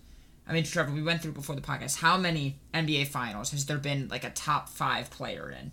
I 0.49 0.53
mean, 0.53 0.63
Trevor, 0.63 0.93
we 0.93 1.03
went 1.03 1.21
through 1.21 1.33
before 1.33 1.55
the 1.55 1.61
podcast. 1.61 1.97
How 1.97 2.17
many 2.17 2.59
NBA 2.73 3.07
finals 3.07 3.51
has 3.51 3.65
there 3.65 3.77
been 3.77 4.07
like 4.07 4.23
a 4.23 4.29
top 4.29 4.69
five 4.69 5.09
player 5.09 5.51
in? 5.51 5.71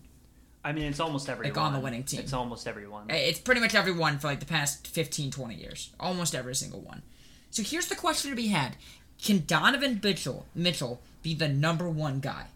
I 0.65 0.73
mean, 0.73 0.85
it's 0.85 1.01
almost 1.01 1.29
everyone. 1.29 1.55
Like 1.55 1.63
on 1.63 1.73
the 1.75 1.81
winning 1.81 2.05
team. 2.05 2.21
It's 2.21 2.33
almost 2.33 2.67
everyone. 2.67 3.05
It's 3.11 3.39
pretty 3.39 3.61
much 3.61 3.75
everyone 3.75 4.19
for 4.19 4.29
like 4.29 4.41
the 4.41 4.47
past 4.47 4.87
15, 4.87 5.31
20 5.31 5.55
years. 5.55 5.91
Almost 6.01 6.35
every 6.35 6.55
single 6.55 6.81
one. 6.81 7.03
So 7.51 7.63
here's 7.63 7.89
the 7.89 7.95
question 7.95 8.31
to 8.31 8.37
be 8.37 8.49
had. 8.49 8.77
Can 9.23 9.45
Donovan 9.47 10.01
Mitchell 10.03 10.47
Mitchell 10.55 11.01
be 11.23 11.35
the 11.35 11.49
number 11.49 11.89
one 11.89 12.21
guy 12.21 12.47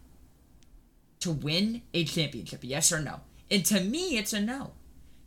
to 1.19 1.31
win 1.31 1.83
a 1.93 2.03
championship? 2.03 2.61
Yes 2.63 2.91
or 2.91 2.99
no? 2.99 3.21
And 3.51 3.63
to 3.65 3.79
me, 3.79 4.17
it's 4.17 4.33
a 4.33 4.41
no. 4.41 4.71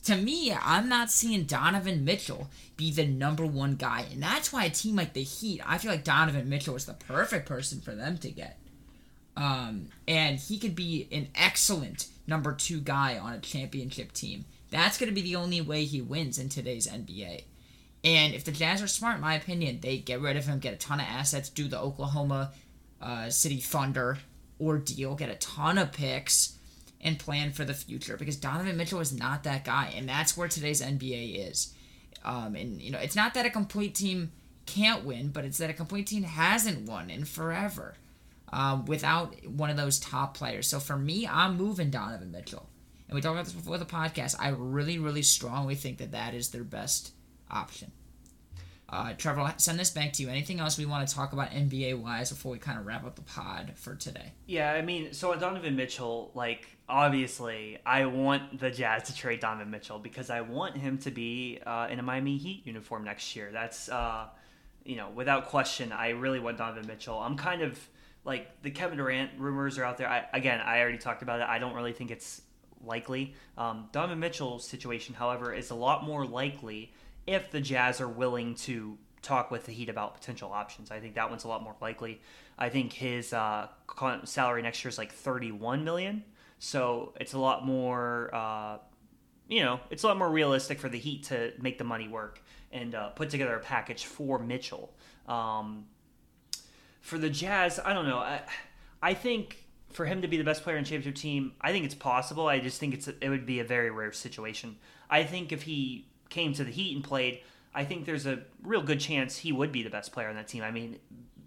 To 0.04 0.16
me, 0.16 0.52
I'm 0.52 0.88
not 0.88 1.12
seeing 1.12 1.44
Donovan 1.44 2.04
Mitchell 2.04 2.50
be 2.76 2.90
the 2.90 3.06
number 3.06 3.46
one 3.46 3.76
guy. 3.76 4.06
And 4.12 4.20
that's 4.20 4.52
why 4.52 4.64
a 4.64 4.70
team 4.70 4.96
like 4.96 5.12
the 5.12 5.22
Heat, 5.22 5.60
I 5.64 5.78
feel 5.78 5.92
like 5.92 6.02
Donovan 6.02 6.48
Mitchell 6.48 6.74
is 6.74 6.86
the 6.86 6.94
perfect 6.94 7.46
person 7.46 7.80
for 7.80 7.94
them 7.94 8.18
to 8.18 8.30
get. 8.30 8.58
Um, 9.36 9.88
and 10.08 10.38
he 10.38 10.58
could 10.58 10.74
be 10.74 11.08
an 11.12 11.28
excellent 11.36 12.08
number 12.26 12.52
two 12.52 12.80
guy 12.80 13.18
on 13.18 13.32
a 13.32 13.40
championship 13.40 14.12
team. 14.12 14.44
That's 14.70 14.98
going 14.98 15.08
to 15.08 15.14
be 15.14 15.22
the 15.22 15.36
only 15.36 15.60
way 15.60 15.84
he 15.84 16.00
wins 16.00 16.38
in 16.38 16.48
today's 16.48 16.86
NBA. 16.86 17.44
And 18.04 18.34
if 18.34 18.44
the 18.44 18.52
Jazz 18.52 18.82
are 18.82 18.88
smart, 18.88 19.16
in 19.16 19.20
my 19.20 19.34
opinion, 19.34 19.80
they 19.80 19.98
get 19.98 20.20
rid 20.20 20.36
of 20.36 20.46
him, 20.46 20.58
get 20.58 20.74
a 20.74 20.78
ton 20.78 20.98
of 20.98 21.06
assets, 21.06 21.48
do 21.48 21.68
the 21.68 21.78
Oklahoma 21.78 22.52
uh, 23.00 23.30
City 23.30 23.58
Thunder 23.58 24.18
ordeal, 24.60 25.14
get 25.14 25.28
a 25.28 25.34
ton 25.36 25.78
of 25.78 25.92
picks, 25.92 26.56
and 27.00 27.18
plan 27.18 27.52
for 27.52 27.64
the 27.64 27.74
future. 27.74 28.16
Because 28.16 28.36
Donovan 28.36 28.76
Mitchell 28.76 29.00
is 29.00 29.12
not 29.12 29.44
that 29.44 29.64
guy, 29.64 29.92
and 29.96 30.08
that's 30.08 30.36
where 30.36 30.48
today's 30.48 30.80
NBA 30.80 31.48
is. 31.50 31.74
Um, 32.24 32.54
and 32.54 32.80
you 32.80 32.90
know, 32.90 32.98
it's 32.98 33.16
not 33.16 33.34
that 33.34 33.46
a 33.46 33.50
complete 33.50 33.94
team 33.94 34.32
can't 34.66 35.04
win, 35.04 35.28
but 35.28 35.44
it's 35.44 35.58
that 35.58 35.70
a 35.70 35.74
complete 35.74 36.06
team 36.06 36.22
hasn't 36.22 36.88
won 36.88 37.10
in 37.10 37.24
forever 37.24 37.96
um, 38.52 38.84
without 38.84 39.34
one 39.46 39.70
of 39.70 39.76
those 39.76 39.98
top 39.98 40.36
players. 40.36 40.68
So 40.68 40.78
for 40.78 40.96
me, 40.96 41.26
I'm 41.26 41.56
moving 41.56 41.90
Donovan 41.90 42.30
Mitchell. 42.30 42.68
And 43.08 43.14
we 43.14 43.20
talked 43.20 43.34
about 43.34 43.44
this 43.44 43.54
before 43.54 43.78
the 43.78 43.84
podcast. 43.84 44.36
I 44.38 44.48
really, 44.48 44.98
really 44.98 45.22
strongly 45.22 45.74
think 45.74 45.98
that 45.98 46.12
that 46.12 46.34
is 46.34 46.50
their 46.50 46.64
best 46.64 47.12
option. 47.50 47.92
Uh, 48.88 49.14
Trevor, 49.16 49.40
I'll 49.40 49.58
send 49.58 49.78
this 49.78 49.88
back 49.88 50.12
to 50.14 50.22
you. 50.22 50.28
Anything 50.28 50.60
else 50.60 50.76
we 50.76 50.84
want 50.84 51.08
to 51.08 51.14
talk 51.14 51.32
about 51.32 51.50
NBA 51.50 51.98
wise 51.98 52.28
before 52.28 52.52
we 52.52 52.58
kind 52.58 52.78
of 52.78 52.84
wrap 52.84 53.06
up 53.06 53.16
the 53.16 53.22
pod 53.22 53.72
for 53.74 53.94
today? 53.94 54.32
Yeah, 54.46 54.70
I 54.70 54.82
mean, 54.82 55.14
so 55.14 55.34
Donovan 55.34 55.76
Mitchell, 55.76 56.30
like, 56.34 56.66
obviously, 56.90 57.78
I 57.86 58.04
want 58.04 58.60
the 58.60 58.70
Jazz 58.70 59.04
to 59.04 59.16
trade 59.16 59.40
Donovan 59.40 59.70
Mitchell 59.70 59.98
because 59.98 60.28
I 60.28 60.42
want 60.42 60.76
him 60.76 60.98
to 60.98 61.10
be 61.10 61.58
uh, 61.64 61.88
in 61.90 62.00
a 62.00 62.02
Miami 62.02 62.36
Heat 62.36 62.66
uniform 62.66 63.04
next 63.04 63.34
year. 63.34 63.48
That's, 63.50 63.88
uh, 63.88 64.26
you 64.84 64.96
know, 64.96 65.08
without 65.08 65.46
question, 65.46 65.90
I 65.90 66.10
really 66.10 66.38
want 66.38 66.58
Donovan 66.58 66.86
Mitchell. 66.86 67.18
I'm 67.18 67.38
kind 67.38 67.62
of 67.62 67.78
like 68.24 68.62
the 68.62 68.70
Kevin 68.70 68.98
Durant 68.98 69.32
rumors 69.38 69.78
are 69.78 69.84
out 69.84 69.98
there. 69.98 70.08
I, 70.08 70.24
again, 70.32 70.60
I 70.60 70.80
already 70.80 70.98
talked 70.98 71.22
about 71.22 71.40
it. 71.40 71.46
I 71.48 71.58
don't 71.58 71.74
really 71.74 71.92
think 71.92 72.10
it's 72.10 72.42
likely. 72.84 73.34
Um, 73.56 73.88
Donovan 73.92 74.20
Mitchell's 74.20 74.66
situation, 74.66 75.14
however, 75.14 75.52
is 75.52 75.70
a 75.70 75.74
lot 75.74 76.04
more 76.04 76.26
likely 76.26 76.92
if 77.26 77.50
the 77.50 77.60
Jazz 77.60 78.00
are 78.00 78.08
willing 78.08 78.54
to 78.56 78.98
talk 79.22 79.50
with 79.50 79.66
the 79.66 79.72
Heat 79.72 79.88
about 79.88 80.14
potential 80.14 80.52
options. 80.52 80.90
I 80.90 81.00
think 81.00 81.14
that 81.14 81.30
one's 81.30 81.44
a 81.44 81.48
lot 81.48 81.62
more 81.62 81.76
likely. 81.80 82.20
I 82.58 82.68
think 82.68 82.92
his 82.92 83.32
uh, 83.32 83.68
salary 84.24 84.62
next 84.62 84.84
year 84.84 84.90
is 84.90 84.98
like 84.98 85.12
31 85.12 85.84
million, 85.84 86.24
so 86.58 87.14
it's 87.20 87.32
a 87.32 87.38
lot 87.38 87.64
more. 87.64 88.30
Uh, 88.34 88.78
you 89.48 89.62
know, 89.62 89.80
it's 89.90 90.02
a 90.02 90.06
lot 90.06 90.16
more 90.16 90.30
realistic 90.30 90.78
for 90.78 90.88
the 90.88 90.98
Heat 90.98 91.24
to 91.24 91.52
make 91.60 91.78
the 91.78 91.84
money 91.84 92.08
work 92.08 92.42
and 92.70 92.94
uh, 92.94 93.08
put 93.10 93.30
together 93.30 93.54
a 93.54 93.60
package 93.60 94.06
for 94.06 94.38
Mitchell. 94.38 94.92
Um, 95.28 95.86
for 97.02 97.18
the 97.18 97.28
Jazz, 97.28 97.78
I 97.84 97.92
don't 97.92 98.06
know. 98.06 98.18
I, 98.18 98.40
I 99.02 99.12
think 99.12 99.58
for 99.90 100.06
him 100.06 100.22
to 100.22 100.28
be 100.28 100.38
the 100.38 100.44
best 100.44 100.62
player 100.62 100.76
in 100.76 100.84
championship 100.84 101.16
team, 101.20 101.52
I 101.60 101.72
think 101.72 101.84
it's 101.84 101.94
possible. 101.94 102.46
I 102.46 102.60
just 102.60 102.80
think 102.80 102.94
it's 102.94 103.08
it 103.08 103.28
would 103.28 103.44
be 103.44 103.60
a 103.60 103.64
very 103.64 103.90
rare 103.90 104.12
situation. 104.12 104.76
I 105.10 105.24
think 105.24 105.52
if 105.52 105.62
he 105.62 106.06
came 106.30 106.54
to 106.54 106.64
the 106.64 106.70
Heat 106.70 106.94
and 106.94 107.04
played, 107.04 107.40
I 107.74 107.84
think 107.84 108.06
there's 108.06 108.26
a 108.26 108.40
real 108.62 108.82
good 108.82 109.00
chance 109.00 109.36
he 109.36 109.52
would 109.52 109.72
be 109.72 109.82
the 109.82 109.90
best 109.90 110.12
player 110.12 110.28
on 110.28 110.36
that 110.36 110.48
team. 110.48 110.62
I 110.62 110.70
mean, 110.70 110.98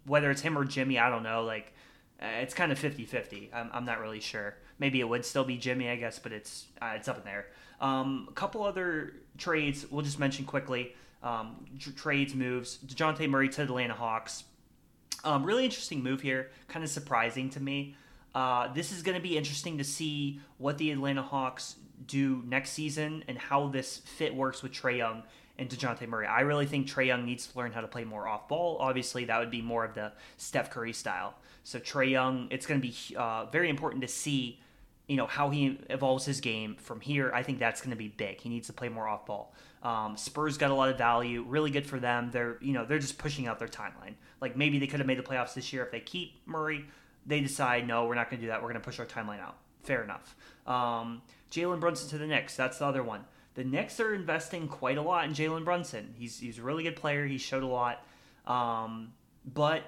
whether 0.06 0.30
it's 0.30 0.42
him 0.42 0.58
or 0.58 0.66
Jimmy, 0.66 1.00
I 1.00 1.10
don't 1.10 1.24
know. 1.24 1.44
Like, 1.44 1.74
uh, 2.22 2.28
it's 2.42 2.54
kind 2.54 2.72
of 2.72 2.80
50-50. 2.80 3.50
I'm, 3.54 3.70
I'm 3.74 3.86
not 3.86 4.00
really 4.00 4.20
sure. 4.20 4.56
Maybe 4.78 5.00
it 5.00 5.10
would 5.10 5.26
still 5.26 5.44
be 5.44 5.58
Jimmy, 5.58 5.90
I 5.90 5.96
guess, 5.96 6.20
but 6.20 6.32
it's 6.32 6.66
uh, 6.82 6.94
it's 6.96 7.08
up 7.08 7.18
in 7.18 7.24
there. 7.24 7.48
Um, 7.80 8.28
a 8.30 8.34
couple 8.34 8.64
other 8.64 9.14
trades 9.38 9.86
we'll 9.90 10.04
just 10.04 10.20
mention 10.20 10.46
quickly. 10.46 10.96
Um, 11.24 11.66
tr- 11.80 11.92
trades 11.92 12.36
moves. 12.36 12.78
Dejounte 12.86 13.28
Murray 13.30 13.50
to 13.50 13.58
the 13.58 13.64
Atlanta 13.64 13.94
Hawks. 13.94 14.44
Um, 15.26 15.44
really 15.44 15.66
interesting 15.66 16.04
move 16.04 16.22
here. 16.22 16.52
Kind 16.68 16.86
of 16.86 16.92
surprising 16.92 17.50
to 17.50 17.60
me. 17.60 17.96
Uh, 18.36 18.72
this 18.74 18.92
is 18.92 19.02
going 19.02 19.18
to 19.18 19.22
be 19.22 19.38
interesting 19.38 19.80
to 19.80 19.84
see 19.84 20.40
what 20.58 20.78
the 20.78 20.92
Atlanta 20.92 21.24
Hawks 21.24 21.76
do 22.06 22.44
next 22.46 22.72
season 22.72 23.24
and 23.28 23.38
how 23.38 23.68
this 23.68 23.98
fit 23.98 24.36
works 24.36 24.62
with 24.62 24.72
Trae 24.72 24.98
Young 24.98 25.24
and 25.58 25.70
DeJounte 25.70 26.08
Murray. 26.08 26.28
I 26.28 26.42
really 26.42 26.66
think 26.66 26.88
Trae 26.88 27.08
Young 27.08 27.26
needs 27.26 27.48
to 27.48 27.58
learn 27.58 27.72
how 27.72 27.82
to 27.82 27.88
play 27.88 28.04
more 28.04 28.28
off 28.28 28.48
ball. 28.48 28.78
Obviously, 28.80 29.26
that 29.26 29.40
would 29.40 29.50
be 29.50 29.62
more 29.62 29.84
of 29.84 29.96
the 29.96 30.12
Steph 30.38 30.70
Curry 30.70 30.94
style. 30.94 31.34
So 31.64 31.80
Trae 31.80 32.12
Young, 32.12 32.48
it's 32.52 32.66
going 32.66 32.80
to 32.80 32.88
be 32.88 33.16
uh, 33.16 33.46
very 33.46 33.70
important 33.70 34.02
to 34.02 34.08
see, 34.08 34.60
you 35.08 35.18
know, 35.18 35.28
how 35.28 35.50
he 35.50 35.80
evolves 35.90 36.26
his 36.26 36.42
game 36.42 36.76
from 36.76 37.00
here. 37.00 37.32
I 37.34 37.44
think 37.44 37.60
that's 37.60 37.82
going 37.82 37.92
to 37.92 37.96
be 37.96 38.08
big. 38.08 38.42
He 38.42 38.50
needs 38.50 38.68
to 38.68 38.74
play 38.74 38.90
more 38.90 39.08
off 39.08 39.26
ball. 39.26 39.54
Um, 39.84 40.18
Spurs 40.18 40.58
got 40.58 40.72
a 40.72 40.74
lot 40.74 40.90
of 40.90 40.98
value, 40.98 41.44
really 41.48 41.70
good 41.70 41.86
for 41.86 42.00
them. 42.00 42.32
They're, 42.32 42.58
you 42.60 42.74
know, 42.74 42.86
they're 42.86 43.00
just 43.00 43.20
pushing 43.20 43.46
out 43.48 43.60
their 43.60 43.68
timeline. 43.68 44.16
Like 44.42 44.58
maybe 44.58 44.80
they 44.80 44.88
could 44.88 45.00
have 45.00 45.08
made 45.08 45.20
the 45.20 45.24
playoffs 45.24 45.54
this 45.54 45.72
year 45.72 45.84
if 45.84 45.92
they 45.92 46.00
keep 46.00 46.40
Murray. 46.48 46.86
They 47.26 47.40
decide 47.42 47.88
no, 47.88 48.06
we're 48.06 48.16
not 48.16 48.30
going 48.30 48.40
to 48.40 48.46
do 48.46 48.50
that. 48.50 48.62
We're 48.62 48.70
going 48.70 48.82
to 48.82 48.86
push 48.86 49.00
our 49.00 49.06
timeline 49.06 49.40
out. 49.40 49.58
Fair 49.84 50.04
enough. 50.04 50.36
Um, 50.66 51.22
Jalen 51.52 51.80
Brunson 51.80 52.10
to 52.10 52.18
the 52.18 52.26
Knicks. 52.26 52.56
That's 52.56 52.80
the 52.80 52.86
other 52.86 53.04
one. 53.04 53.26
The 53.54 53.64
Knicks 53.64 54.00
are 54.00 54.14
investing 54.14 54.68
quite 54.68 54.98
a 54.98 55.02
lot 55.02 55.26
in 55.26 55.32
Jalen 55.32 55.64
Brunson. 55.64 56.14
He's 56.18 56.40
he's 56.40 56.58
a 56.58 56.64
really 56.64 56.84
good 56.84 56.96
player. 56.96 57.26
He 57.26 57.38
showed 57.38 57.64
a 57.64 57.68
lot. 57.68 58.04
Um, 58.46 59.14
but 59.46 59.84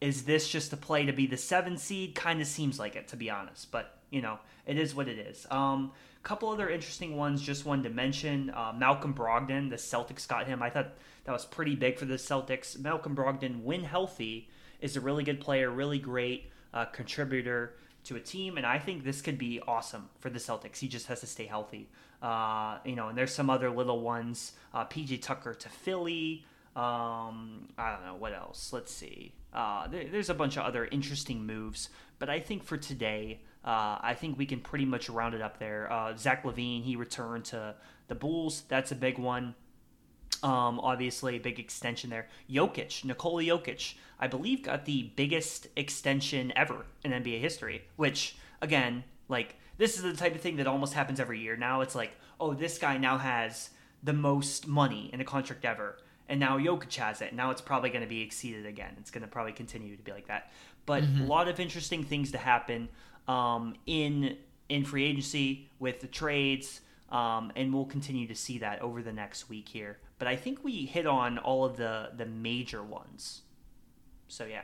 is 0.00 0.24
this 0.24 0.48
just 0.48 0.72
a 0.72 0.76
play 0.76 1.06
to 1.06 1.12
be 1.12 1.26
the 1.26 1.36
seven 1.36 1.78
seed? 1.78 2.14
Kind 2.14 2.40
of 2.40 2.46
seems 2.46 2.78
like 2.78 2.96
it, 2.96 3.08
to 3.08 3.16
be 3.16 3.30
honest. 3.30 3.70
But 3.70 3.98
you 4.10 4.20
know, 4.20 4.38
it 4.66 4.78
is 4.78 4.94
what 4.94 5.08
it 5.08 5.18
is. 5.18 5.46
Um, 5.50 5.92
couple 6.22 6.48
other 6.48 6.68
interesting 6.68 7.16
ones. 7.16 7.42
Just 7.42 7.66
wanted 7.66 7.84
to 7.84 7.90
mention 7.90 8.50
uh, 8.50 8.72
Malcolm 8.76 9.14
Brogdon. 9.14 9.70
The 9.70 9.76
Celtics 9.76 10.26
got 10.26 10.46
him. 10.46 10.62
I 10.62 10.70
thought 10.70 10.94
that 11.24 11.32
was 11.32 11.44
pretty 11.44 11.74
big 11.74 11.98
for 11.98 12.04
the 12.04 12.14
Celtics. 12.14 12.78
Malcolm 12.78 13.16
Brogdon, 13.16 13.62
when 13.62 13.82
healthy, 13.82 14.48
is 14.80 14.96
a 14.96 15.00
really 15.00 15.24
good 15.24 15.40
player, 15.40 15.70
really 15.70 15.98
great 15.98 16.50
uh, 16.74 16.84
contributor 16.86 17.74
to 18.04 18.16
a 18.16 18.20
team, 18.20 18.56
and 18.56 18.66
I 18.66 18.80
think 18.80 19.04
this 19.04 19.20
could 19.20 19.38
be 19.38 19.60
awesome 19.66 20.08
for 20.18 20.28
the 20.28 20.40
Celtics. 20.40 20.78
He 20.78 20.88
just 20.88 21.06
has 21.06 21.20
to 21.20 21.26
stay 21.26 21.46
healthy. 21.46 21.88
Uh, 22.20 22.78
you 22.84 22.96
know, 22.96 23.08
and 23.08 23.18
there's 23.18 23.34
some 23.34 23.48
other 23.48 23.70
little 23.70 24.00
ones. 24.00 24.52
Uh, 24.74 24.84
PJ 24.86 25.22
Tucker 25.22 25.54
to 25.54 25.68
Philly. 25.68 26.44
Um, 26.74 27.68
I 27.78 27.92
don't 27.92 28.04
know 28.04 28.16
what 28.18 28.32
else. 28.32 28.72
Let's 28.72 28.92
see. 28.92 29.34
Uh, 29.52 29.86
there, 29.86 30.06
there's 30.10 30.30
a 30.30 30.34
bunch 30.34 30.56
of 30.56 30.64
other 30.64 30.86
interesting 30.86 31.46
moves, 31.46 31.90
but 32.18 32.28
I 32.28 32.40
think 32.40 32.64
for 32.64 32.76
today, 32.76 33.40
uh, 33.64 33.98
I 34.00 34.14
think 34.14 34.38
we 34.38 34.46
can 34.46 34.60
pretty 34.60 34.84
much 34.84 35.08
round 35.08 35.34
it 35.34 35.42
up 35.42 35.58
there. 35.58 35.90
Uh, 35.92 36.16
Zach 36.16 36.42
LaVine, 36.44 36.82
he 36.82 36.96
returned 36.96 37.44
to 37.46 37.74
the 38.08 38.14
Bulls. 38.14 38.64
That's 38.68 38.90
a 38.90 38.96
big 38.96 39.18
one. 39.18 39.54
Um, 40.42 40.80
obviously, 40.80 41.36
a 41.36 41.40
big 41.40 41.60
extension 41.60 42.10
there. 42.10 42.28
Jokic, 42.50 43.04
Nikola 43.04 43.44
Jokic, 43.44 43.94
I 44.18 44.26
believe 44.26 44.64
got 44.64 44.84
the 44.84 45.12
biggest 45.14 45.68
extension 45.76 46.52
ever 46.56 46.86
in 47.04 47.12
NBA 47.12 47.40
history. 47.40 47.82
Which, 47.94 48.36
again, 48.60 49.04
like 49.28 49.54
this 49.78 49.96
is 49.96 50.02
the 50.02 50.14
type 50.14 50.34
of 50.34 50.40
thing 50.40 50.56
that 50.56 50.66
almost 50.66 50.94
happens 50.94 51.20
every 51.20 51.38
year. 51.38 51.56
Now 51.56 51.82
it's 51.82 51.94
like, 51.94 52.12
oh, 52.40 52.54
this 52.54 52.78
guy 52.78 52.98
now 52.98 53.18
has 53.18 53.70
the 54.02 54.12
most 54.12 54.66
money 54.66 55.10
in 55.12 55.20
a 55.20 55.24
contract 55.24 55.64
ever, 55.64 55.98
and 56.28 56.40
now 56.40 56.58
Jokic 56.58 56.94
has 56.96 57.20
it. 57.20 57.32
Now 57.32 57.52
it's 57.52 57.60
probably 57.60 57.90
going 57.90 58.02
to 58.02 58.08
be 58.08 58.22
exceeded 58.22 58.66
again. 58.66 58.96
It's 58.98 59.12
going 59.12 59.22
to 59.22 59.28
probably 59.28 59.52
continue 59.52 59.96
to 59.96 60.02
be 60.02 60.10
like 60.10 60.26
that. 60.26 60.50
But 60.84 61.04
mm-hmm. 61.04 61.22
a 61.22 61.26
lot 61.26 61.46
of 61.46 61.60
interesting 61.60 62.02
things 62.02 62.32
to 62.32 62.38
happen 62.38 62.88
um, 63.28 63.74
in 63.86 64.36
in 64.68 64.84
free 64.84 65.04
agency 65.04 65.68
with 65.78 66.00
the 66.00 66.06
trades. 66.06 66.80
Um, 67.10 67.52
and 67.56 67.74
we'll 67.74 67.84
continue 67.84 68.26
to 68.28 68.34
see 68.34 68.56
that 68.60 68.80
over 68.80 69.02
the 69.02 69.12
next 69.12 69.50
week 69.50 69.68
here 69.68 69.98
but 70.22 70.28
I 70.28 70.36
think 70.36 70.62
we 70.62 70.86
hit 70.86 71.04
on 71.04 71.38
all 71.38 71.64
of 71.64 71.76
the 71.76 72.10
the 72.16 72.26
major 72.26 72.80
ones. 72.80 73.42
So 74.28 74.44
yeah. 74.44 74.62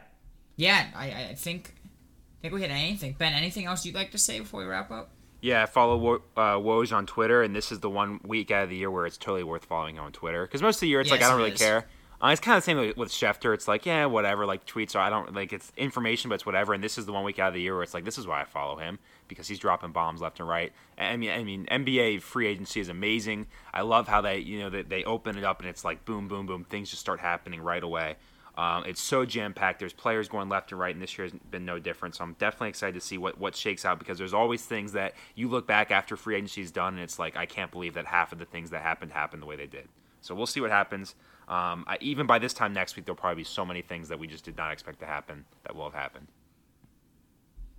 Yeah, 0.55 0.87
I, 0.95 1.31
I 1.31 1.35
think 1.35 1.75
I 1.85 2.43
think 2.43 2.55
we 2.55 2.61
hit 2.61 2.71
anything. 2.71 3.17
Ben, 3.19 3.33
anything 3.33 3.65
else 3.67 3.85
you'd 3.85 3.97
like 3.97 4.13
to 4.13 4.19
say 4.19 4.39
before 4.39 4.61
we 4.61 4.67
wrap 4.67 4.93
up? 4.93 5.11
Yeah, 5.41 5.67
follow 5.67 6.23
uh, 6.37 6.59
Woj 6.59 6.93
on 6.93 7.07
Twitter, 7.07 7.43
and 7.43 7.57
this 7.57 7.73
is 7.73 7.81
the 7.81 7.91
one 7.91 8.21
week 8.23 8.53
out 8.53 8.63
of 8.63 8.71
the 8.71 8.77
year 8.77 8.89
where 8.89 9.05
it's 9.05 9.17
totally 9.17 9.43
worth 9.43 9.65
following 9.65 9.99
on 9.99 10.13
Twitter. 10.13 10.47
Because 10.47 10.63
most 10.63 10.77
of 10.77 10.83
the 10.83 10.89
year, 10.91 11.01
it's 11.01 11.11
yes, 11.11 11.21
like 11.21 11.27
I 11.27 11.29
don't 11.29 11.39
really 11.39 11.51
is. 11.51 11.59
care. 11.59 11.89
Uh, 12.21 12.29
it's 12.29 12.41
kind 12.41 12.57
of 12.57 12.65
the 12.65 12.67
same 12.67 12.95
with 12.97 13.11
Schefter. 13.11 13.55
It's 13.55 13.69
like, 13.69 13.87
yeah, 13.87 14.07
whatever. 14.07 14.45
Like 14.45 14.67
tweets 14.67 14.97
are, 14.97 14.99
I 14.99 15.09
don't 15.09 15.35
like 15.35 15.53
it's 15.53 15.73
information, 15.77 16.29
but 16.29 16.37
it's 16.37 16.47
whatever. 16.47 16.75
And 16.75 16.83
this 16.83 16.99
is 16.99 17.07
the 17.07 17.13
one 17.13 17.23
week 17.23 17.39
out 17.39 17.49
of 17.49 17.55
the 17.55 17.61
year 17.61 17.75
where 17.75 17.85
it's 17.85 17.95
like, 17.95 18.05
this 18.05 18.19
is 18.19 18.27
why 18.27 18.41
I 18.41 18.45
follow 18.45 18.77
him 18.77 18.99
because 19.29 19.47
he's 19.47 19.59
dropping 19.61 19.93
bombs 19.93 20.21
left 20.21 20.41
and 20.41 20.49
right. 20.49 20.73
I 20.97 21.17
mean, 21.17 21.31
I 21.31 21.45
mean, 21.45 21.67
NBA 21.67 22.23
free 22.23 22.49
agency 22.49 22.81
is 22.81 22.89
amazing. 22.89 23.47
I 23.73 23.83
love 23.83 24.09
how 24.09 24.21
they, 24.21 24.39
you 24.39 24.59
know, 24.59 24.71
they, 24.71 24.83
they 24.83 25.05
open 25.05 25.39
it 25.39 25.45
up 25.45 25.61
and 25.61 25.69
it's 25.69 25.85
like 25.85 26.05
boom, 26.05 26.27
boom, 26.27 26.47
boom. 26.47 26.65
Things 26.65 26.91
just 26.91 27.01
start 27.01 27.21
happening 27.21 27.61
right 27.61 27.83
away. 27.83 28.17
Um, 28.57 28.83
it's 28.87 29.01
so 29.01 29.25
jam 29.25 29.55
packed. 29.55 29.79
There's 29.79 29.93
players 29.93 30.29
going 30.29 30.49
left 30.49 30.73
and 30.73 30.81
right, 30.81 30.93
and 30.93 31.01
this 31.01 31.17
year 31.17 31.29
has 31.29 31.35
been 31.49 31.65
no 31.65 31.79
different. 31.79 32.17
So 32.17 32.25
I'm 32.25 32.33
definitely 32.41 32.71
excited 32.71 32.95
to 32.95 33.01
see 33.01 33.17
what, 33.17 33.39
what 33.39 33.55
shakes 33.55 33.85
out 33.85 34.01
because 34.01 34.19
there's 34.19 34.35
always 34.35 34.65
things 34.65 34.93
that 34.95 35.15
you 35.37 35.47
look 35.47 35.69
back 35.69 35.93
after 35.93 36.17
free 36.17 36.35
agency 36.35 36.63
is 36.63 36.73
done, 36.73 36.95
and 36.95 37.03
it's 37.05 37.21
like, 37.21 37.37
I 37.37 37.47
can't 37.47 37.71
believe 37.71 37.95
that 37.95 38.07
half 38.07 38.33
of 38.33 38.41
the 38.41 38.45
things 38.45 38.71
that 38.71 38.83
happened 38.83 39.13
happened 39.13 39.43
the 39.43 39.47
way 39.47 39.55
they 39.55 39.69
did. 39.69 39.87
So 40.23 40.35
we'll 40.35 40.47
see 40.47 40.61
what 40.61 40.73
happens. 40.73 41.15
Um, 41.49 41.85
I, 41.89 41.97
even 42.01 42.27
by 42.27 42.39
this 42.39 42.53
time 42.53 42.75
next 42.75 42.95
week, 42.95 43.07
there'll 43.07 43.17
probably 43.17 43.41
be 43.41 43.45
so 43.45 43.65
many 43.65 43.81
things 43.81 44.09
that 44.11 44.19
we 44.19 44.27
just 44.27 44.45
did 44.45 44.57
not 44.57 44.71
expect 44.71 45.01
to 45.01 45.07
happen 45.07 45.47
that 45.65 45.75
will 45.75 45.85
have 45.85 45.95
happened. 45.95 46.29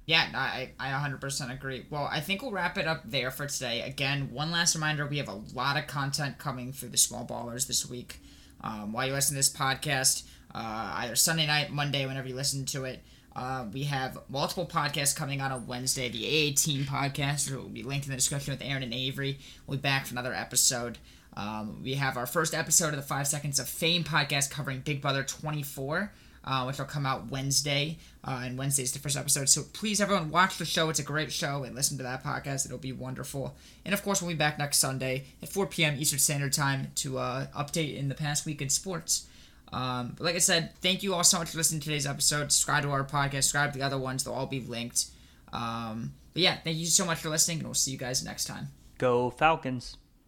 Yeah, 0.08 0.28
I, 0.34 0.72
I 0.80 0.90
100% 0.90 1.54
agree. 1.54 1.86
Well, 1.92 2.10
I 2.12 2.20
think 2.20 2.42
we'll 2.42 2.52
wrap 2.52 2.80
it 2.80 2.88
up 2.88 3.04
there 3.06 3.30
for 3.30 3.46
today. 3.46 3.82
Again, 3.82 4.32
one 4.32 4.50
last 4.50 4.74
reminder 4.74 5.06
we 5.06 5.20
have 5.20 5.28
a 5.28 5.42
lot 5.54 5.78
of 5.78 5.86
content 5.86 6.40
coming 6.40 6.74
through 6.74 6.90
the 6.90 6.98
Small 6.98 7.28
Ballers 7.28 7.68
this 7.68 7.88
week. 7.88 8.20
Um, 8.62 8.92
while 8.92 9.06
you 9.06 9.14
listen 9.14 9.36
to 9.36 9.40
this 9.40 9.54
podcast, 9.54 10.24
uh, 10.56 10.94
either 10.96 11.16
Sunday 11.16 11.46
night, 11.46 11.72
Monday, 11.72 12.08
whenever 12.08 12.28
you 12.28 12.34
listen 12.34 12.66
to 12.66 12.86
it, 12.86 13.04
uh, 13.36 13.66
we 13.72 13.84
have 13.84 14.18
multiple 14.30 14.66
podcasts 14.66 15.16
coming 15.16 15.42
out 15.42 15.52
on 15.52 15.62
a 15.62 15.64
Wednesday. 15.64 16.10
The 16.10 16.26
AA 16.26 16.56
Team 16.56 16.86
podcast 16.86 17.56
will 17.56 17.70
be 17.70 17.84
linked 17.84 18.08
in 18.08 18.10
the 18.10 18.18
description 18.18 18.52
with 18.52 18.64
Aaron 18.64 18.82
and 18.82 18.96
Avery. 18.96 19.38
We'll 19.68 19.78
be 19.78 19.82
back 19.82 20.08
for 20.08 20.16
another 20.16 20.34
episode. 20.34 20.98
Um, 21.36 21.82
we 21.84 21.94
have 21.96 22.18
our 22.18 22.26
first 22.26 22.54
episode 22.54 22.90
of 22.90 22.98
the 22.98 23.02
Five 23.02 23.28
Seconds 23.28 23.60
of 23.60 23.70
Fame 23.70 24.04
podcast 24.04 24.52
covering 24.52 24.82
Big 24.82 25.02
Brother 25.02 25.24
24 25.24 26.12
uh, 26.44 26.64
which 26.64 26.78
will 26.78 26.86
come 26.86 27.06
out 27.06 27.30
Wednesday. 27.30 27.98
Uh, 28.24 28.42
and 28.44 28.60
is 28.60 28.92
the 28.92 29.00
first 29.00 29.16
episode. 29.16 29.48
So 29.48 29.64
please, 29.74 30.02
everyone, 30.02 30.30
watch 30.30 30.58
the 30.58 30.66
show. 30.66 30.90
It's 30.90 31.00
a 31.00 31.04
great 31.04 31.32
show 31.32 31.64
and 31.64 31.74
listen 31.74 31.98
to 31.98 32.04
that 32.04 32.24
podcast. 32.24 32.66
It'll 32.66 32.78
be 32.78 32.92
wonderful. 32.92 33.56
And 33.86 33.94
of 33.94 34.04
course, 34.04 34.22
we'll 34.22 34.32
be 34.32 34.36
back 34.36 34.60
next 34.60 34.80
Sunday 34.80 35.26
at 35.42 35.50
4 35.50 35.68
p.m. 35.68 35.96
Eastern 35.98 36.20
Standard 36.20 36.52
Time 36.52 36.92
to 36.96 37.18
uh, 37.18 37.48
update 37.58 37.96
in 37.98 38.10
the 38.10 38.16
past 38.16 38.46
week 38.46 38.62
in 38.62 38.70
sports. 38.70 39.28
Um, 39.72 40.16
but 40.18 40.26
like 40.26 40.36
I 40.36 40.40
said, 40.40 40.76
thank 40.82 41.02
you 41.02 41.14
all 41.14 41.24
so 41.24 41.38
much 41.40 41.52
for 41.52 41.58
listening 41.58 41.80
to 41.82 41.86
today's 41.86 42.08
episode. 42.08 42.52
Subscribe 42.52 42.84
to 42.84 42.92
our 42.92 43.04
podcast, 43.06 43.44
subscribe 43.44 43.72
to 43.74 43.80
the 43.80 43.86
other 43.86 43.98
ones. 43.98 44.24
They'll 44.24 44.34
all 44.34 44.48
be 44.48 44.62
linked. 44.62 45.06
Um, 45.54 46.14
but 46.34 46.42
yeah, 46.42 46.58
thank 46.58 46.78
you 46.78 46.88
so 46.88 47.06
much 47.06 47.20
for 47.20 47.30
listening, 47.30 47.60
and 47.60 47.68
we'll 47.68 47.76
see 47.76 47.92
you 47.92 47.98
guys 47.98 48.24
next 48.24 48.46
time. 48.46 48.68
Go 48.98 49.30
Falcons. 49.30 49.99